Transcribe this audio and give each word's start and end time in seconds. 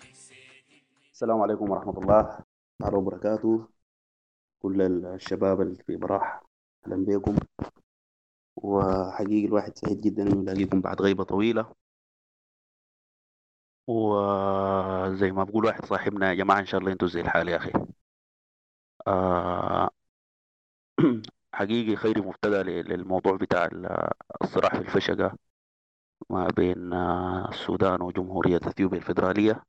في 0.00 0.14
سيدي 0.14 0.84
السلام 1.12 1.40
عليكم 1.40 1.70
ورحمة 1.70 1.98
الله 1.98 2.44
تعالى 2.78 2.96
وبركاته. 2.96 3.68
كل 4.62 4.82
الشباب 4.82 5.60
اللي 5.60 5.82
في 5.84 5.96
براح 5.96 6.42
أهلا 6.86 6.96
بكم 7.04 7.36
وحقيقي 8.56 9.46
الواحد 9.46 9.78
سعيد 9.78 10.00
جدا 10.00 10.22
إنه 10.22 10.42
يلاقيكم 10.42 10.80
بعد 10.80 11.02
غيبة 11.02 11.24
طويلة. 11.24 11.74
وزي 13.86 15.30
ما 15.32 15.44
بقول 15.44 15.64
واحد 15.64 15.84
صاحبنا 15.84 16.28
يا 16.28 16.34
جماعة 16.34 16.60
إن 16.60 16.66
شاء 16.66 16.80
الله 16.80 16.92
أنتوا 16.92 17.08
زي 17.08 17.20
الحال 17.20 17.48
يا 17.48 17.56
أخي. 17.56 17.72
آه 19.06 19.90
حقيقي 21.54 21.96
خيري 21.96 22.20
مبتدأ 22.20 22.62
للموضوع 22.62 23.36
بتاع 23.36 23.64
ال- 23.64 24.08
الصراع 24.42 24.68
في 24.70 24.78
الفشقة 24.80 25.36
ما 26.30 26.48
بين 26.56 26.92
آه، 26.92 27.48
السودان 27.50 28.02
وجمهورية 28.02 28.60
أثيوبيا 28.64 28.98
الفيدرالية. 28.98 29.64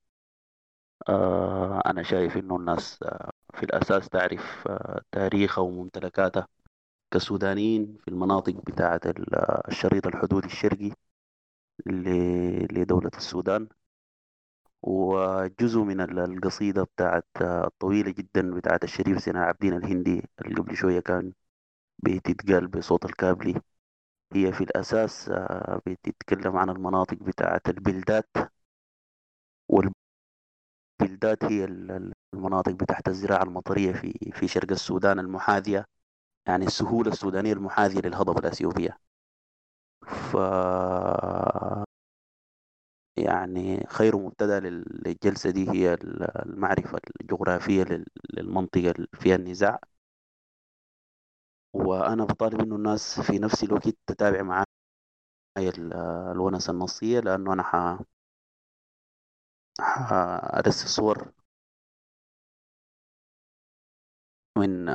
آه، 1.10 1.82
أنا 1.86 2.04
شايف 2.04 2.38
إنه 2.38 2.56
الناس 2.56 3.04
آه، 3.04 3.32
في 3.54 3.64
الأساس 3.64 4.10
تعرف 4.10 4.68
تاريخها 5.12 5.62
وممتلكاتها 5.62 6.48
كسودانيين 7.14 7.98
في 8.02 8.08
المناطق 8.08 8.54
بتاعة 8.56 9.02
ال- 9.06 9.36
الشريط 9.70 10.08
الحدودي 10.08 10.48
الشرقي 10.48 10.92
لدولة 12.72 13.12
السودان. 13.18 13.68
وجزء 14.84 15.80
من 15.80 16.02
ال- 16.02 16.20
القصيدة 16.20 16.84
بتاعت 16.84 17.28
آه، 17.42 17.68
الطويلة 17.68 18.12
جدا 18.12 18.56
بتاعت 18.56 18.84
الشريف 18.84 19.18
زين 19.20 19.38
العابدين 19.38 19.74
الهندي 19.78 20.24
اللي 20.42 20.56
قبل 20.56 20.76
شوية 20.78 21.00
كان 21.00 21.34
بتتقال 22.04 22.68
بصوت 22.68 23.06
الكابلي. 23.06 23.62
هي 24.34 24.54
في 24.54 24.62
الأساس 24.66 25.30
آه، 25.30 25.82
بتتكلم 25.88 26.58
عن 26.58 26.72
المناطق 26.72 27.18
بتاعت 27.24 27.70
البلدات 27.70 28.30
والبلدات 31.00 31.44
هي 31.44 31.64
ال- 31.66 31.92
ال- 31.92 32.14
المناطق 32.34 32.72
بتاعت 32.72 33.08
الزراعة 33.08 33.44
المطرية 33.44 33.92
في 33.94 34.32
في 34.34 34.48
شرق 34.48 34.72
السودان 34.72 35.20
المحاذية 35.20 35.86
يعني 36.48 36.66
السهولة 36.66 37.12
السودانية 37.12 37.54
المحاذية 37.54 38.02
للهضبة 38.02 38.40
الأثيوبية. 38.40 38.98
ف 40.06 40.36
يعني 43.18 43.86
خير 43.90 44.18
مبتدأ 44.18 44.60
لل- 44.60 45.02
للجلسة 45.08 45.50
دي 45.50 45.70
هي 45.72 45.94
ال- 45.94 46.24
المعرفة 46.46 47.00
الجغرافية 47.22 47.84
لل- 47.84 48.06
للمنطقة 48.34 48.92
اللي 48.92 49.08
فيها 49.22 49.36
النزاع. 49.36 49.80
وأنا 51.76 52.26
بطالب 52.26 52.62
إنه 52.62 52.76
الناس 52.76 53.20
في 53.20 53.40
نفس 53.40 53.64
الوقت 53.64 53.90
تتابع 54.08 54.42
معايا 54.42 54.66
ال- 55.60 55.94
الونسة 56.32 56.72
النصية 56.74 57.20
لأنه 57.20 57.54
أنا 57.54 57.64
ح... 57.64 57.76
صور 60.88 61.32
من 64.58 64.90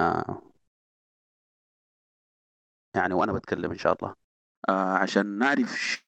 يعني 2.96 3.14
وأنا 3.14 3.32
بتكلم 3.32 3.70
إن 3.70 3.78
شاء 3.78 3.92
الله. 3.92 4.14
آه، 4.68 4.98
عشان 4.98 5.38
نعرف 5.38 6.02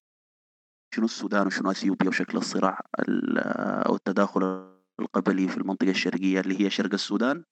شنو 0.94 1.04
السودان 1.04 1.46
وشنو 1.46 1.70
إثيوبيا 1.70 2.08
وشكل 2.08 2.38
الصراع 2.38 2.80
ال- 2.98 3.38
أو 3.86 3.94
التداخل 3.94 4.42
القبلي 5.00 5.48
في 5.48 5.56
المنطقة 5.56 5.90
الشرقية 5.90 6.40
اللي 6.40 6.60
هي 6.64 6.70
شرق 6.70 6.92
السودان 6.92 7.44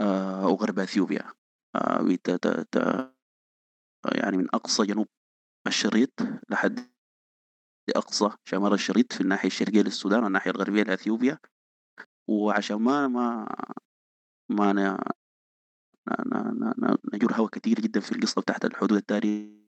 آه، 0.00 0.46
وغرب 0.48 0.78
إثيوبيا. 0.78 1.32
آه، 1.76 3.14
يعني 4.14 4.36
من 4.36 4.46
أقصى 4.54 4.86
جنوب 4.86 5.06
الشريط 5.66 6.10
لحد 6.50 6.90
أقصى 7.96 8.30
شمال 8.44 8.72
الشريط 8.72 9.12
في 9.12 9.20
الناحية 9.20 9.48
الشرقية 9.48 9.82
للسودان 9.82 10.24
والناحية 10.24 10.50
الغربية 10.50 10.82
لإثيوبيا. 10.82 11.38
وعشان 12.28 12.76
ما 12.76 13.08
ما 13.08 13.48
ما 14.48 14.72
نجر 17.14 17.32
هوا 17.34 17.48
كتير 17.52 17.80
جدا 17.80 18.00
في 18.00 18.12
القصة 18.12 18.42
بتاعت 18.42 18.64
الحدود 18.64 18.92
التاريخية. 18.92 19.67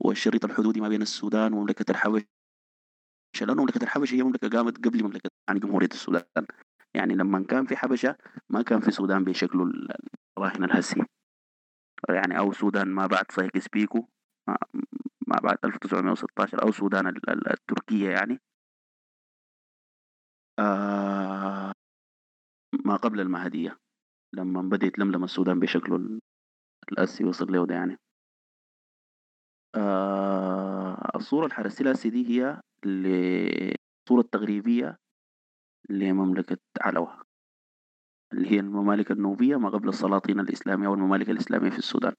والشريط 0.00 0.44
الحدودي 0.44 0.80
ما 0.80 0.88
بين 0.88 1.02
السودان 1.02 1.52
ومملكة 1.52 1.90
الحبشة. 1.90 2.26
لأنه 3.40 3.62
مملكة 3.62 3.82
الحبشة 3.82 4.14
هي 4.14 4.22
مملكة 4.22 4.48
قامت 4.48 4.86
قبل 4.86 5.04
مملكة 5.04 5.30
يعني 5.48 5.60
جمهورية 5.60 5.88
السودان. 5.92 6.24
يعني 6.94 7.14
لما 7.14 7.44
كان 7.44 7.66
في 7.66 7.76
حبشة 7.76 8.16
ما 8.50 8.62
كان 8.62 8.80
في 8.80 8.90
سودان 8.90 9.24
بشكله 9.24 9.62
ال- 9.62 9.88
الراهن 10.38 10.64
الهسي. 10.64 11.02
يعني 12.08 12.38
أو 12.38 12.52
سودان 12.52 12.88
ما 12.88 13.06
بعد 13.06 13.30
سايكس 13.30 13.68
بيكو 13.68 14.08
ما 15.26 15.36
بعد 15.42 15.58
1916 15.64 16.62
أو 16.62 16.72
سودان 16.72 17.06
ال- 17.06 17.30
ال- 17.30 17.48
التركية 17.52 18.08
يعني. 18.10 18.40
آه 20.58 21.72
ما 22.84 22.96
قبل 22.96 23.20
المهدية 23.20 23.78
لما 24.34 24.62
بدأت 24.62 24.98
لملم 24.98 25.24
السودان 25.24 25.60
بشكله 25.60 25.96
ال- 25.96 26.20
الأسي 26.92 27.24
وصل 27.24 27.52
له 27.52 27.66
ده 27.66 27.74
يعني. 27.74 27.96
آه 29.74 31.10
الصورة 31.14 31.44
اللي 31.44 31.54
حرستها 31.54 31.92
هسه 31.92 32.10
دي 32.10 32.28
هي 32.28 32.60
الصورة 32.86 34.20
التغريبية 34.20 34.96
لمملكة 35.90 36.58
علوة 36.80 37.22
اللي 38.32 38.50
هي 38.50 38.60
الممالك 38.60 39.10
النوبية 39.10 39.56
ما 39.56 39.68
قبل 39.68 39.88
السلاطين 39.88 40.40
الإسلامية 40.40 40.88
والممالك 40.88 41.30
الإسلامية 41.30 41.70
في 41.70 41.78
السودان. 41.78 42.12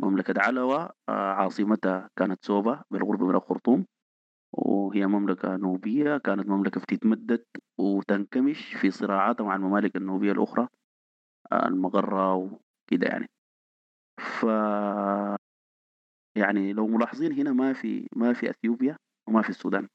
مملكة 0.00 0.34
علوة 0.42 0.90
آه، 1.08 1.32
عاصمتها 1.32 2.10
كانت 2.18 2.44
سوبا 2.44 2.82
بالقرب 2.90 3.22
من 3.22 3.34
الخرطوم 3.34 3.86
وهي 4.52 5.06
مملكة 5.06 5.56
نوبية 5.56 6.18
كانت 6.18 6.48
مملكة 6.48 6.80
بتتمدد 6.80 7.44
وتنكمش 7.78 8.74
في 8.74 8.90
صراعاتها 8.90 9.44
مع 9.44 9.56
الممالك 9.56 9.96
النوبية 9.96 10.32
الأخرى 10.32 10.68
آه، 11.52 11.68
المغرة 11.68 12.34
وكده 12.34 13.06
يعني. 13.08 13.26
ف 14.18 14.46
يعني 16.36 16.72
لو 16.72 16.86
ملاحظين 16.86 17.32
هنا 17.32 17.52
ما 17.52 17.72
في 17.72 18.08
ما 18.16 18.32
في 18.32 18.50
إثيوبيا 18.50 18.96
وما 19.28 19.42
في 19.42 19.48
السودان 19.48 19.88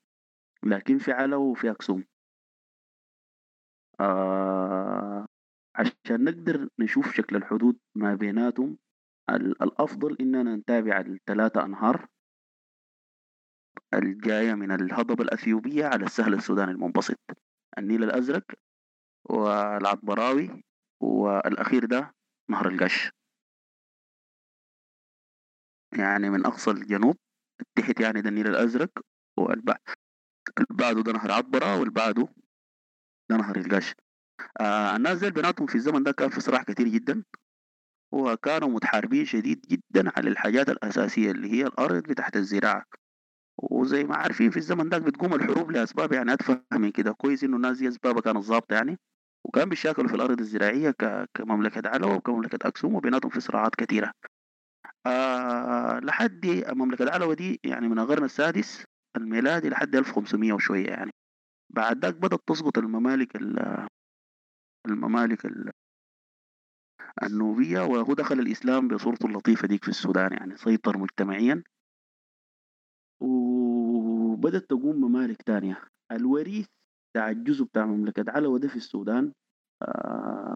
لكن 0.64 0.98
في 0.98 1.12
علو 1.12 1.52
وفي 1.52 1.72
أكسوم. 1.72 2.04
آه 4.00 5.26
عشان 5.76 6.24
نقدر 6.24 6.68
نشوف 6.80 7.14
شكل 7.14 7.36
الحدود 7.36 7.78
ما 7.96 8.16
بيناتهم 8.16 8.78
ال- 9.30 9.64
الأفضل 9.64 10.18
إننا 10.22 10.56
نتابع 10.56 11.00
الثلاثة 11.00 11.66
أنهار 11.66 12.08
الجاية 13.94 14.54
من 14.54 14.72
الهضبة 14.72 15.24
الإثيوبية 15.24 15.86
على 15.86 16.06
السهل 16.06 16.34
السوداني 16.34 16.72
المنبسط. 16.72 17.20
النيل 17.78 18.04
الأزرق 18.04 18.44
والعطبراوي 19.30 20.64
والأخير 21.04 21.86
ده 21.86 22.12
نهر 22.50 22.68
القش 22.68 23.12
يعني 25.98 26.30
من 26.30 26.46
أقصى 26.46 26.72
الجنوب 26.72 27.18
تحت 27.76 28.00
يعني 28.00 28.22
ده 28.22 28.30
النيل 28.30 28.48
الأزرق 28.48 28.92
والبعد. 29.38 29.80
بعده 30.70 31.02
ده 31.02 31.12
نهر 31.12 31.32
عطبرة 31.32 31.80
والبعده 31.80 32.28
ده 33.30 33.38
نهر 33.38 33.56
القش 33.58 33.96
آه 34.60 34.96
الناس 34.96 35.20
ديل 35.20 35.32
بيناتهم 35.32 35.68
في 35.68 35.76
الزمن 35.76 36.04
ده 36.04 36.12
كان 36.12 36.30
في 36.30 36.42
صراع 36.42 36.64
كتير 36.64 36.88
جدا 36.88 37.24
وكانوا 38.12 38.70
متحاربين 38.70 39.26
شديد 39.26 39.62
جدا 39.62 40.12
على 40.18 40.30
الحاجات 40.30 40.70
الأساسية 40.70 41.32
اللي 41.32 41.52
هي 41.52 41.64
الأرض 41.68 42.04
بتاعت 42.04 42.36
الزراعة. 42.36 42.84
وزي 43.58 44.04
ما 44.04 44.16
عارفين 44.16 44.50
في 44.50 44.58
الزمن 44.58 44.90
ده 44.90 44.98
بتقوم 44.98 45.34
الحروب 45.34 45.72
لأسباب 45.72 46.14
يعني 46.14 46.34
أتفهم 46.34 46.64
من 46.74 46.92
كده. 46.92 47.12
كويس 47.12 47.44
إنه 47.44 47.56
الناس 47.56 47.78
دي 47.78 47.88
أسبابها 47.88 48.22
كانت 48.22 48.38
ظابطة 48.38 48.74
يعني 48.74 49.00
وكان 49.44 49.70
بيشاكلوا 49.70 50.08
في 50.08 50.16
الأرض 50.16 50.40
الزراعية 50.40 50.96
كمملكة 51.34 51.90
علوة 51.90 52.16
وكمملكة 52.16 52.68
أكسوم 52.68 52.96
وبيناتهم 52.96 53.30
في 53.32 53.40
صراعات 53.40 53.76
كتيرة. 53.76 54.12
آه 55.06 56.00
لحد 56.00 56.46
مملكة 56.70 57.12
علوة 57.12 57.34
دي 57.34 57.60
يعني 57.64 57.88
من 57.88 58.00
القرن 58.00 58.24
السادس 58.24 58.84
الميلادي 59.18 59.70
لحد 59.70 59.96
1500 59.96 60.54
وشوية 60.54 60.88
يعني. 60.88 61.12
بعد 61.74 62.06
ذاك 62.06 62.16
بدأت 62.16 62.40
تسقط 62.48 62.78
الممالك 62.78 63.36
ال- 63.36 63.88
الممالك 64.88 65.46
ال- 65.46 65.72
النوبية 67.24 67.80
وهو 67.82 68.14
دخل 68.14 68.40
الإسلام 68.40 68.88
بصورته 68.88 69.26
اللطيفة 69.26 69.68
ديك 69.68 69.84
في 69.84 69.90
السودان 69.90 70.34
يعني 70.34 70.58
سيطر 70.58 70.98
مجتمعيا. 70.98 71.64
وبدأت 73.22 74.64
تقوم 74.70 74.96
ممالك 74.96 75.42
تانية. 75.42 75.88
الوريث 76.12 76.68
بتاع 77.12 77.30
الجزء 77.30 77.64
بتاع 77.66 77.86
مملكة 77.86 78.26
علوة 78.28 78.60
ده 78.60 78.68
في 78.68 78.76
السودان 78.76 79.34
آه، 79.82 80.56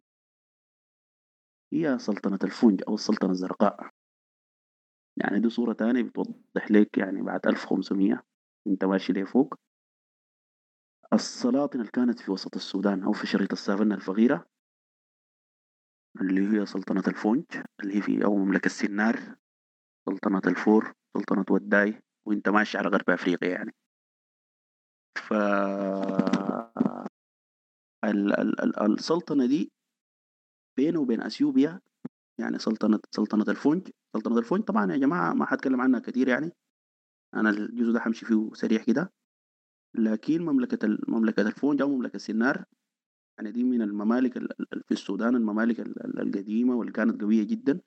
هي 1.74 2.00
سلطنة 2.00 2.39
الفونج 2.44 2.83
أو 2.88 2.95
السلطنة 2.95 3.31
الزرقاء. 3.31 3.89
يعني 5.18 5.40
دي 5.40 5.50
صورة 5.50 5.74
تانية 5.74 6.04
بتوضح 6.04 6.72
لك 6.72 6.98
يعني 6.98 7.22
بعد 7.22 7.48
1500 7.48 8.24
انت 8.68 8.86
ماشي 8.86 9.14
لفوق 9.14 9.54
السلاطنة 11.14 11.82
اللي 11.82 11.92
كانت 11.92 12.20
في 12.20 12.32
وسط 12.32 12.56
السودان 12.56 13.04
أو 13.04 13.12
في 13.12 13.28
شريط 13.28 13.52
السافنة 13.52 13.96
الفقيرة 13.96 14.46
اللي 16.22 16.60
هي 16.62 16.66
سلطنة 16.66 17.04
الفونج 17.08 17.44
اللي 17.84 17.98
هي 17.98 18.02
في 18.02 18.26
أو 18.26 18.36
مملكة 18.38 18.70
سنار 18.70 19.20
سلطنة 20.06 20.42
الفور 20.48 20.94
سلطنة 21.18 21.46
وداي 21.50 22.02
وانت 22.26 22.50
ماشي 22.50 22.78
على 22.78 22.90
غرب 22.90 23.10
أفريقيا 23.10 23.50
يعني. 23.50 23.72
ف 25.18 25.34
ال- 28.04 28.40
ال- 28.40 28.62
ال- 28.64 28.94
السلطنة 28.94 29.46
دي 29.46 29.72
بينه 30.78 31.00
وبين 31.00 31.22
أثيوبيا 31.22 31.82
يعني 32.40 32.60
سلطنة 32.60 33.00
سلطنة 33.12 33.46
الفونج 33.48 33.90
سلطنة 34.14 34.38
الفونج. 34.38 34.64
طبعا 34.64 34.92
يا 34.92 34.98
جماعة 34.98 35.34
ما 35.34 35.46
حتكلم 35.46 35.82
عنها 35.82 36.00
كتير 36.00 36.28
يعني. 36.28 36.52
أنا 37.36 37.50
الجزء 37.50 37.92
ده 37.92 38.00
حمشي 38.00 38.26
فيه 38.26 38.50
سريع 38.54 38.84
كده. 38.84 39.12
لكن 39.96 40.46
مملكة 40.46 40.98
مملكة 41.08 41.42
الفونج 41.42 41.82
أو 41.82 41.90
مملكة 41.90 42.20
سنار 42.20 42.66
يعني 43.38 43.52
دي 43.52 43.64
من 43.64 43.82
الممالك 43.82 44.38
ال- 44.38 44.62
ال- 44.74 44.84
في 44.88 44.92
السودان 44.92 45.36
الممالك 45.36 45.80
ال- 45.80 46.06
ال- 46.06 46.20
القديمة 46.22 46.76
واللي 46.76 46.92
كانت 46.94 47.22
قوية 47.22 47.44
جدا 47.44 47.82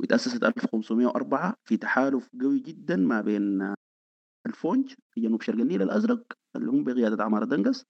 وتأسست 0.00 0.44
1504 0.44 1.54
في 1.64 1.76
تحالف 1.76 2.28
قوي 2.40 2.60
جدا 2.60 2.96
ما 2.96 3.20
بين 3.20 3.74
الفونج 4.46 4.94
في 5.10 5.20
جنوب 5.20 5.42
شرق 5.42 5.60
النيل 5.60 5.82
الأزرق 5.82 6.32
اللي 6.56 6.70
هم 6.70 6.84
بقيادة 6.84 7.24
عمارة 7.24 7.44
دنقس 7.44 7.84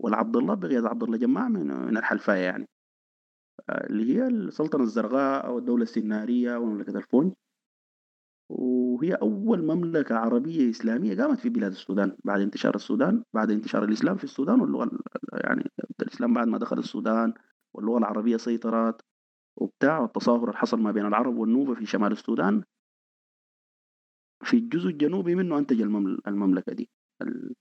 والعبد 0.00 0.36
الله 0.36 0.54
بقيادة 0.54 0.88
عبد 0.88 1.02
الله 1.02 1.16
جماع 1.18 1.48
من 1.48 1.96
الحلفاية 1.96 2.40
يعني. 2.44 2.68
اللي 3.70 4.14
هي 4.16 4.26
السلطنة 4.26 4.82
الزرقاء 4.82 5.46
أو 5.46 5.58
الدولة 5.58 5.82
السنارية 5.82 6.56
ومملكة 6.56 6.98
الفونج. 6.98 7.32
وهي 8.50 9.14
أول 9.14 9.62
مملكة 9.66 10.14
عربية 10.16 10.70
إسلامية 10.70 11.16
قامت 11.16 11.40
في 11.40 11.48
بلاد 11.48 11.70
السودان 11.70 12.16
بعد 12.24 12.40
انتشار 12.40 12.74
السودان 12.74 13.24
بعد 13.34 13.50
انتشار 13.50 13.84
الإسلام 13.84 14.16
في 14.16 14.24
السودان 14.24 14.60
واللغة 14.60 14.84
ال- 14.84 15.00
يعني 15.44 15.70
الإسلام 16.02 16.34
بعد 16.34 16.48
ما 16.48 16.58
دخل 16.58 16.78
السودان 16.78 17.34
واللغة 17.74 17.98
العربية 17.98 18.36
سيطرت 18.36 19.00
وبتاع 19.56 19.98
والتصاهر 19.98 20.44
اللي 20.44 20.56
حصل 20.56 20.80
ما 20.80 20.92
بين 20.92 21.06
العرب 21.06 21.36
والنوبة 21.36 21.74
في 21.74 21.86
شمال 21.86 22.12
السودان. 22.12 22.62
في 24.44 24.56
الجزء 24.56 24.88
الجنوبي 24.88 25.34
منه 25.34 25.58
أنتج 25.58 25.80
الممل- 25.80 26.20
المملكة 26.26 26.72
دي. 26.72 26.90
ال- 27.22 27.54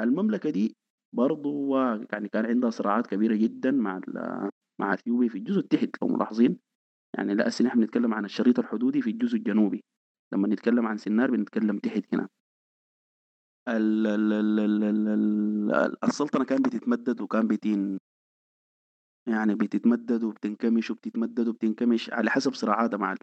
المملكة 0.00 0.50
دي 0.50 0.76
برضو 1.12 1.76
يعني 2.12 2.28
كان 2.28 2.46
عندها 2.46 2.70
صراعات 2.70 3.06
كبيرة 3.06 3.36
جدا 3.36 3.70
مع 3.70 4.00
مع 4.80 4.94
اثيوبيا 4.94 5.28
في 5.28 5.38
الجزء 5.38 5.58
التحت 5.60 5.90
لو 6.02 6.08
ملاحظين. 6.08 6.58
يعني 7.18 7.34
لا 7.34 7.48
نحن 7.62 7.80
بنتكلم 7.80 8.14
عن 8.14 8.24
الشريط 8.24 8.58
الحدودي 8.58 9.02
في 9.02 9.10
الجزء 9.10 9.36
الجنوبي. 9.36 9.84
لما 10.34 10.48
نتكلم 10.48 10.86
عن 10.86 10.96
سنار 10.96 11.30
بنتكلم 11.30 11.78
تحت 11.78 12.14
هنا. 12.14 12.28
ال 13.68 14.06
ال 14.06 14.32
ال 14.32 14.60
ال 14.60 14.84
ال 14.84 15.08
ال 15.72 16.04
السلطنة 16.04 16.44
كان 16.44 16.62
بتتمدد 16.62 17.20
وكان 17.20 17.48
بتين. 17.48 17.98
يعني 19.28 19.54
بتتمدد 19.54 20.24
وبتنكمش 20.24 20.90
وبتتمدد 20.90 21.48
وبتنكمش 21.48 22.10
على 22.10 22.30
حسب 22.30 22.54
صراعاتها 22.54 22.96
مع 22.96 23.14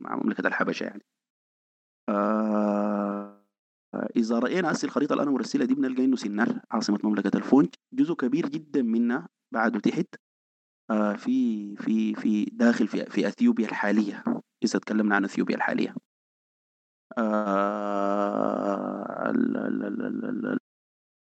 مع 0.00 0.16
مملكة 0.16 0.46
الحبشة 0.48 0.84
يعني. 0.84 1.02
آه 2.08 3.13
إذا 4.16 4.38
رأينا 4.38 4.72
هسه 4.72 4.86
الخريطة 4.86 5.12
اللي 5.12 5.22
أنا 5.22 5.30
مرسلها 5.30 5.66
دي 5.66 5.74
بنلقى 5.74 6.04
إنه 6.04 6.16
سنار 6.16 6.60
عاصمة 6.70 6.98
مملكة 7.04 7.36
الفونج. 7.36 7.68
جزء 7.92 8.14
كبير 8.14 8.48
جدا 8.48 8.82
منها 8.82 9.28
بعده 9.54 9.80
تحت 9.80 10.06
آه 10.90 11.12
في 11.12 11.76
في 11.76 12.14
في 12.14 12.44
داخل 12.44 12.88
في 12.88 13.04
في 13.06 13.28
أثيوبيا 13.28 13.66
الحالية. 13.68 14.24
اذا 14.64 14.78
تكلمنا 14.78 15.16
عن 15.16 15.24
أثيوبيا 15.24 15.56
الحالية. 15.56 15.94
آه 17.94 19.30
ال- 19.30 19.56
ال- 19.56 19.84
ال- 19.84 20.02
ال- 20.06 20.24
ال- 20.24 20.58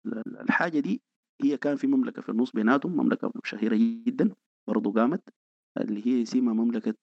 ال- 0.07 0.41
الحاجة 0.41 0.81
دي 0.81 1.03
هي 1.43 1.57
كان 1.57 1.77
في 1.77 1.87
مملكة 1.87 2.23
في 2.23 2.29
النص 2.29 2.51
بيناتهم 2.53 2.93
مملكة 2.97 3.33
شهيرة 3.45 3.77
جدا 3.77 4.31
برضو 4.69 4.91
قامت 4.93 5.23
اللي 5.81 6.07
هي 6.07 6.23
اسمها 6.23 6.55
مملكة 6.55 6.95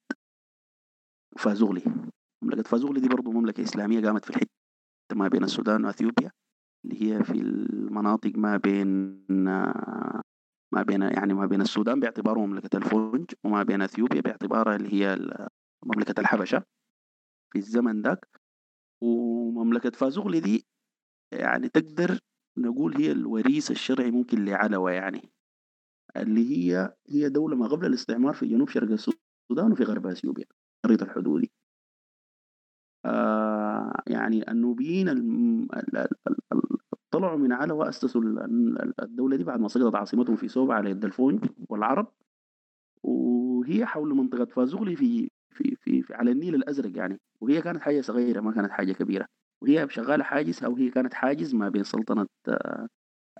فازوغلي. 1.37 1.81
مملكة 2.43 2.63
فازوغلي 2.63 2.99
دي 2.99 3.07
برضو 3.09 3.31
مملكة 3.31 3.63
إسلامية 3.63 4.01
قامت 4.01 4.23
في 4.25 4.29
الحته 4.31 4.58
ما 5.13 5.27
بين 5.27 5.43
السودان 5.43 5.85
وأثيوبيا 5.85 6.31
اللي 6.85 7.01
هي 7.01 7.23
في 7.23 7.33
المناطق 7.33 8.31
ما 8.35 8.57
بين 8.57 8.87
ما 10.73 10.83
بين 10.87 11.01
يعني 11.01 11.33
ما 11.33 11.45
بين 11.45 11.61
السودان 11.61 11.99
باعتباره 11.99 12.39
مملكة 12.39 12.77
الفونج 12.77 13.25
وما 13.43 13.63
بين 13.63 13.81
أثيوبيا 13.81 14.21
باعتبارها 14.21 14.75
اللي 14.75 14.93
هي 14.93 15.17
مملكة 15.85 16.19
الحبشة 16.19 16.63
في 17.53 17.59
الزمن 17.59 18.01
ذاك. 18.01 18.25
ومملكة 19.01 19.89
فازوغلي 19.89 20.39
دي 20.39 20.65
يعني 21.33 21.69
تقدر 21.69 22.19
نقول 22.57 22.97
هي 22.97 23.11
الوريث 23.11 23.71
الشرعي 23.71 24.11
ممكن 24.11 24.45
لعلوة 24.45 24.91
يعني. 24.91 25.31
اللي 26.17 26.41
هي 26.51 26.95
هي 27.09 27.29
دولة 27.29 27.55
ما 27.55 27.67
قبل 27.67 27.85
الاستعمار 27.85 28.33
في 28.33 28.47
جنوب 28.47 28.69
شرق 28.69 28.91
السودان 28.91 29.71
وفي 29.71 29.83
غرب 29.83 30.07
أثيوبيا 30.07 30.45
الخريطة 30.85 31.03
الحدودي. 31.03 31.51
آه 33.05 33.48
يعني 34.07 34.51
النوبيين 34.51 35.09
طلعوا 37.11 37.37
من 37.37 37.51
علوة 37.51 37.89
أسسوا 37.89 38.21
ال- 38.21 38.39
ال- 38.39 39.01
الدولة 39.01 39.35
دي 39.37 39.43
بعد 39.43 39.59
ما 39.59 39.67
سقطت 39.67 39.95
عاصمتهم 39.95 40.35
في 40.35 40.47
سوبا 40.47 40.73
على 40.73 40.89
يد 40.89 41.05
الفونج 41.05 41.45
والعرب. 41.69 42.07
وهي 43.03 43.85
حول 43.85 44.13
منطقة 44.15 44.45
فازوغلي 44.45 44.95
في 44.95 45.29
في 45.51 45.75
في, 45.81 46.01
في 46.01 46.13
على 46.13 46.31
النيل 46.31 46.55
الأزرق 46.55 46.97
يعني. 46.97 47.19
وهي 47.41 47.61
كانت 47.61 47.81
حاجة 47.81 48.01
صغيرة 48.01 48.41
ما 48.41 48.51
كانت 48.51 48.71
حاجة 48.71 48.91
كبيرة. 48.93 49.25
وهي 49.61 49.87
شغالة 49.89 50.23
حاجز 50.23 50.63
أو 50.63 50.75
هي 50.75 50.89
كانت 50.89 51.13
حاجز 51.13 51.55
ما 51.55 51.69
بين 51.69 51.83
سلطنة 51.83 52.27
آه، 52.47 52.87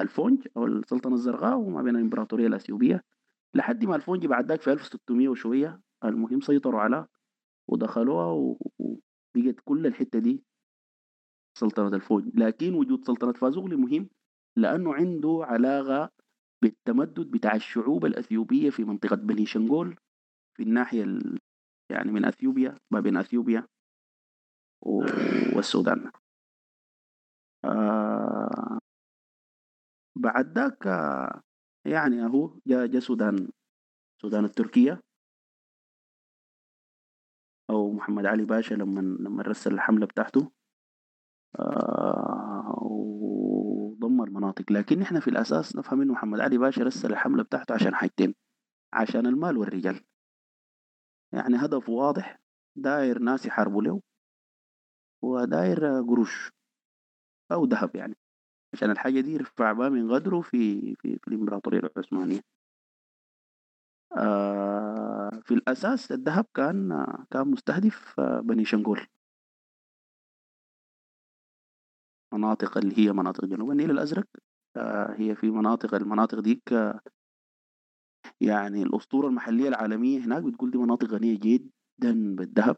الفونج 0.01 0.47
أو 0.57 0.65
السلطنة 0.65 1.13
الزرقاء 1.13 1.57
وما 1.57 1.81
بين 1.81 1.95
الإمبراطورية 1.95 2.47
الأثيوبية 2.47 3.03
لحد 3.53 3.86
ما 3.86 3.95
الفونج 3.95 4.25
بعد 4.25 4.45
ذاك 4.45 4.62
في 4.62 4.71
1600 4.71 5.30
وشوية 5.30 5.80
المهم 6.03 6.41
سيطروا 6.41 6.81
على 6.81 7.06
ودخلوها 7.68 8.25
و- 8.25 8.57
وبقت 9.38 9.56
كل 9.66 9.88
الحتة 9.88 10.20
دي 10.20 10.44
سلطنة 11.58 11.96
الفونج 11.96 12.40
لكن 12.40 12.74
وجود 12.74 13.06
سلطنة 13.06 13.34
فازوغلي 13.34 13.76
مهم 13.76 14.10
لأنه 14.58 14.94
عنده 14.94 15.40
علاقة 15.44 16.10
بالتمدد 16.64 17.31
بتاع 17.31 17.56
الشعوب 17.56 18.06
الأثيوبية 18.06 18.70
في 18.70 18.84
منطقة 18.84 19.16
بني 19.16 19.46
شنغول 19.46 19.96
في 20.58 20.64
الناحية 20.64 21.04
ال... 21.04 21.40
يعني 21.92 22.12
من 22.12 22.26
أثيوبيا 22.26 22.76
ما 22.92 23.00
بين 23.00 23.18
أثيوبيا 23.18 23.68
و- 24.81 25.56
والسودان. 25.56 26.12
آه 27.66 28.80
بعد 30.18 30.58
ذاك 30.58 30.86
يعني 31.86 32.25
أهو 32.25 32.60
جاء 32.68 32.86
جا 32.86 33.00
سودان 33.00 33.50
السودان 34.18 34.46
التركية. 34.46 35.02
أو 37.70 37.92
محمد 37.94 38.26
علي 38.26 38.46
باشا 38.46 38.74
لما 38.74 39.00
لما 39.02 39.44
رسل 39.44 39.74
الحملة 39.74 40.06
بتاعته. 40.06 40.52
آه 41.60 42.80
ودمر 42.82 44.30
مناطق. 44.30 44.72
لكن 44.72 45.02
إحنا 45.02 45.20
في 45.20 45.30
الأساس 45.30 45.76
نفهم 45.76 46.02
إنه 46.02 46.14
محمد 46.14 46.40
علي 46.40 46.58
باشا 46.58 46.84
رسل 46.84 47.12
الحملة 47.12 47.44
بتاعته 47.44 47.74
عشان 47.76 47.96
حاجتين. 47.96 48.36
عشان 48.94 49.26
المال 49.26 49.58
والرجال. 49.58 50.02
يعني 51.34 51.56
هدف 51.66 51.90
واضح. 51.90 52.40
داير 52.76 53.20
ناس 53.20 53.46
يحاربوا 53.46 53.82
له. 53.84 54.02
وداير 55.22 56.02
قروش. 56.02 56.52
أو 57.52 57.66
ذهب 57.66 57.96
يعني. 57.96 58.16
عشان 58.74 58.92
الحاجة 58.92 59.22
دي 59.22 59.32
يرفع 59.34 59.72
بها 59.72 59.90
من 59.90 60.12
غدره 60.12 60.42
في 60.42 60.82
في, 60.96 61.20
في 61.20 61.28
الإمبراطورية 61.28 61.80
العثمانية. 61.80 62.42
آه 64.18 65.19
في 65.43 65.53
الأساس 65.53 66.12
الذهب 66.12 66.45
كان 66.55 67.05
كان 67.31 67.48
مستهدف 67.48 68.19
آه، 68.19 68.39
بني 68.39 68.65
شنغول. 68.65 69.07
مناطق 72.33 72.77
اللي 72.77 72.98
هي 72.98 73.12
مناطق 73.12 73.45
جنوب 73.45 73.71
النيل 73.71 73.91
الأزرق 73.91 74.25
آه 74.77 75.15
هي 75.17 75.36
في 75.36 75.50
مناطق 75.50 75.95
المناطق 75.95 76.39
ديك 76.39 76.74
آه، 76.74 77.00
يعني 78.41 78.83
الأسطورة 78.83 79.27
المحلية 79.27 79.67
العالمية 79.67 80.19
هناك 80.19 80.43
بتقول 80.43 80.71
دي 80.71 80.77
مناطق 80.77 81.07
غنية 81.07 81.39
جدا 81.39 82.36
بالذهب. 82.36 82.77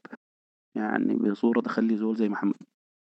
يعني 0.75 1.15
بصورة 1.15 1.61
تخلي 1.61 1.97
زول 1.97 2.15
زي 2.15 2.29
محمد 2.29 2.55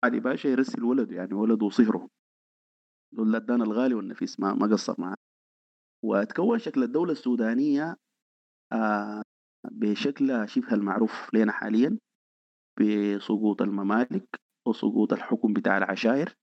علي 0.04 0.20
باشا 0.20 0.48
يرسل 0.48 0.84
ولده 0.84 1.16
يعني 1.16 1.34
ولده 1.34 1.66
وصهره. 1.66 2.08
دول 3.12 3.36
الدان 3.36 3.62
الغالي 3.62 3.94
والنفيس 3.94 4.40
ما 4.40 4.54
ما 4.54 4.66
قصر 4.66 4.94
معاه. 4.98 5.16
وتكون 6.04 6.58
شكل 6.58 6.82
الدولة 6.82 7.12
السودانية 7.12 7.96
بشكلها 9.73 10.46
شبه 10.46 10.73
المعروف 10.75 11.35
لنا 11.35 11.52
حاليا 11.52 11.99
بسقوط 12.80 13.62
الممالك 13.62 14.40
وسقوط 14.66 15.12
الحكم 15.12 15.52
بتاع 15.52 15.78
العشائر 15.78 16.35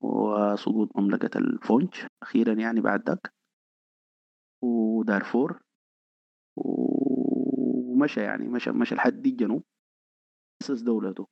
وسقوط 0.00 0.96
مملكة 0.96 1.38
الفونج. 1.38 2.06
أخيرا 2.22 2.52
يعني 2.52 2.80
بعد 2.80 3.08
ذاك 3.10 3.34
ودارفور 4.62 5.62
ومشى 6.56 8.20
يعني 8.20 8.48
مشى 8.48 8.70
مشى 8.70 8.94
لحد 8.94 9.26
الجنوب 9.26 9.62
أسس 10.62 10.80
دولته. 10.80 11.28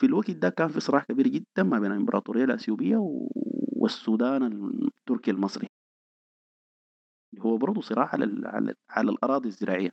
في 0.00 0.06
الوقت 0.06 0.30
ده 0.30 0.48
كان 0.48 0.68
في 0.68 0.80
صراع 0.80 1.00
كبير 1.04 1.28
جدا 1.28 1.62
ما 1.62 1.78
بين 1.78 1.92
الإمبراطورية 1.92 2.44
الأثيوبية 2.44 2.96
والسودان 3.76 4.42
التركي 4.42 5.30
المصري. 5.30 5.68
هو 7.38 7.56
برضه 7.58 7.80
صراع 7.80 8.06
على 8.12 8.74
على 8.90 9.10
الأراضي 9.10 9.48
الزراعية. 9.48 9.90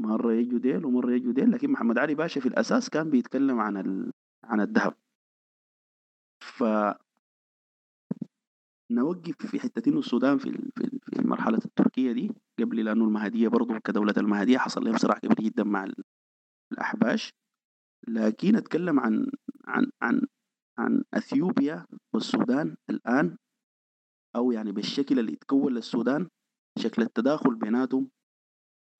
مرة 0.00 0.32
يجوا 0.32 0.58
ديل 0.58 0.84
ومرة 0.84 1.12
يجوا 1.12 1.32
ديل 1.32 1.50
لكن 1.50 1.70
محمد 1.70 1.98
علي 1.98 2.14
باشا 2.14 2.40
في 2.40 2.48
الأساس 2.48 2.90
كان 2.90 3.10
بيتكلم 3.10 3.60
عن 3.60 3.76
ال... 3.76 4.12
عن 4.44 4.60
الذهب. 4.60 4.94
فنوقف 6.42 6.96
في 9.46 9.60
حتة 9.60 9.88
إنه 9.88 9.98
السودان 9.98 10.38
في 10.38 10.52
في 10.52 10.84
ال- 10.84 11.00
في 11.02 11.18
المرحلة 11.18 11.58
التركية 11.64 12.12
دي 12.12 12.30
قبل 12.58 12.84
لأنه 12.84 13.04
المهدية 13.04 13.48
برضه 13.48 13.78
كدولة 13.78 14.14
المهدية 14.16 14.58
حصل 14.58 14.84
لهم 14.84 14.96
صراع 14.96 15.18
كبير 15.18 15.50
جدا 15.50 15.64
مع 15.64 15.84
ال- 15.84 16.04
الأحباش. 16.72 17.32
لكن 18.08 18.56
أتكلم 18.56 19.00
عن 19.00 19.26
عن 19.66 19.90
عن 20.02 20.20
عن 20.78 21.04
أثيوبيا 21.14 21.86
والسودان 22.14 22.76
الآن 22.90 23.36
أو 24.36 24.52
يعني 24.52 24.72
بالشكل 24.72 25.18
اللي 25.18 25.32
يتكون 25.32 25.74
للسودان 25.74 26.28
شكل 26.78 27.02
التداخل 27.02 27.54
بيناتهم 27.54 28.10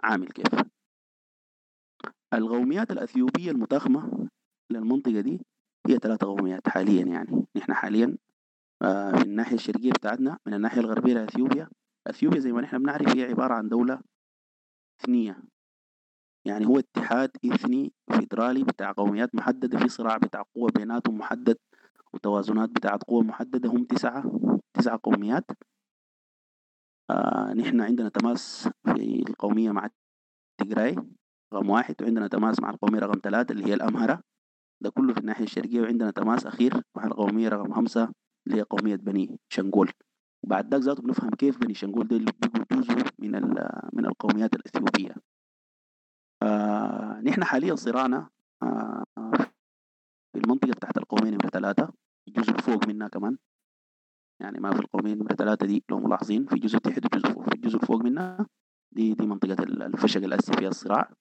عامل 0.04 0.28
كيف. 0.28 0.72
القوميات 2.35 2.91
الأثيوبية 2.91 3.51
المتاخمة 3.51 4.29
للمنطقة 4.71 5.21
دي 5.21 5.41
هي 5.87 5.97
ثلاثة 5.97 6.27
قوميات 6.27 6.69
حاليا 6.69 7.05
يعني. 7.05 7.47
نحن 7.57 7.75
حاليا 7.75 8.17
آه، 8.83 9.12
في 9.12 9.23
الناحية 9.23 9.55
الشرقية 9.55 9.93
بتاعتنا 9.93 10.39
من 10.47 10.55
الناحية 10.55 10.81
الغربية 10.81 11.15
لأثيوبيا. 11.15 11.69
أثيوبيا 12.07 12.41
زي 12.41 12.53
ما 12.53 12.61
نحن 12.61 12.79
بنعرف 12.79 13.17
هي 13.17 13.25
عبارة 13.25 13.55
عن 13.55 13.69
دولة 13.69 14.01
إثنية. 15.01 15.43
يعني 16.45 16.67
هو 16.67 16.79
اتحاد 16.79 17.31
إثني 17.45 17.93
فيدرالي 18.12 18.65
بتاع 18.65 18.93
قوميات 18.93 19.35
محددة 19.35 19.79
في 19.79 19.89
صراع 19.89 20.17
بتاع 20.17 20.43
قوة 20.55 20.71
بيناتهم 20.71 21.19
محدد 21.19 21.57
وتوازنات 22.15 22.69
بتاعت 22.69 23.03
قوة 23.03 23.23
محددة. 23.23 23.71
هم 23.71 23.85
تسعة 23.85 24.41
تسعة 24.75 25.01
قوميات 25.03 25.45
آه 27.11 27.53
نحن 27.53 27.81
عندنا 27.81 28.09
تماس 28.09 28.69
في 28.85 29.25
القومية 29.29 29.71
مع 29.71 29.89
التجراي 30.61 30.97
رقم 31.52 31.71
واحد 31.71 31.94
وعندنا 32.02 32.28
تماس 32.28 32.61
مع 32.61 32.71
القومية 32.71 32.99
رقم 32.99 33.21
ثلاثة 33.23 33.52
اللي 33.52 33.64
هي 33.66 33.75
الأمهرة. 33.75 34.23
ده 34.82 34.90
كله 34.90 35.12
في 35.14 35.21
الناحية 35.21 35.44
الشرقية 35.44 35.80
وعندنا 35.80 36.11
تماس 36.11 36.47
أخير 36.47 36.82
مع 36.97 37.04
القومية 37.04 37.49
رقم 37.49 37.73
خمسة 37.75 38.12
اللي 38.47 38.59
هي 38.59 38.62
قومية 38.62 38.97
بني 38.97 39.38
شنغول. 39.49 39.92
وبعد 40.44 40.75
ذاك 40.75 40.82
ذاته 40.82 41.02
بنفهم 41.02 41.30
كيف 41.30 41.59
بني 41.59 41.75
شنغول 41.75 42.09
دي 42.09 42.18
بيقوا 42.18 42.64
جزء 42.73 42.94
من 43.18 43.32
من 43.92 44.06
القوميات 44.06 44.54
الأثيوبية. 44.54 45.14
آه 46.42 47.21
نحن 47.25 47.44
حاليا 47.44 47.75
صراعنا 47.75 48.28
آه 48.62 49.04
في 50.32 50.38
المنطقة 50.44 50.71
بتاعت 50.71 50.99
القومية 50.99 51.30
نمرة 51.30 51.49
ثلاثة 51.49 51.92
الجزء 52.28 52.52
فوق 52.52 52.87
منها 52.88 53.09
كمان. 53.09 53.38
يعني 54.40 54.61
ما 54.61 54.71
في 54.75 54.80
القومية 54.80 55.14
نمرة 55.14 55.35
ثلاثة 55.35 55.66
دي 55.66 55.85
لو 55.90 56.00
ملاحظين 56.00 56.47
في 56.47 56.56
جزء 56.56 56.78
تحت 56.78 57.04
وجزء 57.04 57.32
فوق. 57.35 57.49
في 57.49 57.54
الجزء 57.54 57.76
الفوق 57.76 58.02
منها 58.02 58.47
دي 58.92 59.14
دي 59.14 59.26
منطقة 59.26 59.62
ال- 59.62 59.82
الفشق 59.82 60.23
الأسي 60.23 60.52
فيها 60.52 60.68
الصراع. 60.68 61.12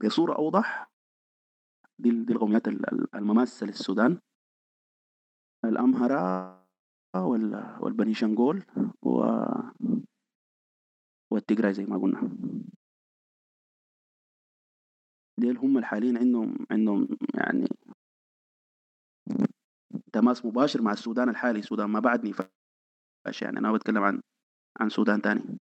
بصورة 0.00 0.34
أوضح 0.36 0.90
دي, 1.98 2.10
دي 2.24 2.32
القوميات 2.32 2.68
للسودان 3.62 4.20
الأمهرة 5.64 6.20
وال- 7.16 7.78
والبني 7.80 8.14
شنغول 8.14 8.64
و 9.02 9.24
والتجراي 11.32 11.74
زي 11.74 11.84
ما 11.84 11.98
قلنا. 11.98 12.20
ديل 15.40 15.58
هم 15.58 15.78
الحاليين 15.78 16.18
عندهم 16.18 16.66
عندهم 16.70 17.08
يعني 17.34 17.66
تماس 20.12 20.44
مباشر 20.46 20.82
مع 20.82 20.92
السودان 20.92 21.28
الحالي. 21.28 21.58
السودان 21.58 21.86
ما 21.86 22.00
بعد 22.00 22.26
نفاش 22.26 23.42
يعني. 23.42 23.58
أنا 23.58 23.72
بتكلم 23.72 24.02
عن 24.02 24.22
عن 24.80 24.88
سودان 24.88 25.22
تاني. 25.22 25.58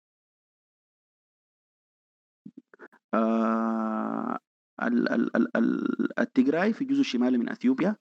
آه 3.14 4.38
ال 4.82 5.08
ال 5.12 5.36
ال 5.36 5.56
ال 5.56 6.20
التجراي 6.20 6.72
في 6.72 6.82
الجزء 6.82 7.00
الشمالي 7.00 7.38
من 7.38 7.48
أثيوبيا. 7.48 7.96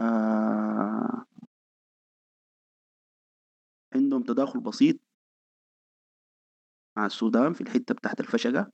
آه 0.00 1.24
عندهم 3.94 4.22
تداخل 4.22 4.60
بسيط 4.60 4.96
مع 6.98 7.06
السودان 7.06 7.52
في 7.52 7.60
الحتة 7.60 7.94
بتاعت 7.94 8.20
الفشقة 8.20 8.70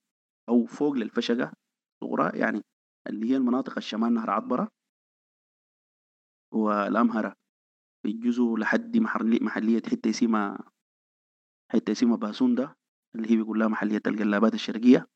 أو 0.49 0.65
فوق 0.67 0.93
للفشقة 0.93 1.53
صغرى 2.01 2.39
يعني 2.39 2.63
اللي 3.07 3.31
هي 3.31 3.37
المناطق 3.37 3.77
الشمال 3.77 4.15
نهر 4.15 4.31
عطبرة 4.31 4.69
والأمهرة. 6.53 7.35
في 8.03 8.09
الجزء 8.11 8.57
لحد 8.57 8.97
محلي 8.97 9.39
محلية 9.43 9.83
حتة 9.83 10.11
اسمها 10.11 10.59
حتة 11.73 11.91
اسمها 11.93 12.17
باسوندا 12.17 12.75
اللي 13.15 13.31
هي 13.31 13.37
بيقول 13.37 13.59
لها 13.59 13.69
محلية 13.69 14.03
القلابات 14.07 14.55
الشرقية. 14.55 15.07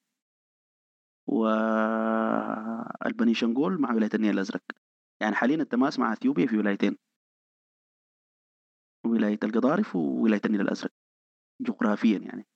والبني 1.28 3.34
شنغول 3.34 3.80
مع 3.80 3.94
ولايه 3.94 4.10
النيل 4.14 4.34
الأزرق. 4.34 4.62
يعني 5.22 5.34
حاليا 5.34 5.56
التماس 5.56 5.98
مع 5.98 6.12
إثيوبيا 6.12 6.46
في 6.46 6.58
ولايتين. 6.58 6.96
ولاية 9.06 9.38
القضارف 9.44 9.96
وولاية 9.96 10.40
النيل 10.46 10.60
الأزرق 10.60 10.90
جغرافيا 11.62 12.18
يعني. 12.18 12.46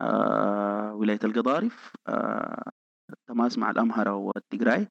آه 0.00 0.94
ولاية 0.94 1.18
القضارف 1.24 1.92
آه 2.08 2.70
تماس 3.28 3.58
مع 3.58 3.70
الأمهرة 3.70 4.14
والتجراي 4.14 4.88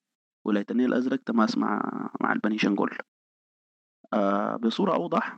ولاية 0.48 0.66
النيل 0.72 0.94
الأزرق 0.94 1.20
تماس 1.26 1.58
مع 1.58 1.82
مع 2.22 2.34
البني 2.34 2.58
شنغول. 2.58 2.98
آه 4.14 4.56
بصورة 4.58 4.94
أوضح. 4.96 5.38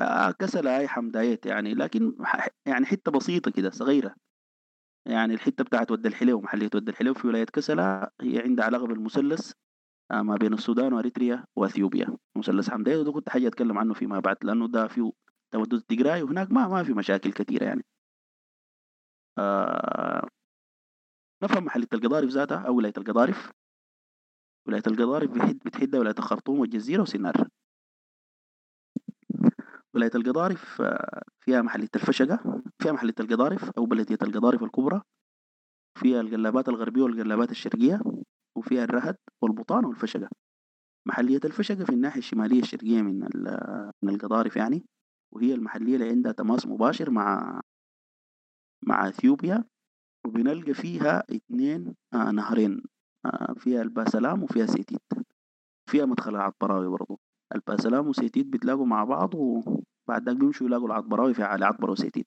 آه 0.00 0.30
كسل 0.30 0.68
هاي 0.68 0.88
حمدايت 0.88 1.46
يعني 1.46 1.74
لكن 1.74 2.16
يعني 2.66 2.86
حتة 2.86 3.12
بسيطة 3.12 3.50
كده 3.50 3.70
صغيرة. 3.70 4.14
يعني 5.06 5.34
الحتة 5.34 5.64
بتاعت 5.64 5.90
ود 5.90 6.06
الحليو 6.06 6.40
محلية 6.40 6.70
ود 6.74 6.88
الحليو 6.88 7.14
في 7.14 7.26
ولاية 7.26 7.44
كسلا 7.44 8.12
هي 8.20 8.38
عندها 8.38 8.64
علاقه 8.64 8.86
بالمثلث 8.86 9.52
آه، 10.10 10.22
ما 10.22 10.36
بين 10.36 10.52
السودان 10.54 10.92
وإريتريا 10.92 11.44
وإثيوبيا. 11.56 12.16
مثلث 12.36 12.70
حمدايت 12.70 12.98
وده 12.98 13.12
كنت 13.12 13.28
حاجة 13.28 13.48
أتكلم 13.48 13.78
عنه 13.78 13.94
فيما 13.94 14.20
بعد 14.20 14.36
لأنه 14.42 14.68
ده 14.68 14.88
فيه 14.88 15.12
تمدد 15.52 15.80
تجراي 15.82 16.22
وهناك 16.22 16.50
ما 16.52 16.68
ما 16.68 16.82
في 16.84 16.92
مشاكل 16.92 17.32
كثيرة 17.32 17.64
يعني. 17.64 17.84
آه 19.38 20.28
نفهم 21.42 21.64
محلية 21.64 21.88
القضارف 21.92 22.30
ذاتها 22.30 22.58
أو 22.66 22.76
ولاية 22.76 22.92
القضارف. 22.98 23.52
ولاية 24.68 24.82
القضارف 24.86 25.30
بتحد 25.66 25.96
ولاية 25.96 26.14
الخرطوم 26.18 26.60
والجزيرة 26.60 27.02
وسنار 27.02 27.48
ولايه 29.94 30.10
القضارف 30.14 30.80
آه، 30.82 31.22
فيها 31.40 31.62
محلية 31.62 31.88
الفشقة 31.96 32.62
فيها 32.82 32.92
محلية 32.92 33.14
القضارف 33.20 33.70
أو 33.70 33.86
بلدية 33.86 34.18
القضارف 34.22 34.62
الكبرى 34.62 35.02
فيها 35.98 36.20
القلابات 36.20 36.68
الغربية 36.68 37.02
والقلابات 37.02 37.50
الشرقية 37.50 38.00
وفيها 38.56 38.84
الرهد 38.84 39.16
والبطانة 39.42 39.84
والفشقة. 39.84 40.28
محلية 41.08 41.40
الفشقة 41.44 41.84
في 41.84 41.92
الناحية 41.92 42.18
الشمالية 42.18 42.60
الشرقية 42.60 43.02
من 43.02 43.18
من 44.02 44.14
القضارف 44.14 44.56
يعني 44.56 44.84
وهي 45.34 45.54
المحلية 45.54 45.94
اللي 45.94 46.08
عندها 46.08 46.32
تماس 46.32 46.66
مباشر 46.66 47.10
مع 47.10 47.60
مع 48.86 49.08
إثيوبيا 49.08 49.64
وبنلقى 50.26 50.74
فيها 50.74 51.24
اتنين 51.30 51.94
آه 52.14 52.30
نهرين 52.30 52.82
آه 53.26 53.54
فيها 53.58 53.82
الباسلام 53.82 54.42
وفيها 54.42 54.66
سيتيت. 54.66 55.02
فيها 55.90 56.04
مدخل 56.04 56.30
العطبراوي 56.36 56.88
برضو. 56.88 57.20
الباسلام 57.54 58.08
وسيتيت 58.08 58.46
بيتلاقوا 58.46 58.86
مع 58.86 59.04
بعض 59.04 59.34
وبعد 59.34 60.28
ذاك 60.28 60.36
بيمشوا 60.36 60.66
يلاقوا 60.66 60.86
العطبراوي 60.86 61.34
في 61.34 61.42
أعالي 61.42 61.64
عطبرة 61.64 61.90
وسيتيت. 61.92 62.26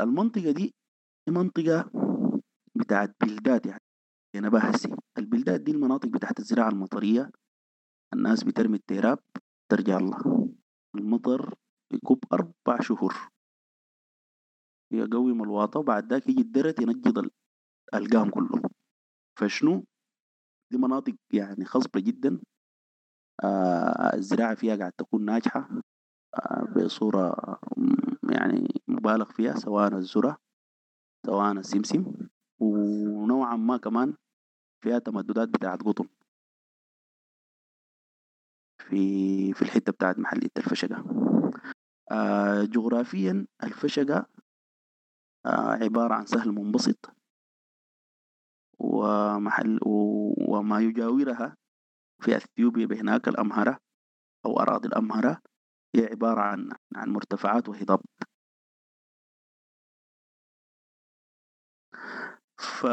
المنطقة 0.00 0.50
دي 0.50 0.74
منطقة 1.28 1.90
بتاعت 2.74 3.16
بلدات 3.20 3.66
يعني 3.66 3.80
أنا 4.34 4.48
بحسي. 4.48 4.96
البلدات 5.18 5.60
دي 5.60 5.72
المناطق 5.72 6.08
بتاعت 6.08 6.38
الزراعة 6.38 6.68
المطرية 6.68 7.30
الناس 8.14 8.44
بترمي 8.44 8.76
التراب 8.76 9.18
ترجع 9.70 9.98
الله. 9.98 10.48
المطر 10.94 11.54
يكب 11.92 12.18
أربع 12.32 12.80
شهور. 12.80 13.14
يقوم 14.92 15.42
الواطة 15.42 15.80
وبعد 15.80 16.12
ذاك 16.12 16.28
يجي 16.28 16.40
الدرت 16.40 16.80
ينجض 16.80 17.30
ال- 17.94 18.02
القام 18.02 18.30
كله 18.30 18.62
فشنو؟ 19.40 19.84
دي 20.72 20.78
مناطق 20.78 21.14
يعني 21.32 21.64
خصبة 21.64 22.00
جدا. 22.00 22.40
آه 23.44 24.14
الزراعة 24.16 24.54
فيها 24.54 24.76
قاعد 24.76 24.92
تكون 24.92 25.24
ناجحة 25.24 25.68
آه 26.34 26.64
بصورة 26.76 27.36
يعني 28.30 28.68
مبالغ 28.88 29.24
فيها 29.32 29.54
سواء 29.54 29.88
الذرة 29.88 30.36
سواء 31.26 31.52
السمسم 31.52 32.12
ونوعا 32.60 33.56
ما 33.56 33.76
كمان 33.76 34.14
فيها 34.84 34.98
تمددات 34.98 35.48
بتاعت 35.48 35.82
قطن. 35.82 36.08
في 38.88 39.52
في 39.52 39.62
الحتة 39.62 39.92
بتاعت 39.92 40.18
محلية 40.18 40.50
الفشقة. 40.56 41.04
آه 42.12 42.64
جغرافيا 42.64 43.46
الفشقة 43.62 44.26
آه 45.46 45.70
عبارة 45.84 46.14
عن 46.14 46.26
سهل 46.26 46.52
منبسط. 46.52 47.17
ومحل 48.78 49.78
وما 50.48 50.80
يجاورها 50.80 51.56
في 52.22 52.36
أثيوبيا 52.36 52.86
بهناك 52.86 53.28
الأمهرة 53.28 53.78
أو 54.46 54.60
أراضي 54.60 54.88
الأمهرة 54.88 55.40
هي 55.96 56.06
عبارة 56.06 56.40
عن 56.40 56.70
عن 56.96 57.10
مرتفعات 57.10 57.68
وهضاب 57.68 58.00
ف 62.58 62.86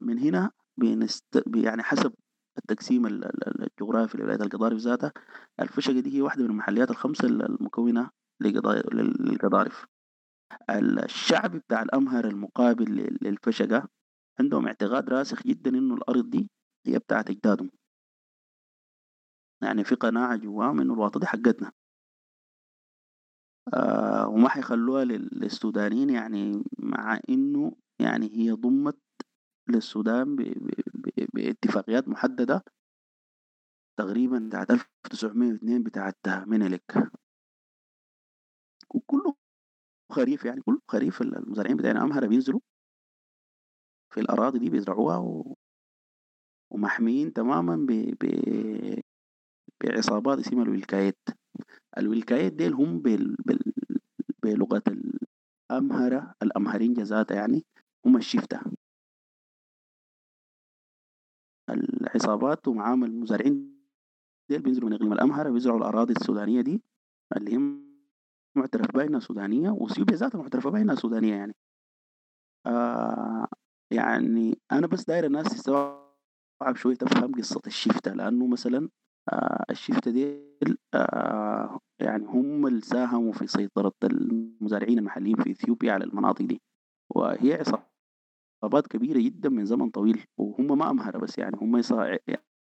من 0.00 0.18
هنا 0.18 0.50
بنست... 0.76 1.42
يعني 1.56 1.82
حسب 1.82 2.14
التقسيم 2.58 3.06
ال- 3.06 3.24
ال- 3.24 3.62
الجغرافي 3.80 4.18
لولاية 4.18 4.36
القضارف 4.42 4.78
ذاتها 4.78 5.12
الفشقة 5.60 6.00
دي 6.00 6.16
هي 6.16 6.22
واحدة 6.22 6.44
من 6.44 6.50
المحليات 6.50 6.90
الخمسة 6.90 7.28
المكونة 7.28 8.10
لقضا- 8.40 8.94
للقضارف. 8.94 9.86
الشعب 10.70 11.56
بتاع 11.56 11.82
الأمهر 11.82 12.24
المقابل 12.24 12.84
لل- 12.84 13.18
للفشقة 13.22 13.88
عندهم 14.40 14.66
اعتقاد 14.66 15.10
راسخ 15.10 15.42
جدا 15.42 15.70
إنه 15.70 15.94
الأرض 15.94 16.30
دي 16.30 16.50
هي 16.86 16.98
بتاعت 16.98 17.30
أجدادهم. 17.30 17.70
يعني 19.62 19.84
في 19.84 19.94
قناعة 19.94 20.36
جواهم 20.36 20.80
إنه 20.80 20.94
الواطة 20.94 21.20
دي 21.20 21.26
حقتنا. 21.26 21.72
آه 23.74 24.28
وما 24.28 24.48
حيخلوها 24.48 25.04
لل- 25.04 25.28
للسودانيين 25.32 26.10
يعني 26.10 26.64
مع 26.78 27.20
إنه 27.28 27.76
يعني 28.00 28.26
هي 28.36 28.50
ضمت 28.52 28.98
للسودان 29.68 30.36
باتفاقيات 31.34 32.08
محددة 32.08 32.64
تقريبا 33.98 34.38
بتاعت 34.48 34.70
1902 34.70 35.82
بتاعت 35.82 36.16
منيلك 36.46 37.10
وكله 38.94 39.34
خريف 40.12 40.44
يعني 40.44 40.60
كل 40.60 40.78
خريف 40.88 41.22
المزارعين 41.22 41.76
بتاعنا 41.76 42.02
أمهر 42.02 42.26
بينزلوا. 42.26 42.60
في 44.14 44.20
الأراضي 44.20 44.58
دي 44.58 44.70
بيزرعوها 44.70 45.16
و... 45.18 45.56
ومحميين 46.72 47.32
تماما 47.32 47.76
ب... 47.76 48.14
ب... 48.20 48.24
بعصابات 49.84 50.38
اسمها 50.38 50.62
الولايات 50.62 51.18
الولايات 51.98 52.52
ديل 52.52 52.74
هم 52.74 52.98
بال... 52.98 53.36
بال... 53.46 53.72
بلغة 54.42 54.82
الأمهرة 55.70 56.34
الأمهرين 56.42 56.94
جزاتا 56.94 57.34
يعني 57.34 57.64
هم 58.06 58.16
الشفتة. 58.16 58.60
العصابات 61.70 62.68
ومعامل 62.68 63.08
المزارعين 63.08 63.74
ديل 64.50 64.62
بينزلوا 64.62 64.88
من 64.88 64.94
إقليم 64.94 65.12
الأمهرة 65.12 65.50
بيزرعوا 65.50 65.78
الأراضي 65.78 66.12
السودانية 66.12 66.60
دي 66.60 66.82
اللي 67.36 67.56
هم 67.56 67.83
معترف 68.56 68.86
بها 68.96 69.04
إنها 69.04 69.20
سودانية 69.20 69.70
وسيوبيا 69.70 70.16
ذاتها 70.16 70.38
معترفة 70.38 70.70
بها 70.70 70.82
إنها 70.82 70.94
سودانية 70.94 71.34
يعني 71.34 71.54
آه 72.66 73.46
يعني 73.92 74.58
أنا 74.72 74.86
بس 74.86 75.04
داير 75.04 75.24
الناس 75.24 75.44
تستوعب 75.44 76.76
شوية 76.76 76.94
تفهم 76.94 77.32
قصة 77.34 77.60
الشفتة 77.66 78.12
لأنه 78.12 78.46
مثلا 78.46 78.88
آه 79.32 79.64
الشفتة 79.70 80.10
ديل 80.10 80.78
آه 80.94 81.78
يعني 82.00 82.24
هم 82.26 82.66
اللي 82.66 82.80
ساهموا 82.80 83.32
في 83.32 83.46
سيطرة 83.46 83.92
المزارعين 84.04 84.98
المحليين 84.98 85.36
في 85.36 85.50
إثيوبيا 85.50 85.92
على 85.92 86.04
المناطق 86.04 86.44
دي 86.44 86.62
وهي 87.14 87.54
عصابات 88.62 88.86
كبيرة 88.86 89.20
جدا 89.20 89.48
من 89.48 89.64
زمن 89.64 89.90
طويل 89.90 90.24
وهم 90.38 90.78
ما 90.78 90.90
أمهرة 90.90 91.18
بس 91.18 91.38
يعني 91.38 91.56
هم. 91.56 91.82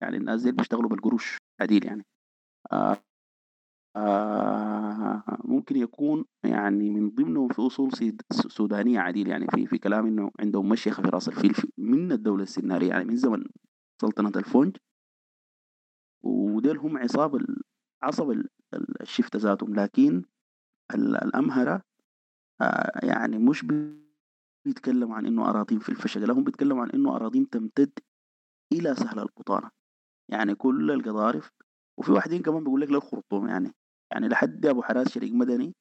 يعني 0.02 0.18
الناس 0.18 0.42
دي 0.42 0.52
بيشتغلوا 0.52 0.90
بالقروش 0.90 1.38
عديل 1.62 1.86
يعني 1.86 2.06
آه 2.72 2.98
آه 3.96 5.24
ممكن 5.44 5.76
يكون 5.76 6.26
يعني 6.44 6.90
من 6.90 7.10
ضمنهم 7.10 7.48
في 7.48 7.62
أصول 7.62 7.92
سيد- 7.94 8.22
سودانية 8.32 9.00
عديل 9.00 9.28
يعني 9.28 9.48
في 9.48 9.68
في 9.68 9.78
كلام 9.78 10.08
إنه 10.08 10.32
عندهم 10.40 10.70
مشيخه 10.70 11.04
في 11.04 11.10
رأس 11.10 11.28
الفيل 11.28 11.54
في- 11.54 11.72
من 11.78 12.12
الدولة 12.12 12.44
السنارية 12.44 12.90
يعني 12.90 13.06
من 13.06 13.16
زمن 13.16 13.44
سلطنة 14.02 14.32
الفونج. 14.36 14.78
وديل 16.24 16.78
هم 16.78 16.98
عصاب 16.98 17.46
عصب 18.04 18.32
ال- 18.32 18.50
ال- 18.74 19.02
الشفته 19.02 19.40
ذاتهم 19.40 19.76
لكن 19.76 20.24
ال- 20.96 21.16
الأمهرة 21.24 21.82
آه 22.62 23.06
يعني 23.06 23.38
مش 23.38 23.66
بيتكلموا 24.66 25.16
عن 25.16 25.26
إنه 25.26 25.50
اراضيهم 25.50 25.80
في 25.80 25.90
الفشل 25.90 26.28
لا 26.28 26.34
هم 26.34 26.44
بيتكلموا 26.44 26.82
عن 26.84 26.90
إنه 26.90 27.16
اراضيهم 27.16 27.46
تمتد 27.46 27.92
إلى 28.74 28.96
سهل 28.96 29.20
البطانه 29.20 29.70
يعني 30.32 30.56
كل 30.56 30.92
القضارف 30.92 31.52
وفي 32.00 32.12
واحدين 32.12 32.42
كمان 32.42 32.64
بيقول 32.64 32.82
لك 32.82 32.90
للخرطوم 32.92 33.48
يعني 33.48 33.74
يعني 34.12 34.28
لحد 34.28 34.66
ابو 34.66 34.82
حراس 34.82 35.10
شريك 35.10 35.34
مدني 35.34 35.74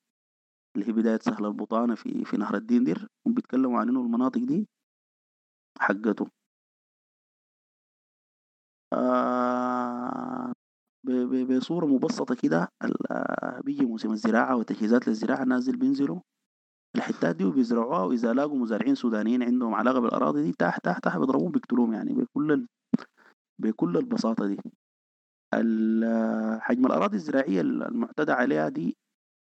اللي 0.77 0.89
هي 0.89 0.93
بداية 0.93 1.19
سهل 1.23 1.47
البطانة 1.47 1.95
في 1.95 2.25
في 2.25 2.37
نهر 2.37 2.55
الدندر 2.57 3.09
هم 3.27 3.35
بيتكلموا 3.35 3.81
عن 3.81 3.89
انه 3.89 4.01
المناطق 4.01 4.41
دي 4.45 4.69
حقته 5.81 6.27
آه 8.93 10.53
بصورة 11.51 11.87
مبسطة 11.87 12.35
كده 12.35 12.69
آه، 13.11 13.61
بيجي 13.65 13.87
موسم 13.87 14.13
الزراعة 14.13 14.57
وتجهيزات 14.57 15.09
للزراعة 15.09 15.45
دي 15.45 15.77
بينزلوا 15.77 16.21
الحتات 16.97 17.37
دي 17.37 17.45
وبيزرعوها 17.45 18.03
وإذا 18.05 18.33
لاقوا 18.33 18.59
مزارعين 18.59 18.95
سودانيين 18.95 19.43
عندهم 19.43 19.75
علاقة 19.75 20.01
بالأراضي 20.01 20.43
دي 20.43 20.53
تحت 20.53 20.85
تحت 20.85 21.05
تحت 21.05 21.19
بيضربوهم 21.19 21.53
بيقتلوهم 21.53 21.95
يعني 21.95 22.13
بكل. 22.15 22.67
بكل 23.63 23.97
البساطة 23.97 24.47
دي 24.47 24.59
حجم 26.61 26.87
الأراضي 26.87 27.17
الزراعية 27.17 27.61
المعتدى 27.61 28.33
عليها 28.33 28.69
دي 28.69 28.97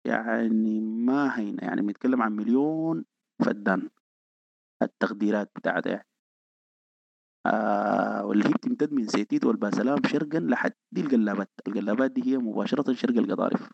يعني 0.06 0.80
ما 0.80 1.40
هينة 1.40 1.64
يعني 1.64 1.82
بنتكلم 1.82 2.22
عن 2.22 2.32
مليون 2.36 3.06
فدان 3.46 3.90
التقديرات 4.82 5.52
بتاعتها 5.56 5.90
يعني. 5.92 6.06
آه 7.46 8.26
واللي 8.26 8.46
هي 8.48 8.52
بتمتد 8.54 8.94
من 8.94 9.08
سيتيت 9.08 9.46
والباسلام 9.46 9.98
شرقا 10.06 10.40
لحد 10.40 10.74
القلابات 10.98 11.50
القلابات 11.68 12.12
دي 12.12 12.24
هي 12.34 12.38
مباشرة 12.38 12.94
شرق 12.94 13.18
القضارف 13.18 13.70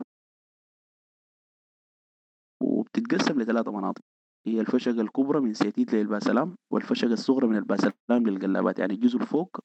وبتتقسم 2.62 3.42
لثلاثة 3.42 3.72
مناطق. 3.72 4.02
هي 4.48 4.60
الفشقة 4.62 5.02
الكبرى 5.02 5.40
من 5.40 5.54
سيتيت 5.54 5.94
للباسلام 5.94 6.56
والفشقة 6.74 7.14
الصغرى 7.14 7.48
من 7.48 7.56
الباسلام 7.58 7.94
للقلابات 8.28 8.80
يعني 8.80 8.94
الجزء 8.94 9.20
الفوق 9.22 9.58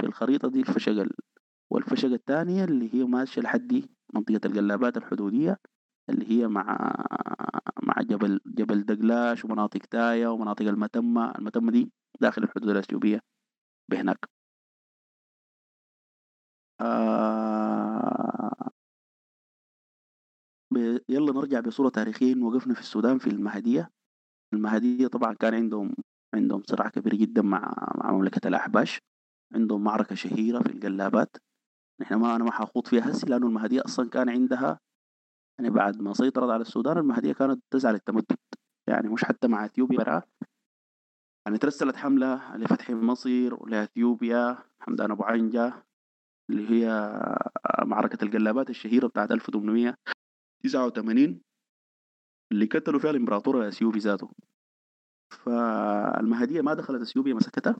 في 0.00 0.06
الخريطة 0.06 0.48
دي 0.50 0.60
الفشقة 0.60 1.02
ال- 1.02 1.16
والفشقة 1.70 2.14
الثانية 2.14 2.64
اللي 2.64 2.94
هي 2.94 3.04
ماشية 3.04 3.42
لحد 3.42 3.82
منطقة 4.14 4.40
القلابات 4.46 4.96
الحدودية 4.96 5.56
اللي 6.10 6.30
هي 6.30 6.48
مع 6.48 6.94
مع 7.82 7.94
جبل 8.02 8.40
جبل 8.46 8.82
دقلاش 8.84 9.44
ومناطق 9.44 9.80
تايا 9.90 10.28
ومناطق 10.28 10.66
المتمة. 10.66 11.30
المتمة 11.38 11.72
دي 11.72 11.92
داخل 12.20 12.42
الحدود 12.42 12.68
الأثيوبية 12.70 13.20
بهناك. 13.90 14.18
آه 16.80 18.70
يلا 21.08 21.32
نرجع 21.32 21.60
بصورة 21.60 21.88
تاريخية. 21.88 22.36
وقفنا 22.42 22.74
في 22.74 22.80
السودان 22.80 23.18
في 23.18 23.26
المهدية. 23.30 23.90
المهدية 24.54 25.06
طبعا 25.06 25.34
كان 25.34 25.54
عندهم 25.54 25.94
عندهم 26.34 26.62
صراع 26.66 26.88
كبير 26.88 27.14
جدا 27.14 27.42
مع 27.42 27.74
مع 27.94 28.12
مملكة 28.12 28.48
الأحباش. 28.48 28.98
عندهم 29.54 29.84
معركة 29.84 30.14
شهيرة 30.14 30.62
في 30.62 30.66
القلابات. 30.72 31.36
نحن 32.00 32.14
ما 32.14 32.36
أنا 32.36 32.44
ما 32.44 32.52
حخوض 32.52 32.86
فيها 32.86 33.10
هسي 33.10 33.26
لأنه 33.26 33.46
المهدية 33.46 33.82
أصلا 33.84 34.10
كان 34.10 34.28
عندها 34.28 34.80
يعني 35.58 35.70
بعد 35.70 36.02
ما 36.02 36.14
سيطرت 36.14 36.50
على 36.50 36.62
السودان 36.62 36.98
المهدية 36.98 37.32
كانت 37.32 37.62
تسعى 37.70 37.92
للتمدد 37.92 38.36
يعني 38.88 39.08
مش 39.08 39.24
حتى 39.24 39.48
مع 39.48 39.64
إثيوبيا. 39.64 39.98
برا 39.98 40.22
يعني 41.46 41.58
ترسلت 41.58 41.96
حملة 41.96 42.56
لفتح 42.56 42.90
مصر 42.90 43.54
ولأثيوبيا 43.54 44.58
حمدان 44.80 45.10
أبو 45.10 45.24
عنجة 45.24 45.84
اللي 46.50 46.70
هي 46.70 47.12
معركة 47.84 48.24
القلابات 48.24 48.70
الشهيرة 48.70 49.06
بتاعت 49.06 49.30
1889 49.30 51.40
اللي 52.52 52.66
قتلوا 52.66 53.00
فيها 53.00 53.10
الإمبراطور 53.10 53.62
الأثيوبي 53.62 53.98
ذاته. 53.98 54.30
فالمهدية 55.30 56.60
ما 56.60 56.74
دخلت 56.74 57.02
أثيوبيا 57.02 57.34
مسكتها 57.34 57.76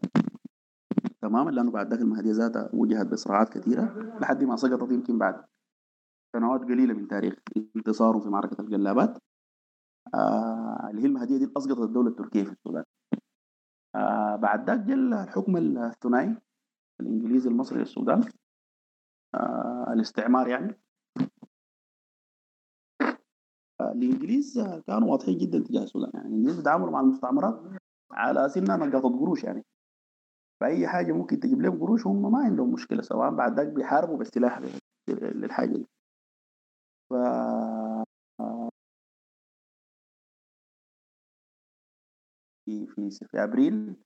تماما 1.23 1.51
لأنه 1.51 1.71
بعد 1.71 1.91
ذاك 1.91 2.01
المهدية 2.01 2.33
ذاتها 2.33 2.71
وجهت 2.73 3.07
بصراعات 3.07 3.49
كثيرة 3.49 3.83
لحد 4.21 4.45
ما 4.45 4.57
سقطت 4.57 4.93
يمكن 4.93 5.19
بعد 5.19 5.45
سنوات 6.37 6.61
قليلة 6.61 6.95
من 6.95 7.09
تاريخ 7.09 7.35
انتصاره 7.77 8.19
في 8.19 8.29
معركة 8.29 8.61
القلابات 8.61 9.19
آه 10.15 10.89
اللي 10.91 11.03
هي 11.03 11.07
المهدية 11.07 11.39
دي 11.39 11.53
أسقطت 11.57 11.81
الدولة 11.81 12.11
التركية 12.11 12.45
في 12.45 12.53
السودان. 12.53 12.85
آه 13.95 14.37
بعد 14.37 14.71
ذاك 14.71 14.81
جل 14.81 15.15
الحكم 15.15 15.57
الثنائي 15.57 16.37
الإنجليزي 17.01 17.49
المصري 17.49 17.79
للسودان. 17.79 18.25
آه 19.35 19.87
الاستعمار 19.93 20.49
يعني. 20.49 20.81
آه 23.81 23.93
الإنجليز 23.93 24.59
آه، 24.59 24.83
كانوا 24.87 25.09
واضحين 25.11 25.39
جدا 25.39 25.59
تجاه 25.59 25.83
السودان 25.83 26.11
يعني. 26.15 26.29
الإنجليز 26.29 26.57
بيتعاملوا 26.57 26.91
مع 26.91 27.01
المستعمرات 27.01 27.61
على 28.13 28.49
سنة 28.49 28.77
نقاطة 28.77 29.19
قروش 29.19 29.45
يعني. 29.45 29.65
فأي 30.61 30.89
حاجة 30.89 31.13
ممكن 31.13 31.41
تجيب 31.41 31.63
لهم 31.63 31.81
قروش 31.81 32.07
هم 32.07 32.33
ما 32.33 32.39
عندهم 32.39 32.73
مشكلة 32.73 33.03
سواء 33.03 33.31
بعد 33.35 33.57
ذاك 33.61 33.67
بيحاربوا 33.69 34.17
بالسلاح 34.19 34.61
للحاجة 35.09 35.73
دي. 35.77 35.87
ف 37.11 37.15
في 42.65 42.87
في 42.87 43.11
في 43.11 43.45
أبريل 43.45 43.97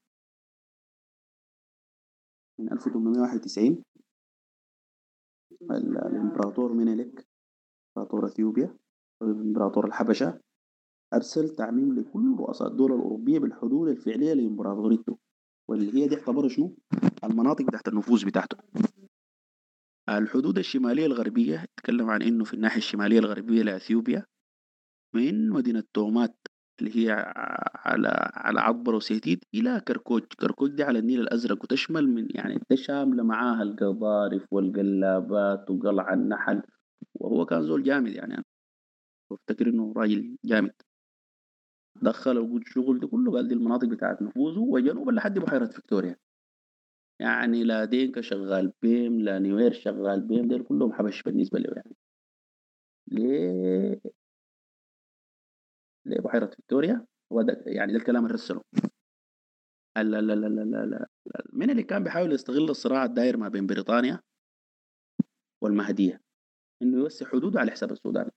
من 2.59 2.71
1891 2.71 3.83
ال- 5.71 5.97
الإمبراطور 5.97 6.73
مينيلك 6.73 7.27
إمبراطور 7.97 8.25
أثيوبيا 8.25 8.77
إمبراطور 9.21 9.85
الحبشة 9.87 10.39
أرسل 11.13 11.49
تعميم 11.55 11.99
لكل 11.99 12.35
رؤساء 12.39 12.67
الدول 12.67 12.91
الأوروبية 12.93 13.39
بالحدود 13.39 13.89
الفعلية 13.89 14.33
لإمبراطوريته. 14.33 15.17
واللي 15.69 16.01
هي 16.01 16.07
دي 16.07 16.15
اعتبرها 16.15 16.49
شنو؟ 16.49 16.75
المناطق 17.23 17.65
تحت 17.65 17.87
النفوذ 17.87 18.25
بتاعته. 18.25 18.57
الحدود 20.09 20.57
الشمالية 20.57 21.05
الغربية 21.05 21.63
يتكلم 21.63 22.09
عن 22.09 22.21
إنه 22.21 22.43
في 22.43 22.53
الناحية 22.53 22.77
الشمالية 22.77 23.19
الغربية 23.19 23.61
لأثيوبيا 23.63 24.25
من 25.15 25.49
مدينة 25.49 25.83
تومات 25.93 26.35
اللي 26.79 26.91
هي 26.95 27.11
على 27.75 28.31
على 28.33 28.59
عطبرة 28.59 28.95
وسيتيت 28.95 29.43
إلى 29.53 29.81
كركوج. 29.87 30.23
كركوج 30.39 30.71
دي 30.71 30.83
على 30.83 30.99
النيل 30.99 31.19
الأزرق 31.19 31.63
وتشمل 31.63 32.07
من 32.07 32.27
يعني 32.29 32.59
شاملة 32.73 33.23
معاها 33.23 33.63
القضارف 33.63 34.45
والقلابات 34.51 35.71
وقلع 35.71 36.13
النحل 36.13 36.61
وهو 37.15 37.45
كان 37.45 37.63
زول 37.63 37.83
جامد 37.83 38.11
يعني. 38.13 38.33
أنا 38.33 38.43
بفتكر 39.31 39.67
إنه 39.69 39.93
راجل 39.97 40.37
جامد. 40.45 40.73
دخل 41.95 42.37
وجود 42.37 42.61
الشغل 42.61 42.99
ده 42.99 43.07
كله 43.07 43.31
قال 43.31 43.47
دي 43.47 43.53
المناطق 43.53 43.87
بتاعت 43.87 44.21
نفوذه 44.21 44.59
وجنوبا 44.59 45.11
لحد 45.11 45.39
بحيرة 45.39 45.65
فيكتوريا. 45.65 46.15
يعني 47.19 47.63
لا 47.63 47.85
دينكا 47.85 48.21
شغال 48.21 48.73
بيم 48.81 49.21
لا 49.21 49.39
نوير 49.39 49.71
شغال 49.73 50.21
بيم 50.21 50.47
دول 50.47 50.63
كلهم 50.63 50.93
حبش 50.93 51.23
بالنسبة 51.23 51.59
له 51.59 51.73
يعني. 51.75 51.95
ليه؟ 53.07 54.01
ليه 56.05 56.19
بحيرة 56.21 56.45
فيكتوريا؟ 56.45 57.05
هو 57.31 57.41
ده 57.41 57.63
يعني 57.65 57.91
ده 57.93 57.97
الكلام 57.97 58.23
اللي 58.23 58.33
رسله 58.33 58.61
ال- 59.97 60.15
ال- 60.15 60.31
ال- 60.31 60.59
ال- 60.59 60.75
ال- 60.75 61.05
من 61.53 61.69
اللي 61.69 61.83
كان 61.83 62.03
بيحاول 62.03 62.31
يستغل 62.33 62.69
الصراع 62.69 63.05
الداير 63.05 63.37
ما 63.37 63.47
بين 63.49 63.67
بريطانيا 63.67 64.19
والمهدية؟ 65.61 66.21
إنه 66.81 66.97
يوسع 66.97 67.25
حدوده 67.25 67.59
على 67.59 67.71
حساب 67.71 67.91
السودان. 67.91 68.29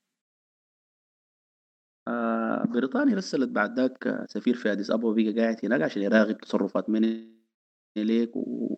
بريطانيا 2.67 3.15
رسلت 3.15 3.49
بعد 3.49 3.79
ذاك 3.79 4.25
سفير 4.29 4.55
في 4.55 4.71
أديس 4.71 4.91
أبابا 4.91 5.23
بقى 5.23 5.33
قاعد 5.41 5.65
هناك 5.65 5.81
عشان 5.81 6.01
يراقب 6.01 6.37
تصرفات 6.37 6.89
منيليك 6.89 8.35
و... 8.35 8.75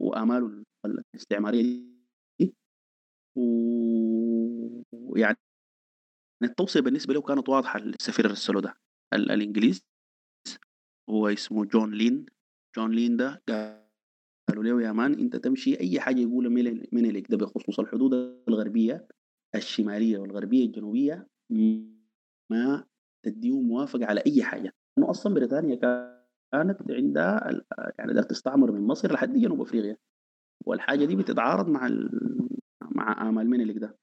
وأماله 0.00 0.64
الاستعمارية 0.84 1.84
دي. 2.40 2.54
ويعني 4.92 5.36
التوصية 6.42 6.80
بالنسبة 6.80 7.14
له 7.14 7.22
كانت 7.22 7.48
واضحة 7.48 7.78
السفير 7.78 8.24
اللي 8.24 8.32
رسله 8.34 8.60
ده 8.60 8.74
ال- 9.14 9.30
الإنجليز. 9.30 9.80
هو 11.10 11.28
اسمه 11.28 11.64
جون 11.64 11.94
لين. 11.94 12.26
جون 12.76 12.90
لين 12.90 13.16
ده 13.16 13.42
قالوا 14.48 14.64
له 14.64 14.82
يا 14.82 14.92
man 14.92 15.12
أنت 15.18 15.36
تمشي 15.36 15.80
أي 15.80 16.00
حاجة 16.00 16.20
يقولها 16.20 16.50
مينيليك 16.92 17.30
ده 17.30 17.36
بخصوص 17.36 17.80
الحدود 17.80 18.14
الغربية 18.48 19.08
الشمالية 19.54 20.18
والغربية 20.18 20.66
الجنوبية 20.66 21.28
ما 22.52 22.84
تديه 23.22 23.60
موافقة 23.60 24.06
على 24.06 24.22
أي 24.26 24.42
حاجة. 24.42 24.72
لأنه 24.96 25.10
أصلا 25.10 25.34
بريطانيا 25.34 25.76
كانت 25.76 26.90
عندها 26.90 27.50
يعني 27.98 28.12
دايرة 28.12 28.22
تستعمر 28.22 28.72
من 28.72 28.80
مصر 28.86 29.12
لحد 29.12 29.32
جنوب 29.32 29.60
أفريقيا. 29.60 29.96
والحاجة 30.66 31.04
دي 31.04 31.16
بتتعارض 31.16 31.68
مع. 31.68 31.88
مع 32.82 33.28
آمال 33.28 33.50
مينيليك 33.50 33.78
ده. 33.78 33.98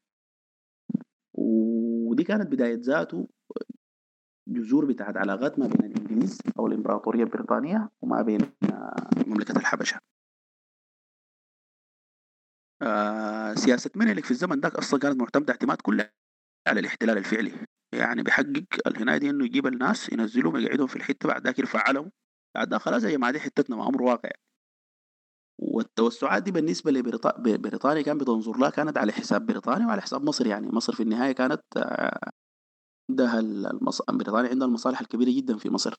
ودي 1.34 2.23
كانت 2.23 2.51
بداية 2.51 2.79
ذاته 2.82 3.27
جذور 4.47 4.86
بتاعت 4.86 5.17
علاقات 5.17 5.60
ما 5.60 5.67
بين 5.67 5.91
الإنجليز 5.91 6.41
أو 6.60 6.67
الإمبراطورية 6.67 7.23
البريطانية 7.23 7.89
وما 8.01 8.21
بين 8.21 8.41
آه، 8.41 9.10
مملكة 9.27 9.58
الحبشة. 9.58 9.99
آه، 12.82 13.53
سياسة 13.53 13.91
مينيلك 13.95 14.25
في 14.25 14.32
الزمن 14.32 14.60
ذاك 14.60 14.75
أصلا 14.75 14.99
كانت 14.99 15.19
معتمدة 15.19 15.51
اعتماد 15.53 15.77
كله 15.82 16.10
على 16.67 16.79
الاحتلال 16.79 17.17
الفعلي. 17.17 17.51
يعني 17.93 18.23
بيحقق 18.23 18.63
الهناية 18.88 19.17
دي 19.17 19.30
إنه 19.30 19.45
يجيب 19.45 19.67
الناس 19.67 20.10
ينزلهم 20.12 20.58
يقعدهم 20.58 20.88
في 20.88 20.95
الحتة 20.95 21.28
بعد 21.30 21.47
ذاك 21.47 21.75
علم 21.75 22.12
بعد 22.56 22.75
خلاص 22.75 23.04
يا 23.04 23.10
جماعة 23.12 23.34
دي 23.34 23.39
حتتنا 23.39 23.75
ما 23.75 23.88
أمر 23.88 24.02
واقع. 24.02 24.30
والتوسعات 25.60 26.43
دي 26.43 26.52
بالنسبة 26.52 26.91
لبريطانيا 26.91 28.02
كان 28.02 28.17
بتنظر 28.17 28.58
لها 28.58 28.69
كانت 28.69 28.97
على 28.97 29.12
حساب 29.12 29.45
بريطانيا 29.45 29.88
وعلى 29.88 30.02
حساب 30.02 30.23
مصر. 30.23 30.47
يعني 30.47 30.67
مصر 30.67 30.93
في 30.93 31.04
النهاية 31.04 31.32
كانت 31.32 31.62
آه، 31.78 32.30
عندها 33.10 33.39
المص... 33.39 34.02
بريطانيا 34.10 34.49
عندها 34.49 34.67
المصالح 34.67 35.02
الكبيرة 35.02 35.32
جدا 35.38 35.58
في 35.58 35.69
مصر. 35.69 35.95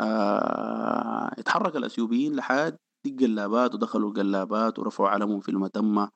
آه... 0.00 1.30
اتحرك 1.38 1.76
الأثيوبيين 1.76 2.36
لحد 2.36 2.76
الجلابات 3.06 3.74
ودخلوا 3.74 4.08
الجلابات 4.08 4.78
ورفعوا 4.78 5.08
علمهم 5.08 5.40
في 5.40 5.48
المتمة. 5.48 6.10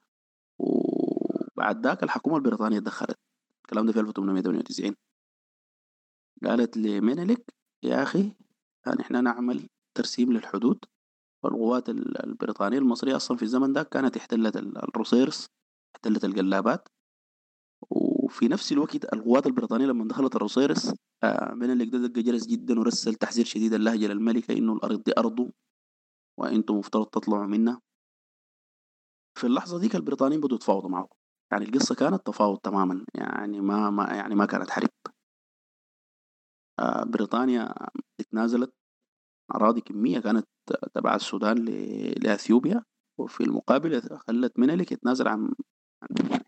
وبعد 0.58 1.86
ذاك 1.86 2.02
الحكومة 2.02 2.36
البريطانية 2.36 2.78
دخلت 2.78 3.18
الكلام 3.66 3.86
ده 3.86 3.92
في 3.92 4.00
1898 4.00 4.96
قالت 6.44 6.76
لمينيلك 6.76 7.54
يا 7.82 8.02
أخي 8.02 8.32
نحن 8.98 9.24
نعمل 9.24 9.68
ترسيم 9.94 10.32
للحدود. 10.32 10.84
والقوات 11.42 11.88
ال- 11.88 12.24
البريطانية 12.24 12.78
المصرية 12.78 13.16
أصلا 13.16 13.36
في 13.36 13.42
الزمن 13.42 13.72
ده 13.72 13.82
كانت 13.82 14.16
احتلت 14.16 14.56
ال- 14.56 14.78
الروسيرس 14.78 15.46
احتلت 15.96 16.24
الجلابات. 16.24 16.88
وفي 17.90 18.48
نفس 18.48 18.72
الوقت 18.72 19.14
القوات 19.14 19.46
البريطانية 19.46 19.86
لما 19.86 20.08
دخلت 20.08 20.36
الروسيرس 20.36 20.94
آه، 21.24 21.54
مينيلك 21.54 21.88
ده 21.92 21.98
دق 22.06 22.18
جرس 22.20 22.46
جدا 22.46 22.80
ورسل 22.80 23.14
تحذير 23.14 23.44
شديد 23.44 23.72
اللهجة 23.74 24.06
للملكة 24.06 24.52
إنه 24.58 24.72
الأرض 24.72 25.02
دي 25.02 25.12
أرضه 25.18 25.52
وأنتم 26.38 26.74
مفترض 26.78 27.06
تطلعوا 27.06 27.46
منها 27.46 27.80
في 29.38 29.46
اللحظة 29.46 29.78
ديك 29.80 29.96
البريطانيين 29.96 30.40
بدوا 30.40 30.56
يتفاوضوا 30.56 30.90
معه 30.90 31.08
يعني 31.52 31.64
القصة 31.64 31.94
كانت 31.94 32.26
تفاوض 32.26 32.58
تماما 32.58 33.04
يعني 33.14 33.60
ما 33.60 33.90
ما 33.90 34.04
يعني 34.14 34.34
ما 34.34 34.46
كانت 34.46 34.70
حرب 34.70 34.88
آه، 36.78 37.04
بريطانيا 37.04 37.74
اتنازلت 38.20 38.72
أراضي 39.54 39.80
كمية 39.80 40.18
كانت 40.20 40.46
تبع 40.94 41.14
السودان 41.14 41.64
لأثيوبيا 42.24 42.84
وفي 43.20 43.44
المقابل 43.44 44.02
خلت 44.28 44.58
مينيلك 44.58 44.92
يتنازل 44.92 45.28
عن 45.28 45.54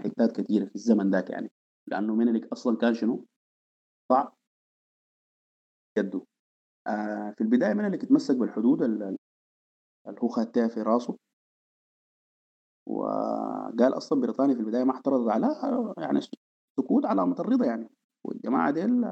حتات 0.01 0.41
كثيرة 0.41 0.65
في 0.65 0.75
الزمن 0.75 1.11
ذاك 1.11 1.31
يعني. 1.31 1.51
لأنه 1.87 2.15
مينيلك 2.15 2.53
أصلا 2.53 2.77
كان 2.77 2.95
شنو؟ 2.95 3.27
وضع 4.13 4.29
يده. 5.99 6.27
آه 6.87 7.35
في 7.37 7.41
البداية 7.41 7.75
مينيلك 7.75 8.05
اتمسك 8.05 8.37
بالحدود 8.37 8.83
ال- 8.83 9.03
ال- 9.03 9.17
اللي 10.09 10.21
هو 10.23 10.29
خدتها 10.29 10.69
في 10.69 10.83
راسه. 10.83 11.19
وقال 12.89 13.97
أصلا 13.97 14.21
بريطانيا 14.21 14.55
في 14.55 14.61
البداية 14.61 14.85
ما 14.85 14.93
اعترضت 14.93 15.29
على 15.31 15.49
يعني 15.99 16.21
سكوت 16.81 17.07
علامة 17.07 17.37
الرضا 17.41 17.67
يعني. 17.67 17.91
والجماعة 18.25 18.71
ديل 18.71 19.05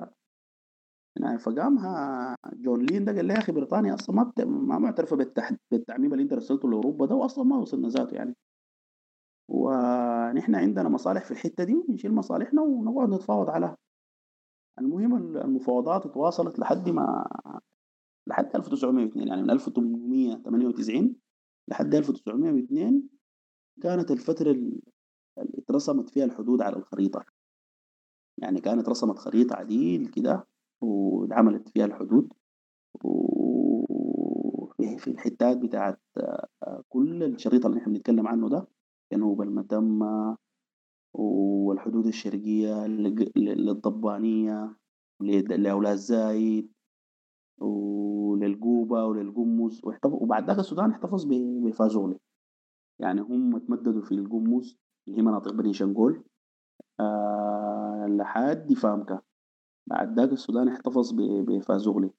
يعني 1.21 1.39
فقامها 1.39 2.37
جون 2.53 2.87
لين 2.87 3.05
ده 3.05 3.13
قال 3.13 3.25
لي 3.25 3.35
يا 3.35 3.39
أخي 3.39 3.53
بريطانيا 3.53 3.95
أصلا 3.95 4.17
ما 4.17 4.23
بت... 4.23 4.41
ما 4.41 4.79
معترفة 4.79 5.17
بالتح... 5.17 5.53
بالتعميم 5.71 6.13
اللي 6.13 6.23
أنت 6.23 6.33
رسلته 6.33 6.71
لأوروبا 6.71 7.07
ده 7.07 7.15
واصلا 7.15 7.45
ما 7.45 7.57
وصلنا 7.57 7.89
ذاته 7.89 8.15
يعني. 8.15 8.37
ونحن 9.49 10.55
عندنا 10.55 10.89
مصالح 10.89 11.25
في 11.25 11.31
الحتة 11.31 11.65
دي 11.65 11.75
ونشيل 11.75 12.15
مصالحنا 12.15 12.63
ونقعد 12.63 13.09
نتفاوض 13.09 13.51
عليها. 13.51 13.77
المهم 14.79 15.37
المفاوضات 15.37 16.07
تواصلت 16.07 16.59
لحد 16.59 16.89
ما 16.89 17.29
لحد 18.29 18.57
1902 18.57 19.29
يعني 19.29 19.43
من 19.43 19.51
1898 19.51 21.17
لحد 21.69 21.95
1902 21.95 23.16
كانت 23.83 24.11
الفترة 24.11 24.51
اللي 24.51 24.81
اترسمت 25.39 26.11
فيها 26.11 26.25
الحدود 26.25 26.63
على 26.63 26.77
الخريطة. 26.77 27.25
يعني 28.39 28.61
كانت 28.61 28.89
رسمت 28.89 29.19
خريطة 29.19 29.57
عديل 29.57 30.09
كده 30.09 30.47
واتعملت 30.81 31.69
فيها 31.69 31.85
الحدود. 31.85 32.33
وفي 33.05 34.99
في 34.99 35.09
الحتات 35.11 35.57
بتاعت 35.59 36.01
كل 36.89 37.23
الشريط 37.23 37.67
اللي 37.67 37.79
إحنا 37.81 37.93
بنتكلم 37.93 38.27
عنه 38.29 38.49
ده 38.49 38.69
جنوب 39.13 39.43
المتمة 39.43 40.37
والحدود 41.15 42.07
الشرقية 42.07 42.87
للضبانية 43.37 44.77
لأولاد 45.23 45.97
زايد 45.97 46.73
وللقوبة 47.61 49.05
وللقمص 49.05 49.81
وبعد 50.05 50.47
ذاك 50.47 50.59
السودان 50.59 50.91
احتفظ 50.91 51.25
بفازولي. 51.65 52.19
يعني 52.99 53.21
هم 53.21 53.59
تمددوا 53.59 54.03
في 54.03 54.13
القمص 54.13 54.79
اللي 55.09 55.19
هي 55.19 55.23
مناطق 55.23 55.53
بني 55.53 55.73
شنقول 55.73 56.25
آه 57.01 58.07
لحد 58.09 58.73
فامكا. 58.73 59.21
بعد 59.87 60.21
ذاك 60.21 60.33
السودان 60.33 60.69
احتفظ 60.69 61.13
بفازوغلي. 61.19 62.11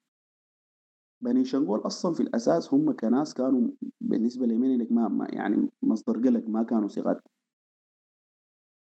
بني 1.21 1.45
شنقول 1.45 1.79
أصلا 1.79 2.13
في 2.13 2.19
الأساس 2.23 2.73
هم 2.73 2.91
كناس 2.91 3.33
كانوا 3.33 3.69
بالنسبة 4.01 4.45
لمينيلك 4.45 4.91
ما, 4.91 5.07
ما 5.07 5.27
يعني 5.29 5.69
مصدر 5.81 6.13
قلق 6.17 6.47
ما 6.49 6.63
كانوا 6.63 6.87
صغار 6.87 7.21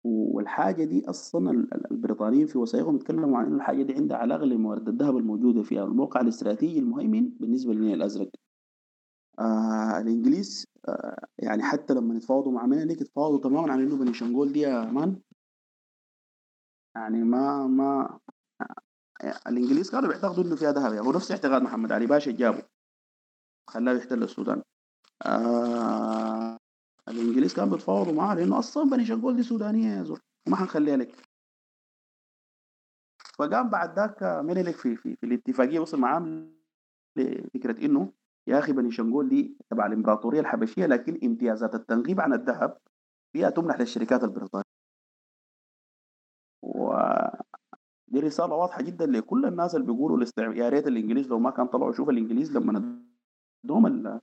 والحاجة 0.06 0.84
دي 0.84 1.10
أصلا 1.10 1.52
ال- 1.52 1.74
ال- 1.74 1.92
البريطانيين 1.92 2.48
في 2.48 2.58
وثائقهم 2.58 2.96
اتكلموا 2.96 3.38
عن 3.38 3.46
إنه 3.46 3.56
الحاجة 3.56 3.84
دي 3.84 3.94
عندها 3.94 4.18
علاقة 4.18 4.46
لموارد 4.46 4.88
الذهب 4.88 5.18
الموجودة 5.18 5.64
فيها 5.64 5.84
الموقع 5.84 6.22
الاستراتيجي 6.22 6.80
المهيمن 6.80 7.30
بالنسبة 7.30 7.74
للنيل 7.74 7.94
الأزرق. 7.96 8.30
آه 9.40 10.00
الإنجليز 10.00 10.66
آه 10.88 11.28
يعني 11.40 11.64
حتى 11.64 11.94
لما 11.94 12.16
يتفاوضوا 12.16 12.52
مع 12.52 12.66
منيلك 12.66 13.02
يتفاوضوا 13.02 13.50
تماما 13.50 13.74
عن 13.74 13.82
إنه 13.82 13.98
بني 13.98 14.14
شنغول 14.14 14.54
دي 14.54 14.60
يا 14.60 14.86
مان. 14.86 15.22
يعني 16.96 17.24
ما 17.24 17.68
ما 17.68 18.20
آه 19.24 19.40
الإنجليز 19.48 19.92
كانوا 19.92 20.10
بيعتقدوا 20.10 20.44
إنه 20.44 20.56
فيها 20.56 20.72
ذهب. 20.72 20.94
يعني 20.94 21.08
هو 21.08 21.12
نفس 21.12 21.32
اعتقاد 21.32 21.62
محمد 21.62 21.92
علي 21.92 22.06
باشا 22.06 22.32
جابه. 22.32 22.64
خلاه 23.70 23.94
يحتل 23.94 24.24
السودان. 24.24 24.62
آه 25.26 26.58
الإنجليز 27.08 27.54
كانوا 27.54 27.72
بيتفاوضوا 27.72 28.14
معاه 28.14 28.36
لأنه 28.36 28.60
أصلا 28.60 28.90
بني 28.90 29.06
شنغول 29.06 29.36
دي 29.36 29.44
سودانية 29.44 29.98
يا 29.98 30.04
زول. 30.04 30.20
وما 30.48 30.56
حنخليها 30.58 30.98
لك. 30.98 31.16
فقام 33.40 33.70
بعد 33.70 33.96
ذاك 34.00 34.24
منيلك 34.24 34.76
في 34.76 34.96
في, 34.96 35.16
في 35.16 35.26
الاتفاقية 35.26 35.80
وصل 35.80 36.00
معاه 36.00 36.48
لفكرة 37.18 37.86
إنه 37.86 38.14
يا 38.48 38.60
أخي 38.60 38.74
بني 38.74 38.92
شنغول 38.92 39.30
دي 39.30 39.58
تبع 39.70 39.86
الإمبراطورية 39.86 40.40
الحبشية 40.40 40.86
لكن 40.86 41.20
امتيازات 41.24 41.76
التنغيب 41.76 42.22
عن 42.22 42.34
الذهب 42.34 42.78
فيها 43.34 43.50
تمنح 43.50 43.80
للشركات 43.80 44.24
البريطانية 44.24 44.64
و 46.64 46.94
دي 48.08 48.20
رسالة 48.20 48.56
واضحة 48.56 48.82
جدا 48.82 49.06
لكل 49.06 49.46
الناس 49.46 49.76
اللي 49.76 49.86
بيقولوا 49.88 50.18
الاستعمار 50.18 50.56
يا 50.58 50.70
ريت 50.70 50.88
الإنجليز 50.88 51.28
لو 51.28 51.40
ما 51.40 51.52
كان 51.52 51.68
طلعوا 51.68 51.92
شوف 51.94 52.10
الإنجليز 52.10 52.58
لما 52.58 53.02
ادوهم 53.66 54.20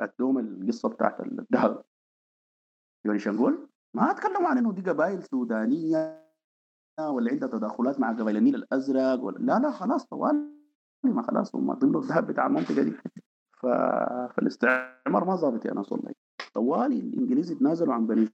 ادوهم 0.00 0.38
القصة 0.38 0.88
بتاعت 0.88 1.20
الذهب 1.20 1.84
بني 3.06 3.18
شنغول 3.18 3.68
ما 3.94 4.10
اتكلموا 4.10 4.48
عن 4.48 4.58
إنه 4.58 4.72
دي 4.72 4.90
قبائل 4.90 5.22
سودانية 5.22 6.26
ولا 7.00 7.30
عندها 7.30 7.48
تداخلات 7.48 8.00
مع 8.00 8.12
قبائل 8.12 8.36
النيل 8.36 8.54
الأزرق 8.54 9.20
ولا 9.24 9.38
لا 9.38 9.58
لا 9.58 9.70
خلاص 9.70 10.06
طوال 10.06 10.56
ما 11.04 11.22
خلاص 11.22 11.54
هم 11.54 11.72
ضمن 11.74 11.96
الذهب 11.96 12.26
بتاع 12.26 12.46
المنطقة 12.46 12.82
دي. 12.82 12.92
فالاستعمار 13.62 15.24
ما 15.24 15.36
ظابط 15.36 15.64
يا 15.64 15.74
ناس 15.74 15.92
والله 15.92 16.12
طوالي 16.54 17.00
الإنجليز 17.00 17.48
تنازلوا 17.58 17.94
عن 17.94 18.06
بني 18.06 18.28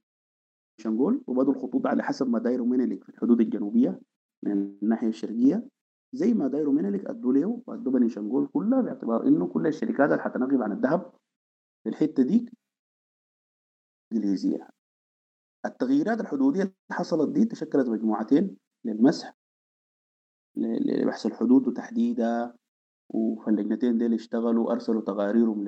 شنغول 0.81 1.23
وبدوا 1.27 1.53
الخطوط 1.53 1.87
على 1.87 2.03
حسب 2.03 2.29
ما 2.29 2.39
دايروا 2.39 2.67
منيلك 2.67 3.03
في 3.03 3.09
الحدود 3.09 3.41
الجنوبية 3.41 3.99
من 4.43 4.51
الناحية 4.51 5.07
الشرقية. 5.07 5.67
زي 6.13 6.33
ما 6.33 6.47
دايروا 6.47 6.73
منيلك 6.73 7.05
أدوا 7.05 7.33
له 7.33 7.63
وأدوا 7.67 7.91
بني 7.91 8.09
شنغول 8.09 8.47
كلها 8.47 8.81
باعتبار 8.81 9.27
إنه 9.27 9.47
كل 9.47 9.67
الشركات 9.67 10.09
اللي 10.11 10.21
حتنغب 10.23 10.61
عن 10.61 10.71
الذهب 10.71 11.11
في 11.83 11.89
الحتة 11.89 12.23
دي 12.23 12.49
إنجليزية. 14.13 14.69
التغييرات 15.65 16.21
الحدودية 16.21 16.61
اللي 16.61 16.73
حصلت 16.91 17.29
دي 17.29 17.45
تشكلت 17.45 17.89
مجموعتين 17.89 18.57
للمسح 18.85 19.33
لبحث 20.57 21.25
الحدود 21.25 21.67
وتحديدها 21.67 22.55
وفاللجنتين 23.09 23.97
ديل 23.97 24.13
اشتغلوا 24.13 24.71
ارسلوا 24.71 25.01
تقاريرهم 25.01 25.67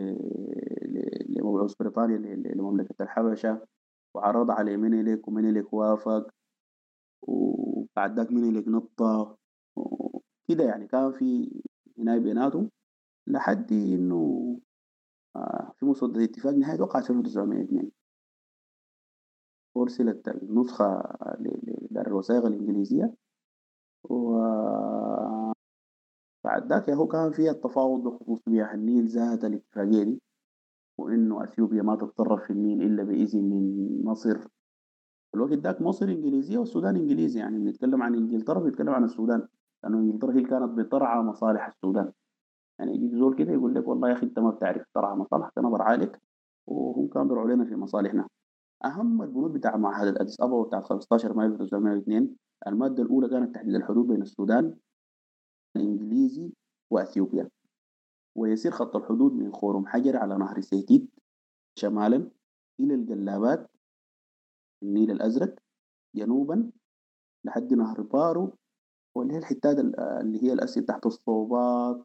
لمبعوث 1.29 1.73
بريطانيا 1.79 2.17
ل- 2.17 2.41
ل- 2.43 2.57
لمملكة 2.57 2.95
الحبشة. 3.03 3.67
وعرض 4.15 4.51
عليه 4.51 4.77
منيلك 4.77 5.27
ومنيلك 5.27 5.73
وافق. 5.73 6.27
وبعد 7.21 8.19
ذاك 8.19 8.31
منيلك 8.31 8.67
نطة. 8.67 9.37
وكده 9.75 10.63
يعني 10.63 10.87
كان 10.87 11.11
في 11.11 11.51
هناي 11.97 12.19
بيناتهم 12.19 12.69
لحد 13.27 13.71
إنه 13.71 14.59
آه، 15.35 15.71
في 15.75 15.85
مسودة 15.85 16.23
اتفاق 16.23 16.53
نهاية 16.53 16.81
وقعت 16.81 17.03
في 17.03 17.09
1902 17.13 17.91
أرسلت 19.77 20.27
النسخة 20.27 21.03
للوثائق 21.91 22.45
الإنجليزية. 22.45 23.13
وبعد 26.43 26.69
ذاك 26.69 26.89
هو 26.89 27.07
كان 27.07 27.31
فيها 27.31 27.51
التفاوض 27.51 28.03
بخصوص 28.03 28.39
مياه 28.47 28.73
النيل 28.73 29.07
ذات 29.07 29.45
الاتفاقية 29.45 30.03
دي 30.03 30.21
وإنه 30.97 31.43
أثيوبيا 31.43 31.81
ما 31.81 31.95
تتطرف 31.95 32.43
في 32.43 32.53
النيل 32.53 32.81
إلا 32.81 33.03
بإذن 33.03 33.43
من 33.43 34.05
مصر. 34.05 34.39
في 35.31 35.35
الوقت 35.35 35.53
ذاك 35.53 35.81
مصر 35.81 36.05
إنجليزية 36.05 36.57
والسودان 36.57 36.95
إنجليزي. 36.95 37.39
يعني 37.39 37.59
بنتكلم 37.59 38.03
عن 38.03 38.15
إنجلترا 38.15 38.59
بنتكلم 38.59 38.89
عن 38.89 39.03
السودان. 39.03 39.47
لأنه 39.83 39.97
إنجلترا 39.97 40.33
هي 40.33 40.41
كانت 40.41 40.77
بترعى 40.77 41.23
مصالح 41.23 41.67
السودان. 41.67 42.11
يعني 42.79 42.95
يجيك 42.95 43.11
زول 43.13 43.35
كده 43.35 43.51
يقول 43.51 43.75
لك 43.75 43.87
والله 43.87 44.09
يا 44.09 44.13
أخي 44.13 44.25
أنت 44.25 44.39
ما 44.39 44.49
بتعرف 44.49 44.85
ترعى 44.93 45.15
مصالحك 45.15 45.51
أنا 45.57 45.69
برعى 45.69 45.97
لك. 45.97 46.21
وهم 46.67 47.07
كانوا 47.07 47.27
بيرعوا 47.27 47.49
لنا 47.49 47.65
في 47.65 47.75
مصالحنا. 47.75 48.27
أهم 48.85 49.21
البنود 49.21 49.53
بتاع 49.53 49.77
معاهدة 49.77 50.21
أديس 50.21 50.41
أبابا 50.41 50.63
بتاعت 50.63 50.83
15 50.83 51.33
مايو 51.33 51.55
1902 51.55 52.35
المادة 52.67 53.03
الأولى 53.03 53.29
كانت 53.29 53.55
تحديد 53.55 53.75
الحدود 53.75 54.07
بين 54.07 54.21
السودان 54.21 54.75
الإنجليزي 55.79 56.51
وأثيوبيا. 56.91 57.49
ويسير 58.37 58.71
خط 58.71 58.95
الحدود 58.95 59.33
من 59.33 59.51
خورم 59.53 59.87
حجر 59.87 60.17
على 60.17 60.37
نهر 60.37 60.61
سيتيت 60.61 61.09
شمالا 61.79 62.31
إلى 62.79 62.93
الجلابات 62.93 63.71
النيل 64.83 65.11
الأزرق 65.11 65.55
جنوبا 66.15 66.71
لحد 67.45 67.73
نهر 67.73 68.01
بارو 68.01 68.53
واللي 69.15 69.33
هي 69.33 69.37
الحتات 69.37 69.79
ال- 69.79 69.99
اللي 69.99 70.43
هي 70.43 70.53
الأسير 70.53 70.83
تحت 70.83 71.05
الصوبات 71.05 72.03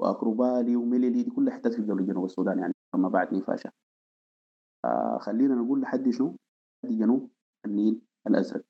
وأكروبالي 0.00 0.76
وميليلي 0.76 1.22
دي 1.22 1.30
كلها 1.30 1.54
حتات 1.54 1.72
في 1.74 1.82
جنوب 1.82 2.24
السودان 2.24 2.58
يعني 2.58 2.74
أما 2.94 3.08
بعد 3.08 3.34
نيفاشا 3.34 3.70
آه 4.84 5.18
خلينا 5.18 5.54
نقول 5.54 5.80
لحد 5.80 6.10
شنو؟ 6.10 6.36
لحد 6.84 6.98
جنوب 6.98 7.30
النيل 7.66 8.00
الأزرق. 8.26 8.64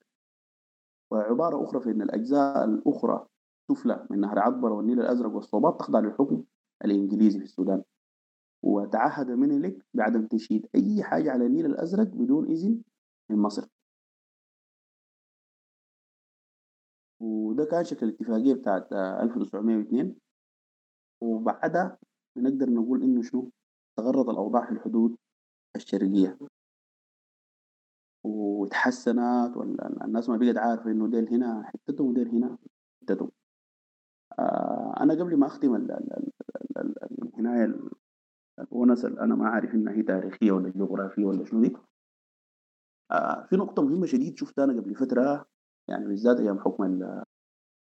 وعبارة 1.13 1.65
أخرى 1.65 1.81
في 1.81 1.91
أن 1.91 2.03
الأجزاء 2.03 2.65
الأخرى 2.65 3.27
سفلى 3.69 4.07
من 4.11 4.21
نهر 4.21 4.39
عطبر 4.39 4.73
والنيل 4.73 5.01
الأزرق 5.01 5.33
والصوبات 5.33 5.79
تخضع 5.81 5.99
للحكم 6.01 6.45
الإنجليزي 6.85 7.39
في 7.39 7.45
السودان. 7.45 7.83
وتعهد 8.63 9.31
منيلك 9.31 9.87
بعدم 9.95 10.27
تشييد 10.27 10.67
أي 10.75 11.03
حاجة 11.03 11.31
على 11.33 11.47
النيل 11.47 11.67
الأزرق 11.67 12.07
بدون 12.07 12.47
إذن 12.47 12.83
من 13.31 13.39
مصر. 13.39 13.69
وده 17.21 17.65
كان 17.65 17.85
شكل 17.85 18.07
الاتفاقية 18.07 18.55
بتاعت 18.55 18.93
آه، 18.93 19.23
1902 19.23 20.17
وبعدها 21.23 21.99
بنقدر 22.37 22.71
نقول 22.71 23.03
إنه 23.03 23.23
شنو؟ 23.23 23.51
تغرد 23.97 24.29
الأوضاع 24.29 24.65
في 24.67 24.73
الحدود 24.73 25.17
الشرقية. 25.77 26.39
وتحسنت 28.25 29.57
ولا 29.57 30.05
الناس 30.05 30.29
ما 30.29 30.37
بقت 30.37 30.57
عارفة 30.57 30.91
إنه 30.91 31.09
ديل 31.09 31.29
هنا 31.29 31.63
حتتهم 31.65 32.09
وديل 32.09 32.29
هنا 32.29 32.59
حتتهم 33.03 33.31
آه 34.39 34.95
أنا 35.01 35.15
قبل 35.15 35.37
ما 35.37 35.47
أختم 35.47 35.75
ال- 35.75 35.91
ال- 35.93 36.13
ال- 36.17 36.33
ال- 36.79 37.03
ال- 37.03 37.29
الهناية 37.35 37.65
ال- 37.65 37.91
الونس 38.73 39.05
اللي 39.05 39.21
أنا 39.21 39.35
ما 39.35 39.49
عارف 39.49 39.75
إنها 39.75 39.93
هي 39.93 40.03
تاريخية 40.03 40.53
ولا 40.53 40.69
جغرافية 40.69 41.25
ولا 41.25 41.45
شنو 41.45 41.63
دي. 41.63 41.77
آه 43.13 43.47
في 43.51 43.57
نقطة 43.57 43.83
مهمة 43.83 44.07
شديد 44.07 44.39
شفتها 44.39 44.65
أنا 44.65 44.81
قبل 44.81 44.95
فترة 44.95 45.47
يعني 45.89 46.07
بالذات 46.07 46.41
أيام 46.41 46.59
حكم 46.59 46.85
ال- 46.85 47.23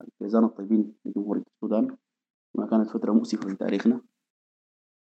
الفيزان 0.01 0.43
الطيبين 0.43 0.95
لجمهورية 1.05 1.43
السودان. 1.55 1.97
ما 2.55 2.67
كانت 2.67 2.89
فترة 2.89 3.11
مؤسفة 3.13 3.49
في 3.49 3.55
تاريخنا. 3.55 4.01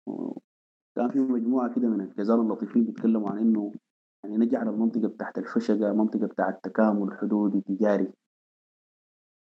وكان 0.08 1.12
في 1.12 1.20
مجموعة 1.20 1.76
كده 1.76 1.88
من 1.88 2.02
الفيزان 2.02 2.40
اللطيفين 2.40 2.86
بيتكلموا 2.86 3.30
عن 3.30 3.38
إنه 3.38 3.74
يعني 4.24 4.38
نجعل 4.38 4.68
المنطقة 4.70 5.08
بتاعت 5.08 5.38
الفشقة 5.38 5.94
منطقة 5.94 6.28
بتاعت 6.28 6.64
تكامل 6.64 7.18
حدودي 7.18 7.62
تجاري. 7.62 8.14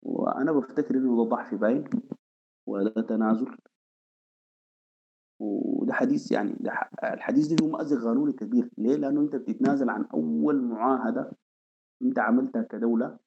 وأنا 0.05 0.51
بفتكر 0.51 0.95
إنه 0.95 1.17
ده 1.23 1.29
ضعف 1.29 1.55
باين 1.55 1.83
وده 2.67 3.01
تنازل 3.01 3.57
وده 5.39 5.93
حديث 5.93 6.31
يعني 6.31 6.55
ده 6.59 6.71
الحديث 7.03 7.47
ده 7.47 7.55
فيه 7.55 7.71
مأزق 7.71 8.03
قانوني 8.03 8.33
كبير 8.33 8.69
ليه؟ 8.77 8.95
لأنه 8.95 9.21
أنت 9.21 9.35
بتتنازل 9.35 9.89
عن 9.89 10.05
أول 10.13 10.61
معاهدة 10.61 11.31
أنت 12.01 12.19
عملتها 12.19 12.61
كدولة. 12.61 13.17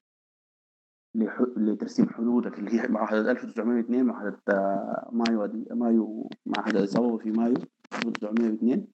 لترسيم 1.56 2.06
حدودك 2.08 2.58
اللي 2.58 2.70
هي 2.80 2.88
معاهدة 2.88 3.30
1902 3.30 4.04
معاهدة 4.04 4.40
آه، 4.48 5.08
مايو 5.12 5.46
دي 5.46 5.64
مايو 5.70 6.30
معاهدة 6.46 6.84
أبابا 6.96 7.16
في 7.18 7.30
مايو 7.30 7.54
1902 7.94 8.86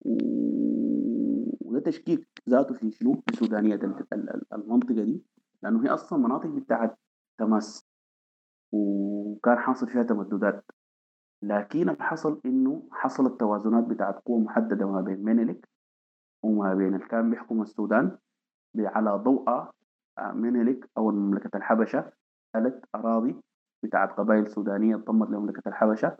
و- 0.00 1.56
وده 1.60 1.80
تشكيك 1.80 2.28
ذاته 2.48 2.74
في 2.74 2.90
شنو؟ 2.90 3.12
في 3.30 3.36
سودانية 3.36 3.74
ال- 3.74 4.04
ال- 4.12 4.30
ال- 4.30 4.52
المنطقة 4.54 5.02
دي 5.04 5.22
لأنه 5.62 5.84
هي 5.84 5.88
أصلا 5.88 6.18
مناطق 6.18 6.46
بتاعت 6.46 6.98
تماس 7.38 7.84
وكان 8.72 9.58
حاصل 9.58 9.88
فيها 9.88 10.02
تمددات. 10.02 10.64
لكن 11.42 11.88
اللي 11.88 12.04
حصل 12.04 12.40
إنه 12.46 12.88
حصلت 12.92 13.40
توازنات 13.40 13.84
بتاعت 13.84 14.14
قوة 14.14 14.38
محددة 14.38 14.86
ما 14.86 15.00
بين 15.00 15.24
مينيلك 15.24 15.68
وما 16.42 16.74
بين 16.74 16.94
اللي 16.94 17.06
كان 17.06 17.30
بيحكم 17.30 17.62
السودان 17.62 18.18
على 18.78 19.10
ضوء 19.10 19.48
آه، 19.48 19.72
مينيلك 20.32 20.90
أو 20.98 21.10
مملكة 21.10 21.56
الحبشة. 21.56 22.12
قالت 22.54 22.84
أراضي 22.94 23.36
بتاعت 23.82 24.12
قبائل 24.12 24.50
سودانية 24.50 24.94
انضمت 24.94 25.28
لمملكة 25.30 25.68
الحبشة 25.68 26.16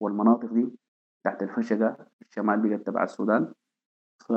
والمناطق 0.00 0.52
دي 0.52 0.78
تحت 1.24 1.42
الفشقة 1.42 2.06
الشمال 2.22 2.68
بقت 2.68 2.86
تبع 2.86 3.02
السودان. 3.02 3.52
ف 4.18 4.32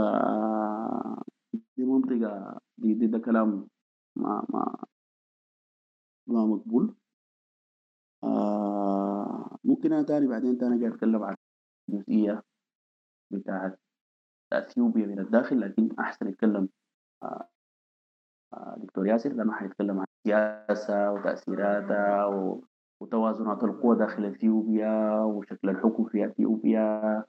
دي 1.77 1.85
منطقة 1.85 2.59
دي, 2.77 2.93
دي 2.93 3.07
ده 3.07 3.19
كلام 3.19 3.67
ما 4.15 4.45
ما. 4.49 4.75
ما 6.27 6.45
مقبول. 6.45 6.95
آه 8.23 9.57
ممكن 9.63 9.93
أنا 9.93 10.03
تاني 10.03 10.27
بعدين 10.27 10.57
تاني 10.57 10.75
أجي 10.75 10.87
أتكلم 10.87 11.23
عن 11.23 11.35
الجزئية 11.89 12.43
بتاعت 13.31 13.79
أثيوبيا 14.53 15.05
من 15.05 15.19
الداخل 15.19 15.61
لكن 15.61 15.89
أحسن 15.99 16.27
يتكلم 16.29 16.69
آه، 17.23 17.47
آه، 18.53 18.75
دكتور 18.77 19.07
ياسر 19.07 19.33
لأنه 19.33 19.53
حيتكلم 19.53 19.99
عن 19.99 20.05
السياسة 20.17 21.11
وتاثيراتها 21.11 22.25
و- 22.25 22.63
وتوازنات 23.01 23.63
القوى 23.63 23.97
داخل 23.97 24.25
أثيوبيا 24.25 25.19
وشكل 25.21 25.69
الحكم 25.69 26.05
في 26.05 26.25
أثيوبيا 26.25 27.23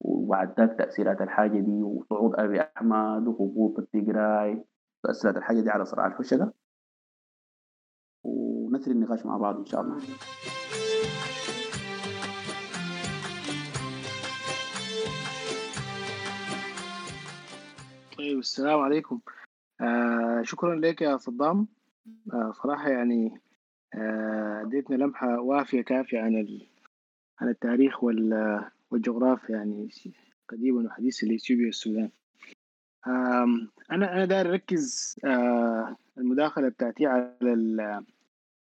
وبعد 0.00 0.60
ذاك 0.60 0.78
تأثيرات 0.78 1.20
الحاجة 1.20 1.60
دي 1.60 1.82
وصعود 1.82 2.34
أبي 2.34 2.60
أحمد 2.60 3.26
وهبوط 3.26 3.78
التجراي. 3.78 4.64
تاثيرات 5.06 5.36
الحاجة 5.36 5.60
دي 5.60 5.70
على 5.70 5.84
صراع 5.84 6.06
الفشله 6.06 6.52
ونثري 8.24 8.94
النقاش 8.94 9.26
مع 9.26 9.36
بعض 9.36 9.56
إن 9.58 9.66
شاء 9.66 9.80
الله. 9.80 10.00
طيب 18.18 18.38
السلام 18.38 18.80
عليكم. 18.80 19.20
آه 19.80 20.42
شكرا 20.42 20.74
لك 20.74 21.02
يا 21.02 21.16
صدام. 21.16 21.68
آه 22.32 22.52
صراحة 22.52 22.88
يعني 22.88 23.40
آه، 23.94 24.62
أديتنا 24.62 24.96
لمحة 24.96 25.40
وافية 25.40 25.82
كافية 25.82 26.20
عن 26.20 26.36
ال... 26.36 26.66
عن 27.40 27.48
التاريخ 27.48 28.04
وال... 28.04 28.60
والجغرافيا 28.90 29.56
يعني 29.56 29.88
قديما 30.48 30.86
وحديثا 30.86 31.26
لإثيوبيا 31.26 31.66
والسودان. 31.66 32.10
آم، 33.06 33.68
أنا 33.92 34.12
أنا 34.12 34.24
داير 34.24 34.50
أركز 34.50 35.16
آه، 35.24 35.96
المداخلة 36.18 36.68
بتاعتي 36.68 37.06
على 37.06 37.36
ال... 37.42 37.80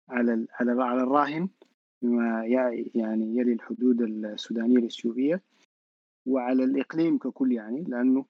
على 0.10 0.34
ال... 0.34 0.48
على 0.54 0.84
على 0.84 1.04
الراهن 1.04 1.50
بما 2.02 2.46
يع- 2.46 2.86
يعني 2.96 3.38
يلي 3.38 3.54
الحدود 3.54 4.02
السودانية 4.02 4.78
الإثيوبية 4.78 5.42
وعلى 6.26 6.64
الإقليم 6.64 7.18
ككل 7.18 7.52
يعني 7.52 7.84
لأنه 7.84 8.26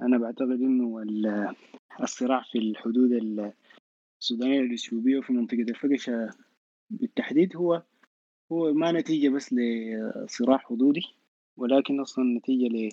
أنا 0.00 0.18
بعتقد 0.18 0.60
ال- 1.02 1.54
الصراع 2.02 2.42
في 2.52 2.58
الحدود 2.58 3.12
السودانية 4.20 4.60
الإثيوبية 4.60 5.18
وفي 5.18 5.32
منطقة 5.32 5.62
الفقشة 5.62 6.30
بالتحديد 6.90 7.56
هو 7.56 7.82
هو 8.52 8.72
ما 8.74 8.92
نتيجة 8.92 9.28
بس 9.28 9.52
لصراع 9.52 10.58
حدودي 10.58 11.02
ولكن 11.56 12.00
أصلا 12.00 12.24
نتيجة 12.38 12.92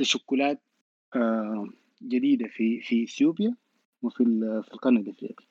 لتشكلات 0.00 0.60
جديدة 2.02 2.48
في 2.48 2.80
في 2.80 3.04
إثيوبيا 3.04 3.56
وفي 4.02 4.24
في 4.64 4.74
القرن 4.74 4.96
الإفريقي. 4.96 5.44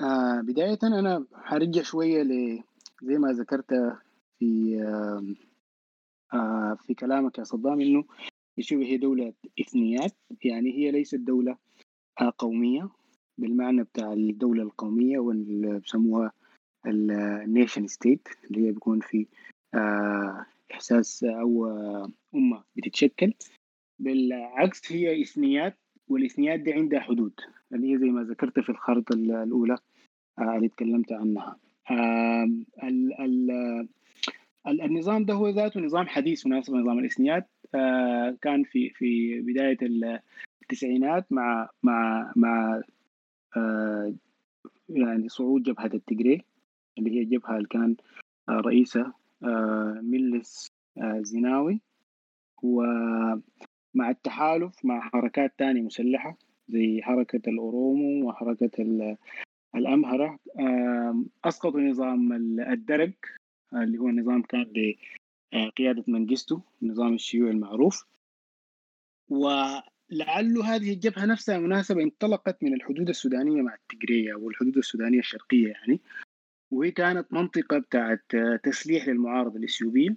آه، 0.00 0.40
بداية 0.40 0.78
أنا 0.82 1.26
هرجع 1.34 1.82
شوية 1.82 2.22
ل 2.22 2.62
زي 3.02 3.18
ما 3.18 3.32
ذكرت 3.32 3.74
في 4.38 4.78
آه، 4.82 5.34
آه، 6.36 6.74
في 6.74 6.94
كلامك 6.94 7.38
يا 7.38 7.44
صدام 7.44 7.80
إنه 7.80 8.04
إثيوبيا 8.58 8.86
هي 8.86 8.96
دولة 8.96 9.32
إثنيات 9.60 10.12
يعني 10.44 10.72
هي 10.72 10.90
ليست 10.90 11.14
دولة 11.14 11.56
آه، 12.20 12.32
قومية 12.38 12.88
بالمعنى 13.38 13.82
بتاع 13.82 14.12
الدولة 14.12 14.62
القومية 14.62 15.18
واللي 15.18 15.78
بسموها 15.78 16.32
ال 16.86 17.00
nation 17.00 17.86
state 17.86 18.28
اللي 18.44 18.66
هي 18.66 18.72
بيكون 18.72 19.00
في 19.00 19.26
آه، 19.74 20.46
أو 21.24 21.66
آه، 21.66 22.10
أمة 22.34 22.64
بتتشكل 22.76 23.34
بالعكس 23.98 24.92
هي 24.92 25.22
إثنيات 25.22 25.78
والإثنيات 26.08 26.60
دي 26.60 26.72
عندها 26.72 27.00
حدود. 27.00 27.32
اللي 27.72 27.92
هي 27.92 27.98
زي 27.98 28.06
ما 28.06 28.22
ذكرت 28.22 28.60
في 28.60 28.68
الخارطة 28.70 29.12
ال- 29.14 29.30
الأولى 29.32 29.76
آه، 30.38 30.56
اللي 30.56 30.68
تكلمت 30.68 31.12
عنها. 31.12 31.56
ال- 31.90 32.64
ال- 33.20 33.88
ال- 34.66 34.80
النظام 34.82 35.24
ده 35.24 35.34
هو 35.34 35.48
ذاته 35.48 35.80
نظام 35.80 36.06
حديث 36.06 36.46
مناسب 36.46 36.74
نظام 36.74 36.98
الإثنيات. 36.98 37.48
آه، 37.74 38.36
كان 38.42 38.64
في 38.64 38.90
في 38.90 39.40
بداية 39.40 39.78
التسعينات 40.62 41.32
مع 41.32 41.68
مع 41.82 42.32
مع 42.36 42.82
آه، 43.56 44.14
يعني 44.88 45.28
صعود 45.28 45.62
جبهة 45.62 45.90
التجري 45.94 46.42
اللي 46.98 47.10
هي 47.10 47.22
الجبهة 47.22 47.56
اللي 47.56 47.68
كان 47.68 47.96
رئيسها 48.50 49.14
ميلس 50.02 50.68
آه، 50.98 51.20
زيناوي 51.22 51.80
ومع 53.94 54.10
التحالف 54.10 54.84
مع 54.84 55.00
حركات 55.00 55.58
تانية 55.58 55.80
مسلحة 55.82 56.36
زي 56.68 57.02
حركة 57.02 57.50
الأورومو 57.50 58.28
وحركة 58.28 58.70
ال- 58.82 59.16
الأمهرة. 59.74 60.38
أسقطوا 61.44 61.80
نظام 61.80 62.32
ال- 62.32 62.60
الدرج 62.60 63.12
اللي 63.74 63.98
هو 63.98 64.08
نظام 64.08 64.42
كان 64.42 64.66
بقيادة 65.52 66.04
منجستو 66.08 66.60
النظام 66.82 67.14
الشيوعي 67.14 67.50
المعروف. 67.52 68.04
ولعله 69.30 70.64
هذه 70.74 70.92
الجبهة 70.92 71.24
نفسها 71.26 71.58
مناسبة 71.58 72.02
انطلقت 72.02 72.62
من 72.62 72.74
الحدود 72.74 73.08
السودانية 73.08 73.62
مع 73.62 73.74
التجرية 73.74 74.34
والحدود 74.34 74.76
السودانية 74.76 75.18
الشرقية 75.18 75.68
يعني. 75.68 76.00
وهي 76.70 76.90
كانت 76.90 77.32
منطقة 77.32 77.78
بتاعت 77.78 78.22
تسليح 78.62 79.08
للمعارضة 79.08 79.56
الإثيوبية 79.58 80.16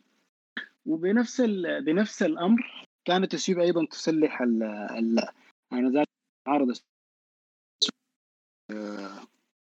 وبنفس. 0.85 1.41
بنفس 1.85 2.23
الأمر 2.23 2.84
كانت 3.05 3.33
اثيوبيا 3.33 3.63
أيضا 3.63 3.85
تسلح 3.85 4.41
ال... 4.41 4.63
ال... 4.63 5.19
آنذاك 5.73 6.07
المعارضة 6.47 6.73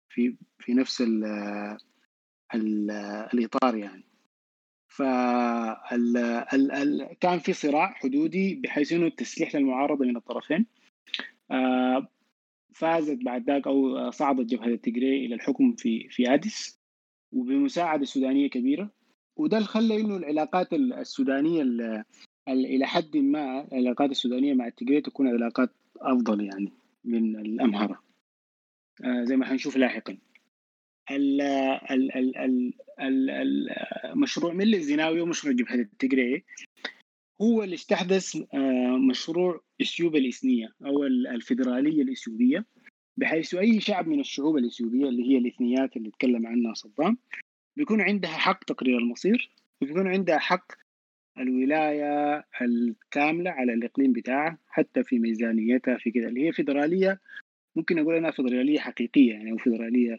في 0.09 0.37
في 0.59 0.75
نفس 0.75 1.01
ال... 1.01 1.25
ال... 2.55 2.91
الإطار 3.35 3.77
يعني. 3.77 4.05
ال... 5.93 7.17
كان 7.21 7.39
في 7.39 7.53
صراع 7.53 7.93
حدودي 7.93 8.55
بحيث 8.55 8.93
إنه 8.93 9.07
التسليح 9.07 9.55
للمعارضة 9.55 10.05
من 10.05 10.17
الطرفين 10.17 10.67
آه، 11.51 12.09
فازت 12.75 13.19
بعد 13.25 13.51
ذاك 13.51 13.67
أو 13.67 14.11
صعدت 14.11 14.47
جبهة 14.47 14.67
التجري 14.67 15.27
إلى 15.27 15.35
الحكم 15.35 15.73
في 15.73 16.09
في 16.09 16.35
أديس 16.35 16.81
وبمساعدة 17.33 18.05
سودانية 18.05 18.51
كبيرة 18.51 18.91
وده 19.37 19.57
اللي 19.57 19.69
خلى 19.69 20.01
إنه 20.01 20.17
العلاقات 20.17 20.73
السودانية 20.73 21.63
ال- 21.63 21.81
ال- 21.81 22.05
إلى 22.53 22.87
حد 22.87 23.17
ما 23.17 23.69
العلاقات 23.73 24.11
السودانية 24.11 24.55
مع 24.55 24.67
التجري 24.67 25.01
تكون 25.01 25.29
علاقات 25.29 25.71
أفضل 26.01 26.45
يعني 26.45 26.73
من 27.05 27.37
الأمهرة. 27.37 28.03
آه، 29.05 29.25
زي 29.25 29.37
ما 29.37 29.47
حنشوف 29.47 29.77
لاحقا. 29.77 30.19
ال 31.11 31.41
ال 31.41 32.17
ال 32.17 32.37
ال 32.37 32.73
ال 33.01 33.31
ال 33.31 33.69
مشروع 34.19 34.53
ملي 34.53 34.77
الزناوي 34.77 35.21
ومشروع 35.21 35.55
جبهة 35.55 35.75
التجري 35.75 36.45
هو 37.43 37.63
اللي 37.63 37.75
استحدث 37.75 38.37
آه، 38.55 38.97
مشروع 39.11 39.61
اثيوبيا 39.83 40.21
الإثنية 40.21 40.73
أو 40.87 41.05
ال- 41.05 41.27
الفيدرالية 41.27 42.03
الإثيوبية 42.03 42.65
بحيث 43.17 43.55
أي 43.55 43.81
شعب 43.81 44.09
من 44.09 44.21
الشعوب 44.21 44.57
الإثيوبية 44.57 45.09
اللي 45.09 45.23
هي 45.31 45.39
الاثنيات 45.39 45.97
اللي 45.97 46.11
تكلم 46.11 46.47
عنها 46.47 46.75
صدام 46.75 47.19
بيكون 47.77 48.01
عندها 48.01 48.31
حق 48.31 48.65
تقرير 48.65 48.99
المصير 48.99 49.51
وبيكون 49.83 50.07
عندها 50.09 50.39
حق 50.39 50.73
الولاية 51.41 52.45
الكاملة 52.63 53.51
على 53.51 53.73
الإقليم 53.73 54.13
بتاعها 54.13 54.59
حتى 54.69 55.05
في 55.05 55.19
ميزانيتها 55.19 55.97
في 55.99 56.11
كده 56.11 56.29
اللي 56.29 56.47
هي 56.49 56.53
فيدرالية 56.53 57.21
ممكن 57.77 57.99
أقول 57.99 58.15
إنها 58.15 58.31
فيدرالية 58.31 58.79
حقيقية 58.79 59.33
يعني 59.33 59.59
فيدرالية 59.59 60.19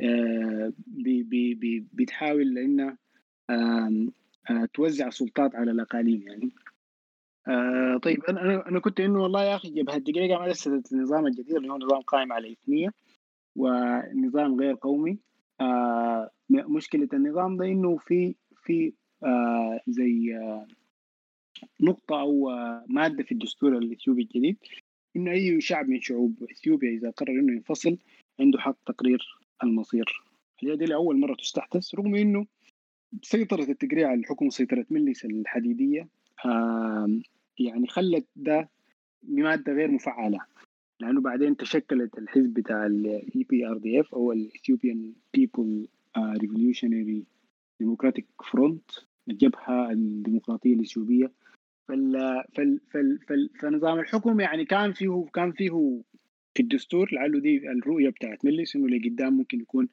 آه، 0.00 0.72
بي- 0.86 1.22
بي- 1.22 1.54
بي- 1.54 1.86
بتحاول 1.92 2.58
انها 2.58 2.98
آه، 3.50 4.06
توزع 4.74 5.10
سلطات 5.10 5.54
على 5.54 5.70
الأقاليم 5.70 6.22
يعني. 6.28 6.50
آه 7.48 7.98
طيب 8.02 8.24
أنا 8.24 8.68
أنا 8.68 8.80
كنت 8.80 9.00
إنه 9.00 9.22
والله 9.22 9.44
يا 9.44 9.56
أخي 9.56 9.70
جبهة 9.70 9.96
الدقيقه 9.96 10.38
ما 10.38 10.50
اسست 10.50 10.92
النظام 10.92 11.26
الجديد 11.26 11.56
اللي 11.56 11.68
هو 11.72 11.76
نظام 11.76 12.00
قائم 12.00 12.32
على 12.32 12.52
اثنيه 12.52 12.88
ونظام 13.56 14.60
غير 14.60 14.74
قومي. 14.74 15.18
مشكلة 16.50 17.08
النظام 17.12 17.56
ده 17.56 17.64
إنه 17.64 17.96
في 17.96 18.34
في 18.62 18.92
زي 19.88 20.36
آه 20.36 20.66
نقطة 21.80 22.20
أو 22.20 22.50
آه 22.50 22.84
مادة 22.88 23.24
في 23.24 23.32
الدستور 23.32 23.78
الإثيوبي 23.78 24.22
الجديد 24.22 24.56
إنه 25.16 25.30
أي 25.30 25.60
شعب 25.60 25.88
من 25.88 26.00
شعوب 26.00 26.42
إثيوبيا 26.50 26.90
إذا 26.90 27.10
قرر 27.10 27.30
إنه 27.30 27.52
ينفصل 27.52 27.98
عنده 28.40 28.58
حق 28.58 28.76
تقرير 28.86 29.38
المصير. 29.64 30.22
هي 30.60 30.76
دي 30.76 30.84
لاول 30.84 31.16
مرة 31.20 31.34
تستحدث 31.34 31.94
رغم 31.94 32.14
إنه 32.14 32.46
سيطرة 33.22 33.62
التقرير 33.62 34.06
على 34.06 34.20
الحكم 34.20 34.46
وسيطرة 34.46 34.86
مجلس 34.90 35.24
الحديدية 35.24 36.08
آم، 36.46 37.22
يعني 37.58 37.86
خلت 37.86 38.26
ده 38.36 38.68
مادة 39.22 39.72
غير 39.72 39.90
مفعلة 39.90 40.38
لأنه 41.00 41.20
بعدين 41.20 41.56
تشكلت 41.56 42.18
الحزب 42.18 42.54
بتاع 42.54 42.86
ال 42.86 43.22
EPRDF 43.36 44.12
أو 44.14 44.32
ال 44.32 44.50
Ethiopian 44.50 44.98
People 45.40 45.88
آه، 46.16 46.34
Revolutionary 46.34 47.22
Democratic 47.82 48.24
Front 48.46 49.04
الجبهة 49.28 49.90
الديمقراطية 49.90 50.74
الإثيوبية. 50.74 51.30
فال 51.88 52.12
فال 52.54 52.80
فال 52.90 53.18
فال 53.18 53.50
فنظام 53.60 53.98
الحكم 53.98 54.40
يعني 54.40 54.64
كان 54.64 54.92
فيه 54.92 55.26
كان 55.34 55.52
فيه 55.52 56.00
في 56.54 56.62
الدستور 56.62 57.10
لعله 57.12 57.40
دي 57.40 57.70
الرؤية 57.70 58.08
بتاعت 58.10 58.44
مجلس 58.44 58.76
إنه 58.76 58.88
لقدام 58.88 59.32
ممكن 59.32 59.60
يكون 59.60 59.88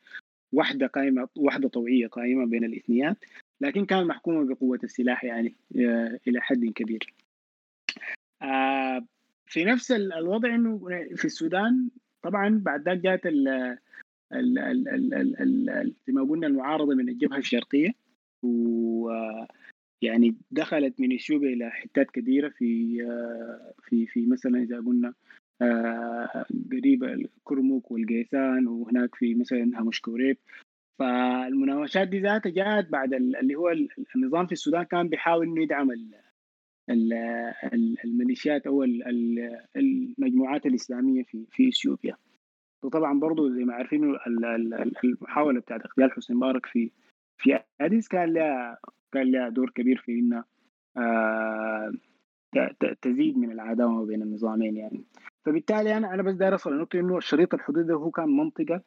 واحدة 0.54 0.88
قائمة 0.88 1.28
واحدة 1.36 1.68
طوعية 1.70 2.08
قائمة 2.08 2.46
بين 2.46 2.64
الاثنيات 2.64 3.18
لكن 3.62 3.86
كان 3.86 4.08
محكومة 4.08 4.46
بقوة 4.56 4.80
السلاح 4.84 5.24
يعني 5.24 5.54
آه، 5.80 6.20
إلى 6.28 6.42
حد 6.42 6.66
كبير. 6.66 7.14
آه، 8.42 9.06
في 9.46 9.64
نفس 9.66 9.92
ال- 9.92 10.14
الوضع 10.14 10.56
إنه 10.56 10.78
في 11.16 11.26
السودان 11.26 11.90
طبعا 12.22 12.62
بعد 12.66 12.88
ال- 14.34 15.42
ال- 15.42 15.94
زي 16.08 16.14
ما 16.14 16.24
قلنا 16.24 16.48
المعارضة 16.48 16.96
من 16.96 17.10
الجبهة 17.10 17.38
الشرقية. 17.38 17.90
و 18.44 19.10
يعني 20.02 20.36
دخلت 20.52 21.00
من 21.00 21.14
اثيوبيا 21.14 21.50
إلى 21.50 21.70
حتات 21.72 22.12
كثيره 22.12 22.50
في 22.50 22.98
آه، 23.04 23.74
في 23.84 24.06
في 24.06 24.26
مثلا 24.26 24.64
إذا 24.64 24.78
قلنا 24.78 25.14
آه، 25.62 26.46
قريب 26.72 27.04
الكرمك 27.04 27.92
والقيسان 27.92 28.68
وهناك 28.68 29.16
في 29.16 29.36
مثلا 29.36 29.72
هامش 29.80 30.02
كوريب. 30.02 30.38
فالمناوشات 31.00 32.08
دي 32.08 32.20
ذاتها 32.20 32.50
جاءت 32.50 32.90
بعد 32.90 33.14
ال- 33.14 33.36
اللي 33.36 33.56
هو 33.56 33.70
ال- 33.70 33.90
النظام 34.16 34.46
في 34.46 34.52
السودان 34.52 34.84
كان 34.84 35.08
بيحاول 35.10 35.48
إنه 35.48 35.64
يدعم 35.64 35.92
ال- 35.92 36.16
ال- 36.90 37.14
ال- 37.74 37.98
الميليشيات 38.06 38.68
أو 38.68 38.84
ال- 38.84 39.08
ال- 39.08 39.60
المجموعات 39.76 40.66
الإسلامية 40.66 41.24
في 41.24 41.46
في 41.52 41.70
إثيوبيا. 41.70 42.16
وطبعا 42.84 43.20
برضو 43.20 43.50
زي 43.50 43.64
ما 43.64 43.74
عارفين 43.74 44.04
ال- 44.04 44.28
ال- 44.28 44.46
ال- 44.74 44.94
المحاولة 45.04 45.60
بتاعت 45.60 45.82
اغتيال 45.86 46.12
حسني 46.12 46.36
مبارك 46.38 46.66
في 46.66 46.92
في 47.44 47.60
اديس 47.82 48.08
كان 48.08 48.34
لها 48.34 48.78
كان 49.12 49.32
لها 49.32 49.50
دور 49.50 49.70
كبير 49.70 49.98
في 50.06 50.12
إنها 50.20 50.46
آه، 50.98 51.92
تزيد 53.02 53.38
من 53.38 53.52
العداوة 53.52 54.06
بين 54.06 54.22
النظامين 54.22 54.78
يعني 54.78 55.04
فبالتالي 55.46 55.98
أنا 55.98 56.14
أنا 56.14 56.24
بس 56.24 56.34
داير 56.34 56.52
اوصل 56.54 56.74
لنقطه 56.74 57.00
إنه 57.00 57.18
الشريط 57.18 57.54
الحدودي 57.54 57.94
هو 57.94 58.12
كان 58.12 58.30
منطقة 58.38 58.82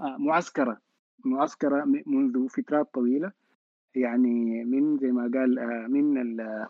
آه، 0.00 0.16
معسكرة 0.18 0.80
معسكرة 1.24 1.84
منذ 2.06 2.48
فترات 2.48 2.94
طويلة 2.94 3.32
يعني 3.94 4.64
من 4.64 4.98
زي 4.98 5.10
ما 5.12 5.22
قال 5.34 5.58
آه، 5.58 5.86
من 5.86 6.18
ال 6.18 6.66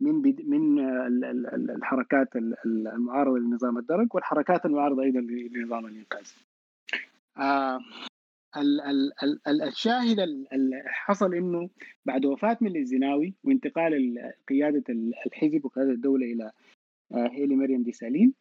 من 0.00 0.22
بد 0.22 0.48
من 0.48 0.78
ال- 0.78 1.24
ال- 1.24 1.46
ال- 1.54 1.70
الحركات 1.70 2.36
ال- 2.36 2.54
ال- 2.66 2.88
المعارضة 2.88 3.38
لنظام 3.38 3.78
الدرك 3.78 4.14
والحركات 4.14 4.66
المعارضة 4.66 5.02
أيضا 5.02 5.20
لنظام 5.20 5.86
الإنقاذ. 5.86 6.30
ال- 8.56 8.80
ال- 8.80 9.12
ال- 9.22 9.40
ال- 9.48 9.62
الشاهد 9.62 10.20
ال- 10.20 10.46
ال- 10.54 10.82
حصل 10.86 11.34
إنه 11.34 11.70
بعد 12.04 12.24
وفاة 12.26 12.58
من 12.60 12.76
الزناوي 12.76 13.34
وانتقال 13.44 13.94
ال- 13.94 14.32
قيادة 14.48 14.84
ال- 14.88 15.12
الحزب 15.26 15.64
وقيادة 15.64 15.90
الدولة 15.90 16.26
إلى 16.26 16.50
آه، 17.12 17.28
هيلي 17.32 17.54
مريم 17.56 17.82
ديسالين 17.82 18.34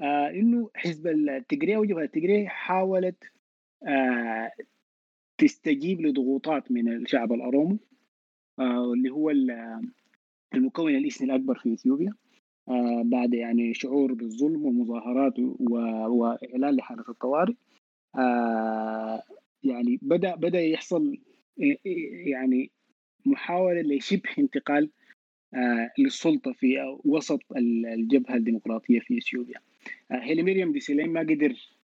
آه، 0.00 0.30
إنه 0.30 0.70
حزب 0.74 1.06
التجري 1.06 1.76
أو 1.76 1.84
جبهة 1.84 2.04
التجري 2.04 2.48
حاولت 2.48 3.24
آه، 3.86 4.50
تستجيب 5.38 6.00
لضغوطات 6.00 6.72
من 6.72 6.88
الشعب 6.96 7.32
الارومو 7.32 7.78
اللي 8.94 9.10
هو 9.10 9.30
ال- 9.30 9.80
المكون 10.54 10.94
الإثني 10.96 11.26
الأكبر 11.26 11.54
في 11.58 11.72
إثيوبيا 11.72 12.12
بعد 13.04 13.34
يعني 13.34 13.74
شعور 13.74 14.12
بالظلم 14.14 14.66
ومظاهرات 14.66 15.34
وإعلان 16.08 16.76
لحاله 16.76 17.04
الطوارئ 17.08 17.54
يعني 19.66 19.98
بدا 20.02 20.34
بدأ 20.34 20.60
يحصل 20.60 21.18
يعني 22.26 22.70
محاولة 23.26 23.80
لشبه 23.80 24.30
انتقال 24.38 24.90
آه، 25.54 25.90
للسلطة 25.98 26.52
في 26.52 26.98
وسط 27.04 27.40
ال- 27.56 27.86
الجبهة 27.86 28.34
الديمقراطية 28.34 29.00
في 29.00 29.18
إثيوبيا. 29.18 29.58
آه، 30.10 30.14
هيلي 30.22 30.42
مريم 30.42 30.72
دي 30.72 30.80
سليم 30.80 31.12
ما 31.12 31.20
قدر 31.20 31.54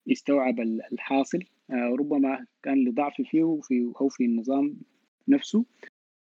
يستوعب 0.08 0.60
ال- 0.60 0.82
الحاصل 0.94 1.40
آه، 1.70 1.96
ربما 2.00 2.46
كان 2.64 2.84
لضعف 2.90 3.22
فيه 3.22 3.44
وفي 3.44 3.92
أو 4.02 4.10
في 4.10 4.26
النظام 4.26 4.76
نفسه 5.28 5.66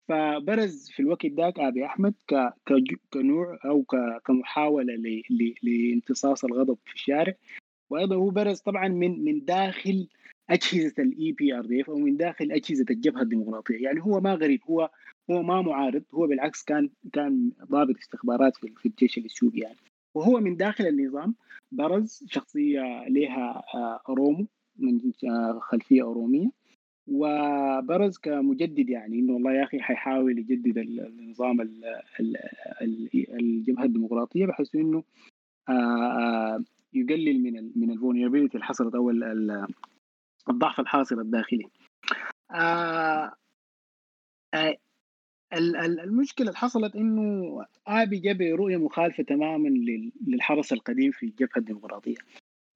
فبرز 0.08 0.90
في 0.90 1.00
الوقت 1.00 1.26
ذاك 1.26 1.60
آبي 1.60 1.84
أحمد 1.86 2.14
كنوع 3.12 3.58
أو 3.64 3.84
كمحاولة 4.24 5.22
لامتصاص 5.62 6.44
الغضب 6.44 6.78
في 6.86 6.94
الشارع 6.94 7.34
وأيضا 7.90 8.16
هو 8.16 8.30
برز 8.30 8.60
طبعا 8.60 8.88
من 8.88 9.24
من 9.24 9.44
داخل 9.44 10.08
أجهزة 10.50 11.02
ال 11.02 11.32
EPRDF 11.32 11.90
أو 11.90 11.98
من 11.98 12.16
داخل 12.16 12.52
أجهزة 12.52 12.84
الجبهة 12.90 13.22
الديمقراطية. 13.22 13.82
يعني 13.82 14.02
هو 14.02 14.20
ما 14.20 14.34
غريب 14.34 14.60
هو 14.70 14.90
هو 15.30 15.42
ما 15.42 15.62
معارض 15.62 16.02
هو 16.14 16.26
بالعكس 16.26 16.64
كان 16.64 16.90
كان 17.12 17.50
ضابط 17.70 17.96
استخبارات 17.98 18.56
في 18.56 18.86
الجيش 18.86 19.18
الإثيوبي 19.18 19.60
يعني. 19.60 19.76
وهو 20.14 20.40
من 20.40 20.56
داخل 20.56 20.86
النظام 20.86 21.34
برز 21.72 22.24
شخصية 22.28 23.08
لها 23.08 23.62
آه، 23.74 24.00
رومو 24.08 24.46
من 24.78 25.00
آه، 25.24 25.58
خلفية 25.62 26.02
أورومية. 26.02 26.50
وبرز 27.08 28.18
كمجدد 28.18 28.88
يعني 28.88 29.18
إنه 29.18 29.32
والله 29.32 29.52
يا 29.52 29.64
أخي 29.64 29.80
حيحاول 29.80 30.38
يجدد 30.38 30.78
ال- 30.78 31.06
النظام 31.06 31.60
ال- 31.60 31.84
ال- 32.20 32.36
ال- 32.82 33.34
الجبهة 33.40 33.84
الديمقراطية 33.84 34.46
بحيث 34.46 34.74
إنه 34.74 35.02
آه، 35.68 36.64
يقلل 36.94 37.42
من 37.42 37.70
من 37.76 37.90
الفولنربيلتي 37.90 38.54
اللي 38.54 38.64
حصلت 38.64 38.94
أو 38.94 39.10
الضعف 40.48 40.80
الحاصل 40.80 41.20
الداخلي. 41.20 41.64
آه، 42.50 43.32
آه، 44.54 44.76
ال- 45.52 45.76
ال- 45.76 46.00
المشكلة 46.00 46.46
اللي 46.46 46.58
حصلت 46.58 46.96
إنه 46.96 47.64
آبي 47.86 48.18
جاب 48.18 48.40
رؤية 48.42 48.76
مخالفة 48.76 49.22
تماما 49.22 49.68
لل- 49.68 50.12
للحرس 50.26 50.72
القديم 50.72 51.10
في 51.10 51.26
الجبهه 51.26 51.56
الديمقراطية. 51.56 52.16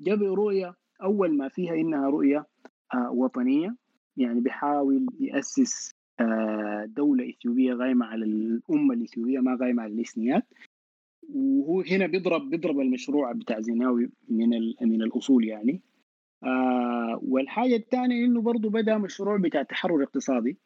جاب 0.01 0.23
رؤية 0.23 0.75
أول 1.03 1.37
ما 1.37 1.49
فيها 1.49 1.75
إنها 1.75 2.09
رؤية 2.11 2.47
آه، 2.95 3.11
وطنية 3.11 3.77
يعني 4.17 4.41
بيحاول 4.41 5.07
يأسس 5.21 5.91
آه، 6.21 6.85
دولة 6.89 7.29
إثيوبية 7.31 7.75
قايمه 7.75 8.07
على 8.07 8.25
الأمة 8.25 8.95
الإثيوبية 8.95 9.39
ما 9.41 9.57
قايمه 9.57 9.83
على 9.83 9.93
الإثنيات 9.93 10.45
وهو 11.35 11.81
هنا 11.81 12.07
بيضرب 12.07 12.51
بيضرب 12.51 12.81
المشروع 12.81 13.33
بتاع 13.33 13.61
زيناوي 13.61 14.11
من 14.29 14.49
من 14.81 15.03
الأصول 15.03 15.45
يعني 15.45 15.81
آه 16.45 17.20
والحاجة 17.22 17.76
الثانية 17.76 18.24
إنه 18.24 18.40
برضه 18.42 18.70
بدا 18.70 18.99
مشروع 18.99 19.36
بتاع 19.36 19.62
تحرر 19.62 20.03
اقتصادي 20.03 20.59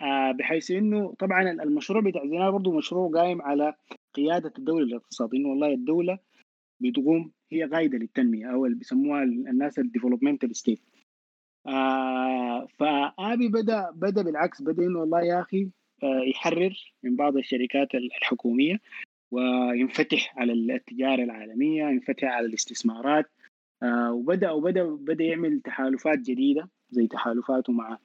آه 0.00 0.32
بحيث 0.32 0.70
إنه 0.70 1.14
طبعا 1.18 1.50
المشروع 1.50 2.00
بتاع 2.02 2.22
زيناوي 2.26 2.52
برضه 2.52 2.76
مشروع 2.76 3.10
قايم 3.10 3.42
على 3.42 3.74
قيادة 4.14 4.52
الدولة 4.58 4.84
للاقتصاد 4.86 5.34
إنه 5.34 5.48
والله 5.48 5.74
الدولة 5.74 6.18
بتقوم 6.80 7.32
هي 7.52 7.64
قايدة 7.64 7.98
للتنمية 7.98 8.46
أو 8.52 8.66
اللي 8.66 8.76
بيسموها 8.76 9.22
الناس 9.22 9.78
ال 9.78 9.84
developmental 9.84 10.56
state 10.56 10.80
آه 11.66 12.66
فآبي 12.66 13.48
بدا 13.48 13.90
بدا 13.90 14.22
بالعكس 14.22 14.62
بدا 14.62 14.82
إنه 14.82 14.98
والله 15.00 15.20
يا 15.22 15.40
أخي 15.40 15.68
يحرر 16.02 16.92
من 17.02 17.16
بعض 17.16 17.36
الشركات 17.36 17.94
الحكومية 17.94 18.80
وينفتح 19.30 20.38
على 20.38 20.52
التجارة 20.52 21.22
العالمية 21.24 21.84
ينفتح 21.84 22.24
على 22.24 22.46
الاستثمارات. 22.46 23.24
آه 23.82 24.12
وبدا 24.12 24.50
وبدا 24.50 24.84
بدأ 24.84 25.24
يعمل 25.24 25.60
تحالفات 25.60 26.18
جديدة 26.18 26.68
زي 26.90 27.06
تحالفاته 27.06 27.72
مع 27.72 27.98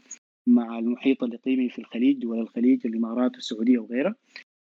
مع 0.47 0.79
المحيط 0.79 1.23
الإقليمي 1.23 1.69
في 1.69 1.79
الخليج 1.79 2.17
دول 2.21 2.39
الخليج 2.39 2.87
الإمارات 2.87 3.31
والسعوديه 3.35 3.77
وغيرها. 3.79 4.15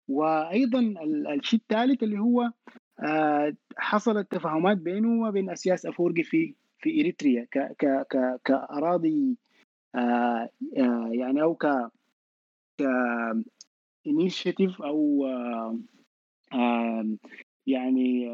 وأيضا 0.07 0.79
ال- 0.79 1.27
الشيء 1.27 1.59
الثالث 1.59 2.03
اللي 2.03 2.19
هو 2.19 2.51
آه 2.99 3.53
حصلت 3.77 4.31
تفاهمات 4.31 4.77
بينه 4.77 5.27
وبين 5.27 5.49
أسياس 5.49 5.85
أفورقي 5.85 6.23
في 6.23 6.53
في 6.79 7.01
إريتريا 7.01 7.47
ك 7.51 7.57
ك 7.79 7.85
ك 8.09 8.39
كأراضي 8.45 9.37
آه 9.95 10.49
يعني 11.11 11.41
أو 11.41 11.55
ك 11.55 11.65
ك 12.77 12.83
initiative 14.07 14.81
أو 14.81 15.25
يعني 17.67 18.29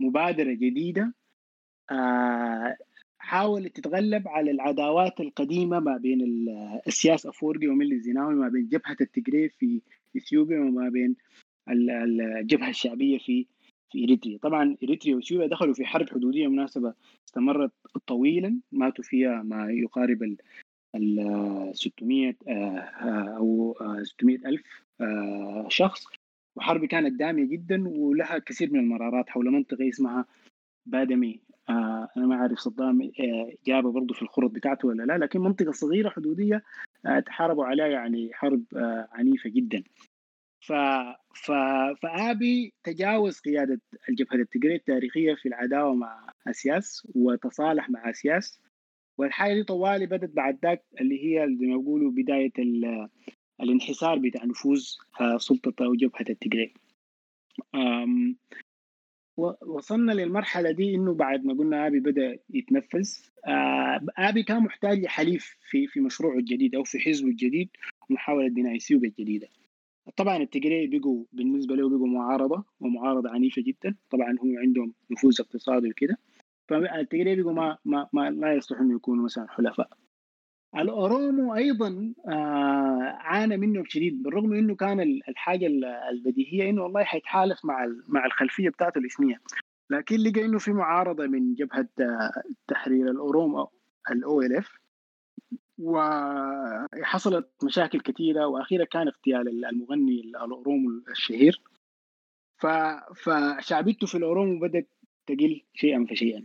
مبادرة 0.00 0.52
جديدة 0.52 1.14
حاولت 3.18 3.76
تتغلب 3.76 4.28
على 4.28 4.50
العداوات 4.50 5.20
القديمة 5.20 5.80
ما 5.80 5.96
بين 5.96 6.20
ال- 6.20 6.80
اسياس 6.86 7.26
افورقي 7.26 7.66
وميلي 7.66 7.94
الزناوي 7.94 8.34
ما 8.34 8.48
بين 8.48 8.68
جبهة 8.68 8.96
التجري 9.00 9.48
في 9.48 9.80
إثيوبيا 10.16 10.58
وما 10.60 10.88
بين 10.88 11.16
ال- 11.68 11.90
ال- 11.90 12.20
الجبهة 12.20 12.68
الشعبية 12.68 13.18
في 13.18 13.46
في 13.92 14.04
إريتريا. 14.04 14.38
طبعا 14.38 14.76
إريتريا 14.82 15.14
وإثيوبيا 15.16 15.46
دخلوا 15.46 15.74
في 15.74 15.84
حرب 15.84 16.10
حدودية 16.10 16.48
مناسبة 16.48 16.94
استمرت 17.28 17.72
طويلا 18.06 18.60
ماتوا 18.72 19.04
فيها 19.04 19.42
ما 19.42 19.70
يقارب 19.70 20.22
ال 20.22 20.36
ال 20.94 21.70
600 21.76 22.36
آه، 22.48 22.50
آه، 22.50 23.74
آه، 23.80 24.02
600 24.02 24.36
ألف 24.46 24.62
آه، 25.00 25.66
شخص. 25.68 26.06
وحرب 26.56 26.84
كانت 26.84 27.12
دامية 27.18 27.44
جدا 27.44 27.88
ولها 27.88 28.38
كثير 28.38 28.72
من 28.72 28.78
المرارات 28.80 29.30
حول 29.30 29.50
منطقة 29.50 29.88
اسمها 29.88 30.24
بادمي 30.86 31.40
آه 31.68 32.08
أنا 32.16 32.26
ما 32.26 32.36
عارف 32.36 32.58
صدام 32.58 33.02
آه 33.02 33.52
جابه 33.66 33.92
برضه 33.92 34.14
في 34.14 34.22
الخرط 34.22 34.50
بتاعته 34.50 34.88
ولا 34.88 35.02
لا 35.02 35.18
لكن 35.18 35.40
منطقة 35.40 35.72
صغيرة 35.72 36.08
حدودية 36.10 36.62
آه 37.06 37.20
تحاربوا 37.20 37.64
عليها 37.64 37.86
يعني 37.86 38.30
حرب 38.34 38.64
آه 38.76 39.08
عنيفة 39.12 39.50
جدا. 39.50 39.82
ف... 40.60 40.72
ف... 41.34 41.52
فآبي 42.02 42.72
تجاوز 42.84 43.40
قيادة 43.40 43.80
الجبهة 44.08 44.36
التجريه 44.36 44.76
التاريخية 44.76 45.34
في 45.34 45.48
العداوة 45.48 45.94
مع 45.94 46.32
أسياس 46.46 47.08
وتصالح 47.14 47.90
مع 47.90 48.10
أسياس. 48.10 48.60
والحاجة 49.18 49.54
دي 49.54 49.64
طوالي 49.64 50.06
بدت 50.06 50.30
بعد 50.36 50.58
ذاك 50.62 50.84
اللي 51.00 51.24
هي 51.24 51.56
زي 51.56 51.66
ما 51.66 51.72
يقولوا 51.72 52.10
بداية 52.10 52.52
ال... 52.58 53.08
الانحسار 53.60 54.18
بتاع 54.18 54.44
نفوذ 54.44 54.84
آه، 55.20 55.38
سلطة 55.38 55.84
أو 55.84 55.94
جبهة 55.94 56.24
التجري 56.30 56.74
وصلنا 59.36 60.12
للمرحلة 60.12 60.70
دي 60.70 60.94
إنه 60.94 61.14
بعد 61.14 61.44
ما 61.44 61.54
قلنا 61.54 61.86
آبي 61.86 62.00
بدأ 62.00 62.38
يتنفذ 62.50 63.08
آه، 63.46 64.00
آبي 64.18 64.42
كان 64.42 64.62
محتاج 64.62 64.98
لحليف 65.04 65.56
في 65.70 65.86
في 65.86 66.00
مشروعه 66.00 66.38
الجديد 66.38 66.74
أو 66.74 66.84
في 66.84 66.98
حزبه 66.98 67.28
الجديد 67.28 67.68
ومحاولة 68.10 68.48
بناء 68.48 68.76
اثيوبيا 68.76 69.08
الجديدة 69.08 69.48
طبعا 70.16 70.36
التجري 70.36 70.86
بقوا 70.86 71.24
بالنسبة 71.32 71.76
له 71.76 71.88
بقوا 71.88 72.06
معارضة 72.06 72.64
ومعارضة 72.80 73.30
عنيفة 73.30 73.62
جدا. 73.62 73.94
طبعا 74.10 74.36
هم 74.42 74.58
عندهم 74.58 74.94
نفوذ 75.10 75.40
اقتصادي 75.40 75.88
وكده. 75.88 76.18
فالتجري 76.68 77.42
بقوا 77.42 77.52
ما, 77.52 77.78
ما, 77.84 78.08
ما 78.12 78.30
لا 78.30 78.54
يصلح 78.54 78.80
إنه 78.80 78.94
يكونوا 78.96 79.24
مثلا 79.24 79.46
حلفاء. 79.48 79.88
الاورومو 80.76 81.54
أيضا 81.54 82.14
آه 82.28 83.16
عانى 83.20 83.56
منهم 83.56 83.84
شديد 83.88 84.22
بالرغم 84.22 84.52
إنه 84.54 84.74
كان 84.74 85.00
ال- 85.00 85.28
الحاجة 85.28 85.66
ال- 85.66 85.84
البديهية 85.84 86.70
إنه 86.70 86.82
والله 86.82 87.04
حيتحالف 87.04 87.64
مع 87.64 87.86
مع 88.08 88.26
الخلفية 88.26 88.68
بتاعته 88.68 88.98
الاثنيه 88.98 89.40
لكن 89.90 90.16
لقى 90.16 90.44
إنه 90.44 90.58
في 90.58 90.72
معارضة 90.72 91.26
من 91.26 91.54
جبهة 91.54 91.88
آه، 92.00 92.42
تحرير 92.68 93.10
الاورومو 93.10 93.68
ال 94.10 94.56
OLF 94.56 94.78
وحصلت 95.78 97.48
مشاكل 97.64 98.00
كثيرة 98.00 98.46
وأخيرا 98.46 98.84
كان 98.84 99.06
اغتيال 99.08 99.64
المغني 99.66 100.20
الاورومو 100.20 100.90
الشهير. 101.10 101.60
فشعبيته 103.14 104.06
في 104.06 104.14
الاورومو 104.18 104.60
بدأت 104.60 104.88
تقل 105.26 105.60
شيئا 105.74 106.06
فشيئا 106.10 106.44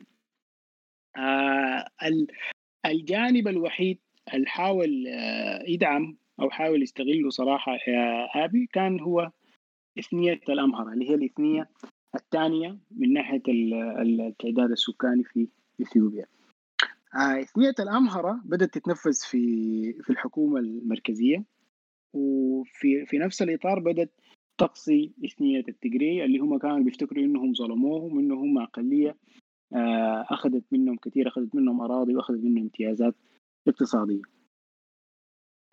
آه 1.17 1.88
ال- 2.03 2.27
الجانب 2.86 3.47
الوحيد 3.47 3.99
اللي 4.34 4.47
حاول 4.47 5.07
آه، 5.07 5.63
يدعم 5.67 6.17
أو 6.41 6.49
حاول 6.49 6.84
يستغله 6.84 7.30
صراحة 7.30 7.71
يا 7.88 8.27
آبي 8.45 8.69
كان 8.73 8.99
هو 8.99 9.32
إثنية 9.99 10.39
الامهره 10.49 10.93
اللي 10.93 11.09
هي 11.09 11.15
الإثنية 11.15 11.69
الثانية 12.15 12.77
من 12.91 13.13
ناحية 13.13 13.41
ال- 13.47 13.73
ال- 13.73 14.21
التعداد 14.21 14.71
السكاني 14.71 15.23
في 15.23 15.47
إثيوبيا. 15.82 16.25
آه، 17.15 17.41
إثنية 17.41 17.75
الامهره 17.80 18.41
بدأت 18.45 18.73
تتنفذ 18.73 19.13
في 19.30 19.93
في 20.03 20.09
الحكومة 20.09 20.59
المركزية 20.59 21.43
وفي 22.13 23.05
في 23.05 23.17
نفس 23.17 23.41
الإطار 23.41 23.80
بدأت 23.80 24.11
تقصي 24.57 25.11
إثنية 25.25 25.63
التجري 25.69 26.25
اللي 26.25 26.39
هم 26.39 26.57
كانوا 26.57 26.80
بيفتكروا 26.80 27.23
إنهم 27.23 27.53
ظلموهم 27.53 28.17
وانهم 28.17 28.57
أقلية 28.57 29.15
آه، 29.73 30.25
أخذت 30.30 30.63
منهم 30.71 30.97
كثير 30.97 31.27
أخذت 31.27 31.55
منهم 31.55 31.82
أراضي 31.82 32.15
وأخذت 32.15 32.43
منهم 32.43 32.57
امتيازات 32.63 33.15
اقتصادية. 33.68 34.22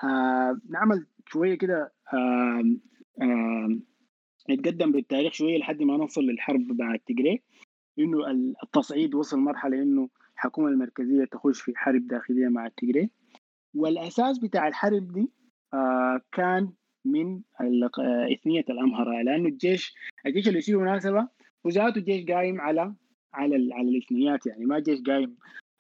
آه 0.05 0.61
نعمل 0.71 1.07
شوية 1.29 1.55
كده 1.59 1.93
آه 2.15 2.63
آه 3.23 3.79
نتقدم 4.51 4.93
بالتاريخ 4.93 5.33
شوية 5.33 5.59
لحد 5.59 5.83
ما 5.83 5.97
نوصل 5.97 6.21
للحرب 6.21 6.81
مع 6.81 6.95
التجري 6.95 7.43
إنه 7.99 8.19
التصعيد 8.65 9.15
وصل 9.15 9.39
مرحلة 9.39 9.83
إنه 9.83 10.09
الحكومة 10.35 10.69
المركزية 10.69 11.25
تخش 11.25 11.61
في 11.61 11.73
حرب 11.77 12.07
داخلية 12.07 12.49
مع 12.49 12.67
التجري 12.67 13.11
والأساس 13.75 14.39
بتاع 14.39 14.69
الحرب 14.69 15.13
دي 15.13 15.33
آه 15.75 16.21
كان 16.33 16.73
من 17.05 17.41
آه، 17.61 18.33
إثنية 18.33 18.65
الأمهرة 18.71 19.23
لأنه 19.23 19.49
الجيش 19.49 19.95
الجيش 20.27 20.49
اللي 20.49 20.59
يصير 20.59 20.79
مناسبة 20.79 21.29
وذاته 21.65 22.01
جيش 22.01 22.25
قايم 22.27 22.61
على 22.61 22.95
على 23.35 23.75
على 23.75 23.89
الإثنيات 23.89 24.47
يعني 24.47 24.65
ما 24.65 24.79
جيش 24.79 25.01
قايم 25.03 25.37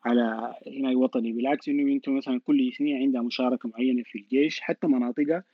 على 0.07 0.55
هنا 0.67 0.97
وطني. 0.99 1.33
بالعكس 1.33 1.69
إنه 1.69 1.93
أنتم 1.93 2.17
مثلا 2.17 2.41
كل 2.41 2.69
اثنيه 2.69 2.99
عندها 2.99 3.23
مشاركة 3.23 3.69
معينة 3.69 4.03
في 4.03 4.19
الجيش 4.19 4.61
حتى 4.61 4.87
مناطقها 4.87 5.45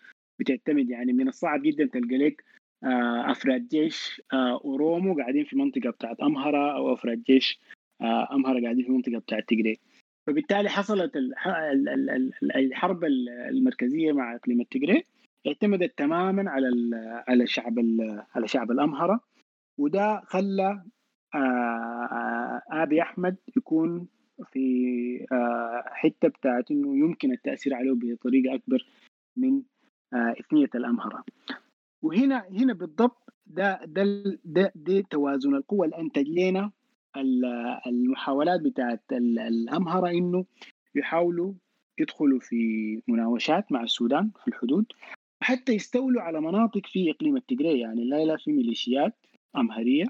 بتعتمد 0.40 0.90
يعني 0.90 1.12
من 1.12 1.28
الصعب 1.28 1.62
جدا 1.62 1.86
تلقى 1.86 2.18
لك 2.18 2.44
آه، 2.84 3.30
أفراد 3.30 3.68
جيش 3.68 4.22
آه، 4.32 4.60
اورومو 4.64 5.16
قاعدين 5.16 5.44
في 5.44 5.56
منطقة 5.56 5.90
بتاعت 5.90 6.20
أمهرة 6.20 6.76
أو 6.76 6.92
أفراد 6.94 7.22
جيش 7.22 7.60
آه، 8.00 8.34
أمهرة 8.34 8.60
قاعدين 8.62 8.84
في 8.84 8.92
منطقة 8.92 9.18
بتاعت 9.18 9.48
تجري 9.48 9.78
فبالتالي 10.26 10.68
حصلت 10.68 11.16
الح- 11.16 11.48
ال- 11.48 11.88
ال- 11.88 12.10
ال- 12.10 12.56
الحرب 12.56 13.04
ال- 13.04 13.28
المركزية 13.28 14.12
مع 14.12 14.34
إقليم 14.34 14.60
التجري 14.60 15.04
اعتمدت 15.46 15.98
تماما 15.98 16.50
على 16.50 16.68
على 17.28 17.46
شعب 17.46 17.78
على 18.34 18.48
شعب 18.48 18.70
الأمهرة 18.70 19.20
وده 19.78 20.20
خلى 20.26 20.82
آه، 21.34 22.62
آبي 22.70 23.02
أحمد 23.02 23.36
يكون 23.56 24.08
في 24.52 25.26
آه، 25.32 25.84
حتة 25.86 26.28
بتاعت 26.28 26.70
إنه 26.70 26.96
يمكن 26.98 27.32
التأثير 27.32 27.74
عليه 27.74 27.92
بطريقة 27.92 28.54
أكبر 28.54 28.86
من 29.36 29.62
آه، 30.14 30.34
إثنية 30.40 30.70
الأمهرة. 30.74 31.24
وهنا 32.02 32.44
هنا 32.50 32.72
بالضبط 32.72 33.34
ده 33.46 33.84
ده 33.84 34.04
ده, 34.44 34.72
ده 34.74 35.00
توازن 35.10 35.54
القوى 35.54 35.86
اللي 35.86 35.98
انتج 35.98 36.28
لنا 36.28 36.70
ال- 37.16 37.80
المحاولات 37.86 38.60
بتاعت 38.60 39.02
ال- 39.12 39.38
الأمهرة 39.38 40.10
إنه 40.10 40.44
يحاولوا 40.94 41.52
يدخلوا 42.00 42.40
في 42.40 42.56
مناوشات 43.08 43.72
مع 43.72 43.82
السودان 43.82 44.30
في 44.42 44.48
الحدود 44.48 44.86
وحتى 45.42 45.72
يستولوا 45.72 46.22
على 46.22 46.40
مناطق 46.40 46.86
في 46.86 47.10
إقليم 47.10 47.36
التجري 47.36 47.80
يعني 47.80 48.04
لا 48.04 48.36
في 48.36 48.52
ميليشيات 48.52 49.14
أمهرية. 49.56 50.04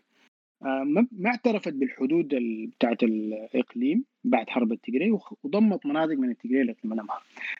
ما 0.62 1.06
ما 1.12 1.30
اعترفت 1.30 1.72
بالحدود 1.72 2.34
ال- 2.34 2.66
بتاعت 2.66 3.02
الإقليم 3.02 4.04
بعد 4.24 4.50
حرب 4.50 4.72
التجري 4.72 5.18
وضمت 5.42 5.86
مناطق 5.86 6.12
من 6.14 6.30
التجري 6.30 6.62
لاقليم 6.62 7.06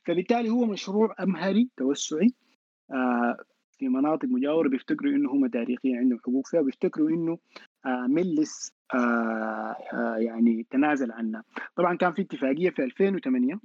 فبالتالي 0.04 0.50
هو 0.50 0.64
مشروع 0.66 1.14
أمهري 1.20 1.68
توسعي 1.76 2.32
آه، 2.90 3.36
في 3.78 3.88
مناطق 3.88 4.24
مجاورة 4.24 4.68
بيفتكروا 4.68 5.12
إنه 5.12 5.30
هم 5.32 5.46
تاريخيا 5.46 5.96
عندهم 5.98 6.18
حقوق 6.18 6.46
فيها 6.46 6.60
وبيفتكروا 6.60 7.10
إنه 7.10 7.38
آه، 7.86 8.06
ملس 8.08 8.72
آه، 8.94 9.76
آه، 9.92 10.16
يعني 10.16 10.66
تنازل 10.70 11.12
عنها 11.12 11.44
طبعا 11.76 11.96
كان 11.96 12.12
في 12.12 12.22
اتفاقية 12.22 12.70
في 12.70 12.84
2008 12.84 13.60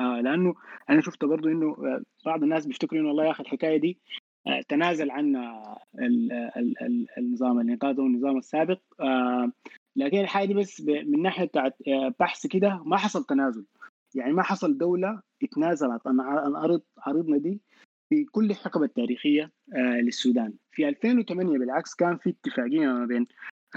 آه، 0.00 0.20
لأنه 0.20 0.54
أنا 0.90 1.00
شفت 1.00 1.24
برضو 1.24 1.48
إنه 1.48 1.66
آه، 1.66 2.02
بعض 2.26 2.42
الناس 2.42 2.66
بيفتكروا 2.66 3.00
إنه 3.00 3.08
والله 3.08 3.24
يا 3.24 3.30
أخي 3.30 3.42
الحكاية 3.42 3.76
دي 3.76 3.98
آه، 3.98 4.20
تنازل 4.68 5.10
عنها 5.10 5.78
ال- 5.98 6.32
ال- 6.32 6.82
ال- 6.82 7.06
النظام 7.18 7.60
الانقاذ 7.60 7.98
أو 7.98 8.06
النظام 8.06 8.36
السابق. 8.38 8.80
آه، 9.00 9.52
لكن 9.96 10.20
الحاجة 10.20 10.46
دي 10.46 10.54
بس 10.54 10.80
من 10.80 11.22
ناحية 11.22 11.44
بتاعت 11.44 11.76
آه، 11.88 12.14
بحث 12.20 12.46
كده 12.46 12.82
ما 12.84 12.96
حصل 12.96 13.24
تنازل. 13.24 13.66
يعني 14.14 14.32
ما 14.32 14.42
حصل 14.42 14.78
دولة 14.78 15.20
اتنازلت 15.42 16.06
عن 16.06 16.20
عن 16.20 16.56
أرض 16.56 16.82
أرضنا 17.06 17.38
دي 17.38 17.60
في 18.08 18.24
كل 18.24 18.50
الحقبة 18.50 18.84
التاريخية 18.84 19.50
آه، 19.74 20.00
للسودان. 20.00 20.52
في 20.72 20.88
2008 20.88 21.58
بالعكس 21.58 21.94
كان 21.94 22.16
في 22.16 22.30
اتفاقية 22.30 22.86
ما 22.86 23.06
بين 23.06 23.26